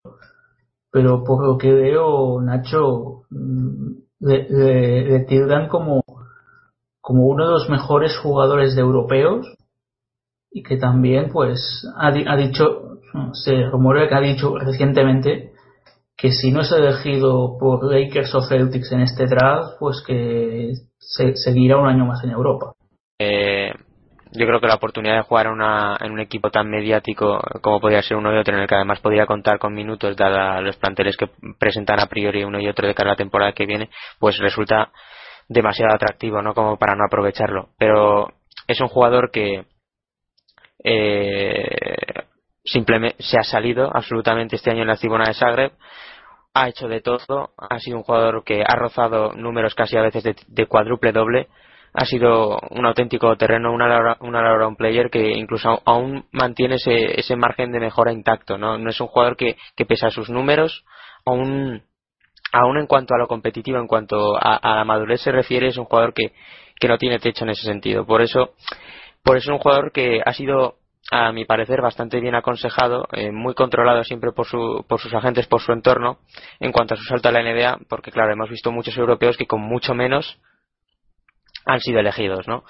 pero 0.90 1.24
por 1.24 1.44
lo 1.46 1.56
que 1.56 1.72
veo, 1.72 2.40
Nacho 2.42 3.22
mm, 3.30 3.92
le, 4.20 5.24
tildan 5.26 5.68
como, 5.68 6.02
como 7.00 7.26
uno 7.26 7.46
de 7.46 7.52
los 7.52 7.70
mejores 7.70 8.16
jugadores 8.18 8.74
de 8.74 8.82
europeos 8.82 9.46
y 10.50 10.62
que 10.62 10.76
también 10.76 11.30
pues 11.32 11.88
ha, 11.96 12.10
dicho, 12.36 12.98
se 13.32 13.62
rumora 13.70 14.08
que 14.08 14.14
ha 14.14 14.20
dicho 14.20 14.58
recientemente 14.58 15.52
que 16.16 16.32
si 16.32 16.52
no 16.52 16.60
es 16.60 16.72
elegido 16.72 17.56
por 17.58 17.82
Lakers 17.82 18.34
o 18.34 18.42
Celtics 18.42 18.92
en 18.92 19.00
este 19.00 19.24
draft, 19.24 19.78
pues 19.78 20.02
que 20.06 20.74
se, 20.98 21.34
seguirá 21.36 21.78
un 21.78 21.88
año 21.88 22.04
más 22.04 22.22
en 22.24 22.30
Europa. 22.30 22.74
Eh, 23.22 23.74
yo 24.32 24.46
creo 24.46 24.60
que 24.60 24.66
la 24.66 24.76
oportunidad 24.76 25.16
de 25.16 25.22
jugar 25.22 25.46
en 25.48 26.12
un 26.12 26.20
equipo 26.20 26.50
tan 26.50 26.70
mediático 26.70 27.38
como 27.60 27.80
podría 27.80 28.00
ser 28.00 28.16
uno 28.16 28.32
y 28.32 28.38
otro, 28.38 28.54
en 28.54 28.62
el 28.62 28.68
que 28.68 28.76
además 28.76 29.00
podría 29.00 29.26
contar 29.26 29.58
con 29.58 29.74
minutos, 29.74 30.16
dada 30.16 30.62
los 30.62 30.76
planteles 30.76 31.18
que 31.18 31.28
presentan 31.58 32.00
a 32.00 32.06
priori 32.06 32.44
uno 32.44 32.58
y 32.60 32.68
otro 32.68 32.86
de 32.86 32.94
cara 32.94 33.10
a 33.10 33.12
la 33.12 33.16
temporada 33.16 33.52
que 33.52 33.66
viene, 33.66 33.90
pues 34.18 34.38
resulta 34.38 34.90
demasiado 35.48 35.94
atractivo, 35.94 36.40
¿no? 36.40 36.54
Como 36.54 36.78
para 36.78 36.94
no 36.94 37.04
aprovecharlo. 37.04 37.70
Pero 37.76 38.28
es 38.66 38.80
un 38.80 38.88
jugador 38.88 39.30
que 39.30 39.66
eh, 40.82 42.24
simplemente 42.64 43.22
se 43.22 43.38
ha 43.38 43.42
salido 43.42 43.90
absolutamente 43.94 44.56
este 44.56 44.70
año 44.70 44.82
en 44.82 44.88
la 44.88 44.96
Cibona 44.96 45.26
de 45.26 45.34
Zagreb, 45.34 45.72
ha 46.54 46.68
hecho 46.68 46.88
de 46.88 47.02
todo, 47.02 47.50
ha 47.58 47.78
sido 47.80 47.98
un 47.98 48.02
jugador 48.02 48.44
que 48.44 48.62
ha 48.66 48.76
rozado 48.76 49.34
números 49.34 49.74
casi 49.74 49.98
a 49.98 50.02
veces 50.02 50.24
de 50.24 50.66
cuádruple 50.66 51.12
doble 51.12 51.48
ha 51.92 52.04
sido 52.04 52.58
un 52.70 52.86
auténtico 52.86 53.36
terreno, 53.36 53.72
una, 53.72 54.16
una 54.20 54.66
un 54.66 54.76
player 54.76 55.10
que 55.10 55.30
incluso 55.32 55.82
aún 55.84 56.26
mantiene 56.32 56.76
ese, 56.76 57.18
ese 57.18 57.36
margen 57.36 57.72
de 57.72 57.80
mejora 57.80 58.12
intacto, 58.12 58.58
¿no? 58.58 58.78
No 58.78 58.90
es 58.90 59.00
un 59.00 59.08
jugador 59.08 59.36
que, 59.36 59.56
que 59.76 59.86
pese 59.86 60.10
sus 60.10 60.30
números, 60.30 60.84
aún, 61.24 61.82
aún 62.52 62.78
en 62.78 62.86
cuanto 62.86 63.14
a 63.14 63.18
lo 63.18 63.26
competitivo, 63.26 63.78
en 63.78 63.88
cuanto 63.88 64.36
a, 64.36 64.76
la 64.76 64.84
madurez 64.84 65.20
se 65.20 65.32
refiere, 65.32 65.68
es 65.68 65.78
un 65.78 65.84
jugador 65.84 66.14
que, 66.14 66.32
que 66.78 66.88
no 66.88 66.98
tiene 66.98 67.18
techo 67.18 67.44
en 67.44 67.50
ese 67.50 67.62
sentido. 67.62 68.06
Por 68.06 68.22
eso, 68.22 68.54
por 69.24 69.36
eso 69.36 69.50
es 69.50 69.54
un 69.54 69.58
jugador 69.58 69.92
que 69.92 70.20
ha 70.24 70.32
sido 70.32 70.76
a 71.10 71.32
mi 71.32 71.44
parecer 71.44 71.80
bastante 71.80 72.20
bien 72.20 72.36
aconsejado, 72.36 73.08
eh, 73.12 73.32
muy 73.32 73.54
controlado 73.54 74.04
siempre 74.04 74.30
por, 74.32 74.46
su, 74.46 74.84
por 74.88 75.00
sus 75.00 75.12
agentes, 75.12 75.46
por 75.46 75.60
su 75.60 75.72
entorno, 75.72 76.18
en 76.60 76.70
cuanto 76.70 76.94
a 76.94 76.96
su 76.96 77.04
salto 77.04 77.28
a 77.28 77.32
la 77.32 77.42
NBA, 77.42 77.80
porque 77.88 78.12
claro, 78.12 78.32
hemos 78.32 78.48
visto 78.48 78.70
muchos 78.70 78.96
europeos 78.96 79.36
que 79.36 79.46
con 79.46 79.60
mucho 79.60 79.94
menos 79.94 80.40
han 81.66 81.80
sido 81.80 82.00
elegidos, 82.00 82.48
¿no? 82.48 82.64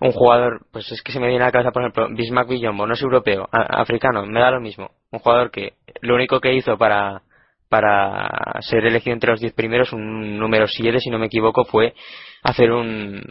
Un 0.00 0.12
jugador, 0.12 0.66
pues 0.72 0.90
es 0.92 1.02
que 1.02 1.12
se 1.12 1.20
me 1.20 1.28
viene 1.28 1.42
a 1.42 1.46
la 1.46 1.52
cabeza, 1.52 1.70
por 1.70 1.82
ejemplo, 1.82 2.08
Bismarck 2.10 2.48
Villombo, 2.48 2.86
no 2.86 2.94
es 2.94 3.02
europeo, 3.02 3.48
africano, 3.50 4.26
me 4.26 4.40
da 4.40 4.50
lo 4.50 4.60
mismo. 4.60 4.90
Un 5.10 5.18
jugador 5.18 5.50
que 5.50 5.74
lo 6.00 6.14
único 6.14 6.40
que 6.40 6.54
hizo 6.54 6.76
para, 6.76 7.22
para 7.68 8.60
ser 8.60 8.86
elegido 8.86 9.14
entre 9.14 9.30
los 9.30 9.40
10 9.40 9.54
primeros, 9.54 9.92
un 9.92 10.38
número 10.38 10.66
7, 10.68 11.00
si 11.00 11.10
no 11.10 11.18
me 11.18 11.26
equivoco, 11.26 11.64
fue 11.64 11.94
hacer 12.42 12.70
un, 12.70 13.22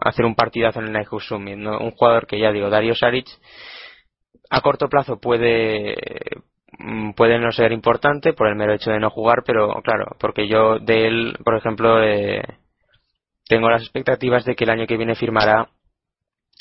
hacer 0.00 0.24
un 0.24 0.34
partidazo 0.34 0.80
en 0.80 0.86
el 0.86 0.92
Night 0.92 1.08
Summit, 1.20 1.56
¿no? 1.56 1.78
Un 1.78 1.90
jugador 1.90 2.26
que 2.26 2.38
ya 2.38 2.52
digo, 2.52 2.70
Dario 2.70 2.94
Saric, 2.94 3.26
a 4.48 4.60
corto 4.60 4.88
plazo 4.88 5.20
puede, 5.20 5.96
puede 7.16 7.38
no 7.38 7.52
ser 7.52 7.72
importante 7.72 8.32
por 8.32 8.48
el 8.48 8.56
mero 8.56 8.74
hecho 8.74 8.90
de 8.90 9.00
no 9.00 9.10
jugar, 9.10 9.42
pero 9.44 9.80
claro, 9.82 10.16
porque 10.18 10.48
yo 10.48 10.78
de 10.78 11.06
él, 11.06 11.36
por 11.44 11.56
ejemplo, 11.56 12.02
eh, 12.02 12.42
tengo 13.50 13.68
las 13.68 13.82
expectativas 13.82 14.44
de 14.44 14.54
que 14.54 14.62
el 14.62 14.70
año 14.70 14.86
que 14.86 14.96
viene 14.96 15.16
firmará 15.16 15.68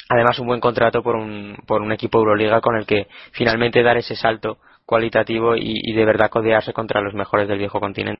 además 0.09 0.39
un 0.39 0.47
buen 0.47 0.59
contrato 0.59 1.03
por 1.03 1.15
un, 1.15 1.55
por 1.67 1.83
un 1.83 1.91
equipo 1.91 2.17
Euroliga 2.17 2.61
con 2.61 2.75
el 2.75 2.87
que 2.87 3.07
finalmente 3.31 3.83
dar 3.83 3.97
ese 3.97 4.15
salto 4.15 4.57
cualitativo 4.87 5.55
y, 5.55 5.93
de 5.93 6.03
verdad 6.03 6.31
codearse 6.31 6.73
contra 6.73 6.99
los 6.99 7.13
mejores 7.13 7.47
del 7.47 7.59
viejo 7.59 7.79
continente. 7.79 8.19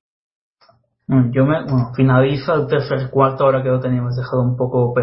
Yo 1.07 1.45
me, 1.45 1.63
bueno, 1.63 1.91
finaliza 1.95 2.53
el 2.53 2.67
tercer 2.67 3.09
cuarto, 3.09 3.45
ahora 3.45 3.63
que 3.63 3.69
lo 3.69 3.79
teníamos 3.79 4.15
dejado 4.15 4.43
un 4.43 4.55
poco 4.55 4.93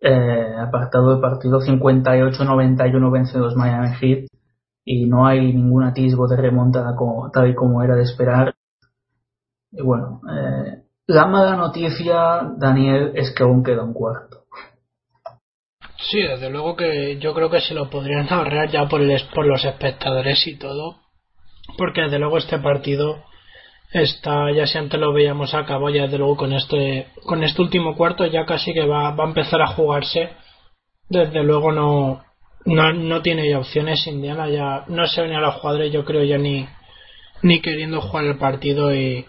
eh, 0.00 0.54
apartado 0.56 1.10
del 1.10 1.20
partido 1.20 1.58
58-91 1.58 3.10
vence 3.10 3.38
los 3.38 3.56
Miami 3.56 3.88
Heat 3.96 4.28
y 4.84 5.06
no 5.06 5.26
hay 5.26 5.52
ningún 5.52 5.82
atisbo 5.82 6.28
de 6.28 6.36
remontada 6.36 6.94
como, 6.94 7.28
tal 7.32 7.50
y 7.50 7.56
como 7.56 7.82
era 7.82 7.96
de 7.96 8.02
esperar. 8.02 8.54
Y 9.72 9.82
bueno, 9.82 10.20
eh, 10.30 10.84
la 11.08 11.26
mala 11.26 11.56
noticia, 11.56 12.42
Daniel, 12.58 13.12
es 13.14 13.34
que 13.34 13.42
aún 13.42 13.64
queda 13.64 13.82
un 13.82 13.94
cuarto. 13.94 14.44
Sí, 16.10 16.20
desde 16.20 16.50
luego 16.50 16.76
que 16.76 17.18
yo 17.18 17.34
creo 17.34 17.50
que 17.50 17.62
se 17.62 17.74
lo 17.74 17.88
podrían 17.88 18.28
ahorrar 18.30 18.70
ya 18.70 18.86
por, 18.86 19.00
el, 19.00 19.20
por 19.34 19.46
los 19.46 19.64
espectadores 19.64 20.46
y 20.46 20.58
todo. 20.58 20.96
Porque 21.76 22.02
desde 22.02 22.18
luego 22.18 22.36
este 22.36 22.58
partido 22.58 23.24
está, 23.90 24.52
ya 24.52 24.66
si 24.66 24.76
antes 24.76 25.00
lo 25.00 25.14
veíamos 25.14 25.54
a 25.54 25.66
ya 25.66 26.02
desde 26.02 26.18
luego 26.18 26.36
con 26.36 26.52
este, 26.52 27.08
con 27.24 27.42
este 27.42 27.62
último 27.62 27.96
cuarto 27.96 28.26
ya 28.26 28.44
casi 28.44 28.74
que 28.74 28.86
va, 28.86 29.10
va 29.12 29.24
a 29.24 29.28
empezar 29.28 29.62
a 29.62 29.68
jugarse. 29.68 30.30
Desde 31.08 31.42
luego 31.42 31.72
no, 31.72 32.22
no, 32.66 32.92
no 32.92 33.22
tiene 33.22 33.48
ya 33.48 33.58
opciones 33.58 34.06
Indiana, 34.06 34.50
ya 34.50 34.84
no 34.88 35.06
se 35.06 35.22
ven 35.22 35.32
a 35.32 35.40
los 35.40 35.54
jugadores, 35.54 35.90
yo 35.90 36.04
creo 36.04 36.22
ya 36.22 36.36
ni, 36.36 36.68
ni 37.42 37.62
queriendo 37.62 38.02
jugar 38.02 38.26
el 38.26 38.36
partido 38.36 38.94
y, 38.94 39.24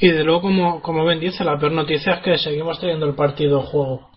y 0.00 0.10
de 0.10 0.24
luego, 0.24 0.42
como, 0.42 0.82
como 0.82 1.04
Ben 1.04 1.20
dice, 1.20 1.44
la 1.44 1.58
peor 1.58 1.72
noticia 1.72 2.14
es 2.14 2.22
que 2.22 2.38
seguimos 2.38 2.80
teniendo 2.80 3.06
el 3.06 3.14
partido 3.14 3.62
juego. 3.62 4.08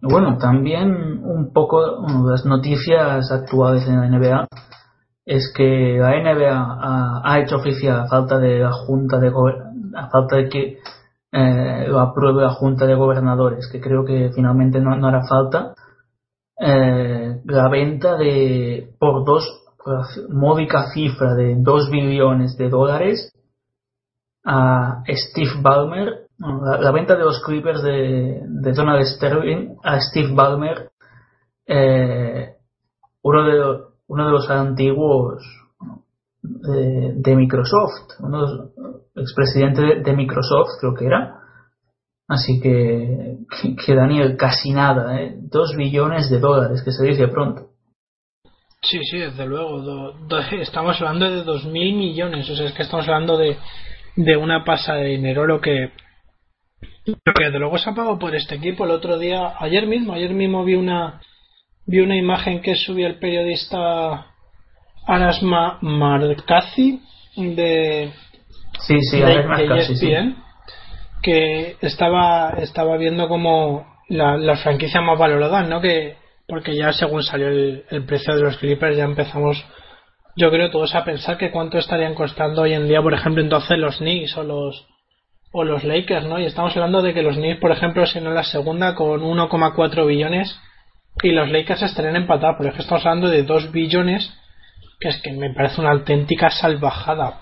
Bueno, 0.00 0.36
también 0.38 1.20
un 1.24 1.52
poco 1.52 1.80
las 2.28 2.44
noticias 2.44 3.30
actuales 3.32 3.88
en 3.88 4.00
la 4.00 4.08
NBA 4.08 4.46
es 5.24 5.52
que 5.56 5.98
la 5.98 6.10
NBA 6.10 7.22
ha, 7.24 7.40
hecho 7.40 7.56
oficial 7.56 8.00
a 8.00 8.06
falta 8.06 8.38
de 8.38 8.60
la 8.60 8.72
Junta 8.72 9.18
de 9.18 9.32
a 9.96 10.08
falta 10.08 10.36
de 10.36 10.48
que 10.48 10.78
eh, 11.32 11.88
lo 11.88 11.98
apruebe 11.98 12.42
la 12.42 12.50
Junta 12.50 12.86
de 12.86 12.94
Gobernadores, 12.94 13.68
que 13.72 13.80
creo 13.80 14.04
que 14.04 14.30
finalmente 14.34 14.80
no, 14.80 14.94
no 14.96 15.08
hará 15.08 15.22
falta, 15.26 15.74
eh, 16.58 17.40
la 17.44 17.68
venta 17.68 18.16
de 18.16 18.94
por 18.98 19.24
dos 19.24 19.65
módica 20.30 20.90
cifra 20.92 21.34
de 21.34 21.56
2 21.58 21.90
billones 21.90 22.56
de 22.56 22.68
dólares 22.68 23.32
a 24.44 25.02
Steve 25.08 25.60
Ballmer, 25.60 26.28
la, 26.38 26.92
venta 26.92 27.16
de 27.16 27.24
los 27.24 27.42
Clippers 27.42 27.82
de, 27.82 28.42
de 28.44 28.72
Donald 28.72 29.04
Sterling 29.04 29.76
a 29.82 30.00
Steve 30.00 30.32
Ballmer, 30.34 30.90
eh, 31.66 32.54
uno 33.22 33.42
de 33.44 33.86
uno 34.08 34.26
de 34.26 34.30
los 34.30 34.48
antiguos 34.50 35.42
de, 36.42 37.34
Microsoft, 37.34 38.20
uno 38.20 38.46
de 38.46 38.54
los 38.54 38.70
expresidente 39.16 39.82
de, 39.82 40.02
de 40.02 40.12
Microsoft 40.12 40.78
creo 40.80 40.94
que 40.94 41.06
era. 41.06 41.40
Así 42.28 42.60
que, 42.60 43.38
que, 43.50 43.76
que 43.76 43.94
Daniel, 43.94 44.36
casi 44.36 44.72
nada, 44.72 45.20
¿eh? 45.20 45.36
Dos 45.40 45.76
billones 45.76 46.28
de 46.28 46.40
dólares, 46.40 46.82
que 46.84 46.90
se 46.92 47.04
dice 47.04 47.28
pronto. 47.28 47.65
Sí, 48.90 49.00
sí, 49.10 49.18
desde 49.18 49.46
luego. 49.46 49.80
do- 49.80 50.12
do- 50.12 50.38
estamos 50.60 51.00
hablando 51.00 51.30
de 51.30 51.42
2.000 51.44 51.94
millones. 51.96 52.48
O 52.50 52.56
sea, 52.56 52.66
es 52.66 52.72
que 52.72 52.82
estamos 52.82 53.06
hablando 53.08 53.36
de, 53.36 53.56
de 54.16 54.36
una 54.36 54.64
pasa 54.64 54.94
de 54.94 55.06
dinero 55.08 55.46
lo 55.46 55.60
que, 55.60 55.90
lo 57.06 57.32
que 57.34 57.44
desde 57.44 57.58
luego 57.58 57.78
se 57.78 57.90
ha 57.90 57.94
pagado 57.94 58.18
por 58.18 58.34
este 58.34 58.56
equipo. 58.56 58.84
El 58.84 58.90
otro 58.92 59.18
día, 59.18 59.54
ayer 59.58 59.86
mismo, 59.86 60.12
ayer 60.12 60.32
mismo 60.34 60.64
vi 60.64 60.74
una, 60.74 61.20
vi 61.86 62.00
una 62.00 62.16
imagen 62.16 62.60
que 62.62 62.76
subió 62.76 63.06
el 63.06 63.18
periodista 63.18 64.26
Aras 65.06 65.42
Ma- 65.42 65.78
Markazi 65.80 67.00
de, 67.36 68.12
Sí, 68.80 68.98
sí, 69.10 69.20
de, 69.20 69.26
de 69.26 69.82
sí. 69.96 70.06
ESPN, 70.12 70.36
que 71.22 71.76
estaba 71.80 72.50
estaba 72.58 72.96
viendo 72.98 73.26
como 73.28 73.86
la, 74.08 74.36
la 74.36 74.56
franquicia 74.56 75.00
más 75.00 75.18
valorada, 75.18 75.62
¿no? 75.62 75.80
Que 75.80 76.16
porque 76.46 76.76
ya 76.76 76.92
según 76.92 77.22
salió 77.22 77.48
el, 77.48 78.04
precio 78.06 78.34
de 78.34 78.42
los 78.42 78.56
Clippers 78.58 78.96
ya 78.96 79.04
empezamos 79.04 79.64
yo 80.36 80.50
creo 80.50 80.70
todos 80.70 80.94
a 80.94 81.04
pensar 81.04 81.38
que 81.38 81.50
cuánto 81.50 81.78
estarían 81.78 82.14
costando 82.14 82.62
hoy 82.62 82.74
en 82.74 82.88
día, 82.88 83.00
por 83.00 83.14
ejemplo, 83.14 83.42
entonces 83.42 83.78
los 83.78 83.96
Knicks 83.98 84.36
o 84.36 84.42
los 84.42 84.86
o 85.50 85.64
los 85.64 85.84
Lakers, 85.84 86.26
¿no? 86.26 86.38
Y 86.38 86.44
estamos 86.44 86.76
hablando 86.76 87.00
de 87.00 87.14
que 87.14 87.22
los 87.22 87.36
Knicks, 87.36 87.60
por 87.60 87.72
ejemplo, 87.72 88.04
serían 88.04 88.34
la 88.34 88.44
segunda 88.44 88.94
con 88.94 89.22
1,4 89.22 90.06
billones 90.06 90.60
y 91.22 91.30
los 91.30 91.48
Lakers 91.48 91.82
estarían 91.82 92.16
empatados, 92.16 92.56
pero 92.58 92.70
es 92.70 92.76
que 92.76 92.82
estamos 92.82 93.06
hablando 93.06 93.28
de 93.28 93.42
2 93.42 93.72
billones, 93.72 94.30
que 95.00 95.08
es 95.08 95.22
que 95.22 95.32
me 95.32 95.54
parece 95.54 95.80
una 95.80 95.92
auténtica 95.92 96.50
salvajada. 96.50 97.40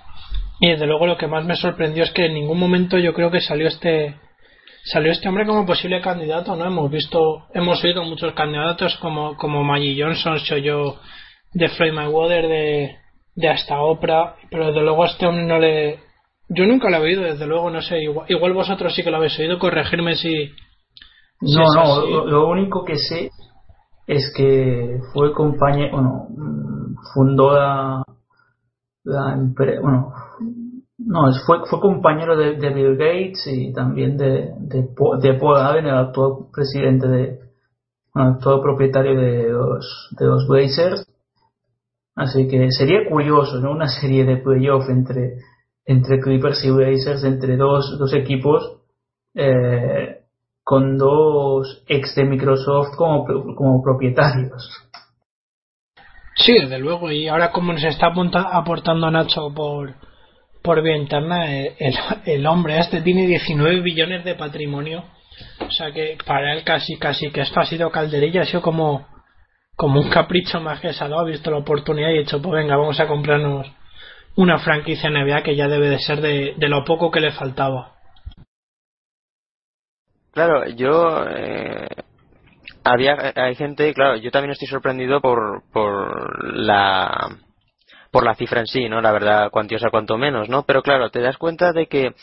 Y 0.60 0.70
desde 0.70 0.86
luego 0.86 1.08
lo 1.08 1.16
que 1.16 1.26
más 1.26 1.44
me 1.44 1.56
sorprendió 1.56 2.04
es 2.04 2.12
que 2.12 2.26
en 2.26 2.34
ningún 2.34 2.60
momento 2.60 2.98
yo 2.98 3.12
creo 3.12 3.32
que 3.32 3.40
salió 3.40 3.66
este 3.66 4.14
salió 4.84 5.12
este 5.12 5.28
hombre 5.28 5.46
como 5.46 5.66
posible 5.66 6.00
candidato, 6.00 6.54
¿no? 6.54 6.66
Hemos 6.66 6.90
visto, 6.90 7.46
hemos 7.54 7.82
oído 7.82 8.04
muchos 8.04 8.32
candidatos 8.34 8.96
como, 8.96 9.36
como 9.36 9.64
Maggie 9.64 10.00
Johnson, 10.00 10.38
soy 10.38 10.62
yo 10.62 10.96
de 11.52 11.68
Floyd 11.70 11.92
Mayweather, 11.92 12.48
de, 12.48 12.96
de 13.34 13.48
hasta 13.48 13.80
Oprah, 13.80 14.36
pero 14.50 14.66
desde 14.66 14.82
luego 14.82 15.04
a 15.04 15.06
este 15.06 15.26
hombre 15.26 15.46
no 15.46 15.58
le, 15.58 16.00
yo 16.48 16.66
nunca 16.66 16.90
lo 16.90 16.98
he 16.98 17.00
oído, 17.00 17.22
desde 17.22 17.46
luego, 17.46 17.70
no 17.70 17.80
sé, 17.80 18.02
igual, 18.02 18.26
igual 18.28 18.52
vosotros 18.52 18.94
sí 18.94 19.02
que 19.02 19.10
lo 19.10 19.16
habéis 19.16 19.38
oído, 19.38 19.58
corregirme 19.58 20.16
si, 20.16 20.48
si 21.40 21.56
No, 21.56 21.64
no, 21.74 22.06
lo, 22.06 22.26
lo 22.26 22.48
único 22.48 22.84
que 22.84 22.96
sé 22.96 23.30
es 24.06 24.32
que 24.36 24.98
fue 25.14 25.32
compañero, 25.32 25.92
bueno, 25.92 26.26
mm, 26.28 26.94
fundó 27.14 27.54
la, 27.54 28.02
la 29.04 29.32
empresa, 29.32 29.80
bueno, 29.80 30.12
no, 31.06 31.30
fue, 31.46 31.58
fue 31.66 31.80
compañero 31.80 32.36
de, 32.36 32.70
Bill 32.70 32.96
Gates 32.96 33.46
y 33.46 33.72
también 33.72 34.16
de, 34.16 34.52
de, 34.58 35.34
Paul 35.34 35.56
Allen, 35.58 35.86
el 35.86 35.96
actual 35.96 36.46
presidente 36.52 37.06
de, 37.08 37.24
el 38.14 38.22
actual 38.22 38.60
propietario 38.62 39.18
de 39.18 39.48
los, 39.50 40.08
de 40.18 40.26
los 40.26 40.46
Blazers. 40.48 41.06
Así 42.16 42.48
que 42.48 42.70
sería 42.70 43.08
curioso, 43.08 43.58
¿no? 43.60 43.72
Una 43.72 43.88
serie 43.88 44.24
de 44.24 44.36
playoff 44.36 44.88
entre, 44.88 45.38
entre 45.84 46.20
Clippers 46.20 46.64
y 46.64 46.70
Blazers, 46.70 47.24
entre 47.24 47.56
dos, 47.56 47.98
dos 47.98 48.14
equipos, 48.14 48.80
eh, 49.34 50.20
con 50.62 50.96
dos 50.96 51.82
ex 51.88 52.14
de 52.14 52.24
Microsoft 52.24 52.96
como, 52.96 53.26
como 53.26 53.82
propietarios. 53.82 54.70
Sí, 56.36 56.54
desde 56.60 56.78
luego. 56.78 57.10
Y 57.10 57.28
ahora 57.28 57.50
como 57.52 57.72
nos 57.72 57.84
está 57.84 58.12
aportando 58.52 59.10
Nacho 59.10 59.52
por, 59.54 59.94
por 60.64 60.82
vía 60.82 60.96
interna, 60.96 61.54
eh, 61.54 61.76
el, 61.78 61.94
el 62.24 62.46
hombre 62.46 62.78
este 62.78 63.02
tiene 63.02 63.26
19 63.26 63.82
billones 63.82 64.24
de 64.24 64.34
patrimonio. 64.34 65.04
O 65.60 65.70
sea 65.70 65.92
que 65.92 66.16
para 66.24 66.54
él 66.54 66.64
casi, 66.64 66.96
casi 66.96 67.30
que 67.30 67.42
esto 67.42 67.60
ha 67.60 67.66
sido 67.66 67.90
calderilla, 67.90 68.42
ha 68.42 68.46
sido 68.46 68.62
como, 68.62 69.06
como 69.76 70.00
un 70.00 70.08
capricho 70.08 70.60
más 70.62 70.80
que 70.80 70.94
se 70.94 71.04
ha 71.04 71.24
visto 71.24 71.50
la 71.50 71.58
oportunidad 71.58 72.08
y 72.08 72.16
ha 72.16 72.20
dicho, 72.20 72.40
pues 72.40 72.62
venga, 72.62 72.78
vamos 72.78 72.98
a 72.98 73.06
comprarnos 73.06 73.70
una 74.36 74.58
franquicia 74.58 75.10
NBA 75.10 75.42
que 75.42 75.54
ya 75.54 75.68
debe 75.68 75.90
de 75.90 75.98
ser 75.98 76.22
de, 76.22 76.54
de 76.56 76.68
lo 76.70 76.82
poco 76.84 77.10
que 77.10 77.20
le 77.20 77.32
faltaba. 77.32 77.92
Claro, 80.32 80.66
yo 80.70 81.26
eh, 81.28 81.88
había 82.84 83.34
hay 83.36 83.54
gente, 83.54 83.92
claro, 83.92 84.16
yo 84.16 84.30
también 84.30 84.52
estoy 84.52 84.68
sorprendido 84.68 85.20
por 85.20 85.62
por 85.72 86.56
la 86.56 87.36
por 88.14 88.24
la 88.24 88.36
cifra 88.36 88.60
en 88.60 88.68
sí, 88.68 88.88
¿no? 88.88 89.00
La 89.00 89.10
verdad, 89.10 89.50
cuantiosa 89.50 89.90
cuanto 89.90 90.16
menos, 90.16 90.48
¿no? 90.48 90.62
Pero 90.62 90.82
claro, 90.82 91.10
te 91.10 91.20
das 91.20 91.36
cuenta 91.36 91.72
de 91.72 91.86
que 91.88 92.14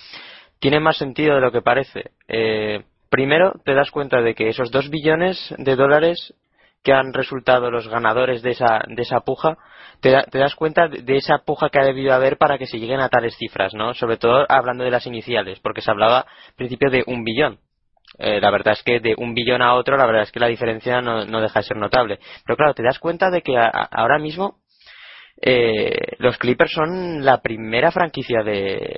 tiene 0.62 0.80
más 0.80 0.96
sentido 0.96 1.36
de 1.36 1.42
lo 1.42 1.52
que 1.52 1.62
parece. 1.62 2.12
Eh, 2.30 2.82
primero, 3.10 3.52
te 3.66 3.74
das 3.74 3.92
cuenta 3.92 4.22
de 4.22 4.34
que 4.34 4.48
esos 4.48 4.72
dos 4.72 4.90
billones 4.90 5.54
de 5.58 5.76
dólares 5.76 6.34
que 6.82 6.94
han 6.94 7.12
resultado 7.14 7.70
los 7.70 7.90
ganadores 7.90 8.42
de 8.42 8.52
esa, 8.52 8.80
de 8.88 9.02
esa 9.02 9.20
puja, 9.20 9.58
te, 10.00 10.12
da- 10.12 10.24
te 10.24 10.40
das 10.40 10.56
cuenta 10.56 10.88
de, 10.88 11.18
esa 11.18 11.40
puja 11.40 11.68
que 11.68 11.80
ha 11.80 11.84
debido 11.84 12.14
haber 12.14 12.38
para 12.38 12.58
que 12.58 12.68
se 12.68 12.80
lleguen 12.80 13.02
a 13.02 13.10
tales 13.10 13.36
cifras, 13.38 13.74
¿no? 13.74 13.94
Sobre 13.94 14.16
todo 14.16 14.46
hablando 14.48 14.86
de 14.86 14.92
las 14.92 15.06
iniciales, 15.06 15.60
porque 15.60 15.82
se 15.82 15.92
hablaba 15.92 16.20
al 16.20 16.54
principio 16.56 16.90
de 16.90 17.04
un 17.06 17.26
billón. 17.26 17.60
Eh, 18.18 18.40
la 18.40 18.50
verdad 18.50 18.76
es 18.78 18.84
que 18.84 19.02
de 19.02 19.14
un 19.18 19.34
billón 19.34 19.62
a 19.62 19.74
otro, 19.74 19.98
la 19.98 20.06
verdad 20.06 20.24
es 20.24 20.32
que 20.32 20.40
la 20.40 20.48
diferencia 20.48 21.02
no, 21.02 21.26
no 21.26 21.42
deja 21.42 21.60
de 21.60 21.66
ser 21.66 21.76
notable. 21.78 22.18
Pero 22.46 22.56
claro, 22.56 22.74
te 22.74 22.82
das 22.84 22.98
cuenta 22.98 23.30
de 23.30 23.42
que 23.42 23.58
a- 23.58 23.68
ahora 23.68 24.20
mismo 24.20 24.61
eh, 25.42 26.16
los 26.20 26.38
Clippers 26.38 26.72
son 26.72 27.26
la 27.26 27.42
primera 27.42 27.92
franquicia 27.92 28.44
de, 28.44 28.96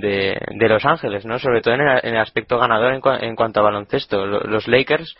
de, 0.00 0.68
Los 0.68 0.84
Ángeles, 0.84 1.24
¿no? 1.24 1.38
Sobre 1.38 1.62
todo 1.62 1.74
en 1.74 1.80
el, 1.80 2.16
aspecto 2.18 2.58
ganador 2.58 2.92
en, 2.94 3.00
cua- 3.00 3.22
en 3.22 3.34
cuanto 3.36 3.60
a 3.60 3.64
baloncesto. 3.64 4.26
Lo- 4.26 4.40
Los 4.40 4.68
Lakers, 4.68 5.14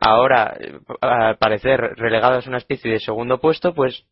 ahora, 0.00 0.56
eh, 0.58 0.78
al 1.00 1.36
parecer 1.38 1.80
relegados 1.96 2.46
a 2.46 2.48
una 2.50 2.58
especie 2.58 2.90
de 2.90 2.98
segundo 3.00 3.40
puesto, 3.40 3.74
pues 3.74 4.04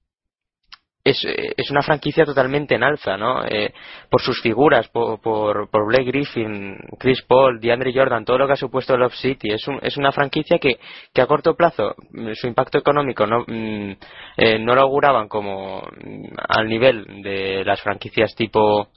es, 1.05 1.71
una 1.71 1.83
franquicia 1.83 2.25
totalmente 2.25 2.75
en 2.75 2.83
alza, 2.83 3.17
¿no? 3.17 3.45
Eh, 3.45 3.73
por 4.11 4.21
sus 4.21 4.41
figuras, 4.43 4.89
por, 4.89 5.21
por, 5.21 5.71
por 5.71 5.87
Blake 5.87 6.05
Griffin, 6.11 6.77
Chris 6.99 7.23
Paul, 7.23 7.59
DeAndre 7.61 7.93
Jordan, 7.95 8.25
todo 8.25 8.39
lo 8.39 8.47
que 8.47 8.53
ha 8.53 8.57
supuesto 8.57 8.97
Love 8.97 9.15
City. 9.15 9.51
Es, 9.53 9.67
un- 9.67 9.79
es 9.83 9.97
una 9.97 10.13
franquicia 10.13 10.59
que, 10.59 10.79
que 11.15 11.23
a 11.23 11.27
corto 11.27 11.55
plazo 11.57 11.95
mm, 12.11 12.33
su 12.35 12.47
impacto 12.47 12.79
económico 12.79 13.27
no, 13.27 13.45
mm, 13.47 13.93
eh, 14.37 14.59
no 14.59 14.75
lo 14.75 14.83
auguraban 14.83 15.29
como 15.29 15.81
mm, 15.83 16.35
al 16.49 16.69
nivel 16.69 17.23
de 17.23 17.65
las 17.65 17.81
franquicias 17.81 18.35
tipo 18.35 18.89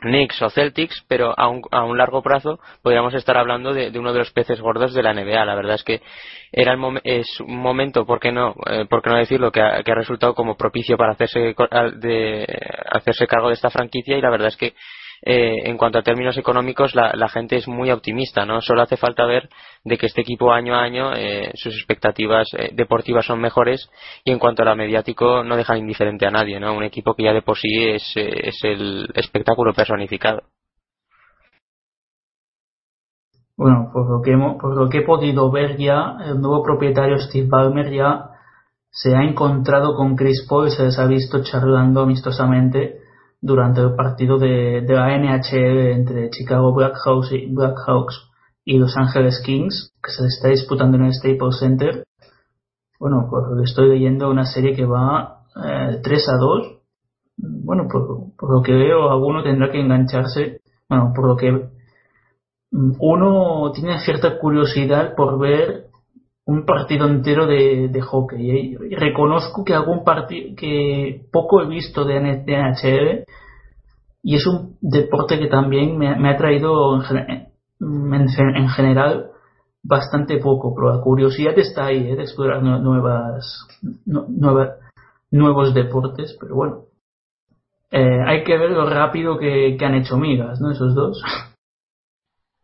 Knicks 0.00 0.40
o 0.42 0.50
Celtics, 0.50 1.04
pero 1.08 1.34
a 1.36 1.48
un, 1.48 1.62
a 1.70 1.84
un 1.84 1.98
largo 1.98 2.22
plazo 2.22 2.60
podríamos 2.82 3.14
estar 3.14 3.36
hablando 3.36 3.72
de, 3.72 3.96
uno 3.98 4.12
de 4.12 4.20
los 4.20 4.30
peces 4.30 4.60
gordos 4.60 4.94
de 4.94 5.02
la 5.02 5.12
NBA. 5.12 5.44
La 5.44 5.54
verdad 5.54 5.74
es 5.74 5.84
que 5.84 6.00
era 6.52 6.72
el 6.72 7.00
es 7.04 7.40
un 7.40 7.58
momento, 7.58 8.06
¿por 8.06 8.20
qué 8.20 8.32
no, 8.32 8.54
eh, 8.70 8.86
por 8.88 9.02
qué 9.02 9.10
no 9.10 9.16
decirlo, 9.16 9.50
que 9.50 9.60
ha, 9.60 9.82
resultado 9.82 10.34
como 10.34 10.56
propicio 10.56 10.96
para 10.96 11.12
hacerse, 11.12 11.54
de, 11.96 12.46
hacerse 12.90 13.26
cargo 13.26 13.48
de 13.48 13.54
esta 13.54 13.70
franquicia 13.70 14.16
y 14.16 14.20
la 14.20 14.30
verdad 14.30 14.48
es 14.48 14.56
que 14.56 14.74
eh, 15.22 15.68
en 15.68 15.76
cuanto 15.76 15.98
a 15.98 16.02
términos 16.02 16.36
económicos 16.38 16.94
la, 16.94 17.28
gente 17.28 17.56
es 17.56 17.68
muy 17.68 17.90
optimista, 17.90 18.46
¿no? 18.46 18.60
Solo 18.60 18.82
hace 18.82 18.96
falta 18.96 19.26
ver 19.26 19.48
de 19.84 19.98
que 19.98 20.06
este 20.06 20.22
equipo 20.22 20.52
año 20.52 20.74
a 20.74 20.82
año 20.82 21.12
eh, 21.14 21.50
sus 21.54 21.74
expectativas 21.74 22.48
eh, 22.56 22.70
deportivas 22.72 23.26
son 23.26 23.40
mejores 23.40 23.90
y 24.24 24.30
en 24.30 24.38
cuanto 24.38 24.62
a 24.62 24.66
la 24.66 24.74
mediático 24.74 25.42
no 25.44 25.56
dejan 25.56 25.78
indiferente 25.78 26.26
a 26.26 26.30
nadie, 26.30 26.60
¿no? 26.60 26.74
Un 26.74 26.84
equipo 26.84 27.14
que 27.14 27.24
ya 27.24 27.32
de 27.32 27.42
por 27.42 27.56
sí 27.56 27.68
es, 27.88 28.12
eh, 28.16 28.48
es 28.48 28.58
el 28.62 29.08
espectáculo 29.14 29.74
personificado. 29.74 30.42
Bueno, 33.56 33.90
por 33.92 34.08
lo 34.08 34.22
que 34.22 34.32
hemos, 34.32 34.56
por 34.60 34.76
lo 34.76 34.88
que 34.88 34.98
he 34.98 35.02
podido 35.02 35.50
ver 35.50 35.76
ya, 35.76 36.16
el 36.24 36.40
nuevo 36.40 36.62
propietario 36.62 37.18
Steve 37.18 37.48
Ballmer 37.48 37.90
ya 37.90 38.30
se 38.90 39.16
ha 39.16 39.22
encontrado 39.24 39.96
con 39.96 40.14
Chris 40.14 40.46
Paul 40.48 40.68
y 40.68 40.70
se 40.70 40.84
les 40.84 40.98
ha 40.98 41.06
visto 41.06 41.42
charlando 41.42 42.02
amistosamente 42.02 43.00
durante 43.40 43.80
el 43.80 43.94
partido 43.94 44.38
de, 44.38 44.82
de 44.82 44.94
la 44.94 45.16
NHL 45.16 45.92
entre 45.92 46.30
Chicago 46.30 46.72
Blackhawks 46.74 47.32
y, 47.32 47.46
Blackhawks 47.52 48.28
y 48.64 48.78
Los 48.78 48.96
Angeles 48.96 49.40
Kings, 49.44 49.94
que 50.02 50.10
se 50.10 50.26
está 50.26 50.48
disputando 50.48 50.96
en 50.96 51.04
el 51.04 51.14
Staples 51.14 51.58
Center. 51.58 52.04
Bueno, 52.98 53.30
que 53.56 53.62
estoy 53.64 53.88
leyendo, 53.88 54.28
una 54.30 54.44
serie 54.44 54.74
que 54.74 54.84
va 54.84 55.44
eh, 55.56 56.00
3 56.02 56.28
a 56.28 56.36
2. 56.36 56.78
Bueno, 57.36 57.86
por, 57.90 58.34
por 58.36 58.52
lo 58.52 58.62
que 58.62 58.72
veo, 58.72 59.10
alguno 59.10 59.42
tendrá 59.42 59.70
que 59.70 59.80
engancharse. 59.80 60.60
Bueno, 60.88 61.12
por 61.14 61.28
lo 61.28 61.36
que 61.36 61.52
mm, 62.72 62.92
uno 62.98 63.70
tiene 63.72 64.00
cierta 64.00 64.38
curiosidad 64.38 65.14
por 65.14 65.38
ver 65.38 65.87
un 66.48 66.64
partido 66.64 67.06
entero 67.06 67.46
de, 67.46 68.00
hockey. 68.00 68.74
reconozco 68.96 69.64
que 69.64 69.74
algún 69.74 70.02
partido 70.02 70.56
que 70.56 71.20
poco 71.30 71.60
he 71.60 71.66
visto 71.66 72.06
de, 72.06 72.20
NHL 72.20 73.24
y 74.22 74.34
es 74.36 74.46
un 74.46 74.76
deporte 74.80 75.38
que 75.38 75.48
también 75.48 75.98
me, 75.98 76.16
me 76.16 76.30
ha 76.30 76.38
traído 76.38 76.94
en, 76.96 77.02
gen- 77.02 77.48
en, 77.80 78.28
gen- 78.30 78.56
en 78.56 78.68
general 78.70 79.26
bastante 79.84 80.38
poco, 80.38 80.74
pero 80.74 80.96
la 80.96 81.02
curiosidad 81.02 81.56
está 81.58 81.84
ahí, 81.84 82.08
¿eh? 82.10 82.16
de 82.16 82.22
explorar 82.22 82.62
nue- 82.62 82.80
nuevas, 82.80 83.66
nu- 84.06 84.26
nueva- 84.30 84.76
nuevos 85.30 85.74
deportes, 85.74 86.34
pero 86.40 86.54
bueno. 86.54 86.76
Eh, 87.90 88.20
hay 88.26 88.42
que 88.44 88.56
ver 88.56 88.70
lo 88.70 88.88
rápido 88.88 89.38
que, 89.38 89.76
que 89.78 89.84
han 89.84 89.96
hecho 89.96 90.16
migas, 90.16 90.60
¿no? 90.62 90.70
Esos 90.70 90.94
dos. 90.94 91.22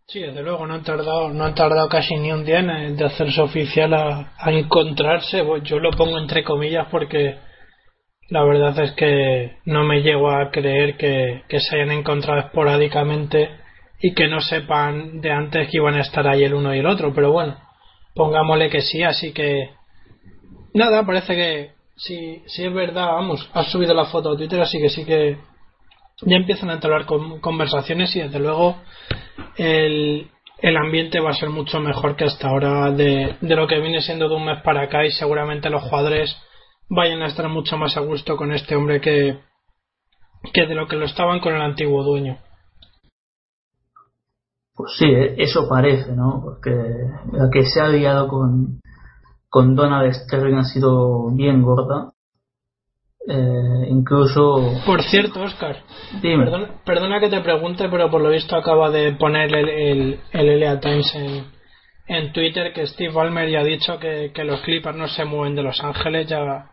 Sí, 0.06 0.20
desde 0.20 0.42
luego, 0.42 0.66
no 0.66 0.74
han 0.74 0.84
tardado, 0.84 1.30
no 1.30 1.44
han 1.44 1.54
tardado 1.54 1.88
casi 1.88 2.14
ni 2.16 2.30
un 2.30 2.44
día 2.44 2.58
en 2.58 2.94
de 2.96 3.04
hacerse 3.06 3.40
oficial 3.40 3.94
a, 3.94 4.34
encontrarse. 4.50 5.42
Pues 5.44 5.62
yo 5.64 5.78
lo 5.78 5.90
pongo 5.92 6.18
entre 6.18 6.44
comillas 6.44 6.86
porque 6.90 7.36
la 8.28 8.44
verdad 8.44 8.78
es 8.80 8.92
que 8.92 9.56
no 9.64 9.82
me 9.84 10.02
llego 10.02 10.30
a 10.30 10.50
creer 10.50 10.96
que, 10.98 11.42
que 11.48 11.58
se 11.58 11.76
hayan 11.76 11.90
encontrado 11.92 12.40
esporádicamente 12.40 13.48
y 14.00 14.14
que 14.14 14.28
no 14.28 14.40
sepan 14.40 15.22
de 15.22 15.30
antes 15.32 15.70
que 15.70 15.78
iban 15.78 15.94
a 15.94 16.02
estar 16.02 16.26
ahí 16.28 16.44
el 16.44 16.54
uno 16.54 16.74
y 16.74 16.80
el 16.80 16.86
otro. 16.86 17.14
Pero 17.14 17.32
bueno, 17.32 17.56
pongámosle 18.14 18.68
que 18.68 18.82
sí, 18.82 19.02
así 19.02 19.32
que 19.32 19.70
nada, 20.74 21.04
parece 21.06 21.34
que 21.34 21.70
si, 21.96 22.42
si 22.46 22.66
es 22.66 22.74
verdad, 22.74 23.06
vamos, 23.06 23.48
has 23.54 23.70
subido 23.72 23.94
la 23.94 24.04
foto 24.04 24.32
a 24.32 24.36
Twitter, 24.36 24.60
así 24.60 24.78
que 24.80 24.90
sí 24.90 25.06
que 25.06 25.38
ya 26.22 26.36
empiezan 26.36 26.68
a 26.70 26.74
entablar 26.74 27.06
con- 27.06 27.40
conversaciones 27.40 28.14
y 28.16 28.20
desde 28.20 28.38
luego 28.38 28.76
el, 29.56 30.30
el 30.58 30.76
ambiente 30.76 31.20
va 31.20 31.30
a 31.30 31.34
ser 31.34 31.50
mucho 31.50 31.80
mejor 31.80 32.16
que 32.16 32.24
hasta 32.24 32.48
ahora 32.48 32.90
de, 32.90 33.36
de 33.40 33.56
lo 33.56 33.66
que 33.66 33.80
viene 33.80 34.00
siendo 34.00 34.28
de 34.28 34.34
un 34.34 34.46
mes 34.46 34.62
para 34.62 34.82
acá 34.82 35.04
y 35.04 35.10
seguramente 35.10 35.70
los 35.70 35.82
jugadores 35.82 36.36
vayan 36.88 37.22
a 37.22 37.26
estar 37.26 37.48
mucho 37.48 37.76
más 37.76 37.96
a 37.96 38.00
gusto 38.00 38.36
con 38.36 38.52
este 38.52 38.76
hombre 38.76 39.00
que, 39.00 39.38
que 40.52 40.66
de 40.66 40.74
lo 40.74 40.86
que 40.86 40.96
lo 40.96 41.06
estaban 41.06 41.40
con 41.40 41.54
el 41.54 41.62
antiguo 41.62 42.02
dueño. 42.02 42.38
Pues 44.74 44.92
sí, 44.98 45.06
eh, 45.06 45.34
eso 45.38 45.68
parece, 45.68 46.12
¿no? 46.12 46.40
Porque 46.42 46.70
la 47.32 47.48
que 47.50 47.64
se 47.64 47.80
ha 47.80 47.88
liado 47.88 48.28
con, 48.28 48.80
con 49.48 49.76
Donald 49.76 50.12
Sterling 50.12 50.56
ha 50.56 50.64
sido 50.64 51.30
bien 51.30 51.62
gorda. 51.62 52.12
Eh, 53.26 53.86
incluso. 53.88 54.80
Por 54.84 55.02
cierto, 55.02 55.40
Oscar, 55.42 55.76
Dime. 56.20 56.44
perdona, 56.44 56.68
perdona 56.84 57.20
que 57.20 57.30
te 57.30 57.40
pregunte, 57.40 57.88
pero 57.88 58.10
por 58.10 58.20
lo 58.20 58.28
visto 58.28 58.54
acaba 58.54 58.90
de 58.90 59.12
poner 59.12 59.54
el, 59.54 59.68
el, 59.68 60.20
el 60.32 60.60
LA 60.60 60.78
Times 60.80 61.14
en, 61.14 61.44
en 62.06 62.32
Twitter 62.34 62.72
que 62.74 62.86
Steve 62.86 63.12
Ballmer 63.14 63.48
ya 63.48 63.60
ha 63.60 63.64
dicho 63.64 63.98
que, 63.98 64.30
que 64.34 64.44
los 64.44 64.60
Clippers 64.60 64.96
no 64.96 65.08
se 65.08 65.24
mueven 65.24 65.54
de 65.54 65.62
Los 65.62 65.82
Ángeles. 65.82 66.26
Ya, 66.28 66.66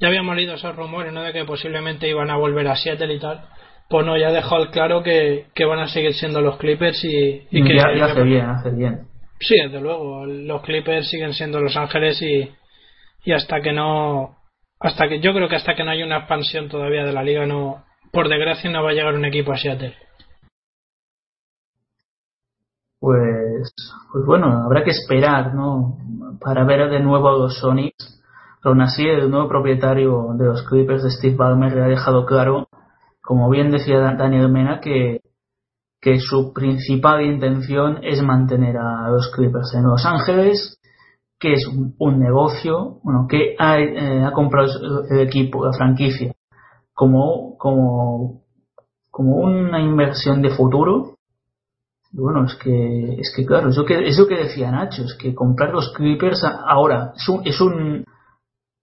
ya 0.00 0.08
habíamos 0.08 0.36
leído 0.36 0.54
esos 0.54 0.74
rumores, 0.74 1.12
¿no? 1.12 1.22
De 1.22 1.34
que 1.34 1.44
posiblemente 1.44 2.08
iban 2.08 2.30
a 2.30 2.36
volver 2.38 2.66
a 2.68 2.76
Seattle 2.76 3.12
y 3.14 3.18
tal. 3.20 3.42
Pues 3.90 4.06
no, 4.06 4.16
ya 4.16 4.28
ha 4.28 4.32
dejado 4.32 4.70
claro 4.70 5.02
que, 5.02 5.48
que 5.54 5.64
van 5.66 5.80
a 5.80 5.88
seguir 5.88 6.14
siendo 6.14 6.40
los 6.40 6.56
Clippers 6.56 7.04
y, 7.04 7.46
y 7.50 7.62
que. 7.62 7.76
ya, 7.76 7.92
ya 7.94 8.06
hace 8.06 8.22
bien, 8.22 8.46
hace 8.46 8.70
bien. 8.70 9.00
Sí, 9.38 9.54
desde 9.62 9.80
luego. 9.82 10.24
Los 10.24 10.62
Clippers 10.62 11.10
siguen 11.10 11.34
siendo 11.34 11.60
Los 11.60 11.76
Ángeles 11.76 12.22
y, 12.22 12.48
y 13.24 13.32
hasta 13.32 13.60
que 13.60 13.72
no. 13.72 14.36
Hasta 14.80 15.08
que 15.08 15.20
yo 15.20 15.32
creo 15.34 15.48
que 15.48 15.56
hasta 15.56 15.74
que 15.74 15.84
no 15.84 15.90
haya 15.90 16.06
una 16.06 16.18
expansión 16.18 16.68
todavía 16.68 17.04
de 17.04 17.12
la 17.12 17.22
liga, 17.22 17.46
no. 17.46 17.84
Por 18.12 18.28
desgracia, 18.28 18.70
no 18.70 18.82
va 18.82 18.90
a 18.90 18.94
llegar 18.94 19.14
un 19.14 19.24
equipo 19.26 19.52
a 19.52 19.58
Seattle. 19.58 19.94
Pues, 22.98 23.72
pues 24.12 24.24
bueno, 24.26 24.62
habrá 24.64 24.82
que 24.84 24.90
esperar, 24.90 25.54
¿no? 25.54 25.96
Para 26.40 26.64
ver 26.64 26.90
de 26.90 27.00
nuevo 27.00 27.28
a 27.28 27.32
los 27.38 27.58
Sonics. 27.58 28.20
Pero 28.62 28.72
aún 28.72 28.82
así, 28.82 29.06
el 29.06 29.30
nuevo 29.30 29.48
propietario 29.48 30.34
de 30.36 30.44
los 30.44 30.62
Clippers, 30.68 31.02
de 31.02 31.10
Steve 31.10 31.36
Ballmer, 31.36 31.72
le 31.74 31.82
ha 31.82 31.86
dejado 31.88 32.26
claro, 32.26 32.68
como 33.22 33.48
bien 33.48 33.70
decía 33.70 33.98
Dan- 34.00 34.18
Daniel 34.18 34.50
Mena, 34.50 34.80
que, 34.80 35.20
que 36.00 36.18
su 36.20 36.52
principal 36.52 37.22
intención 37.22 38.00
es 38.02 38.22
mantener 38.22 38.76
a 38.76 39.08
los 39.08 39.30
Clippers 39.34 39.72
en 39.74 39.84
Los 39.84 40.04
Ángeles, 40.04 40.79
que 41.40 41.54
es 41.54 41.66
un, 41.66 41.94
un 41.98 42.20
negocio, 42.20 43.00
bueno, 43.02 43.26
que 43.26 43.56
ha, 43.58 43.80
eh, 43.80 44.22
ha 44.22 44.32
comprado 44.32 44.68
el, 45.10 45.20
equipo, 45.20 45.64
la 45.64 45.72
franquicia, 45.72 46.34
como, 46.92 47.56
como, 47.56 48.42
como 49.10 49.36
una 49.36 49.80
inversión 49.80 50.42
de 50.42 50.50
futuro. 50.50 51.16
Bueno, 52.12 52.44
es 52.44 52.54
que, 52.56 53.14
es 53.14 53.32
que 53.34 53.46
claro, 53.46 53.70
es 53.70 53.76
lo 53.76 53.86
que, 53.86 54.06
es 54.06 54.18
lo 54.18 54.26
que 54.26 54.36
decía 54.36 54.70
Nacho, 54.70 55.04
es 55.04 55.14
que 55.14 55.34
comprar 55.34 55.70
los 55.70 55.92
Clippers 55.94 56.44
ahora 56.44 57.12
es 57.16 57.28
un, 57.28 57.46
es 57.46 57.60
un, 57.60 58.04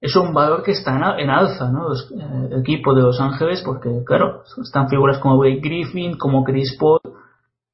es 0.02 0.16
un 0.16 0.34
valor 0.34 0.64
que 0.64 0.72
está 0.72 0.96
en 1.20 1.30
alza, 1.30 1.70
¿no? 1.70 1.90
Los, 1.90 2.10
eh, 2.12 2.48
el 2.52 2.62
equipo 2.62 2.96
de 2.96 3.02
Los 3.02 3.20
Ángeles, 3.20 3.62
porque 3.64 4.04
claro, 4.06 4.44
están 4.64 4.90
figuras 4.90 5.20
como 5.20 5.38
Blake 5.38 5.60
Griffin, 5.62 6.18
como 6.18 6.44
Chris 6.44 6.76
Paul, 6.80 7.02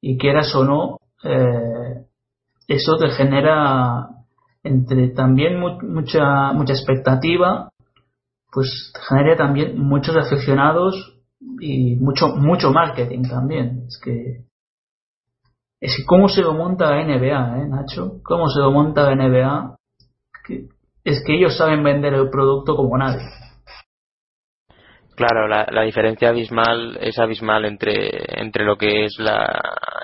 y 0.00 0.18
quieras 0.18 0.54
o 0.54 0.64
no, 0.64 0.98
eh, 1.22 2.04
eso 2.66 2.96
te 2.96 3.10
genera 3.10 4.08
entre 4.64 5.08
también 5.10 5.60
mu- 5.60 5.80
mucha, 5.82 6.52
mucha 6.52 6.72
expectativa, 6.72 7.70
pues 8.52 8.92
genera 9.08 9.36
también 9.36 9.78
muchos 9.78 10.16
aficionados 10.16 11.20
y 11.60 11.96
mucho, 11.96 12.28
mucho 12.36 12.72
marketing 12.72 13.22
también. 13.28 13.84
Es 13.86 14.00
que, 14.02 14.44
es 15.80 15.96
que 15.96 16.04
cómo 16.06 16.28
se 16.28 16.40
lo 16.40 16.54
monta 16.54 16.90
la 16.90 17.04
NBA, 17.04 17.58
¿eh, 17.62 17.68
Nacho? 17.68 18.20
¿Cómo 18.24 18.48
se 18.48 18.60
lo 18.60 18.70
monta 18.72 19.02
la 19.10 19.14
NBA? 19.14 19.76
Es 21.04 21.22
que 21.26 21.36
ellos 21.36 21.56
saben 21.56 21.82
vender 21.84 22.14
el 22.14 22.30
producto 22.30 22.74
como 22.76 22.96
nadie. 22.96 23.22
Claro, 25.16 25.46
la, 25.46 25.66
la 25.70 25.82
diferencia 25.82 26.30
abismal 26.30 26.98
es 27.00 27.18
abismal 27.18 27.64
entre, 27.66 28.40
entre 28.40 28.64
lo 28.64 28.76
que 28.76 29.04
es 29.04 29.16
la, 29.18 29.46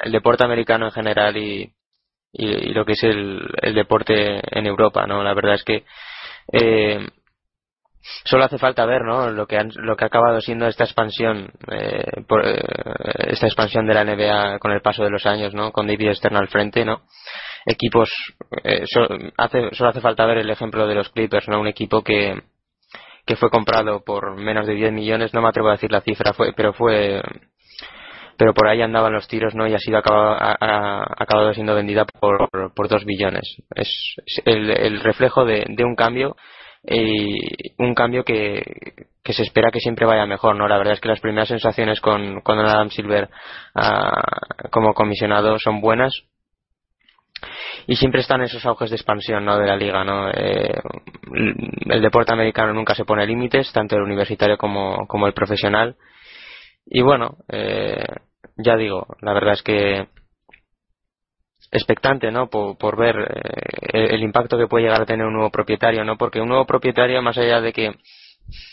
el 0.05 0.12
deporte 0.12 0.45
americano 0.45 0.87
en 0.87 0.93
general 0.93 1.37
y, 1.37 1.73
y, 2.32 2.47
y 2.47 2.73
lo 2.74 2.85
que 2.85 2.93
es 2.93 3.02
el, 3.05 3.43
el 3.62 3.74
deporte 3.74 4.40
en 4.59 4.66
Europa, 4.66 5.07
¿no? 5.07 5.23
La 5.23 5.35
verdad 5.35 5.55
es 5.55 5.65
que 5.65 5.85
eh, 6.52 7.09
solo 8.24 8.44
hace 8.44 8.59
falta 8.59 8.86
ver, 8.86 9.02
¿no? 9.02 9.31
Lo 9.31 9.47
que 9.47 9.59
han- 9.59 9.73
lo 9.77 9.97
que 9.97 10.05
ha 10.05 10.09
acabado 10.09 10.40
siendo 10.40 10.66
esta 10.66 10.85
expansión, 10.85 11.51
eh, 11.70 12.23
por, 12.28 12.47
eh, 12.47 12.61
esta 13.28 13.47
expansión 13.47 13.86
de 13.86 13.94
la 13.94 14.05
NBA 14.05 14.59
con 14.59 14.73
el 14.73 14.82
paso 14.82 15.02
de 15.05 15.11
los 15.11 15.27
años, 15.27 15.55
¿no? 15.55 15.73
Con 15.73 15.86
David 15.86 16.12
Stern 16.15 16.36
al 16.36 16.48
frente, 16.48 16.85
¿no? 16.85 17.02
Equipos, 17.66 18.11
eh, 18.65 18.85
so- 18.86 19.09
hace, 19.36 19.70
solo 19.74 19.90
hace 19.90 20.01
falta 20.01 20.27
ver 20.27 20.39
el 20.39 20.51
ejemplo 20.51 20.86
de 20.86 20.94
los 20.94 21.11
Clippers, 21.11 21.48
¿no? 21.48 21.61
Un 21.61 21.69
equipo 21.69 22.02
que 22.02 22.43
que 23.27 23.36
fue 23.36 23.51
comprado 23.51 24.02
por 24.05 24.36
menos 24.36 24.66
de 24.66 24.74
10 24.74 24.93
millones, 24.93 25.32
no 25.35 25.43
me 25.43 25.48
atrevo 25.48 25.69
a 25.69 25.73
decir 25.73 25.93
la 25.93 26.01
cifra, 26.01 26.32
fue, 26.32 26.52
pero 26.55 26.73
fue 26.73 27.23
pero 28.41 28.55
por 28.55 28.69
ahí 28.69 28.81
andaban 28.81 29.12
los 29.12 29.29
tiros, 29.29 29.55
¿no? 29.55 29.69
Y 29.69 29.75
ha 29.75 29.79
sido 29.79 29.99
acabado, 29.99 30.35
ha, 30.41 31.05
acabado 31.23 31.53
siendo 31.53 31.75
vendida 31.75 32.07
por, 32.07 32.49
por 32.75 32.89
2 32.89 33.05
billones. 33.05 33.45
Es, 33.75 34.17
el, 34.47 34.71
el 34.71 35.01
reflejo 35.01 35.45
de, 35.45 35.67
un 35.85 35.95
cambio 35.95 36.37
y 36.83 37.37
un 37.77 37.95
cambio 37.95 38.25
que, 38.25 38.62
que 39.23 39.35
se 39.35 39.43
espera 39.43 39.71
que 39.71 39.81
siempre 39.81 40.07
vaya 40.07 40.25
mejor, 40.25 40.57
¿no? 40.57 40.69
La 40.69 40.79
verdad 40.79 40.95
es 40.95 41.01
que 41.01 41.09
las 41.09 41.21
primeras 41.21 41.49
sensaciones 41.49 42.01
con, 42.01 42.41
con 42.41 42.59
Adam 42.59 42.89
Silver 42.89 43.29
ah, 43.75 44.23
como 44.71 44.95
comisionado 44.95 45.59
son 45.59 45.83
buenas, 45.83 46.11
y 47.87 47.97
siempre 47.97 48.23
están 48.23 48.41
esos 48.41 48.65
auges 48.65 48.89
de 48.89 48.97
expansión 48.97 49.45
¿no? 49.45 49.59
de 49.59 49.67
la 49.67 49.77
liga 49.77 50.05
¿no? 50.05 50.31
Eh, 50.31 50.79
el 51.89 52.03
deporte 52.03 52.35
americano 52.35 52.75
nunca 52.75 52.95
se 52.95 53.07
pone 53.07 53.27
límites 53.27 53.73
tanto 53.73 53.97
el 53.97 54.03
universitario 54.03 54.59
como, 54.59 55.07
como 55.07 55.27
el 55.27 55.33
profesional 55.33 55.97
y 56.85 57.01
bueno 57.01 57.39
eh, 57.49 58.05
ya 58.62 58.77
digo 58.77 59.07
la 59.20 59.32
verdad 59.32 59.55
es 59.55 59.62
que 59.62 60.09
expectante 61.70 62.31
no 62.31 62.49
por, 62.49 62.77
por 62.78 62.97
ver 62.97 63.16
eh, 63.16 64.09
el, 64.11 64.23
impacto 64.23 64.59
que 64.59 64.66
puede 64.66 64.85
llegar 64.85 65.03
a 65.03 65.07
tener 65.07 65.27
un 65.27 65.35
nuevo 65.35 65.51
propietario 65.51 66.05
no 66.05 66.16
porque 66.16 66.41
un 66.41 66.49
nuevo 66.49 66.66
propietario 66.66 67.23
más 67.23 67.39
allá 67.39 67.61
de 67.61 67.73
que 67.73 67.95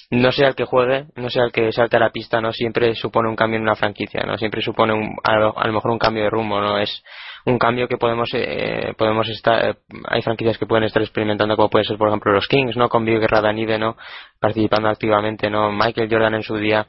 no 0.10 0.32
sea 0.32 0.50
el 0.50 0.56
que 0.56 0.66
juegue, 0.66 1.06
no 1.16 1.30
sea 1.30 1.44
el 1.44 1.52
que 1.52 1.72
salte 1.72 1.98
a 1.98 2.00
la 2.00 2.12
pista, 2.12 2.40
no 2.40 2.54
siempre 2.54 2.96
supone 2.96 3.30
un 3.30 3.36
cambio 3.36 3.58
en 3.58 3.64
una 3.64 3.76
franquicia, 3.76 4.24
no 4.26 4.38
siempre 4.38 4.62
supone 4.62 4.94
un, 4.94 5.18
a, 5.24 5.36
lo, 5.36 5.58
a 5.58 5.68
lo 5.68 5.74
mejor 5.74 5.92
un 5.92 6.00
cambio 6.00 6.24
de 6.24 6.30
rumbo, 6.30 6.62
no 6.62 6.80
es 6.80 7.04
un 7.46 7.60
cambio 7.60 7.88
que 7.88 7.98
podemos 7.98 8.30
eh, 8.34 8.94
podemos 8.98 9.28
estar 9.30 9.66
eh, 9.66 9.76
hay 10.08 10.22
franquicias 10.22 10.58
que 10.58 10.66
pueden 10.66 10.86
estar 10.86 11.02
experimentando 11.02 11.56
como 11.56 11.70
pueden 11.70 11.86
ser 11.86 11.98
por 11.98 12.08
ejemplo 12.08 12.32
los 12.32 12.48
Kings, 12.48 12.78
no 12.78 12.90
con 12.90 13.06
Bill 13.06 13.22
Radanive, 13.28 13.78
no 13.78 13.98
participando 14.40 14.90
activamente, 14.90 15.50
no 15.50 15.72
Michael 15.72 16.10
Jordan 16.10 16.36
en 16.36 16.44
su 16.44 16.56
día, 16.58 16.88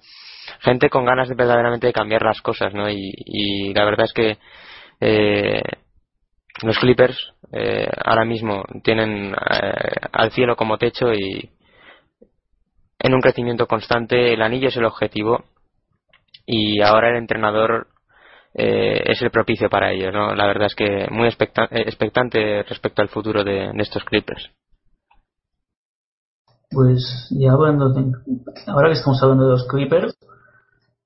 gente 0.61 0.91
con 0.91 1.05
ganas 1.05 1.29
de 1.29 1.35
verdaderamente 1.35 1.87
de 1.87 1.93
cambiar 1.93 2.23
las 2.23 2.41
cosas, 2.43 2.75
no 2.75 2.89
y, 2.91 3.73
la 3.75 3.85
verdad 3.85 4.07
es 4.07 4.13
que 4.13 4.39
eh, 5.01 5.63
los 6.63 6.79
Clippers 6.79 7.17
eh, 7.53 7.89
ahora 8.05 8.25
mismo 8.25 8.65
tienen 8.83 9.33
eh, 9.33 10.07
al 10.13 10.33
cielo 10.33 10.57
como 10.57 10.79
techo 10.79 11.13
y 11.13 11.51
en 12.99 13.15
un 13.15 13.21
crecimiento 13.21 13.67
constante. 13.67 14.33
El 14.35 14.43
anillo 14.43 14.69
es 14.69 14.77
el 14.77 14.85
objetivo 14.85 15.45
y 16.47 16.81
ahora 16.83 17.11
el 17.11 17.17
entrenador 17.17 17.89
eh, 18.55 19.03
es 19.07 19.23
el 19.23 19.31
propicio 19.31 19.69
para 19.69 19.93
ello. 19.93 20.11
¿no? 20.11 20.35
La 20.35 20.47
verdad 20.47 20.67
es 20.67 20.75
que 20.75 21.07
muy 21.11 21.29
expecta- 21.29 21.69
expectante 21.71 22.63
respecto 22.65 23.03
al 23.03 23.09
futuro 23.09 23.45
de, 23.45 23.71
estos 23.79 24.05
Clippers. 24.05 24.51
Pues 26.71 27.29
ya 27.31 27.53
hablando 27.53 27.95
ahora 28.67 28.89
que 28.89 28.99
estamos 28.99 29.23
hablando 29.23 29.45
de 29.45 29.51
los 29.53 29.67
Clippers, 29.69 30.19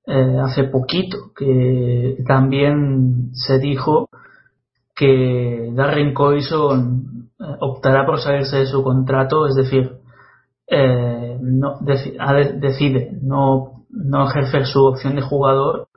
eh, 0.07 0.37
hace 0.43 0.65
poquito 0.65 1.17
que 1.35 2.17
también 2.27 3.29
se 3.33 3.59
dijo 3.59 4.09
que 4.95 5.71
Darren 5.73 6.13
Collison 6.13 7.29
eh, 7.39 7.43
optará 7.61 8.05
por 8.05 8.19
salirse 8.19 8.57
de 8.57 8.65
su 8.65 8.83
contrato, 8.83 9.47
es 9.47 9.55
decir, 9.55 9.91
eh, 10.67 11.37
no, 11.41 11.77
de- 11.81 12.53
decide 12.59 13.17
no, 13.21 13.85
no 13.89 14.27
ejercer 14.29 14.65
su 14.65 14.83
opción 14.85 15.15
de 15.15 15.21
jugador 15.21 15.87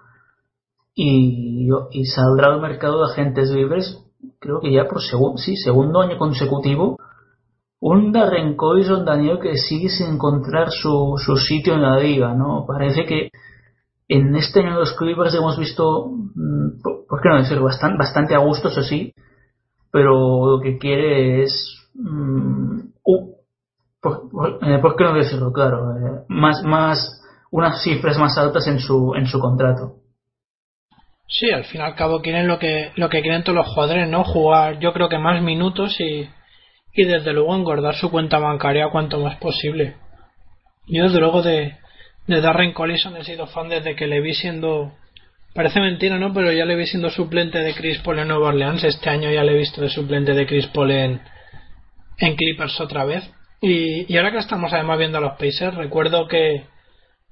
y, 0.94 1.68
y 1.90 2.04
saldrá 2.06 2.54
al 2.54 2.60
mercado 2.60 2.98
de 3.04 3.12
agentes 3.12 3.50
libres, 3.50 4.02
creo 4.40 4.60
que 4.60 4.72
ya 4.72 4.84
por 4.88 5.00
segun- 5.02 5.36
sí, 5.36 5.56
segundo 5.56 6.00
año 6.00 6.16
consecutivo, 6.18 6.96
un 7.80 8.10
Darren 8.12 8.56
Collison, 8.56 9.04
Daniel, 9.04 9.38
que 9.40 9.56
sigue 9.56 9.88
sin 9.90 10.14
encontrar 10.14 10.70
su, 10.70 11.14
su 11.18 11.36
sitio 11.36 11.74
en 11.74 11.82
la 11.82 11.98
liga, 11.98 12.34
¿no? 12.34 12.64
Parece 12.66 13.04
que 13.04 13.30
en 14.08 14.36
este 14.36 14.60
año 14.60 14.78
los 14.78 14.92
Clippers 14.92 15.34
hemos 15.34 15.58
visto, 15.58 16.06
mm, 16.34 16.80
por, 17.08 17.20
qué 17.20 17.28
no 17.28 17.38
decir, 17.38 17.58
bastante, 17.58 18.34
a 18.34 18.38
gusto, 18.38 18.68
eso 18.68 18.82
sí, 18.82 19.12
pero 19.90 20.46
lo 20.46 20.60
que 20.60 20.78
quiere 20.78 21.42
es, 21.42 21.76
eh, 21.94 22.88
¿por 23.02 24.96
qué 24.96 25.04
no 25.04 25.14
decirlo? 25.14 25.52
Claro, 25.52 25.96
eh, 25.96 26.24
más, 26.28 26.62
más, 26.62 27.22
unas 27.50 27.82
cifras 27.82 28.18
más 28.18 28.38
altas 28.38 28.66
en 28.68 28.78
su, 28.78 29.14
en 29.16 29.26
su 29.26 29.40
contrato. 29.40 29.94
Sí, 31.28 31.50
al 31.50 31.64
fin 31.64 31.80
y 31.80 31.84
al 31.84 31.96
cabo 31.96 32.22
quieren 32.22 32.46
lo 32.46 32.60
que 32.60 32.92
lo 32.94 33.08
que 33.08 33.20
quieren 33.20 33.42
todos 33.42 33.56
los 33.56 33.66
jugadores, 33.66 34.08
¿no? 34.08 34.22
Jugar, 34.22 34.78
yo 34.78 34.92
creo 34.92 35.08
que 35.08 35.18
más 35.18 35.42
minutos 35.42 35.98
y, 35.98 36.28
y 36.92 37.04
desde 37.04 37.32
luego 37.32 37.52
engordar 37.56 37.96
su 37.96 38.12
cuenta 38.12 38.38
bancaria 38.38 38.90
cuanto 38.90 39.18
más 39.18 39.36
posible. 39.38 39.96
Yo 40.86 41.02
desde 41.02 41.18
luego 41.18 41.42
de, 41.42 41.76
de 42.27 42.40
Darren 42.40 42.73
Collison 42.73 43.16
he 43.16 43.24
sido 43.24 43.47
fan 43.47 43.69
desde 43.69 43.94
que 43.94 44.07
le 44.07 44.20
vi 44.20 44.35
siendo 44.35 44.93
parece 45.57 45.81
mentira, 45.81 46.19
¿no? 46.19 46.32
Pero 46.35 46.53
ya 46.53 46.66
le 46.66 46.77
vi 46.77 46.86
siendo 46.86 47.09
suplente 47.11 47.59
de 47.59 47.74
Chris 47.74 47.98
Paul 47.98 48.19
en 48.19 48.28
Nueva 48.28 48.48
Orleans. 48.48 48.85
Este 48.85 49.09
año 49.09 49.31
ya 49.31 49.43
le 49.43 49.53
he 49.53 49.59
visto 49.59 49.81
de 49.81 49.89
suplente 49.89 50.35
de 50.35 50.47
Chris 50.47 50.66
Paul 50.69 50.90
en, 50.90 51.20
en 52.19 52.36
Clippers 52.36 52.78
otra 52.81 53.05
vez. 53.05 53.28
Y, 53.61 54.12
y 54.12 54.16
ahora 54.19 54.32
que 54.32 54.39
estamos 54.39 54.73
además 54.73 54.98
viendo 54.98 55.16
a 55.19 55.23
los 55.23 55.32
Pacers, 55.32 55.74
recuerdo 55.74 56.28
que, 56.28 56.66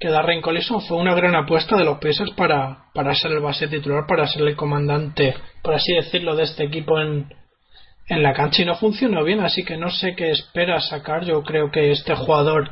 que 0.01 0.09
Darren 0.09 0.41
Collison 0.41 0.81
fue 0.81 0.97
una 0.97 1.15
gran 1.15 1.35
apuesta 1.35 1.77
de 1.77 1.85
los 1.85 1.99
Pacers 1.99 2.31
para, 2.31 2.87
para 2.95 3.15
ser 3.15 3.33
el 3.33 3.41
base 3.41 3.69
titular, 3.69 4.05
para 4.09 4.27
ser 4.27 4.43
el 4.43 4.57
comandante, 4.57 5.35
por 5.63 5.75
así 5.75 5.95
decirlo, 5.95 6.35
de 6.35 6.45
este 6.45 6.65
equipo 6.65 6.99
en, 6.99 7.29
en 8.09 8.23
la 8.23 8.33
cancha 8.33 8.63
y 8.63 8.65
no 8.65 8.75
funcionó 8.77 9.23
bien, 9.23 9.41
así 9.41 9.65
que 9.65 9.77
no 9.77 9.91
sé 9.91 10.15
qué 10.17 10.31
espera 10.31 10.81
sacar. 10.81 11.27
Yo 11.27 11.43
creo 11.43 11.71
que 11.71 11.91
este 11.91 12.15
jugador, 12.15 12.71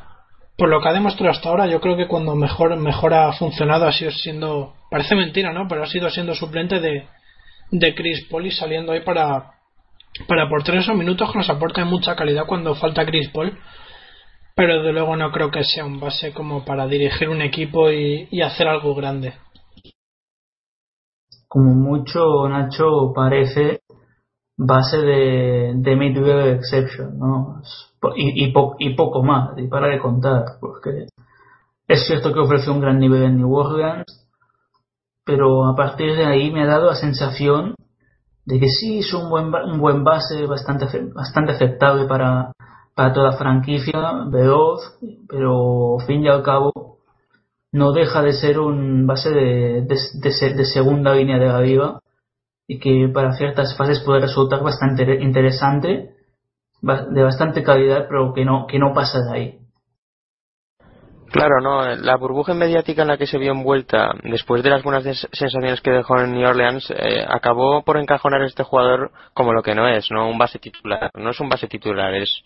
por 0.63 0.69
lo 0.69 0.81
que 0.81 0.91
ha 0.91 0.93
demostrado 0.93 1.33
hasta 1.33 1.49
ahora, 1.49 1.67
yo 1.67 1.81
creo 1.81 1.97
que 1.97 2.07
cuando 2.07 2.37
mejor, 2.37 2.77
mejor 2.77 3.15
ha 3.15 3.33
funcionado 3.33 3.85
ha 3.85 3.91
sido 3.91 4.13
siendo, 4.13 4.75
parece 4.93 5.17
mentira, 5.17 5.53
¿no? 5.53 5.67
Pero 5.67 5.83
ha 5.83 5.89
sido 5.89 6.09
siendo 6.09 6.37
suplente 6.37 6.79
de, 6.79 7.95
Chris 7.97 8.29
Paul 8.31 8.47
y 8.47 8.53
saliendo 8.53 8.93
ahí 8.93 9.01
para, 9.01 9.55
para 10.29 10.45
aportar 10.45 10.77
esos 10.77 10.97
minutos 10.97 11.33
que 11.33 11.39
nos 11.39 11.51
aporta 11.51 11.85
mucha 11.85 12.15
calidad 12.15 12.47
cuando 12.47 12.77
falta 12.77 13.05
Chris 13.05 13.29
Paul. 13.31 13.59
Pero 14.55 14.85
de 14.85 14.93
luego 14.93 15.17
no 15.17 15.33
creo 15.33 15.51
que 15.51 15.65
sea 15.65 15.85
un 15.85 15.99
base 15.99 16.33
como 16.33 16.65
para 16.65 16.87
dirigir 16.87 17.29
un 17.29 17.43
equipo 17.43 17.91
y, 17.91 18.41
hacer 18.41 18.69
algo 18.69 18.95
grande. 18.95 19.35
Como 21.49 21.75
mucho, 21.75 22.49
Nacho 22.49 23.13
parece 23.13 23.81
base 24.57 24.99
de, 24.99 25.73
de 25.75 25.97
mid-level 25.97 26.55
exception, 26.55 27.19
¿no? 27.19 27.63
Y, 28.17 28.53
po- 28.53 28.77
y 28.79 28.95
poco 28.95 29.23
más, 29.23 29.57
y 29.57 29.69
para 29.69 29.89
de 29.89 29.99
contar, 30.01 30.45
porque 30.61 31.07
es 31.87 32.07
cierto 32.07 32.33
que 32.33 32.41
ofrece 32.41 32.71
un 32.71 32.81
gran 32.81 32.99
nivel 32.99 33.23
en 33.23 33.37
New 33.37 33.55
Orleans, 33.55 34.27
pero 35.25 35.67
a 35.67 35.77
partir 35.77 36.17
de 36.17 36.27
ahí 36.27 36.51
me 36.51 36.63
ha 36.63 36.67
dado 36.67 36.87
la 36.87 36.97
sensación 36.97 37.75
de 38.45 38.59
que 38.59 38.69
sí 38.69 38.99
es 38.99 39.15
un 39.15 39.31
buen, 39.31 39.55
un 39.55 39.79
buen 39.79 40.03
base 40.03 40.47
bastante, 40.47 40.87
bastante 41.15 41.53
aceptable 41.53 42.07
para, 42.07 42.53
para 42.95 43.13
toda 43.13 43.33
franquicia, 43.33 44.25
veloz, 44.29 44.99
pero 45.29 45.99
fin 46.07 46.25
y 46.25 46.29
al 46.29 46.43
cabo 46.43 46.73
no 47.73 47.93
deja 47.93 48.23
de 48.23 48.33
ser 48.33 48.59
un 48.59 49.07
base 49.07 49.31
de, 49.31 49.83
de, 49.83 49.97
de 50.15 50.55
de 50.55 50.65
segunda 50.65 51.15
línea 51.15 51.39
de 51.39 51.47
la 51.47 51.61
liga 51.61 52.01
y 52.67 52.79
que 52.79 53.09
para 53.13 53.33
ciertas 53.35 53.77
fases 53.77 54.01
puede 54.01 54.21
resultar 54.21 54.63
bastante 54.63 55.05
interesante, 55.23 56.15
de 56.83 57.23
bastante 57.23 57.63
calidad, 57.63 58.07
pero 58.09 58.35
que 58.35 58.45
no, 58.45 58.67
que 58.67 58.79
no 58.79 58.93
pasa 58.93 59.19
de 59.21 59.39
ahí. 59.39 59.59
Claro, 61.31 61.61
no, 61.63 61.83
la 61.97 62.17
burbuja 62.17 62.53
mediática 62.53 63.03
en 63.03 63.09
la 63.09 63.17
que 63.17 63.27
se 63.27 63.39
vio 63.39 63.53
envuelta 63.53 64.13
después 64.23 64.63
de 64.63 64.69
las 64.69 64.83
buenas 64.83 65.03
sensaciones 65.03 65.81
que 65.81 65.91
dejó 65.91 66.19
en 66.21 66.35
New 66.35 66.47
Orleans 66.47 66.91
eh, 66.91 67.25
acabó 67.27 67.83
por 67.85 67.97
encajonar 67.97 68.43
a 68.43 68.47
este 68.47 68.65
jugador 68.65 69.13
como 69.33 69.55
lo 69.55 69.63
que 69.63 69.75
no 69.75 69.89
es, 69.89 70.11
no 70.11 70.29
un 70.29 70.37
base 70.37 70.59
titular, 70.59 71.11
no 71.15 71.31
es 71.31 71.41
un 71.41 71.49
base 71.49 71.69
titular, 71.69 72.13
es 72.15 72.43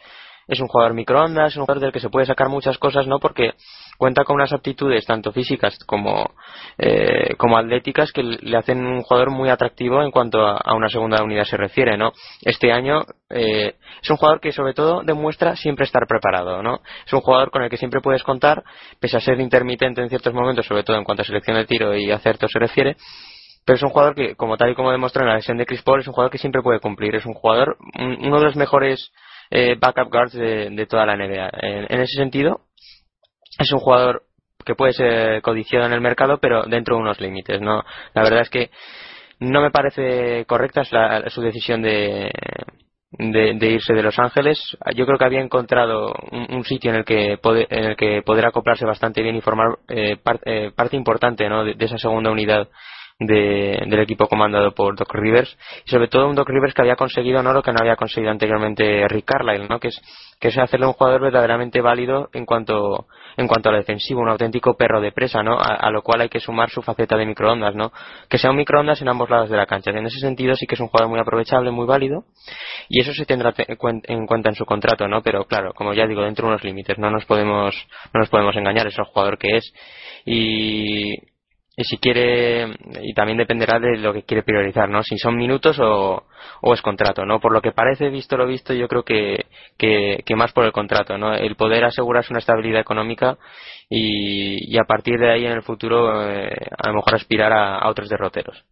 es 0.49 0.61
un 0.61 0.69
jugador 0.69 0.95
microondas, 0.95 1.53
es 1.53 1.57
un 1.57 1.65
jugador 1.65 1.83
del 1.83 1.93
que 1.93 2.01
se 2.01 2.09
puede 2.09 2.27
sacar 2.27 2.49
muchas 2.49 2.79
cosas, 2.79 3.07
¿no? 3.07 3.19
Porque 3.19 3.55
cuenta 3.97 4.25
con 4.25 4.37
unas 4.37 4.53
aptitudes 4.53 5.05
tanto 5.07 5.33
físicas 5.33 5.79
como 5.87 6.31
eh, 6.79 7.35
como 7.37 7.57
atléticas 7.59 8.13
que 8.13 8.23
le 8.23 8.57
hacen 8.57 8.85
un 8.87 9.03
jugador 9.03 9.31
muy 9.31 9.49
atractivo 9.49 10.03
en 10.03 10.11
cuanto 10.11 10.45
a, 10.47 10.75
una 10.75 10.89
segunda 10.89 11.23
unidad 11.23 11.45
se 11.45 11.57
refiere, 11.57 11.97
¿no? 11.97 12.13
Este 12.43 12.73
año 12.73 13.03
eh, 13.31 13.75
es 14.03 14.11
un 14.11 14.17
jugador 14.17 14.41
que 14.41 14.53
sobre 14.53 14.75
todo 14.75 15.03
demuestra 15.05 15.57
siempre 15.57 15.85
estar 15.85 16.03
preparado, 16.07 16.63
¿no? 16.63 16.81
Es 17.07 17.13
un 17.13 17.21
jugador 17.21 17.51
con 17.51 17.63
el 17.63 17.71
que 17.71 17.77
siempre 17.77 18.01
puedes 18.01 18.23
contar, 18.23 18.63
pese 19.01 19.17
a 19.17 19.21
ser 19.21 19.41
intermitente 19.41 20.01
en 20.03 20.09
ciertos 20.09 20.35
momentos, 20.35 20.67
sobre 20.67 20.83
todo 20.83 20.97
en 20.97 21.05
cuanto 21.05 21.23
a 21.23 21.25
selección 21.25 21.57
de 21.57 21.65
tiro 21.67 21.97
y 21.97 22.11
acierto 22.11 22.47
se 22.49 22.59
refiere, 22.59 22.97
pero 23.65 23.77
es 23.77 23.83
un 23.83 23.91
jugador 23.91 24.15
que, 24.15 24.37
como 24.37 24.57
tal 24.57 24.71
y 24.71 24.75
como 24.75 24.93
demostró 24.93 25.23
en 25.23 25.29
la 25.29 25.35
lesión 25.37 25.59
de 25.59 25.67
Chris 25.67 25.83
Paul, 25.83 26.01
es 26.01 26.07
un 26.07 26.13
jugador 26.13 26.31
que 26.31 26.39
siempre 26.39 26.63
puede 26.63 26.79
cumplir. 26.79 27.17
Es 27.17 27.27
un 27.27 27.35
jugador, 27.35 27.77
un- 27.99 28.19
uno 28.25 28.39
de 28.39 28.45
los 28.45 28.55
mejores 28.57 29.11
eh, 29.51 29.75
backup 29.81 30.09
guards 30.13 30.33
de, 30.35 30.71
de 30.71 30.87
toda 30.87 31.05
la 31.05 31.17
NBA. 31.17 31.51
En 31.89 32.01
ese 32.01 32.17
sentido, 32.17 32.61
es 33.59 33.73
un 33.73 33.79
jugador 33.79 34.23
que 34.65 34.75
puede 34.75 34.93
ser 34.93 35.43
codiciado 35.43 35.87
en 35.87 35.93
el 35.93 36.01
mercado, 36.01 36.39
pero 36.39 36.65
dentro 36.65 36.97
de 36.97 37.03
unos 37.03 37.21
límites. 37.21 37.61
¿no? 37.61 37.85
La 38.15 38.23
verdad 38.23 38.41
es 38.41 38.51
que 38.51 38.71
no 39.39 39.61
me 39.61 39.71
parece 39.71 40.45
correcta 40.47 40.83
la- 40.91 41.29
su 41.31 41.41
decisión 41.43 41.83
de, 41.83 42.31
de, 43.13 43.67
irse 43.71 43.93
de 43.95 44.03
Los 44.03 44.19
Ángeles. 44.19 44.59
Yo 44.95 45.07
creo 45.07 45.19
que 45.19 45.25
había 45.25 45.41
encontrado 45.41 46.13
un, 46.33 46.65
sitio 46.65 46.91
en 46.91 46.97
el 46.99 47.05
que 47.05 47.39
poder, 47.41 47.67
en 47.71 47.85
el 47.85 47.97
que 47.97 48.23
poder 48.23 48.47
acoplarse 48.47 48.85
bastante 48.85 49.23
bien 49.23 49.37
y 49.37 49.41
formar 49.41 49.79
eh, 49.89 50.17
par- 50.23 50.41
eh, 50.45 50.73
parte 50.75 50.97
importante 50.97 51.49
¿no? 51.49 51.65
de 51.65 51.77
esa 51.79 51.99
segunda 51.99 52.31
unidad 52.31 52.69
de- 53.19 53.83
del 53.87 54.01
equipo 54.01 54.27
comandado 54.29 54.73
por 54.75 54.95
Doc 54.95 55.15
Rivers 55.15 55.57
y 55.87 55.91
sobre 55.91 56.09
todo 56.09 56.29
un 56.29 56.35
Doc 56.35 56.49
Rivers 56.51 56.75
que 56.75 56.83
había 56.83 56.97
conseguido 56.97 57.43
no 57.43 57.53
lo 57.55 57.63
que 57.63 57.73
no 57.73 57.79
había 57.81 57.97
conseguido 57.97 58.31
anteriormente 58.31 59.09
Rick 59.09 59.25
Carlisle 59.25 59.69
¿no? 59.69 59.81
que 59.81 59.89
es 59.89 60.01
que 60.39 60.49
es 60.49 60.59
hacerle 60.59 60.87
un 60.87 60.93
jugador 60.93 61.23
verdaderamente 61.23 61.81
válido 61.81 62.29
en 62.35 62.45
cuanto 62.45 63.07
en 63.39 63.49
cuanto 63.49 63.71
a 63.71 63.73
lo 63.73 63.79
defensivo 63.79 64.21
un 64.21 64.29
auténtico 64.29 64.77
perro 64.77 65.01
de 65.01 65.13
presa 65.13 65.43
¿no? 65.43 65.59
a, 65.59 65.77
a 65.77 65.91
lo 65.91 66.03
cual 66.03 66.21
hay 66.21 66.29
que 66.29 66.41
sumar 66.41 66.69
su 66.69 66.83
faceta 66.83 67.17
de 67.17 67.25
microondas 67.25 67.75
¿no? 67.75 67.91
que 68.29 68.37
sea 68.37 68.51
un 68.51 68.57
microondas 68.59 69.01
en 69.01 69.09
ambos 69.09 69.31
lados 69.31 69.49
de 69.49 69.57
la 69.57 69.65
cancha 69.65 69.93
en 69.93 70.05
ese 70.05 70.19
sentido 70.21 70.55
sí 70.55 70.67
que 70.67 70.75
es 70.75 70.81
un 70.83 70.89
jugador 70.89 71.09
muy 71.11 71.19
aprovechable 71.19 71.71
muy 71.71 71.87
válido 71.87 72.25
y 72.91 73.01
eso 73.01 73.15
se 73.15 73.25
tendrá 73.25 73.55
en 73.57 74.27
cuenta 74.27 74.51
en 74.51 74.55
su 74.55 74.67
contrato 74.67 75.09
no 75.09 75.23
pero 75.23 75.47
claro 75.47 75.73
como 75.73 75.95
ya 75.95 76.07
digo 76.07 76.21
dentro 76.21 76.49
de 76.49 76.53
unos 76.53 76.65
límites 76.65 76.99
no 76.99 77.11
nos 77.11 77.25
podemos 77.25 77.75
no 78.13 78.21
nos 78.21 78.29
podemos 78.29 78.55
engañar 78.57 78.87
es 78.89 78.99
el 78.99 79.07
jugador 79.07 79.39
que 79.39 79.57
es 79.57 79.73
y 80.27 81.15
y 81.77 81.85
si 81.85 81.99
quiere 81.99 82.77
y 83.03 83.13
también 83.15 83.39
dependerá 83.39 83.79
de 83.79 83.99
lo 83.99 84.13
que 84.13 84.23
quiere 84.23 84.43
priorizar 84.43 84.89
no 84.89 85.03
si 85.03 85.19
son 85.19 85.37
minutos 85.37 85.79
o, 85.79 86.25
o 86.63 86.75
es 86.75 86.81
contrato 86.81 87.27
no 87.27 87.39
por 87.39 87.53
lo 87.53 87.61
que 87.61 87.73
parece 87.73 88.09
visto 88.09 88.37
lo 88.37 88.47
visto 88.47 88.73
yo 88.73 88.89
creo 88.89 89.03
que, 89.03 89.45
que, 89.77 90.37
más 90.37 90.53
por 90.53 90.65
el 90.65 90.73
contrato 90.73 91.19
no 91.19 91.35
el 91.35 91.55
poder 91.57 91.85
asegurarse 91.85 92.33
una 92.33 92.41
estabilidad 92.41 92.81
económica 92.81 93.37
y, 93.91 94.75
y 94.75 94.79
a 94.79 94.85
partir 94.85 95.19
de 95.19 95.31
ahí 95.31 95.45
en 95.45 95.53
el 95.53 95.63
futuro 95.63 96.27
eh, 96.29 96.51
a 96.79 96.89
lo 96.89 96.95
mejor 96.95 97.15
aspirar 97.15 97.53
a, 97.53 97.79
a 97.79 97.91
otros 97.91 98.09
derroteros 98.09 98.65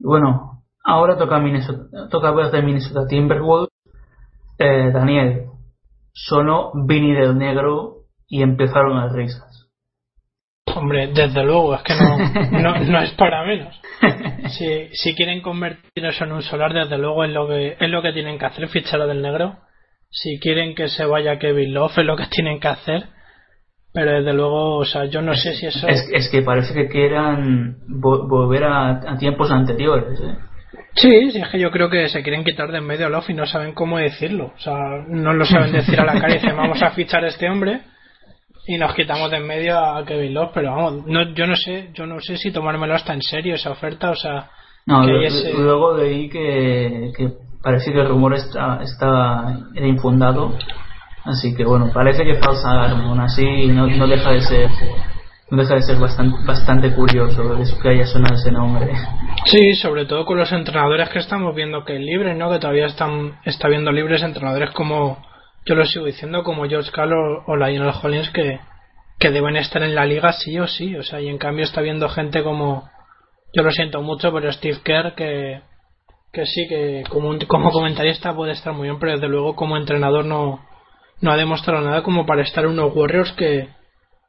bueno, 0.00 0.62
ahora 0.84 1.18
toca, 1.18 1.40
Minnesota, 1.40 2.08
toca 2.08 2.28
hablar 2.28 2.52
de 2.52 2.62
Minnesota 2.62 3.06
Timberwolves. 3.08 3.70
Eh, 4.58 4.90
Daniel, 4.92 5.46
sonó 6.12 6.70
Vinny 6.86 7.14
del 7.14 7.36
Negro 7.36 8.04
y 8.28 8.42
empezaron 8.42 8.96
las 8.96 9.12
risas. 9.12 9.47
Hombre, 10.78 11.08
desde 11.08 11.44
luego, 11.44 11.74
es 11.74 11.82
que 11.82 11.94
no, 11.94 12.18
no, 12.60 12.78
no 12.84 13.00
es 13.02 13.10
para 13.12 13.44
menos. 13.44 13.80
Si, 14.48 14.88
si 14.92 15.14
quieren 15.14 15.42
convertir 15.42 16.04
eso 16.06 16.24
en 16.24 16.32
un 16.32 16.42
solar, 16.42 16.72
desde 16.72 16.96
luego 16.96 17.22
es 17.24 17.30
lo 17.32 17.46
que, 17.48 17.76
es 17.78 17.90
lo 17.90 18.00
que 18.00 18.12
tienen 18.12 18.38
que 18.38 18.46
hacer, 18.46 18.66
fichar 18.68 19.00
a 19.02 19.06
del 19.06 19.20
negro. 19.20 19.56
si 20.10 20.38
quieren 20.40 20.74
que 20.74 20.88
se 20.88 21.04
vaya 21.04 21.38
Kevin 21.38 21.74
Love 21.74 21.98
es 21.98 22.04
lo 22.06 22.16
que 22.16 22.26
tienen 22.26 22.58
que 22.58 22.68
hacer. 22.68 23.04
Pero 23.92 24.12
desde 24.12 24.32
luego, 24.32 24.76
o 24.76 24.84
sea, 24.86 25.04
yo 25.06 25.20
no 25.20 25.34
sé 25.34 25.54
si 25.54 25.66
eso. 25.66 25.86
Es, 25.88 26.08
es 26.12 26.28
que 26.30 26.42
parece 26.42 26.72
que 26.72 26.88
quieran 26.88 27.76
vo- 27.88 28.26
volver 28.28 28.64
a, 28.64 28.90
a 28.90 29.18
tiempos 29.18 29.50
anteriores. 29.50 30.18
¿eh? 30.20 30.36
Sí, 30.94 31.30
sí, 31.32 31.38
es 31.40 31.48
que 31.48 31.58
yo 31.58 31.70
creo 31.70 31.90
que 31.90 32.08
se 32.08 32.22
quieren 32.22 32.44
quitar 32.44 32.70
de 32.72 32.78
en 32.78 32.86
medio 32.86 33.06
a 33.06 33.10
Love 33.10 33.30
y 33.30 33.34
no 33.34 33.44
saben 33.46 33.72
cómo 33.72 33.98
decirlo. 33.98 34.52
O 34.56 34.60
sea, 34.60 34.74
no 35.08 35.32
lo 35.34 35.44
saben 35.44 35.72
decir 35.72 35.98
a 36.00 36.04
la 36.04 36.12
cara 36.20 36.30
y 36.30 36.34
dicen, 36.38 36.56
vamos 36.56 36.80
a 36.82 36.90
fichar 36.92 37.24
a 37.24 37.28
este 37.28 37.48
hombre 37.50 37.80
y 38.68 38.76
nos 38.78 38.94
quitamos 38.94 39.30
de 39.30 39.38
en 39.38 39.46
medio 39.46 39.78
a 39.78 40.04
Kevin 40.04 40.34
Love. 40.34 40.50
Pero 40.54 40.70
vamos, 40.76 41.06
no, 41.06 41.34
yo 41.34 41.46
no 41.46 41.56
sé, 41.56 41.90
yo 41.94 42.06
no 42.06 42.20
sé 42.20 42.36
si 42.36 42.52
tomármelo 42.52 42.94
hasta 42.94 43.14
en 43.14 43.22
serio 43.22 43.54
esa 43.54 43.70
oferta. 43.70 44.10
O 44.10 44.14
sea, 44.16 44.50
No, 44.86 45.04
que 45.06 45.26
ese- 45.26 45.54
luego 45.54 45.96
leí 45.96 46.28
que, 46.28 47.10
que 47.16 47.30
parece 47.62 47.92
que 47.92 48.00
el 48.00 48.08
rumor 48.08 48.34
está, 48.34 48.80
está 48.82 49.58
era 49.74 49.86
infundado. 49.86 50.56
Así 51.24 51.54
que 51.56 51.64
bueno, 51.64 51.90
parece 51.92 52.24
que 52.24 52.36
falsa. 52.36 52.90
Aún 52.90 53.20
así, 53.20 53.66
no, 53.68 53.86
no 53.86 54.06
deja 54.06 54.30
de 54.32 54.40
ser 54.42 54.70
no 55.50 55.56
deja 55.62 55.76
de 55.76 55.82
ser 55.82 55.96
bastante, 55.98 56.36
bastante 56.46 56.94
curioso 56.94 57.56
eso 57.56 57.78
que 57.80 57.88
haya 57.88 58.04
sonado 58.04 58.34
ese 58.34 58.52
nombre. 58.52 58.92
Sí, 59.46 59.74
sobre 59.76 60.04
todo 60.04 60.26
con 60.26 60.36
los 60.36 60.52
entrenadores 60.52 61.08
que 61.08 61.20
estamos 61.20 61.54
viendo 61.54 61.86
que 61.86 61.98
libres, 61.98 62.36
¿no? 62.36 62.50
Que 62.50 62.58
todavía 62.58 62.84
están 62.84 63.38
está 63.46 63.66
viendo 63.68 63.90
libres 63.90 64.22
entrenadores 64.22 64.70
como 64.72 65.16
yo 65.68 65.74
lo 65.74 65.84
sigo 65.86 66.06
diciendo 66.06 66.42
como 66.42 66.66
George 66.66 66.90
Carl 66.90 67.12
o, 67.46 67.56
Lionel 67.56 67.92
Hollins 68.02 68.30
que 68.30 68.58
que 69.20 69.30
deben 69.30 69.56
estar 69.56 69.82
en 69.82 69.94
la 69.96 70.06
liga 70.06 70.32
sí 70.32 70.58
o 70.60 70.66
sí, 70.68 70.94
o 70.96 71.02
sea, 71.02 71.20
y 71.20 71.28
en 71.28 71.38
cambio 71.38 71.64
está 71.64 71.80
viendo 71.80 72.08
gente 72.08 72.42
como 72.42 72.88
yo 73.52 73.62
lo 73.62 73.70
siento 73.72 74.00
mucho, 74.00 74.32
pero 74.32 74.50
Steve 74.52 74.78
Kerr 74.84 75.14
que 75.14 75.60
que 76.32 76.46
sí 76.46 76.66
que 76.68 77.04
como 77.08 77.28
un- 77.30 77.40
como 77.46 77.70
comentarista 77.70 78.34
puede 78.34 78.52
estar 78.52 78.72
muy 78.72 78.88
bien, 78.88 78.98
pero 78.98 79.12
desde 79.12 79.28
luego 79.28 79.54
como 79.56 79.76
entrenador 79.76 80.24
no 80.24 80.60
no 81.20 81.32
ha 81.32 81.36
demostrado 81.36 81.82
nada 81.84 82.02
como 82.02 82.24
para 82.26 82.42
estar 82.42 82.66
unos 82.66 82.94
Warriors 82.94 83.32
que 83.32 83.68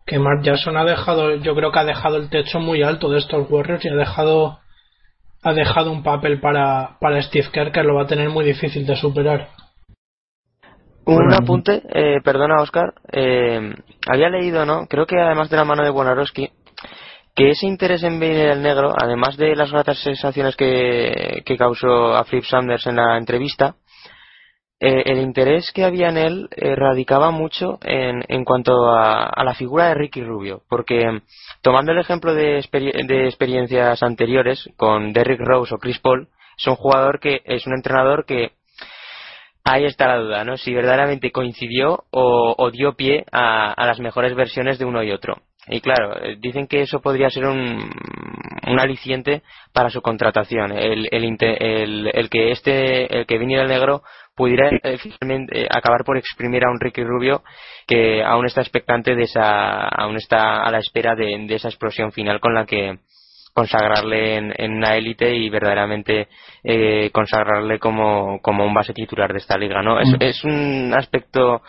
que 0.06 0.18
Mark 0.20 0.42
Jackson 0.44 0.76
ha 0.76 0.86
dejado, 0.86 1.36
yo 1.36 1.54
creo 1.56 1.72
que 1.72 1.80
ha 1.80 1.84
dejado 1.86 2.18
el 2.18 2.30
techo 2.30 2.60
muy 2.60 2.82
alto 2.82 3.10
de 3.10 3.20
estos 3.20 3.50
Warriors 3.50 3.86
y 3.86 3.90
ha 3.90 3.96
dejado 3.96 4.60
ha 5.44 5.54
dejado 5.54 5.92
un 5.92 6.02
papel 6.04 6.40
para, 6.42 6.98
para 7.00 7.22
Steve 7.22 7.48
Kerr 7.54 7.72
que 7.72 7.84
lo 7.84 7.96
va 7.96 8.04
a 8.04 8.08
tener 8.08 8.30
muy 8.30 8.44
difícil 8.44 8.86
de 8.88 8.96
superar. 8.98 9.50
Un 11.16 11.34
apunte, 11.34 11.82
eh, 11.90 12.22
perdona 12.24 12.62
Oscar, 12.62 12.94
eh, 13.12 13.74
había 14.08 14.30
leído, 14.30 14.66
¿no? 14.66 14.86
Creo 14.88 15.06
que 15.06 15.20
además 15.20 15.50
de 15.50 15.58
la 15.58 15.66
mano 15.66 15.84
de 15.84 15.90
Bonarowski, 15.90 16.50
que 17.36 17.50
ese 17.52 17.68
interés 17.68 18.04
en 18.04 18.20
venir 18.20 18.48
el 18.50 18.62
negro, 18.62 18.94
además 18.96 19.38
de 19.38 19.56
las 19.56 19.72
gratas 19.72 20.00
sensaciones 20.00 20.56
que, 20.56 21.42
que 21.46 21.58
causó 21.58 22.16
a 22.16 22.24
Flip 22.26 22.44
Sanders 22.44 22.86
en 22.88 22.98
la 22.98 23.18
entrevista, 23.18 23.76
eh, 24.82 25.04
el 25.08 25.20
interés 25.20 25.72
que 25.74 25.84
había 25.84 26.08
en 26.10 26.18
él 26.18 26.48
eh, 26.56 26.74
radicaba 26.76 27.32
mucho 27.32 27.80
en, 27.84 28.24
en 28.30 28.46
cuanto 28.46 28.90
a, 28.90 29.26
a 29.26 29.44
la 29.44 29.54
figura 29.54 29.90
de 29.90 29.96
Ricky 29.96 30.24
Rubio, 30.24 30.62
porque 30.70 31.22
tomando 31.62 31.92
el 31.92 32.00
ejemplo 32.00 32.34
de, 32.34 32.60
experi- 32.60 33.06
de 33.06 33.26
experiencias 33.26 34.02
anteriores 34.04 34.70
con 34.78 35.12
Derrick 35.12 35.42
Rose 35.42 35.76
o 35.76 35.80
Chris 35.80 36.00
Paul, 36.00 36.30
es 36.58 36.68
un 36.68 36.76
jugador 36.76 37.20
que 37.20 37.42
es 37.46 37.68
un 37.68 37.74
entrenador 37.74 38.26
que 38.26 38.52
ahí 39.74 39.86
está 39.86 40.08
la 40.08 40.18
duda, 40.18 40.44
¿no? 40.44 40.58
Si 40.58 40.74
verdaderamente 40.74 41.32
coincidió 41.32 42.04
o, 42.12 42.56
o 42.58 42.72
dio 42.72 42.94
pie 42.94 43.26
a, 43.32 43.72
a 43.74 43.86
las 43.86 44.00
mejores 44.00 44.36
versiones 44.36 44.80
de 44.80 44.86
uno 44.86 45.04
y 45.04 45.12
otro. 45.12 45.38
Y 45.68 45.82
claro, 45.82 46.18
eh, 46.24 46.38
dicen 46.40 46.66
que 46.68 46.82
eso 46.82 47.00
podría 47.00 47.30
ser 47.30 47.46
un, 47.46 47.92
aliciente 48.80 49.44
para 49.74 49.90
su 49.90 50.02
contratación, 50.02 50.72
el, 50.72 51.08
el, 51.12 51.38
el- 51.42 52.12
el 52.14 52.30
que 52.30 52.52
este, 52.52 53.20
el 53.20 53.26
que 53.28 53.38
viniera 53.38 53.64
el 53.64 53.70
negro 53.70 54.02
pudiera 54.36 54.70
eh, 54.84 54.98
finalmente 54.98 55.64
eh, 55.64 55.68
acabar 55.70 56.04
por 56.06 56.18
exprimir 56.18 56.64
a 56.66 56.72
un 56.72 56.80
Ricky 56.80 57.04
Rubio 57.04 57.44
que 57.86 58.24
aún 58.24 58.46
está 58.46 58.62
expectante 58.62 59.14
de 59.16 59.24
esa, 59.24 59.88
aún 59.90 60.16
está 60.16 60.64
a 60.64 60.72
la 60.72 60.80
espera 60.80 61.14
de 61.16 61.46
esa 61.54 61.68
explosión 61.68 62.12
final 62.14 62.40
con 62.40 62.54
la 62.56 62.66
que 62.66 63.00
consagrarle 63.54 64.36
en, 64.38 64.54
en 64.58 64.74
una 64.74 64.96
élite 64.96 65.36
y 65.36 65.50
verdaderamente 65.50 66.28
eh, 66.64 67.10
consagrarle 67.12 67.80
como, 67.80 68.40
como 68.42 68.66
un 68.66 68.74
base 68.74 68.94
titular 68.94 69.32
de 69.32 69.40
esta 69.40 69.58
liga, 69.58 69.82
¿no? 69.82 70.00
Es, 70.00 70.10
Mm. 70.10 70.16
es 70.20 70.44
un 70.44 70.94
aspecto 70.96 71.62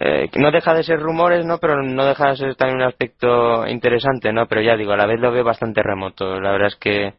eh, 0.00 0.28
no 0.36 0.50
deja 0.50 0.74
de 0.74 0.82
ser 0.82 0.98
rumores, 0.98 1.46
¿no? 1.46 1.58
Pero 1.58 1.80
no 1.82 2.04
deja 2.04 2.30
de 2.30 2.36
ser 2.36 2.54
también 2.56 2.78
un 2.80 2.86
aspecto 2.88 3.66
interesante, 3.66 4.32
¿no? 4.32 4.46
Pero 4.48 4.60
ya 4.60 4.76
digo, 4.76 4.92
a 4.92 4.96
la 4.96 5.06
vez 5.06 5.20
lo 5.20 5.30
veo 5.30 5.44
bastante 5.44 5.82
remoto. 5.84 6.40
La 6.40 6.50
verdad 6.50 6.66
es 6.68 6.76
que 6.76 7.14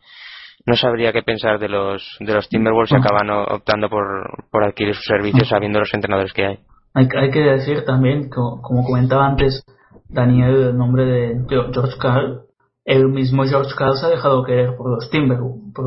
no 0.65 0.75
sabría 0.75 1.13
qué 1.13 1.21
pensar 1.23 1.57
de 1.59 1.69
los 1.69 2.17
de 2.19 2.33
los 2.33 2.49
Timberwolves 2.49 2.89
si 2.89 2.95
acaban 2.95 3.29
optando 3.29 3.87
por, 3.89 4.45
por 4.51 4.63
adquirir 4.65 4.93
sus 4.95 5.05
servicios 5.05 5.47
sabiendo 5.47 5.79
los 5.79 5.93
entrenadores 5.93 6.33
que 6.33 6.45
hay. 6.45 6.59
Hay, 6.95 7.07
hay 7.17 7.29
que 7.31 7.39
decir 7.39 7.85
también, 7.85 8.29
co- 8.29 8.59
como 8.61 8.83
comentaba 8.83 9.25
antes 9.27 9.63
Daniel, 10.09 10.69
el 10.69 10.77
nombre 10.77 11.05
de 11.05 11.35
Geo- 11.47 11.71
George 11.73 11.97
Carl, 11.99 12.41
el 12.85 13.09
mismo 13.09 13.43
George 13.45 13.73
Carl 13.75 13.97
se 13.97 14.05
ha 14.05 14.09
dejado 14.09 14.43
querer 14.43 14.75
por 14.77 14.91
los 14.91 15.09
Timberwolves. 15.09 15.73
Por 15.73 15.85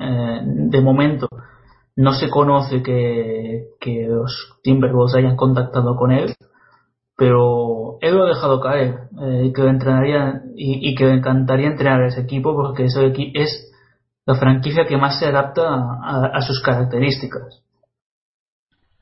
eh, 0.00 0.40
de 0.42 0.80
momento 0.80 1.28
no 1.96 2.14
se 2.14 2.30
conoce 2.30 2.82
que, 2.82 3.66
los 4.08 4.58
Timberwolves 4.62 5.14
hayan 5.16 5.36
contactado 5.36 5.94
con 5.96 6.10
él, 6.10 6.34
pero 7.16 7.98
él 8.00 8.16
lo 8.16 8.24
ha 8.24 8.28
dejado 8.28 8.60
caer 8.60 9.00
eh, 9.22 9.42
y 9.44 9.52
que 9.52 9.62
entrenaría 9.62 10.40
y, 10.56 10.94
que 10.94 11.04
le 11.04 11.14
encantaría 11.14 11.68
entrenar 11.68 12.02
a 12.02 12.08
ese 12.08 12.22
equipo 12.22 12.54
porque 12.56 12.86
ese 12.86 13.12
equi- 13.12 13.32
es 13.34 13.70
la 14.24 14.34
franquicia 14.36 14.86
que 14.86 14.96
más 14.96 15.18
se 15.18 15.26
adapta 15.26 15.62
a, 15.74 16.30
a 16.32 16.40
sus 16.40 16.62
características. 16.62 17.62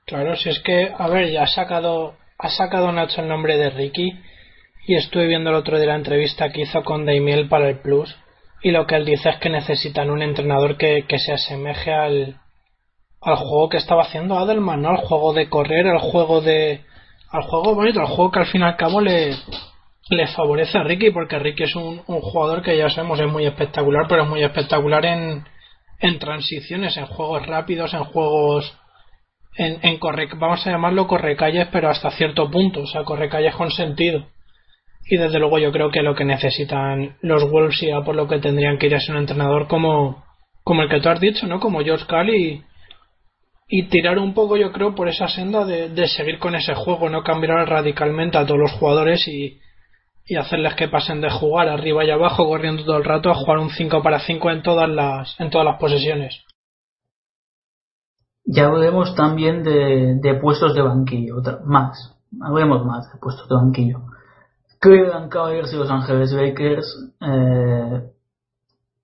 Claro, 0.07 0.35
si 0.35 0.49
es 0.49 0.59
que, 0.61 0.93
a 0.97 1.09
ver, 1.09 1.31
ya 1.31 1.45
ha 1.45 1.47
sacado, 1.47 2.15
ha 2.37 2.51
sacado 2.51 2.91
Nacho 2.91 3.21
el 3.23 3.29
nombre 3.29 3.57
de 3.57 3.71
Ricky 3.71 4.13
y 4.87 4.95
estuve 4.97 5.27
viendo 5.27 5.51
el 5.51 5.57
otro 5.57 5.79
día 5.79 5.89
la 5.89 5.97
entrevista 5.97 6.51
que 6.51 6.63
hizo 6.63 6.83
con 6.83 7.07
Daimiel 7.07 7.49
para 7.49 7.69
el 7.69 7.81
Plus 7.81 8.17
y 8.63 8.71
lo 8.71 8.87
que 8.87 8.97
él 8.97 9.05
dice 9.05 9.31
es 9.31 9.37
que 9.37 9.51
necesitan 9.51 10.11
un 10.11 10.23
entrenador 10.23 10.77
que, 10.77 11.05
que 11.09 11.19
se 11.19 11.33
asemeje 11.33 11.93
al, 11.93 12.37
al 13.21 13.37
juego 13.37 13.69
que 13.69 13.79
estaba 13.79 14.03
haciendo 14.03 14.39
Adelman, 14.39 14.83
¿no? 14.83 14.91
Al 14.91 14.99
juego 14.99 15.33
de 15.33 15.49
correr, 15.49 15.87
al 15.87 15.99
juego 15.99 16.41
de, 16.41 16.81
al 17.31 17.43
juego 17.43 17.75
bonito, 17.75 18.01
al 18.01 18.07
juego 18.07 18.31
que 18.31 18.41
al 18.41 18.47
fin 18.47 18.63
y 18.63 18.65
al 18.65 18.77
cabo 18.77 19.01
le, 19.01 19.35
le 20.11 20.27
favorece 20.29 20.79
a 20.79 20.83
Ricky 20.83 21.11
porque 21.11 21.39
Ricky 21.39 21.65
es 21.65 21.77
un, 21.77 22.03
un 22.07 22.21
jugador 22.21 22.63
que 22.63 22.77
ya 22.77 22.91
sabemos 22.91 23.21
es 23.21 23.31
muy 23.31 23.47
espectacular, 23.47 24.07
pero 24.09 24.25
es 24.25 24.29
muy 24.29 24.43
espectacular 24.43 25.05
en, 25.07 25.45
en 26.01 26.19
transiciones, 26.19 26.97
en 26.97 27.07
juegos 27.07 27.47
rápidos, 27.47 27.95
en 27.95 28.05
juegos 28.05 28.77
en, 29.57 29.79
en 29.83 29.99
corre, 29.99 30.29
vamos 30.37 30.67
a 30.67 30.71
llamarlo 30.71 31.07
correcalles, 31.07 31.69
pero 31.73 31.89
hasta 31.89 32.11
cierto 32.11 32.51
punto, 32.51 32.83
o 32.83 32.87
sea, 32.87 33.05
correcalles 33.05 33.55
con 33.57 33.71
sentido. 33.71 34.27
Y 35.13 35.17
desde 35.17 35.41
luego 35.41 35.59
yo 35.59 35.73
creo 35.73 35.91
que 35.91 36.03
lo 36.03 36.15
que 36.15 36.25
necesitan 36.25 37.17
los 37.21 37.51
Wolves 37.51 37.83
y 37.83 37.91
a 37.91 38.03
por 38.03 38.15
lo 38.15 38.29
que 38.29 38.39
tendrían 38.39 38.79
que 38.79 38.87
ir 38.87 38.95
es 38.95 39.09
un 39.09 39.17
entrenador 39.17 39.67
como, 39.67 40.23
como 40.63 40.83
el 40.83 40.89
que 40.89 41.01
tú 41.01 41.09
has 41.09 41.19
dicho, 41.19 41.49
¿no? 41.49 41.59
Como 41.59 41.81
George 41.81 42.07
Carl 42.07 42.31
y, 42.31 42.63
tirar 43.89 44.21
un 44.21 44.33
poco, 44.35 44.57
yo 44.57 44.71
creo, 44.71 44.95
por 44.95 45.09
esa 45.09 45.27
senda 45.27 45.65
de, 45.65 46.07
seguir 46.07 46.39
con 46.39 46.55
ese 46.55 46.75
juego, 46.75 47.11
no 47.11 47.25
cambiar 47.25 47.69
radicalmente 47.69 48.39
a 48.39 48.47
todos 48.47 48.61
los 48.61 48.73
jugadores 48.73 49.27
y, 49.27 49.59
hacerles 50.39 50.75
que 50.75 50.87
pasen 50.87 51.21
de 51.21 51.29
jugar 51.29 51.69
arriba 51.69 52.05
y 52.05 52.11
abajo 52.11 52.47
corriendo 52.47 52.85
todo 52.85 52.99
el 52.99 53.05
rato 53.05 53.31
a 53.31 53.35
jugar 53.35 53.59
un 53.59 53.71
5 53.71 54.01
para 54.05 54.21
5 54.21 54.51
en 54.53 54.63
todas 54.63 54.89
las, 54.89 55.35
en 55.41 55.51
todas 55.51 55.65
las 55.65 55.81
posesiones. 55.81 56.45
Ya 58.45 58.67
hablemos 58.67 59.17
también 59.17 59.65
de, 59.65 60.21
de 60.23 60.35
puestos 60.35 60.73
de 60.77 60.83
banquillo, 60.83 61.43
más. 61.65 62.17
Hablemos 62.41 62.87
más 62.87 63.13
de 63.13 63.19
puestos 63.19 63.49
de 63.49 63.57
banquillo. 63.57 64.10
Cleveland 64.81 65.31
Cavaliers 65.31 65.73
y 65.73 65.77
Los 65.77 65.91
Ángeles 65.91 66.33
Lakers, 66.33 67.13
eh, 67.21 68.11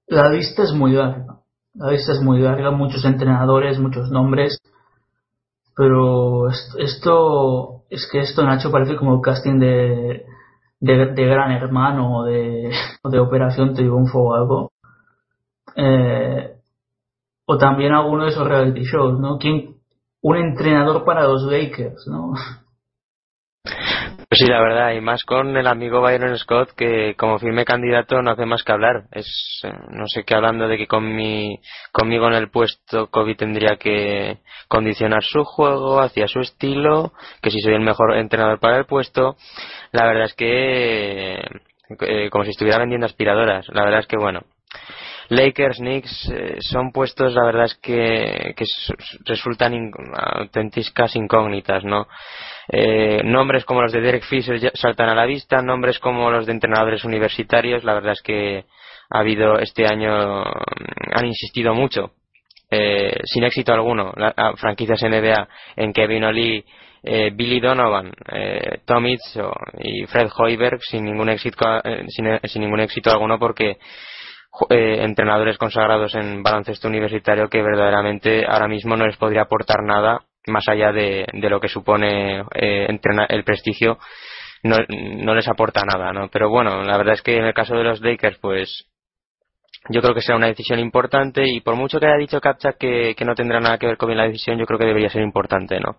la 0.09 0.29
lista 0.31 0.63
es 0.63 0.73
muy 0.73 0.93
larga. 0.93 1.41
La 1.75 1.91
lista 1.91 2.13
es 2.13 2.21
muy 2.23 2.41
larga, 2.41 2.71
muchos 2.71 3.05
entrenadores, 3.05 3.79
muchos 3.79 4.11
nombres. 4.11 4.59
Pero 5.77 6.49
est- 6.49 6.75
esto, 6.79 7.83
es 7.91 8.09
que 8.11 8.21
esto, 8.21 8.43
Nacho, 8.45 8.71
parece 8.71 8.97
como 8.97 9.15
el 9.17 9.21
casting 9.21 9.59
de, 9.59 10.25
de, 10.81 11.27
Gran 11.27 11.53
Hermano 11.53 12.19
o 12.21 12.25
de, 12.25 12.71
de 13.05 13.19
Operación 13.21 13.75
Triunfo 13.75 14.21
o 14.21 14.35
algo. 14.35 14.73
Eh, 15.77 16.55
o 17.47 17.59
también 17.59 17.93
alguno 17.93 18.25
de 18.25 18.31
esos 18.31 18.49
reality 18.49 18.83
shows, 18.85 19.21
¿no? 19.21 19.39
¿Quién, 19.39 19.77
un 20.23 20.37
entrenador 20.37 21.05
para 21.05 21.25
los 21.29 21.43
Lakers, 21.43 22.07
¿no? 22.09 22.33
Pues 24.29 24.41
sí, 24.41 24.47
la 24.47 24.61
verdad, 24.61 24.93
y 24.93 25.01
más 25.01 25.23
con 25.23 25.57
el 25.57 25.69
amigo 25.69 26.01
Byron 26.01 26.37
Scott, 26.37 26.73
que 26.77 27.15
como 27.17 27.39
firme 27.39 27.65
candidato 27.65 28.21
no 28.23 28.33
hace 28.33 28.45
más 28.45 28.65
que 28.65 28.73
hablar. 28.73 29.05
Es, 29.13 29.61
eh, 29.63 29.71
no 29.91 30.09
sé 30.09 30.25
qué 30.25 30.35
hablando 30.35 30.67
de 30.67 30.77
que 30.79 30.89
con 30.89 31.15
mi, 31.15 31.61
conmigo 31.93 32.27
en 32.27 32.35
el 32.35 32.51
puesto 32.51 33.07
Kobe 33.09 33.37
tendría 33.37 33.77
que 33.77 34.39
condicionar 34.67 35.23
su 35.23 35.45
juego 35.45 36.01
hacia 36.01 36.27
su 36.27 36.41
estilo, 36.41 37.13
que 37.41 37.51
si 37.51 37.61
soy 37.61 37.75
el 37.75 37.83
mejor 37.83 38.17
entrenador 38.17 38.59
para 38.59 38.79
el 38.79 38.87
puesto. 38.87 39.37
La 39.93 40.05
verdad 40.07 40.25
es 40.25 40.35
que, 40.35 41.41
eh, 42.01 42.29
como 42.31 42.43
si 42.43 42.51
estuviera 42.51 42.79
vendiendo 42.79 43.07
aspiradoras. 43.07 43.69
La 43.69 43.85
verdad 43.85 44.01
es 44.01 44.07
que 44.09 44.17
bueno. 44.17 44.41
Lakers, 45.29 45.79
Knicks 45.79 46.31
eh, 46.33 46.57
son 46.61 46.93
puestos, 46.93 47.35
la 47.35 47.45
verdad 47.45 47.65
es 47.67 47.75
que, 47.77 48.55
que 48.57 48.65
resultan 49.25 49.91
auténticas 50.15 51.17
incógnitas, 51.17 51.85
¿no? 51.85 52.07
Eh, 52.69 53.23
nombres 53.25 53.65
como 53.65 53.83
los 53.83 53.93
de 53.93 54.01
Derek 54.01 54.25
Fisher 54.25 54.59
saltan 54.75 55.09
a 55.09 55.15
la 55.15 55.27
vista, 55.27 55.63
nombres 55.63 55.99
como 55.99 56.31
los 56.31 56.47
de 56.47 56.53
entrenadores 56.53 57.05
universitarios, 57.05 57.85
la 57.85 57.95
verdad 57.95 58.13
es 58.13 58.23
que 58.23 58.65
ha 59.11 59.19
habido 59.21 59.59
este 59.59 59.87
año, 59.87 60.43
mm, 60.43 61.13
han 61.15 61.27
insistido 61.27 61.75
mucho, 61.75 62.13
eh, 62.71 63.21
sin 63.25 63.45
éxito 63.45 63.73
alguno, 63.73 64.13
la- 64.17 64.35
a 64.37 64.57
franquicias 64.57 65.03
NBA 65.03 65.49
en 65.77 65.93
Kevin 65.93 66.25
O'Lee, 66.25 66.65
eh, 67.09 67.31
Billy 67.33 67.61
Donovan, 67.61 68.13
eh, 68.33 68.79
Tom 68.85 69.07
Izzo 69.07 69.53
y 69.79 70.07
Fred 70.07 70.29
Hoiberg 70.37 70.81
sin 70.83 71.05
ningún 71.05 71.29
éxito, 71.29 71.65
eh, 71.85 72.05
sin, 72.09 72.63
ningún 72.63 72.81
éxito 72.81 73.11
alguno 73.13 73.39
porque 73.39 73.79
eh, 74.71 75.03
entrenadores 75.05 75.59
consagrados 75.59 76.15
en 76.15 76.43
baloncesto 76.43 76.89
universitario 76.89 77.49
que 77.49 77.63
verdaderamente 77.63 78.45
ahora 78.47 78.69
mismo 78.69 78.97
no 78.97 79.07
les 79.07 79.17
podría 79.17 79.43
aportar 79.43 79.83
nada 79.83 80.21
más 80.47 80.65
allá 80.69 80.93
de, 80.93 81.27
lo 81.33 81.61
que 81.61 81.69
supone 81.69 82.41
eh, 82.55 82.87
entrena- 82.89 83.27
el 83.29 83.45
prestigio 83.45 83.99
no, 84.63 84.77
no 84.89 85.35
les 85.35 85.49
aporta 85.49 85.83
nada 85.85 86.13
no 86.13 86.29
pero 86.31 86.49
bueno 86.51 86.83
la 86.83 86.97
verdad 86.97 87.15
es 87.15 87.23
que 87.23 87.37
en 87.37 87.45
el 87.47 87.55
caso 87.55 87.75
de 87.75 87.85
los 87.85 88.01
Lakers 88.01 88.39
pues 88.39 88.87
yo 89.89 90.01
creo 90.03 90.15
que 90.15 90.21
será 90.21 90.37
una 90.37 90.49
decisión 90.49 90.79
importante 90.81 91.45
y 91.47 91.61
por 91.61 91.77
mucho 91.77 92.01
que 92.01 92.07
haya 92.07 92.17
dicho 92.17 92.41
Kapchak 92.41 92.77
que, 92.79 93.15
que 93.17 93.25
no 93.25 93.35
tendrá 93.35 93.61
nada 93.61 93.79
que 93.79 93.87
ver 93.87 93.97
con 93.97 94.17
la 94.17 94.25
decisión, 94.25 94.59
yo 94.59 94.67
creo 94.67 94.79
que 94.79 94.85
debería 94.87 95.11
ser 95.11 95.23
importante, 95.23 95.79
¿no? 95.79 95.97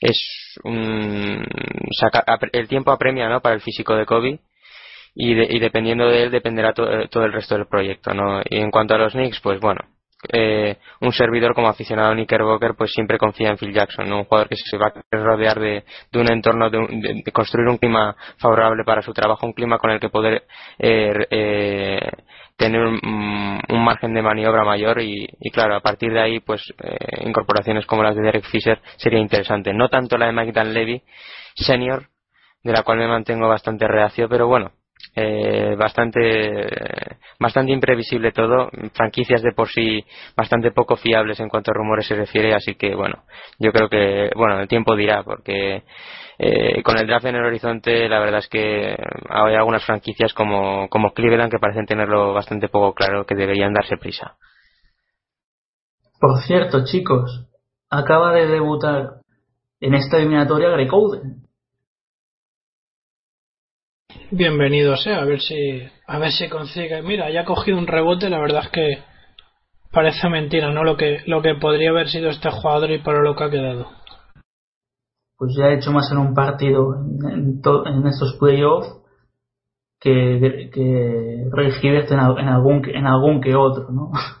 Es 0.00 0.18
un, 0.64 1.42
saca- 1.98 2.24
el 2.52 2.68
tiempo 2.68 2.90
apremia, 2.90 3.28
¿no? 3.28 3.40
Para 3.40 3.54
el 3.54 3.62
físico 3.62 3.94
de 3.96 4.04
Kobe 4.06 4.40
y, 5.14 5.34
de- 5.34 5.46
y 5.50 5.58
dependiendo 5.58 6.08
de 6.08 6.24
él 6.24 6.30
dependerá 6.30 6.72
to- 6.72 6.90
eh, 6.90 7.08
todo 7.10 7.24
el 7.24 7.32
resto 7.32 7.54
del 7.56 7.66
proyecto, 7.66 8.14
¿no? 8.14 8.40
Y 8.48 8.58
en 8.58 8.70
cuanto 8.70 8.94
a 8.94 8.98
los 8.98 9.12
Knicks, 9.12 9.40
pues 9.40 9.60
bueno, 9.60 9.80
eh, 10.32 10.76
un 11.00 11.12
servidor 11.12 11.54
como 11.54 11.68
aficionado 11.68 12.10
a 12.10 12.14
Knickerbocker 12.14 12.74
pues 12.76 12.92
siempre 12.92 13.16
confía 13.18 13.48
en 13.50 13.56
Phil 13.58 13.72
Jackson. 13.72 14.12
Un 14.12 14.24
jugador 14.24 14.48
que 14.48 14.56
se 14.56 14.76
va 14.76 14.92
a 14.92 15.16
rodear 15.16 15.58
de, 15.58 15.84
un 16.14 16.30
entorno, 16.30 16.68
de, 16.70 16.78
un- 16.78 17.00
de- 17.00 17.32
construir 17.32 17.68
un 17.68 17.78
clima 17.78 18.14
favorable 18.38 18.84
para 18.84 19.02
su 19.02 19.12
trabajo, 19.14 19.46
un 19.46 19.52
clima 19.54 19.78
con 19.78 19.90
el 19.90 19.98
que 20.00 20.10
poder 20.10 20.44
eh, 20.78 21.12
eh, 21.30 22.10
tener 22.56 22.82
un, 22.82 23.60
un 23.68 23.84
margen 23.84 24.12
de 24.12 24.20
maniobra 24.22 24.62
mayor 24.64 25.00
y, 25.00 25.26
y 25.40 25.50
claro, 25.50 25.74
a 25.76 25.80
partir 25.80 26.12
de 26.12 26.20
ahí 26.20 26.40
pues 26.40 26.62
eh, 26.82 27.26
incorporaciones 27.26 27.86
como 27.86 28.02
las 28.02 28.14
de 28.14 28.20
Derek 28.22 28.44
Fisher 28.44 28.78
sería 28.98 29.18
interesante. 29.20 29.72
No 29.72 29.88
tanto 29.88 30.18
la 30.18 30.26
de 30.26 30.32
Mike 30.32 30.52
Dan 30.52 30.74
Levy 30.74 31.02
senior, 31.54 32.08
de 32.62 32.72
la 32.72 32.82
cual 32.82 32.98
me 32.98 33.08
mantengo 33.08 33.48
bastante 33.48 33.88
reacio, 33.88 34.28
pero 34.28 34.46
bueno, 34.46 34.72
eh, 35.14 35.74
bastante 35.76 37.18
bastante 37.38 37.72
imprevisible 37.72 38.32
todo, 38.32 38.70
franquicias 38.92 39.42
de 39.42 39.52
por 39.52 39.68
sí 39.68 40.04
bastante 40.36 40.70
poco 40.72 40.96
fiables 40.96 41.40
en 41.40 41.48
cuanto 41.48 41.70
a 41.70 41.74
rumores 41.74 42.06
se 42.06 42.14
refiere, 42.14 42.54
así 42.54 42.74
que 42.74 42.94
bueno, 42.94 43.24
yo 43.58 43.72
creo 43.72 43.88
que 43.88 44.30
bueno, 44.36 44.60
el 44.60 44.68
tiempo 44.68 44.94
dirá 44.94 45.22
porque 45.22 45.82
eh, 46.38 46.82
con 46.82 46.98
el 46.98 47.06
draft 47.06 47.26
en 47.26 47.36
el 47.36 47.44
horizonte 47.44 48.08
la 48.08 48.20
verdad 48.20 48.38
es 48.40 48.48
que 48.48 48.96
hay 49.28 49.54
algunas 49.54 49.84
franquicias 49.84 50.32
como, 50.32 50.88
como 50.88 51.12
Cleveland 51.12 51.50
que 51.50 51.58
parecen 51.58 51.86
tenerlo 51.86 52.32
bastante 52.32 52.68
poco 52.68 52.94
claro 52.94 53.26
que 53.26 53.34
deberían 53.34 53.72
darse 53.72 53.96
prisa. 53.96 54.36
Por 56.20 56.42
cierto, 56.42 56.84
chicos, 56.84 57.48
acaba 57.88 58.32
de 58.32 58.46
debutar 58.46 59.20
en 59.80 59.94
esta 59.94 60.18
eliminatoria 60.18 60.68
Greg 60.68 60.92
Oden. 60.92 61.49
Bienvenido 64.32 64.96
sea, 64.96 65.20
a 65.22 65.24
ver 65.24 65.40
si 65.40 65.82
a 66.06 66.18
ver 66.18 66.30
si 66.30 66.48
consigue. 66.48 67.02
Mira, 67.02 67.30
ya 67.30 67.40
ha 67.40 67.44
cogido 67.44 67.78
un 67.78 67.86
rebote, 67.86 68.30
la 68.30 68.38
verdad 68.38 68.62
es 68.64 68.70
que 68.70 68.98
parece 69.92 70.28
mentira, 70.28 70.72
¿no? 70.72 70.84
Lo 70.84 70.96
que 70.96 71.22
lo 71.26 71.42
que 71.42 71.54
podría 71.56 71.90
haber 71.90 72.08
sido 72.08 72.30
este 72.30 72.50
jugador 72.50 72.90
y 72.92 72.98
para 72.98 73.22
lo 73.22 73.34
que 73.34 73.44
ha 73.44 73.50
quedado. 73.50 73.88
Pues 75.36 75.54
ya 75.58 75.64
ha 75.66 75.74
hecho 75.74 75.90
más 75.90 76.10
en 76.12 76.18
un 76.18 76.34
partido 76.34 76.94
en, 76.96 77.32
en 77.32 77.60
to- 77.62 77.86
en 77.86 78.06
estos 78.06 78.36
playoffs 78.38 78.88
que, 80.00 80.70
que 80.72 81.80
Hibbert 81.82 82.10
en, 82.12 82.20
al- 82.20 82.38
en 82.38 82.48
algún 82.48 82.82
en 82.88 83.06
algún 83.06 83.40
que 83.40 83.54
otro, 83.56 83.90
¿no? 83.90 84.10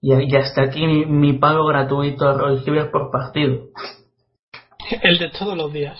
Y, 0.00 0.12
y 0.14 0.36
hasta 0.36 0.62
aquí 0.62 0.86
mi, 0.86 1.06
mi 1.06 1.32
pago 1.40 1.66
gratuito 1.66 2.28
a 2.28 2.34
Roy 2.38 2.62
Hibbert 2.64 2.92
por 2.92 3.10
partido. 3.10 3.64
El 5.02 5.18
de 5.18 5.28
todos 5.30 5.56
los 5.56 5.72
días. 5.72 5.98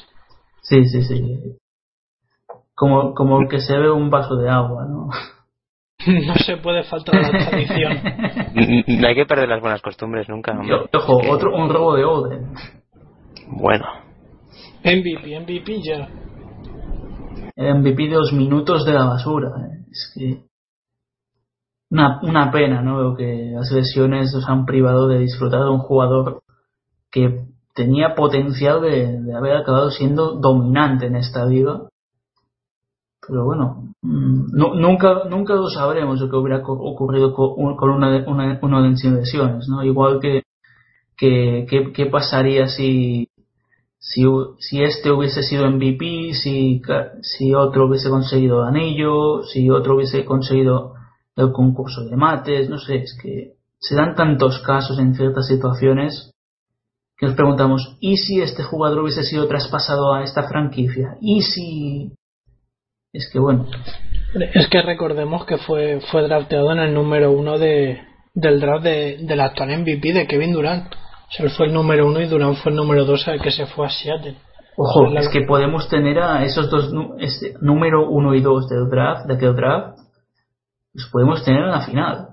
Sí, 0.62 0.84
sí, 0.84 1.02
sí. 1.02 1.58
Como, 2.78 3.12
como 3.12 3.40
el 3.40 3.48
que 3.48 3.58
se 3.58 3.76
ve 3.76 3.90
un 3.90 4.08
vaso 4.08 4.36
de 4.36 4.48
agua, 4.48 4.86
¿no? 4.88 5.08
No 6.06 6.34
se 6.36 6.56
puede 6.58 6.84
faltar 6.84 7.16
a 7.16 7.22
la 7.32 7.50
tradición. 7.50 7.92
No 9.00 9.08
hay 9.08 9.14
que 9.16 9.26
perder 9.26 9.48
las 9.48 9.60
buenas 9.60 9.82
costumbres 9.82 10.28
nunca. 10.28 10.52
hombre. 10.52 10.68
Y, 10.68 10.96
ojo, 10.96 11.20
otro, 11.28 11.56
un 11.56 11.68
robo 11.68 11.96
de 11.96 12.04
Oden. 12.04 12.52
Bueno, 13.48 13.84
MVP, 14.84 15.40
MVP 15.40 15.82
ya. 15.82 16.08
El 17.56 17.80
MVP 17.80 18.04
de 18.04 18.16
los 18.16 18.32
minutos 18.32 18.84
de 18.86 18.92
la 18.92 19.06
basura. 19.06 19.48
¿eh? 19.48 19.84
Es 19.90 20.12
que. 20.14 20.44
Una, 21.90 22.20
una 22.22 22.52
pena, 22.52 22.80
¿no? 22.80 23.00
Lo 23.00 23.16
que 23.16 23.50
las 23.52 23.72
lesiones 23.72 24.32
nos 24.32 24.48
han 24.48 24.66
privado 24.66 25.08
de 25.08 25.18
disfrutar 25.18 25.62
de 25.62 25.70
un 25.70 25.78
jugador 25.78 26.42
que 27.10 27.44
tenía 27.74 28.14
potencial 28.14 28.82
de, 28.82 29.20
de 29.20 29.34
haber 29.34 29.56
acabado 29.56 29.90
siendo 29.90 30.34
dominante 30.34 31.06
en 31.06 31.16
esta 31.16 31.44
liga. 31.44 31.88
Pero 33.28 33.44
bueno, 33.44 33.92
mm, 34.02 34.46
nu- 34.56 34.74
nunca, 34.74 35.24
nunca 35.28 35.54
lo 35.54 35.68
sabremos 35.68 36.20
lo 36.20 36.30
que 36.30 36.36
hubiera 36.36 36.62
ocurrido 36.66 37.34
co- 37.34 37.54
con 37.76 37.90
una, 37.90 38.24
una, 38.26 38.58
uno 38.62 38.82
de 38.82 39.10
lesiones, 39.10 39.68
¿no? 39.68 39.84
Igual 39.84 40.18
que, 40.20 40.42
que, 41.16 41.66
que- 41.94 42.06
pasaría 42.06 42.68
si, 42.68 43.28
si, 43.98 44.22
si 44.58 44.82
este 44.82 45.10
hubiese 45.10 45.42
sido 45.42 45.66
MVP, 45.70 46.32
si, 46.34 46.80
si 47.22 47.54
otro 47.54 47.86
hubiese 47.86 48.08
conseguido 48.10 48.64
anillo, 48.64 49.42
si 49.44 49.68
otro 49.70 49.96
hubiese 49.96 50.24
conseguido 50.24 50.94
el 51.36 51.52
concurso 51.52 52.04
de 52.04 52.16
mates, 52.16 52.68
no 52.70 52.78
sé, 52.78 52.96
es 53.02 53.18
que 53.22 53.54
se 53.78 53.94
dan 53.94 54.14
tantos 54.16 54.60
casos 54.60 54.98
en 54.98 55.14
ciertas 55.14 55.46
situaciones 55.46 56.32
que 57.16 57.26
nos 57.26 57.34
preguntamos, 57.34 57.96
¿y 58.00 58.16
si 58.16 58.40
este 58.40 58.62
jugador 58.62 59.00
hubiese 59.00 59.24
sido 59.24 59.48
traspasado 59.48 60.14
a 60.14 60.22
esta 60.22 60.48
franquicia? 60.48 61.16
¿Y 61.20 61.42
si...? 61.42 62.12
Es 63.12 63.28
que 63.32 63.38
bueno, 63.38 63.66
Es 64.54 64.68
que 64.68 64.82
recordemos 64.82 65.46
que 65.46 65.56
fue, 65.58 66.00
fue 66.10 66.22
drafteado 66.22 66.70
en 66.72 66.78
el 66.80 66.94
número 66.94 67.32
uno 67.32 67.58
de, 67.58 67.98
del 68.34 68.60
draft 68.60 68.84
de, 68.84 69.18
del 69.22 69.40
actual 69.40 69.78
MVP 69.80 70.12
de 70.12 70.26
Kevin 70.26 70.52
Durant. 70.52 70.92
O 70.94 71.30
sea, 71.32 71.46
él 71.46 71.52
fue 71.52 71.66
el 71.66 71.72
número 71.74 72.06
uno 72.06 72.20
y 72.20 72.26
Durant 72.26 72.56
fue 72.58 72.70
el 72.72 72.76
número 72.76 73.04
dos 73.04 73.26
al 73.28 73.40
que 73.40 73.50
se 73.50 73.66
fue 73.66 73.86
a 73.86 73.90
Seattle. 73.90 74.36
Ojo, 74.76 75.00
O 75.00 75.04
sea, 75.06 75.14
la- 75.14 75.20
es 75.20 75.28
que 75.28 75.40
podemos 75.46 75.88
tener 75.88 76.18
a 76.20 76.44
esos 76.44 76.70
dos, 76.70 76.92
este, 77.18 77.54
número 77.60 78.08
uno 78.08 78.34
y 78.34 78.40
dos 78.40 78.68
del 78.68 78.88
draft, 78.90 79.26
de 79.26 79.34
aquel 79.34 79.56
draft, 79.56 79.98
los 80.94 81.08
podemos 81.10 81.44
tener 81.44 81.62
en 81.64 81.70
la 81.70 81.80
final. 81.86 82.28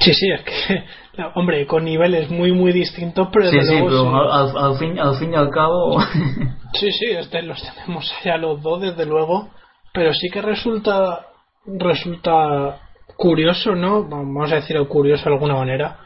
Sí, 0.00 0.14
sí, 0.14 0.30
es 0.30 0.40
que, 0.42 0.84
hombre, 1.34 1.66
con 1.66 1.84
niveles 1.84 2.30
muy, 2.30 2.52
muy 2.52 2.72
distintos, 2.72 3.28
pero 3.32 3.46
Sí, 3.50 3.60
sí, 3.62 3.78
luego 3.78 4.10
pero 4.10 4.32
al- 4.32 4.56
al 4.56 4.78
fin, 4.78 4.98
al 4.98 5.16
fin 5.16 5.32
y 5.32 5.36
al 5.36 5.50
cabo, 5.50 6.00
Sí, 6.74 6.90
sí, 6.92 7.06
este 7.10 7.42
los 7.42 7.62
tenemos 7.62 8.12
allá 8.20 8.36
los 8.38 8.62
dos, 8.62 8.80
desde 8.80 9.06
luego. 9.06 9.50
Pero 9.92 10.12
sí 10.12 10.28
que 10.28 10.42
resulta 10.42 11.26
resulta 11.66 12.80
curioso, 13.16 13.74
¿no? 13.74 14.04
Vamos 14.08 14.50
a 14.52 14.56
decirlo 14.56 14.88
curioso 14.88 15.24
de 15.24 15.34
alguna 15.34 15.54
manera, 15.54 15.98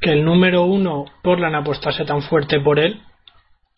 que 0.00 0.12
el 0.12 0.24
número 0.24 0.62
uno 0.64 1.04
Portland 1.22 1.56
apostase 1.56 2.04
tan 2.04 2.22
fuerte 2.22 2.60
por 2.60 2.78
él. 2.78 3.00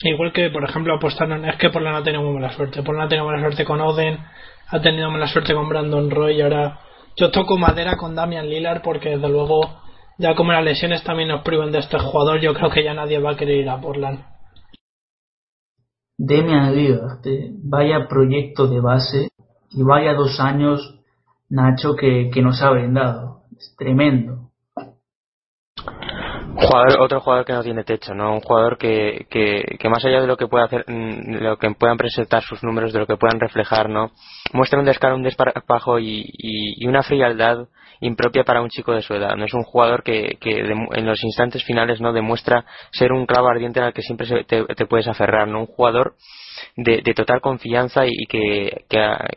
Igual 0.02 0.32
que, 0.32 0.48
por 0.50 0.64
ejemplo, 0.64 0.94
apostaron, 0.94 1.44
es 1.44 1.56
que 1.56 1.68
Portland 1.70 1.96
ha 1.98 2.02
tenido 2.02 2.22
muy 2.22 2.32
mala 2.34 2.52
suerte. 2.52 2.82
Portland 2.82 3.06
ha 3.06 3.08
tenido 3.08 3.26
mala 3.26 3.40
suerte 3.40 3.64
con 3.64 3.80
Oden, 3.80 4.18
ha 4.68 4.80
tenido 4.80 5.10
mala 5.10 5.26
suerte 5.26 5.52
con 5.52 5.68
Brandon 5.68 6.10
Roy 6.10 6.36
y 6.36 6.40
ahora 6.42 6.78
yo 7.20 7.30
toco 7.30 7.58
madera 7.58 7.98
con 7.98 8.14
Damian 8.14 8.48
Lillard 8.48 8.80
porque 8.82 9.10
desde 9.10 9.28
luego 9.28 9.60
ya 10.16 10.34
como 10.34 10.52
las 10.52 10.64
lesiones 10.64 11.04
también 11.04 11.28
nos 11.28 11.42
privan 11.42 11.70
de 11.70 11.78
este 11.78 11.98
jugador, 11.98 12.40
yo 12.40 12.54
creo 12.54 12.70
que 12.70 12.82
ya 12.82 12.94
nadie 12.94 13.18
va 13.18 13.32
a 13.32 13.36
querer 13.36 13.58
ir 13.58 13.68
a 13.68 13.80
Portland. 13.80 14.24
Demian 16.16 16.74
Lillard, 16.74 17.26
eh, 17.26 17.50
vaya 17.62 18.06
proyecto 18.08 18.66
de 18.68 18.80
base 18.80 19.28
y 19.70 19.82
vaya 19.82 20.14
dos 20.14 20.40
años, 20.40 20.98
Nacho, 21.50 21.94
que, 21.94 22.30
que 22.32 22.42
nos 22.42 22.62
ha 22.62 22.70
brindado. 22.70 23.42
Es 23.56 23.74
tremendo. 23.76 24.49
Jugador, 26.60 27.00
otro 27.00 27.20
jugador 27.20 27.44
que 27.46 27.52
no 27.54 27.62
tiene 27.62 27.84
techo, 27.84 28.14
¿no? 28.14 28.34
Un 28.34 28.40
jugador 28.40 28.76
que, 28.76 29.26
que, 29.30 29.62
que 29.78 29.88
más 29.88 30.04
allá 30.04 30.20
de 30.20 30.26
lo 30.26 30.36
que 30.36 30.46
pueda 30.46 30.64
hacer, 30.66 30.84
mm, 30.86 31.32
de 31.36 31.40
lo 31.40 31.56
que 31.58 31.70
puedan 31.72 31.96
presentar 31.96 32.42
sus 32.42 32.62
números, 32.62 32.92
de 32.92 32.98
lo 32.98 33.06
que 33.06 33.16
puedan 33.16 33.40
reflejar, 33.40 33.88
¿no? 33.88 34.10
Muestra 34.52 34.78
un 34.78 34.84
descaro, 34.84 35.14
un 35.16 35.22
desparpajo 35.22 35.98
y, 35.98 36.20
y, 36.26 36.84
y 36.84 36.86
una 36.86 37.02
frialdad 37.02 37.66
impropia 38.02 38.44
para 38.44 38.60
un 38.62 38.68
chico 38.68 38.92
de 38.92 39.02
su 39.02 39.14
edad. 39.14 39.36
No 39.36 39.44
es 39.46 39.54
un 39.54 39.62
jugador 39.62 40.02
que, 40.02 40.36
que 40.40 40.62
demu- 40.64 40.88
en 40.96 41.06
los 41.06 41.22
instantes 41.24 41.64
finales, 41.64 42.00
¿no? 42.00 42.12
Demuestra 42.12 42.64
ser 42.92 43.12
un 43.12 43.26
clavo 43.26 43.48
ardiente 43.48 43.80
al 43.80 43.92
que 43.94 44.02
siempre 44.02 44.26
se- 44.26 44.44
te, 44.44 44.64
te 44.64 44.86
puedes 44.86 45.08
aferrar, 45.08 45.48
¿no? 45.48 45.60
Un 45.60 45.66
jugador 45.66 46.14
de, 46.76 47.00
de 47.02 47.14
total 47.14 47.40
confianza 47.40 48.04
y 48.06 48.26
que, 48.26 48.84
que, 48.88 48.98
ha- 49.00 49.28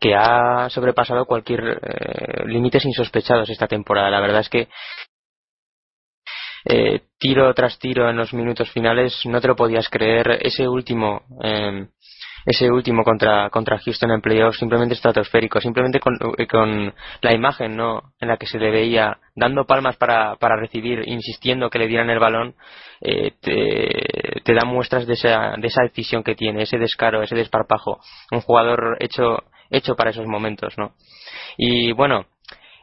que 0.00 0.14
ha 0.14 0.68
sobrepasado 0.70 1.24
cualquier 1.24 1.60
eh, 1.82 2.44
límites 2.46 2.84
insospechados 2.84 3.48
esta 3.50 3.66
temporada. 3.66 4.10
La 4.10 4.20
verdad 4.20 4.40
es 4.40 4.48
que 4.48 4.68
eh, 6.70 7.00
tiro 7.18 7.52
tras 7.54 7.78
tiro 7.78 8.10
en 8.10 8.16
los 8.16 8.34
minutos 8.34 8.70
finales 8.70 9.22
no 9.24 9.40
te 9.40 9.48
lo 9.48 9.56
podías 9.56 9.88
creer. 9.88 10.38
Ese 10.42 10.68
último, 10.68 11.22
eh, 11.42 11.88
ese 12.44 12.70
último 12.70 13.04
contra, 13.04 13.48
contra 13.48 13.78
Houston 13.78 14.10
en 14.10 14.20
playoffs 14.20 14.58
simplemente 14.58 14.94
estratosférico, 14.94 15.60
simplemente 15.62 15.98
con, 15.98 16.18
eh, 16.36 16.46
con 16.46 16.94
la 17.22 17.32
imagen 17.32 17.74
¿no? 17.74 18.12
en 18.20 18.28
la 18.28 18.36
que 18.36 18.46
se 18.46 18.58
le 18.58 18.70
veía 18.70 19.18
dando 19.34 19.64
palmas 19.64 19.96
para, 19.96 20.36
para 20.36 20.56
recibir, 20.56 21.02
insistiendo 21.06 21.70
que 21.70 21.78
le 21.78 21.88
dieran 21.88 22.10
el 22.10 22.18
balón, 22.18 22.54
eh, 23.00 23.32
te, 23.40 24.42
te 24.44 24.54
da 24.54 24.66
muestras 24.66 25.06
de 25.06 25.14
esa, 25.14 25.54
de 25.56 25.68
esa 25.68 25.82
decisión 25.84 26.22
que 26.22 26.34
tiene, 26.34 26.64
ese 26.64 26.76
descaro, 26.76 27.22
ese 27.22 27.34
desparpajo. 27.34 28.00
Un 28.30 28.42
jugador 28.42 28.98
hecho, 29.00 29.38
hecho 29.70 29.96
para 29.96 30.10
esos 30.10 30.26
momentos, 30.26 30.76
¿no? 30.76 30.92
Y 31.56 31.92
bueno, 31.92 32.26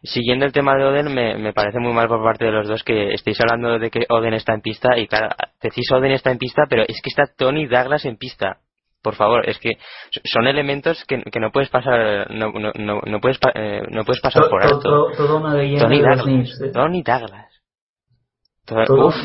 siguiendo 0.05 0.45
el 0.45 0.51
tema 0.51 0.75
de 0.75 0.85
Oden, 0.85 1.13
me, 1.13 1.37
me, 1.37 1.53
parece 1.53 1.79
muy 1.79 1.93
mal 1.93 2.07
por 2.07 2.23
parte 2.23 2.45
de 2.45 2.51
los 2.51 2.67
dos 2.67 2.83
que 2.83 3.13
estéis 3.13 3.39
hablando 3.41 3.77
de 3.79 3.89
que 3.89 4.05
Oden 4.09 4.33
está 4.33 4.53
en 4.53 4.61
pista 4.61 4.97
y 4.97 5.07
claro, 5.07 5.29
decís 5.61 5.91
Oden 5.91 6.11
está 6.11 6.31
en 6.31 6.37
pista, 6.37 6.63
pero 6.69 6.83
es 6.87 7.01
que 7.01 7.09
está 7.09 7.23
Tony 7.37 7.65
Douglas 7.65 8.05
en 8.05 8.17
pista. 8.17 8.57
Por 9.01 9.13
favor, 9.13 9.47
es 9.47 9.59
que 9.59 9.73
son 10.23 10.47
elementos 10.47 11.05
que, 11.05 11.21
que 11.21 11.39
no 11.39 11.51
puedes 11.51 11.69
pasar, 11.69 12.31
no, 12.31 12.51
no, 12.51 12.71
no, 12.73 13.01
no 13.05 13.19
puedes, 13.19 13.37
eh, 13.53 13.83
no 13.91 14.03
puedes 14.03 14.19
pasar 14.19 14.49
por 14.49 14.63
alto. 14.63 14.79
Todo, 14.79 15.11
todo 15.11 15.37
una 15.37 15.51
Tony 15.51 16.01
de 16.01 16.15
Douglas. 16.15 16.59
Tony 16.73 17.03
Douglas. 17.03 17.61
Todo- 18.65 18.85
Todo- 18.85 19.07
uf, 19.09 19.15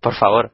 por 0.00 0.14
favor. 0.14 0.50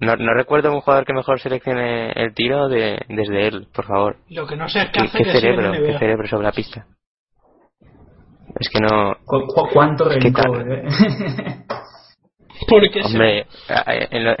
No, 0.00 0.16
no 0.16 0.34
recuerdo 0.34 0.72
un 0.72 0.80
jugador 0.80 1.04
que 1.04 1.12
mejor 1.12 1.40
seleccione 1.40 2.12
el 2.12 2.34
tiro 2.34 2.68
de, 2.68 3.00
desde 3.08 3.48
él, 3.48 3.66
por 3.74 3.84
favor. 3.86 4.16
Lo 4.30 4.46
que 4.46 4.56
no 4.56 4.68
sé 4.68 4.80
es 4.80 4.86
qué 4.86 4.92
¿Qué, 5.00 5.04
hace 5.06 5.18
qué 5.18 5.32
cerebro, 5.32 5.72
qué 5.72 5.98
cerebro 5.98 6.26
sobre 6.26 6.44
la 6.44 6.52
pista. 6.52 6.86
Es 8.60 8.68
que 8.68 8.80
no. 8.80 9.16
¿Cu- 9.24 9.46
cu- 9.46 9.68
¿Cuánto 9.72 10.04
¿Qué 10.08 10.16
rencor? 10.20 10.66
eh? 10.70 10.84
Porque 12.68 13.02
Hombre, 13.04 13.40
eh, 13.40 14.08
en, 14.10 14.24
lo- 14.24 14.36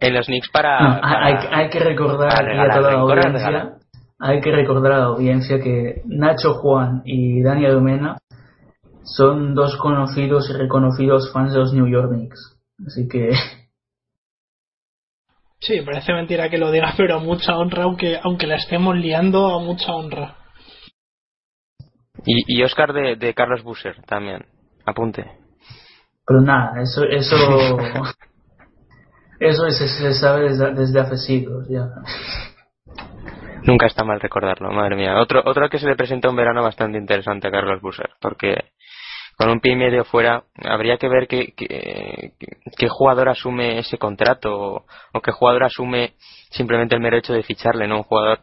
en 0.00 0.14
los 0.14 0.26
Knicks 0.26 0.50
para. 0.50 0.80
No, 0.80 1.00
para- 1.00 1.24
hay, 1.26 1.34
hay 1.50 1.70
que 1.70 1.80
recordar 1.80 2.28
aquí 2.48 2.58
a 2.58 2.74
toda 2.74 2.92
la 2.92 2.98
audiencia, 3.00 3.48
regalar. 3.48 3.72
hay 4.20 4.40
que 4.40 4.50
recordar 4.52 4.92
a 4.92 4.98
la 4.98 5.04
audiencia 5.06 5.60
que 5.60 6.02
Nacho 6.04 6.54
Juan 6.54 7.02
y 7.04 7.42
Daniel 7.42 7.72
Domena 7.74 8.18
son 9.02 9.54
dos 9.54 9.76
conocidos 9.78 10.50
y 10.50 10.52
reconocidos 10.52 11.32
fans 11.32 11.52
de 11.54 11.58
los 11.58 11.72
New 11.72 11.88
York 11.88 12.10
Knicks. 12.12 12.58
Así 12.86 13.08
que 13.08 13.30
Sí, 15.60 15.80
parece 15.80 16.12
mentira 16.12 16.48
que 16.48 16.58
lo 16.58 16.70
diga, 16.70 16.94
pero 16.96 17.16
a 17.16 17.18
mucha 17.18 17.56
honra, 17.58 17.82
aunque, 17.84 18.18
aunque 18.22 18.46
la 18.46 18.54
estemos 18.56 18.96
liando, 18.96 19.48
a 19.54 19.58
mucha 19.60 19.92
honra. 19.92 20.36
Y, 22.26 22.58
y 22.58 22.62
Oscar 22.62 22.92
de, 22.92 23.16
de 23.16 23.34
Carlos 23.34 23.62
Busser 23.62 24.02
también. 24.06 24.44
Apunte. 24.84 25.24
Pero 26.26 26.40
nada, 26.42 26.80
eso, 26.82 27.04
eso, 27.04 27.36
eso 29.40 29.66
es- 29.66 29.78
se 29.78 30.14
sabe 30.14 30.50
desde, 30.50 30.74
desde 30.74 31.00
hace 31.00 31.16
siglos 31.16 31.66
ya. 31.68 31.88
Nunca 33.64 33.86
está 33.86 34.04
mal 34.04 34.20
recordarlo, 34.20 34.70
madre 34.70 34.96
mía. 34.96 35.18
Otro, 35.20 35.42
otro 35.44 35.68
que 35.68 35.78
se 35.78 35.86
le 35.86 35.96
presenta 35.96 36.30
un 36.30 36.36
verano 36.36 36.62
bastante 36.62 36.96
interesante 36.98 37.48
a 37.48 37.50
Carlos 37.50 37.80
Busser, 37.82 38.10
porque 38.20 38.54
con 39.36 39.50
un 39.50 39.60
pie 39.60 39.72
y 39.72 39.76
medio 39.76 40.04
fuera 40.04 40.44
habría 40.64 40.96
que 40.96 41.08
ver 41.08 41.26
qué, 41.28 41.52
qué, 41.56 42.32
qué 42.76 42.88
jugador 42.88 43.28
asume 43.28 43.78
ese 43.78 43.98
contrato 43.98 44.54
o, 44.58 44.86
o 45.12 45.20
qué 45.20 45.32
jugador 45.32 45.64
asume 45.64 46.14
simplemente 46.50 46.94
el 46.94 47.00
mero 47.02 47.16
hecho 47.18 47.32
de 47.32 47.42
ficharle, 47.42 47.86
¿no? 47.86 47.98
Un 47.98 48.02
jugador 48.04 48.40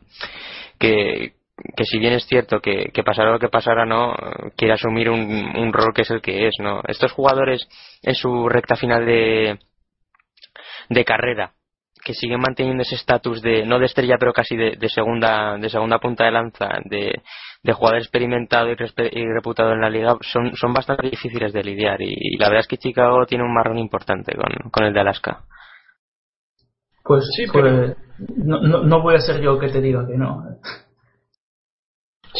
que, 0.79 1.33
que 1.75 1.85
si 1.85 1.99
bien 1.99 2.13
es 2.13 2.25
cierto 2.25 2.59
que, 2.59 2.91
que 2.93 3.03
pasara 3.03 3.31
lo 3.31 3.39
que 3.39 3.49
pasara, 3.49 3.85
no 3.85 4.13
quiere 4.57 4.73
asumir 4.73 5.09
un, 5.09 5.21
un 5.55 5.71
rol 5.73 5.93
que 5.93 6.01
es 6.01 6.11
el 6.11 6.21
que 6.21 6.47
es, 6.47 6.53
¿no? 6.59 6.81
Estos 6.87 7.11
jugadores 7.13 7.67
en 8.03 8.13
su 8.15 8.49
recta 8.49 8.75
final 8.75 9.05
de, 9.05 9.57
de 10.89 11.05
carrera 11.05 11.51
que 12.03 12.13
siguen 12.13 12.39
manteniendo 12.39 12.83
ese 12.83 12.93
estatus 12.95 13.41
de 13.41 13.65
no 13.65 13.79
de 13.79 13.85
estrella 13.87 14.17
pero 14.19 14.31
casi 14.31 14.55
de, 14.55 14.75
de 14.77 14.89
segunda 14.89 15.57
de 15.57 15.69
segunda 15.69 15.97
punta 15.97 16.25
de 16.25 16.31
lanza 16.31 16.69
de, 16.83 17.23
de 17.63 17.73
jugador 17.73 17.97
experimentado 17.99 18.69
y, 18.69 18.75
respe- 18.75 19.09
y 19.11 19.25
reputado 19.25 19.71
en 19.71 19.81
la 19.81 19.89
liga 19.89 20.15
son, 20.21 20.55
son 20.55 20.71
bastante 20.71 21.09
difíciles 21.09 21.51
de 21.51 21.63
lidiar 21.63 21.99
y, 22.03 22.13
y 22.15 22.37
la 22.37 22.49
verdad 22.49 22.59
es 22.61 22.67
que 22.67 22.77
Chicago 22.77 23.25
tiene 23.25 23.43
un 23.43 23.53
marrón 23.55 23.79
importante 23.79 24.35
con, 24.35 24.69
con 24.69 24.83
el 24.83 24.93
de 24.93 24.99
Alaska 24.99 25.45
Pues, 27.03 27.23
Sí, 27.35 27.45
pues, 27.51 27.63
pero- 27.63 27.95
no, 28.37 28.61
no, 28.61 28.83
no 28.83 29.01
voy 29.01 29.15
a 29.15 29.19
ser 29.19 29.41
yo 29.41 29.57
que 29.57 29.69
te 29.69 29.81
diga 29.81 30.05
que 30.07 30.15
no. 30.15 30.43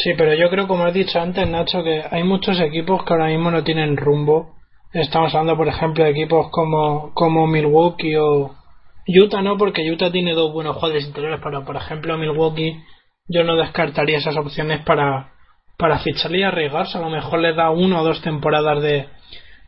Sí, 0.05 0.13
pero 0.15 0.35
yo 0.35 0.51
creo, 0.51 0.67
como 0.67 0.83
has 0.83 0.93
dicho 0.93 1.19
antes, 1.19 1.49
Nacho, 1.49 1.83
que 1.83 2.03
hay 2.11 2.21
muchos 2.23 2.59
equipos 2.59 3.03
que 3.03 3.11
ahora 3.11 3.25
mismo 3.25 3.49
no 3.49 3.63
tienen 3.63 3.97
rumbo. 3.97 4.53
Estamos 4.93 5.33
hablando, 5.33 5.57
por 5.57 5.67
ejemplo, 5.67 6.03
de 6.03 6.11
equipos 6.11 6.49
como, 6.51 7.11
como 7.15 7.47
Milwaukee 7.47 8.15
o 8.15 8.53
Utah, 9.07 9.41
no, 9.41 9.57
porque 9.57 9.81
Utah 9.91 10.11
tiene 10.11 10.35
dos 10.35 10.53
buenos 10.53 10.75
jugadores 10.75 11.07
interiores, 11.07 11.39
pero 11.43 11.65
por 11.65 11.75
ejemplo, 11.75 12.19
Milwaukee, 12.19 12.83
yo 13.27 13.43
no 13.43 13.55
descartaría 13.55 14.19
esas 14.19 14.37
opciones 14.37 14.81
para, 14.85 15.31
para 15.75 15.97
ficharle 15.97 16.37
y 16.37 16.43
arriesgarse. 16.43 16.99
A 16.99 17.01
lo 17.01 17.09
mejor 17.09 17.39
les 17.39 17.55
da 17.55 17.71
una 17.71 18.01
o 18.01 18.03
dos 18.03 18.21
temporadas 18.21 18.83
de, 18.83 19.07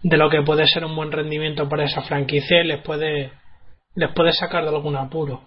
de 0.03 0.18
lo 0.18 0.30
que 0.30 0.43
puede 0.43 0.68
ser 0.68 0.85
un 0.85 0.95
buen 0.95 1.11
rendimiento 1.11 1.68
para 1.68 1.85
esa 1.85 2.03
franquicia 2.03 2.61
y 2.61 2.68
les 2.68 2.84
puede, 2.84 3.31
les 3.95 4.14
puede 4.14 4.34
sacar 4.34 4.65
de 4.65 4.69
algún 4.69 4.97
apuro. 4.97 5.41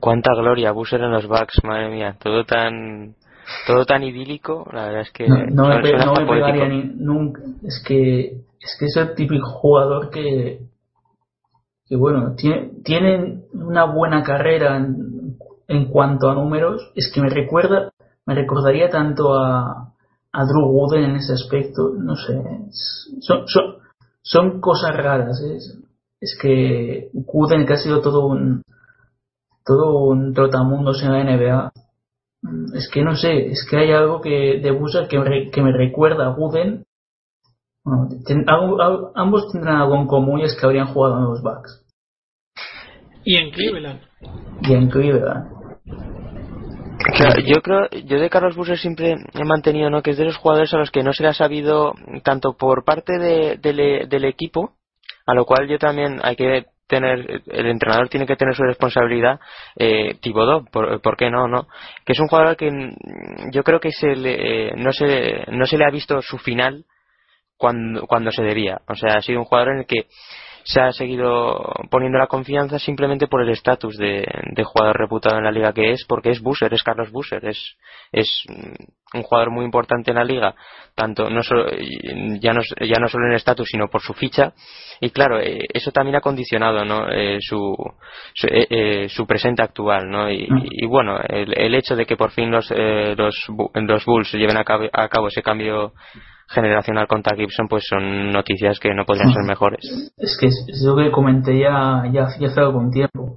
cuánta 0.00 0.34
gloria 0.34 0.72
Busser 0.72 1.00
en 1.00 1.12
los 1.12 1.28
Bucks 1.28 1.62
madre 1.62 1.90
mía 1.90 2.16
todo 2.20 2.44
tan 2.44 3.14
todo 3.66 3.84
tan 3.84 4.02
idílico 4.02 4.66
la 4.72 4.86
verdad 4.86 5.02
es 5.02 5.10
que 5.12 5.28
No, 5.28 5.36
no 5.46 5.68
me, 5.68 5.80
pe- 5.82 5.96
no 6.04 6.12
me 6.14 6.26
pegaría 6.26 6.68
ni 6.68 6.82
nunca. 6.96 7.42
Es 7.62 7.82
que 7.86 8.38
es 8.60 8.76
que 8.78 8.86
es 8.86 8.96
el 8.96 9.14
típico 9.14 9.46
jugador 9.46 10.10
que 10.10 10.60
que 11.86 11.96
bueno 11.96 12.34
tiene 12.34 12.70
tiene 12.84 13.42
una 13.52 13.84
buena 13.84 14.22
carrera 14.22 14.76
en, 14.78 15.36
en 15.68 15.86
cuanto 15.90 16.30
a 16.30 16.34
números. 16.34 16.90
Es 16.94 17.10
que 17.14 17.20
me 17.20 17.28
recuerda 17.28 17.90
me 18.26 18.34
recordaría 18.34 18.88
tanto 18.88 19.34
a 19.34 19.90
a 20.36 20.44
Drew 20.46 20.66
Wooden 20.66 21.04
en 21.04 21.16
ese 21.16 21.32
aspecto. 21.34 21.90
No 21.96 22.16
sé. 22.16 22.42
son 23.20 23.46
son 23.46 23.76
son 24.22 24.60
cosas 24.60 24.96
raras. 24.96 25.38
Es, 25.40 25.78
es 26.20 26.38
que 26.40 27.10
Wooden 27.12 27.66
que 27.66 27.74
ha 27.74 27.78
sido 27.78 28.00
todo 28.00 28.26
un 28.26 28.62
todo 29.64 29.98
un 30.08 30.32
trotamundos 30.34 31.02
en 31.02 31.12
la 31.12 31.24
NBA 31.24 31.72
Es 32.74 32.90
que 32.92 33.02
no 33.02 33.16
sé, 33.16 33.46
es 33.48 33.66
que 33.68 33.76
hay 33.78 33.92
algo 33.92 34.20
que 34.20 34.60
de 34.62 34.70
Busser 34.70 35.08
que, 35.08 35.18
me 35.18 35.24
re- 35.24 35.50
que 35.50 35.62
me 35.62 35.72
recuerda 35.72 36.26
a 36.26 36.30
Wooden. 36.34 36.84
Bueno, 37.84 38.08
ten- 38.26 38.44
algo- 38.48 38.80
algo- 38.80 39.12
ambos 39.14 39.50
tendrán 39.52 39.76
algo 39.76 39.96
en 39.96 40.06
común 40.06 40.40
y 40.40 40.44
es 40.44 40.54
que 40.58 40.66
habrían 40.66 40.86
jugado 40.88 41.18
en 41.18 41.24
los 41.24 41.42
Bucks 41.42 41.84
Y 43.24 43.36
en 43.36 43.50
Cleveland. 43.50 44.00
y 44.62 44.72
en 44.74 44.88
Cleveland. 44.88 45.50
Claro, 47.16 47.40
yo 47.46 47.60
creo, 47.62 47.88
yo 48.06 48.18
de 48.18 48.30
Carlos 48.30 48.56
Busser 48.56 48.78
siempre 48.78 49.14
he 49.34 49.44
mantenido, 49.44 49.90
¿no? 49.90 50.02
Que 50.02 50.12
es 50.12 50.16
de 50.16 50.24
los 50.24 50.36
jugadores 50.36 50.72
a 50.74 50.78
los 50.78 50.90
que 50.90 51.02
no 51.02 51.12
se 51.12 51.22
le 51.22 51.28
ha 51.30 51.34
sabido 51.34 51.92
tanto 52.22 52.54
por 52.56 52.84
parte 52.84 53.18
de- 53.18 53.56
del 53.58 54.24
equipo, 54.24 54.72
a 55.26 55.34
lo 55.34 55.44
cual 55.44 55.68
yo 55.68 55.78
también 55.78 56.20
hay 56.22 56.36
que 56.36 56.66
tener, 56.86 57.42
el 57.46 57.66
entrenador 57.66 58.08
tiene 58.08 58.26
que 58.26 58.36
tener 58.36 58.54
su 58.54 58.62
responsabilidad, 58.62 59.40
eh, 59.76 60.14
Thibodeau, 60.20 60.64
por, 60.70 61.00
¿por 61.00 61.16
qué 61.16 61.30
no, 61.30 61.48
no? 61.48 61.66
Que 62.04 62.12
es 62.12 62.20
un 62.20 62.28
jugador 62.28 62.56
que 62.56 62.70
mm, 62.70 63.50
yo 63.52 63.62
creo 63.62 63.80
que 63.80 63.90
se 63.90 64.14
le, 64.14 64.68
eh, 64.68 64.72
no 64.76 64.92
se, 64.92 65.44
no 65.50 65.66
se 65.66 65.78
le 65.78 65.84
ha 65.84 65.90
visto 65.90 66.20
su 66.22 66.38
final 66.38 66.84
cuando, 67.56 68.06
cuando 68.06 68.30
se 68.30 68.42
debía. 68.42 68.80
O 68.88 68.94
sea, 68.94 69.16
ha 69.16 69.22
sido 69.22 69.40
un 69.40 69.46
jugador 69.46 69.74
en 69.74 69.78
el 69.80 69.86
que 69.86 70.06
se 70.64 70.80
ha 70.80 70.92
seguido 70.92 71.74
poniendo 71.90 72.18
la 72.18 72.26
confianza 72.26 72.78
simplemente 72.78 73.26
por 73.28 73.42
el 73.42 73.50
estatus 73.50 73.96
de, 73.98 74.26
de 74.52 74.64
jugador 74.64 74.98
reputado 74.98 75.36
en 75.36 75.44
la 75.44 75.52
liga 75.52 75.74
que 75.74 75.92
es, 75.92 76.04
porque 76.08 76.30
es 76.30 76.40
Busser, 76.40 76.72
es 76.72 76.82
Carlos 76.82 77.10
Busser, 77.10 77.44
es, 77.44 77.76
es 78.12 78.44
mm, 78.48 78.84
un 79.14 79.22
jugador 79.22 79.50
muy 79.50 79.64
importante 79.64 80.10
en 80.10 80.16
la 80.16 80.24
liga, 80.24 80.54
tanto 80.94 81.30
no 81.30 81.42
solo, 81.42 81.66
ya, 82.40 82.52
no, 82.52 82.60
ya 82.80 82.98
no 83.00 83.08
solo 83.08 83.26
en 83.26 83.34
estatus, 83.34 83.68
sino 83.70 83.88
por 83.88 84.02
su 84.02 84.12
ficha, 84.12 84.52
y 85.00 85.10
claro, 85.10 85.40
eh, 85.40 85.60
eso 85.72 85.90
también 85.90 86.16
ha 86.16 86.20
condicionado 86.20 86.84
¿no? 86.84 87.08
Eh, 87.10 87.38
su, 87.40 87.74
su, 88.34 88.46
eh, 88.46 88.66
eh, 88.70 89.08
su 89.08 89.26
presente 89.26 89.62
actual, 89.62 90.08
¿no? 90.08 90.30
y, 90.30 90.46
y 90.48 90.86
bueno, 90.86 91.18
el, 91.28 91.56
el 91.58 91.74
hecho 91.74 91.96
de 91.96 92.06
que 92.06 92.16
por 92.16 92.30
fin 92.30 92.50
los, 92.50 92.70
eh, 92.70 93.14
los, 93.16 93.46
los 93.74 94.04
Bulls 94.04 94.32
lleven 94.32 94.56
a 94.56 94.64
cabo, 94.64 94.84
a 94.92 95.08
cabo 95.08 95.28
ese 95.28 95.42
cambio 95.42 95.92
generacional 96.48 97.06
contra 97.06 97.36
Gibson, 97.36 97.68
pues 97.68 97.84
son 97.88 98.30
noticias 98.30 98.78
que 98.78 98.94
no 98.94 99.04
podrían 99.04 99.32
ser 99.32 99.42
mejores. 99.44 99.80
Es 100.16 100.36
que 100.38 100.46
es, 100.46 100.66
es 100.68 100.82
lo 100.84 100.96
que 100.96 101.10
comenté 101.10 101.58
ya, 101.58 102.04
ya, 102.12 102.28
ya 102.38 102.46
hace 102.48 102.60
algún 102.60 102.90
tiempo. 102.90 103.36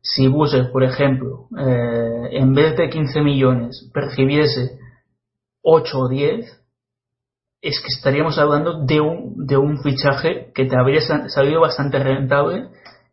Si 0.00 0.28
Busser, 0.28 0.70
por 0.72 0.84
ejemplo, 0.84 1.46
eh, 1.58 2.28
en 2.32 2.54
vez 2.54 2.76
de 2.76 2.88
15 2.88 3.20
millones 3.22 3.90
percibiese 3.92 4.78
8 5.62 5.98
o 5.98 6.08
10, 6.08 6.46
es 7.60 7.80
que 7.80 7.88
estaríamos 7.88 8.38
hablando 8.38 8.84
de 8.84 9.00
un, 9.00 9.46
de 9.46 9.56
un 9.56 9.78
fichaje 9.82 10.52
que 10.54 10.66
te 10.66 10.76
habría 10.78 11.00
sa- 11.00 11.28
salido 11.28 11.60
bastante 11.60 11.98
rentable 11.98 12.68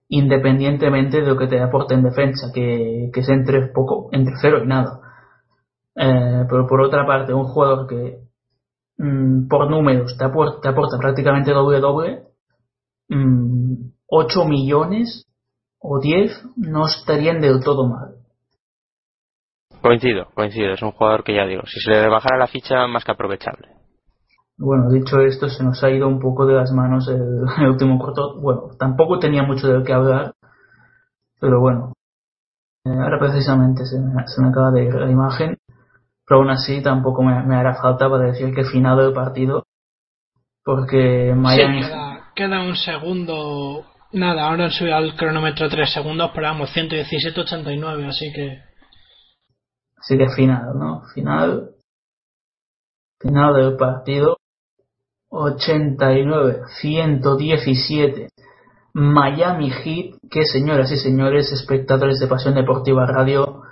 independientemente 0.07 1.21
de 1.21 1.27
lo 1.27 1.37
que 1.37 1.47
te 1.47 1.59
aporte 1.61 1.95
en 1.95 2.03
defensa, 2.03 2.51
que, 2.53 3.09
que 3.11 3.19
es 3.21 3.29
entre 3.29 3.69
poco, 3.73 4.09
entre 4.11 4.35
cero 4.39 4.61
y 4.63 4.67
nada. 4.67 4.99
Eh, 5.95 6.45
pero 6.49 6.67
por 6.67 6.81
otra 6.81 7.05
parte, 7.07 7.33
un 7.33 7.45
jugador 7.45 7.87
que 7.87 8.19
mm, 8.97 9.47
por 9.47 9.69
números 9.69 10.15
te 10.17 10.25
aporta, 10.25 10.61
te 10.61 10.69
aporta 10.69 10.97
prácticamente 10.99 11.51
doble 11.51 11.79
doble, 11.79 12.23
mm, 13.09 13.73
8 14.07 14.45
millones 14.45 15.25
o 15.79 15.99
10 15.99 16.31
no 16.57 16.85
estarían 16.87 17.41
del 17.41 17.63
todo 17.63 17.87
mal. 17.87 18.14
Coincido, 19.85 20.25
coincido. 20.33 20.73
Es 20.73 20.81
un 20.81 20.93
jugador 20.93 21.23
que 21.23 21.35
ya 21.35 21.45
digo, 21.45 21.61
si 21.67 21.79
se 21.79 21.91
le 21.91 22.09
bajara 22.09 22.39
la 22.39 22.47
ficha, 22.47 22.87
más 22.87 23.05
que 23.05 23.11
aprovechable. 23.11 23.67
Bueno, 24.57 24.89
dicho 24.89 25.21
esto, 25.21 25.47
se 25.47 25.63
nos 25.63 25.83
ha 25.83 25.91
ido 25.91 26.07
un 26.07 26.19
poco 26.19 26.47
de 26.47 26.55
las 26.55 26.71
manos 26.71 27.07
el, 27.07 27.43
el 27.63 27.69
último 27.69 27.99
corto. 27.99 28.41
Bueno, 28.41 28.61
tampoco 28.79 29.19
tenía 29.19 29.43
mucho 29.43 29.67
de 29.67 29.83
qué 29.83 29.93
hablar, 29.93 30.33
pero 31.39 31.59
bueno. 31.59 31.93
Eh, 32.83 32.89
ahora 32.89 33.19
precisamente 33.19 33.85
se 33.85 33.99
me, 33.99 34.27
se 34.27 34.41
me 34.41 34.49
acaba 34.49 34.71
de 34.71 34.85
ir 34.85 34.95
la 34.95 35.11
imagen, 35.11 35.59
pero 36.25 36.39
aún 36.39 36.49
así 36.49 36.81
tampoco 36.81 37.21
me, 37.21 37.43
me 37.43 37.55
hará 37.55 37.75
falta 37.75 38.09
para 38.09 38.25
decir 38.25 38.55
que 38.55 38.61
el 38.61 38.67
final 38.67 38.97
del 38.97 39.13
partido, 39.13 39.67
porque 40.63 41.31
Miami. 41.35 41.83
Sí, 41.83 41.89
queda, 41.89 42.31
queda 42.33 42.61
un 42.63 42.75
segundo. 42.75 43.85
Nada, 44.13 44.49
ahora 44.49 44.71
sube 44.71 44.91
al 44.91 45.15
cronómetro 45.15 45.69
3 45.69 45.93
segundos, 45.93 46.31
pero 46.33 46.47
vamos, 46.47 46.75
117.89, 46.75 48.07
así 48.07 48.33
que. 48.33 48.73
Así 50.05 50.17
que 50.19 50.29
final, 50.29 50.77
¿no? 50.77 51.01
Final. 51.15 51.71
Final 53.19 53.55
del 53.55 53.75
partido. 53.75 54.37
89-117. 55.31 58.27
Miami 58.93 59.71
Heat, 59.71 60.19
que 60.29 60.45
señoras 60.45 60.91
y 60.91 60.97
señores, 60.97 61.51
espectadores 61.51 62.19
de 62.19 62.27
Pasión 62.27 62.53
Deportiva 62.53 63.07
Radio, 63.07 63.63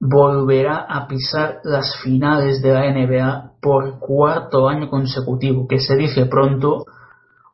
volverá 0.00 0.78
a 0.78 1.06
pisar 1.06 1.60
las 1.62 1.96
finales 2.02 2.60
de 2.60 2.72
la 2.72 2.90
NBA 2.90 3.52
por 3.62 4.00
cuarto 4.00 4.68
año 4.68 4.90
consecutivo, 4.90 5.68
que 5.68 5.78
se 5.78 5.94
dice 5.94 6.26
pronto, 6.26 6.86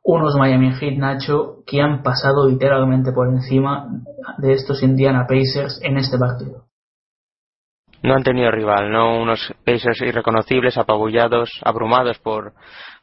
unos 0.02 0.34
Miami 0.34 0.72
Heat 0.72 0.96
Nacho 0.96 1.58
que 1.66 1.82
han 1.82 2.02
pasado 2.02 2.48
literalmente 2.48 3.12
por 3.12 3.28
encima 3.28 3.86
de 4.38 4.54
estos 4.54 4.82
Indiana 4.82 5.26
Pacers 5.28 5.78
en 5.82 5.98
este 5.98 6.16
partido. 6.16 6.67
No 8.02 8.14
han 8.14 8.22
tenido 8.22 8.50
rival, 8.50 8.90
no 8.90 9.20
unos 9.20 9.54
Pacers 9.64 10.00
irreconocibles, 10.02 10.78
apabullados, 10.78 11.50
abrumados 11.64 12.18
por 12.18 12.52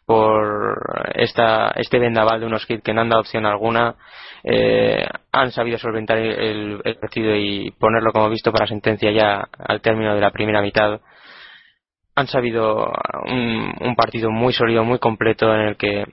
por 0.06 1.12
esta, 1.16 1.72
este 1.72 1.98
vendaval 2.00 2.40
de 2.40 2.46
unos 2.46 2.66
Heat 2.66 2.84
que 2.84 2.94
no 2.94 3.02
han 3.02 3.10
dado 3.10 3.22
opción 3.22 3.46
alguna. 3.46 3.96
Eh, 4.44 5.04
han 5.32 5.52
sabido 5.52 5.80
solventar 5.80 6.18
el, 6.18 6.80
el, 6.84 6.96
partido 6.98 7.36
y 7.36 7.72
ponerlo 7.72 8.12
como 8.12 8.30
visto 8.30 8.52
para 8.52 8.68
sentencia 8.68 9.12
ya 9.12 9.48
al 9.58 9.82
término 9.82 10.14
de 10.14 10.22
la 10.22 10.32
primera 10.32 10.62
mitad. 10.62 11.02
Han 12.16 12.28
sabido 12.28 12.92
un, 13.26 13.74
un 13.82 13.96
partido 13.96 14.30
muy 14.30 14.54
sólido, 14.54 14.84
muy 14.84 15.00
completo, 15.00 15.54
en 15.54 15.62
el 15.62 15.78
que 15.78 16.06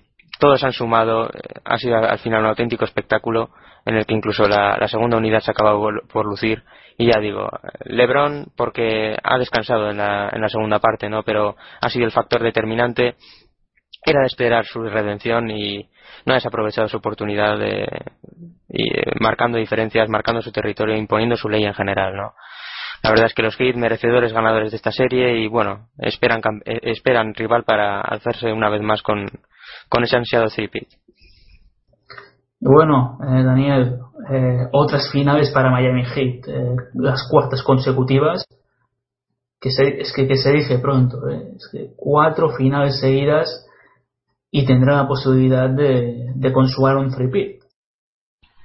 todos 0.43 0.65
han 0.65 0.73
sumado. 0.73 1.31
Ha 1.65 1.79
sido 1.79 1.99
al 1.99 2.19
final 2.19 2.41
un 2.41 2.49
auténtico 2.49 2.85
espectáculo 2.85 3.51
en 3.87 3.95
el 3.95 4.07
que 4.07 4.15
incluso 4.15 4.49
la, 4.49 4.89
segunda 4.89 5.17
unidad 5.17 5.39
se 5.39 5.53
acaba 5.53 5.79
por, 5.79 6.27
lucir. 6.27 6.65
Y 6.99 7.07
ya 7.07 7.21
digo, 7.21 7.49
LeBron 7.85 8.47
porque 8.57 9.17
ha 9.23 9.39
descansado 9.39 9.91
en 9.91 9.99
la, 9.99 10.31
en 10.33 10.41
la 10.41 10.49
segunda 10.49 10.81
parte, 10.81 11.09
¿no? 11.09 11.23
Pero 11.23 11.55
ha 11.81 11.89
sido 11.89 12.07
el 12.07 12.11
factor 12.11 12.43
determinante 12.43 13.15
era 14.05 14.23
de 14.23 14.27
esperar 14.27 14.65
su 14.65 14.83
redención 14.83 15.49
y 15.49 15.89
no 16.27 16.33
ha 16.33 16.35
desaprovechado 16.35 16.89
su 16.89 16.97
oportunidad 16.97 17.57
de, 17.57 17.87
y, 18.69 18.99
eh, 18.99 19.12
marcando 19.21 19.59
diferencias, 19.59 20.09
marcando 20.09 20.43
su 20.43 20.51
territorio, 20.51 20.97
imponiendo 20.97 21.37
su 21.37 21.49
ley 21.49 21.65
en 21.65 21.75
general, 21.75 22.17
¿no? 22.17 22.35
La 23.05 23.11
verdad 23.11 23.27
es 23.27 23.35
que 23.35 23.45
los 23.45 23.57
Heat 23.57 23.77
merecedores 23.77 24.33
ganadores 24.33 24.73
de 24.73 24.77
esta 24.77 24.91
serie 24.91 25.39
y 25.39 25.47
bueno, 25.47 25.87
esperan 25.99 26.41
eh, 26.65 26.81
esperan 26.83 27.33
rival 27.33 27.62
para 27.62 28.01
alzarse 28.01 28.53
una 28.53 28.71
vez 28.71 28.83
más 28.83 29.03
con, 29.03 29.29
con 29.93 30.05
ese 30.05 30.17
ansiado 30.17 30.49
three 30.49 30.71
Y 30.73 32.67
bueno, 32.67 33.19
eh, 33.21 33.45
Daniel, 33.45 33.99
eh, 34.33 34.69
otras 34.73 35.11
finales 35.12 35.51
para 35.51 35.71
Miami 35.71 36.05
Heat, 36.05 36.49
eh, 36.49 36.77
las 36.95 37.29
cuartas 37.31 37.62
consecutivas, 37.62 38.47
que 39.61 39.71
se, 39.71 40.01
es 40.01 40.11
que, 40.15 40.27
que 40.27 40.37
se 40.37 40.51
dice 40.51 40.79
pronto, 40.79 41.29
es 41.29 41.69
que 41.71 41.91
cuatro 41.95 42.55
finales 42.57 43.01
seguidas 43.01 43.67
y 44.51 44.65
tendrá 44.65 44.97
la 44.97 45.09
posibilidad 45.09 45.69
de, 45.69 46.33
de 46.37 46.53
consumar 46.53 46.97
un 46.97 47.12
free 47.12 47.61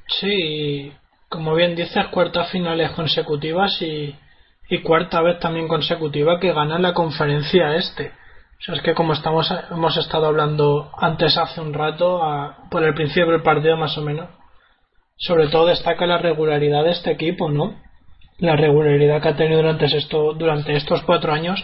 Sí, 0.08 0.94
como 1.28 1.56
bien 1.56 1.76
dices, 1.76 2.08
cuartas 2.10 2.50
finales 2.52 2.92
consecutivas 2.92 3.82
y, 3.82 4.16
y 4.70 4.82
cuarta 4.82 5.22
vez 5.22 5.40
también 5.40 5.68
consecutiva 5.68 6.40
que 6.40 6.54
gana 6.54 6.80
la 6.80 6.94
conferencia 6.94 7.76
este. 7.76 8.14
O 8.60 8.64
sea, 8.64 8.76
es 8.76 8.82
que 8.82 8.94
como 8.94 9.14
estamos 9.14 9.52
hemos 9.72 9.98
estado 9.98 10.26
hablando 10.26 10.92
antes 10.98 11.38
hace 11.38 11.62
un 11.62 11.74
rato, 11.74 12.24
a, 12.24 12.70
por 12.72 12.84
el 12.84 12.94
principio 12.94 13.32
del 13.32 13.44
partido 13.44 13.78
más 13.78 13.98
o 13.98 14.02
menos, 14.02 14.30
sobre 15.18 15.48
todo 15.48 15.68
destaca 15.68 16.06
la 16.06 16.18
regularidad 16.18 16.84
de 16.84 16.92
este 16.92 17.12
equipo, 17.12 17.50
¿no? 17.50 17.76
La 18.40 18.56
regularidad 18.56 19.22
que 19.22 19.30
ha 19.30 19.36
tenido 19.36 19.62
durante, 19.62 19.86
esto, 19.86 20.34
durante 20.34 20.76
estos 20.76 21.02
cuatro 21.04 21.34
años 21.34 21.64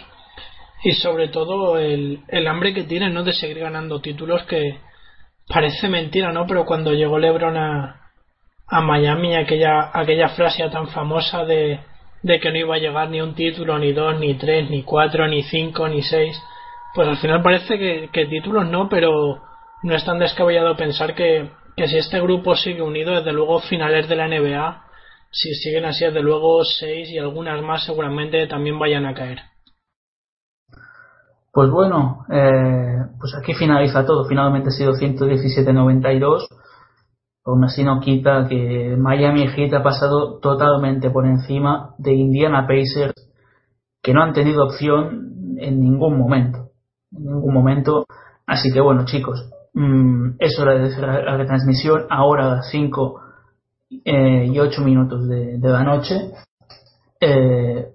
y 0.84 0.92
sobre 0.92 1.28
todo 1.28 1.78
el, 1.78 2.20
el 2.28 2.46
hambre 2.46 2.74
que 2.74 2.84
tienen 2.84 3.14
¿no? 3.14 3.24
de 3.24 3.32
seguir 3.32 3.58
ganando 3.58 4.00
títulos 4.00 4.42
que 4.44 4.78
parece 5.48 5.88
mentira 5.88 6.30
no 6.30 6.46
pero 6.46 6.66
cuando 6.66 6.92
llegó 6.92 7.18
LeBron 7.18 7.56
a, 7.56 8.10
a 8.66 8.80
Miami 8.82 9.34
aquella 9.34 9.90
aquella 9.92 10.28
frase 10.28 10.68
tan 10.68 10.88
famosa 10.88 11.44
de, 11.44 11.80
de 12.22 12.38
que 12.38 12.50
no 12.50 12.58
iba 12.58 12.74
a 12.74 12.78
llegar 12.78 13.08
ni 13.08 13.20
un 13.20 13.34
título 13.34 13.78
ni 13.78 13.92
dos 13.92 14.18
ni 14.20 14.34
tres 14.34 14.68
ni 14.68 14.82
cuatro 14.82 15.26
ni 15.26 15.42
cinco 15.44 15.88
ni 15.88 16.02
seis 16.02 16.38
pues 16.94 17.08
al 17.08 17.16
final 17.18 17.42
parece 17.42 17.78
que, 17.78 18.26
títulos 18.26 18.66
no 18.66 18.88
pero 18.88 19.42
no 19.82 19.94
es 19.94 20.04
tan 20.04 20.18
descabellado 20.18 20.76
pensar 20.76 21.14
que, 21.14 21.50
que 21.76 21.88
si 21.88 21.98
este 21.98 22.20
grupo 22.20 22.54
sigue 22.54 22.82
unido 22.82 23.14
desde 23.16 23.32
luego 23.32 23.60
finales 23.60 24.08
de 24.08 24.16
la 24.16 24.28
NBA 24.28 24.84
si 25.30 25.52
siguen 25.54 25.84
así 25.84 26.04
desde 26.04 26.22
luego 26.22 26.64
seis 26.64 27.10
y 27.10 27.18
algunas 27.18 27.60
más 27.62 27.84
seguramente 27.84 28.46
también 28.46 28.78
vayan 28.78 29.06
a 29.06 29.14
caer 29.14 29.40
pues 31.54 31.70
bueno, 31.70 32.26
eh, 32.32 32.98
pues 33.20 33.32
aquí 33.36 33.54
finaliza 33.54 34.04
todo. 34.04 34.24
Finalmente 34.24 34.70
ha 34.70 34.72
sido 34.72 34.94
117.92. 34.94 36.48
Aún 37.46 37.62
así 37.62 37.84
no 37.84 38.00
quita 38.00 38.48
que 38.48 38.96
Miami 38.98 39.46
Heat 39.46 39.72
ha 39.74 39.82
pasado 39.84 40.40
totalmente 40.40 41.10
por 41.10 41.26
encima 41.26 41.94
de 41.98 42.12
Indiana 42.12 42.66
Pacers, 42.66 43.14
que 44.02 44.12
no 44.12 44.24
han 44.24 44.32
tenido 44.32 44.64
opción 44.64 45.56
en 45.58 45.80
ningún 45.80 46.18
momento. 46.18 46.63
En 47.16 47.24
ningún 47.24 47.54
momento. 47.54 48.06
Así 48.46 48.72
que 48.72 48.80
bueno, 48.80 49.04
chicos, 49.04 49.50
mmm, 49.72 50.36
es 50.38 50.58
hora 50.58 50.74
de 50.74 50.90
cerrar 50.90 51.24
la 51.24 51.36
retransmisión. 51.36 52.06
Ahora 52.10 52.46
a 52.46 52.56
las 52.56 52.70
5 52.70 53.20
eh, 54.04 54.46
y 54.52 54.58
8 54.58 54.82
minutos 54.82 55.28
de, 55.28 55.58
la 55.60 55.82
noche. 55.82 56.32
Eh, 57.20 57.86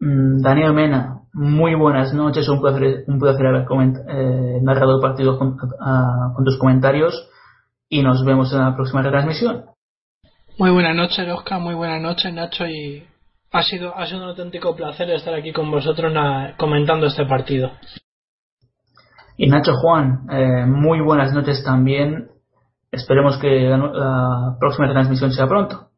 Daniel 0.00 0.72
Mena, 0.72 1.22
muy 1.32 1.74
buenas 1.74 2.14
noches, 2.14 2.48
un 2.48 2.60
placer, 2.60 3.04
un 3.08 3.18
placer 3.18 3.46
haber 3.46 3.66
eh, 4.08 4.60
narrado 4.62 4.96
el 4.96 5.02
partido 5.02 5.38
con, 5.38 5.56
tus 6.44 6.58
comentarios 6.58 7.28
y 7.88 8.02
nos 8.02 8.24
vemos 8.24 8.52
en 8.52 8.60
la 8.60 8.74
próxima 8.74 9.02
retransmisión. 9.02 9.64
Muy 10.56 10.70
buenas 10.70 10.96
noches, 10.96 11.28
Oscar, 11.28 11.60
muy 11.60 11.74
buenas 11.74 12.00
noches, 12.00 12.32
Nacho, 12.32 12.66
y 12.66 13.04
ha 13.52 13.62
sido, 13.62 13.96
ha 13.96 14.06
sido 14.06 14.22
un 14.22 14.28
auténtico 14.28 14.74
placer 14.74 15.10
estar 15.10 15.34
aquí 15.34 15.52
con 15.52 15.70
vosotros 15.70 16.12
comentando 16.56 17.06
este 17.06 17.26
partido. 17.26 17.70
Y 19.38 19.48
Nacho 19.48 19.72
Juan, 19.80 20.26
eh, 20.30 20.66
muy 20.66 21.00
buenas 21.00 21.32
noches 21.32 21.64
también. 21.64 22.28
Esperemos 22.92 23.38
que 23.38 23.48
la, 23.70 23.78
la 23.78 24.56
próxima 24.60 24.88
retransmisión 24.88 25.32
sea 25.32 25.46
pronto. 25.46 25.88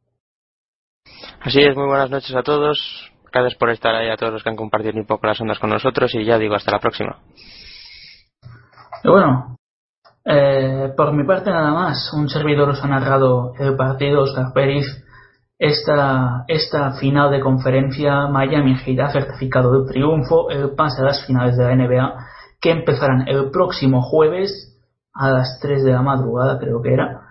Así 1.41 1.60
es, 1.60 1.75
muy 1.75 1.86
buenas 1.86 2.10
noches 2.10 2.36
a 2.36 2.43
todos 2.43 3.10
Gracias 3.33 3.55
por 3.55 3.70
estar 3.70 3.94
ahí 3.94 4.10
a 4.10 4.17
todos 4.17 4.33
los 4.33 4.43
que 4.43 4.49
han 4.49 4.57
compartido 4.57 4.99
un 4.99 5.07
poco 5.07 5.27
las 5.27 5.41
ondas 5.41 5.59
con 5.59 5.70
nosotros 5.70 6.15
y 6.15 6.25
ya 6.25 6.39
digo, 6.39 6.55
hasta 6.55 6.73
la 6.73 6.81
próxima. 6.81 7.19
Y 9.05 9.09
bueno, 9.09 9.57
eh, 10.25 10.93
por 10.97 11.12
mi 11.12 11.25
parte 11.25 11.51
nada 11.51 11.73
más. 11.73 12.12
Un 12.12 12.28
servidor 12.28 12.70
os 12.70 12.83
ha 12.83 12.89
narrado 12.89 13.52
el 13.59 13.77
partido 13.77 14.23
Oscar 14.23 14.52
Pérez. 14.52 14.85
Esta, 15.59 16.44
esta 16.49 16.93
final 16.93 17.31
de 17.31 17.41
conferencia 17.41 18.27
Miami 18.28 18.77
Heat 18.77 19.01
ha 19.01 19.12
certificado 19.12 19.75
el 19.75 19.86
triunfo, 19.93 20.51
el 20.51 20.70
pase 20.75 21.02
a 21.02 21.05
las 21.05 21.27
finales 21.27 21.57
de 21.57 21.65
la 21.65 21.77
NBA 21.77 22.27
que 22.61 22.71
empezarán 22.71 23.27
el 23.29 23.51
próximo 23.51 24.03
jueves 24.03 24.79
a 25.13 25.31
las 25.31 25.59
3 25.61 25.85
de 25.85 25.93
la 25.93 26.03
madrugada 26.03 26.59
creo 26.59 26.83
que 26.83 26.93
era. 26.93 27.23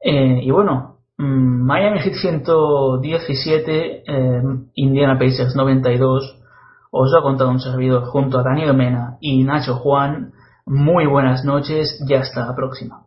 Eh, 0.00 0.40
y 0.42 0.50
bueno, 0.50 0.98
Miami 1.18 2.00
Heat 2.00 2.14
117, 2.14 4.02
eh, 4.06 4.42
Indiana 4.74 5.18
Pacers 5.18 5.56
92. 5.56 6.42
Os 6.90 7.14
ha 7.14 7.22
contado 7.22 7.50
un 7.50 7.60
servidor 7.60 8.04
junto 8.04 8.38
a 8.38 8.42
Daniel 8.42 8.74
Mena 8.74 9.16
y 9.20 9.42
Nacho 9.44 9.74
Juan. 9.76 10.32
Muy 10.66 11.06
buenas 11.06 11.44
noches 11.44 12.02
y 12.06 12.14
hasta 12.14 12.46
la 12.46 12.54
próxima. 12.54 13.06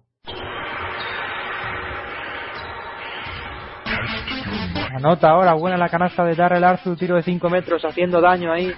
Anota 4.96 5.30
ahora, 5.30 5.54
buena 5.54 5.78
la 5.78 5.90
canasta 5.90 6.26
de 6.26 6.36
Darrell 6.36 6.64
Arthur, 6.64 6.98
tiro 6.98 7.16
de 7.16 7.24
5 7.24 7.50
metros 7.50 7.84
haciendo 7.86 8.20
daño 8.20 8.52
ahí. 8.52 8.74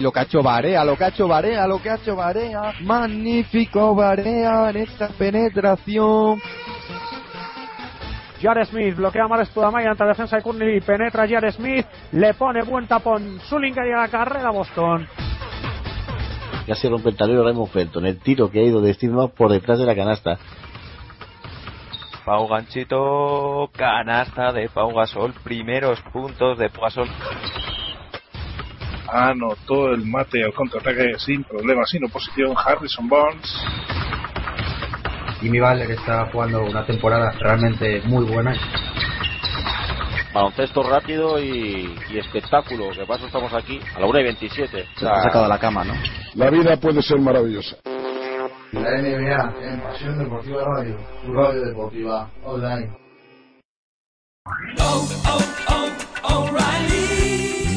Lo 0.00 0.10
que 0.10 0.20
ha 0.20 0.22
hecho 0.22 0.42
Barea, 0.42 0.82
lo 0.82 0.96
que 0.96 1.04
ha 1.04 1.08
hecho 1.08 1.28
Barea, 1.28 1.66
lo 1.66 1.80
que 1.80 1.90
ha 1.90 1.96
hecho 1.96 2.16
Barea. 2.16 2.72
Magnífico 2.80 3.94
Barea 3.94 4.70
en 4.70 4.76
esta 4.78 5.08
penetración. 5.08 6.40
Jared 8.40 8.64
Smith 8.64 8.96
bloquea 8.96 9.28
mal 9.28 9.44
Studamaya 9.46 9.90
ante 9.90 10.02
la 10.02 10.10
defensa 10.10 10.36
de 10.36 10.42
Courtney. 10.42 10.80
Penetra 10.80 11.28
Jared 11.28 11.52
Smith. 11.52 11.86
Le 12.12 12.32
pone 12.32 12.62
buen 12.62 12.86
tapón. 12.86 13.40
Zulinger 13.40 13.86
y 13.86 13.92
a 13.92 13.98
la 13.98 14.08
carrera 14.08 14.50
Boston. 14.50 15.06
Casi 16.66 16.88
rompe 16.88 17.10
el 17.10 17.16
tablero 17.16 17.44
Raymond 17.44 17.70
Felton. 17.70 18.06
El 18.06 18.18
tiro 18.20 18.50
que 18.50 18.60
ha 18.60 18.62
ido 18.62 18.80
de 18.80 18.94
Steve 18.94 19.28
por 19.36 19.52
detrás 19.52 19.78
de 19.78 19.84
la 19.84 19.94
canasta. 19.94 20.38
Pau 22.24 22.48
Ganchito, 22.48 23.70
canasta 23.76 24.52
de 24.52 24.68
Pau 24.68 24.94
Gasol, 24.94 25.34
primeros 25.42 26.00
puntos 26.12 26.58
de 26.58 26.70
Pau 26.70 26.84
Gasol. 26.84 27.08
Anotó 29.12 29.90
el 29.90 30.06
mate 30.06 30.44
al 30.44 30.52
contraataque 30.52 31.18
sin 31.18 31.42
problemas, 31.44 31.90
sin 31.90 32.04
oposición. 32.04 32.54
Harrison 32.56 33.08
Barnes. 33.08 33.50
Jimmy 35.40 35.58
Butler 35.58 35.90
está 35.90 36.26
jugando 36.26 36.62
una 36.62 36.84
temporada 36.84 37.32
realmente 37.40 38.02
muy 38.04 38.24
buena. 38.24 38.54
Baloncesto 40.32 40.82
rápido 40.88 41.40
y, 41.40 41.96
y 42.10 42.18
espectáculo. 42.18 42.90
Que 42.90 43.04
paso 43.04 43.26
estamos 43.26 43.52
aquí 43.52 43.80
a 43.96 44.00
la 44.00 44.06
1 44.06 44.20
y 44.20 44.22
27. 44.22 44.86
Se 44.96 45.08
ha 45.08 45.22
sacado 45.22 45.48
la 45.48 45.58
cama, 45.58 45.84
¿no? 45.84 45.94
La 46.34 46.50
vida 46.50 46.76
puede 46.76 47.02
ser 47.02 47.18
maravillosa. 47.18 47.76
La 48.72 49.02
NBA 49.02 49.54
en 49.62 49.80
Pasión 49.80 50.18
Deportiva 50.18 50.62
Radio, 50.64 50.96
tu 51.24 51.32
radio 51.32 51.62
deportiva 51.62 52.30
online. 52.44 53.00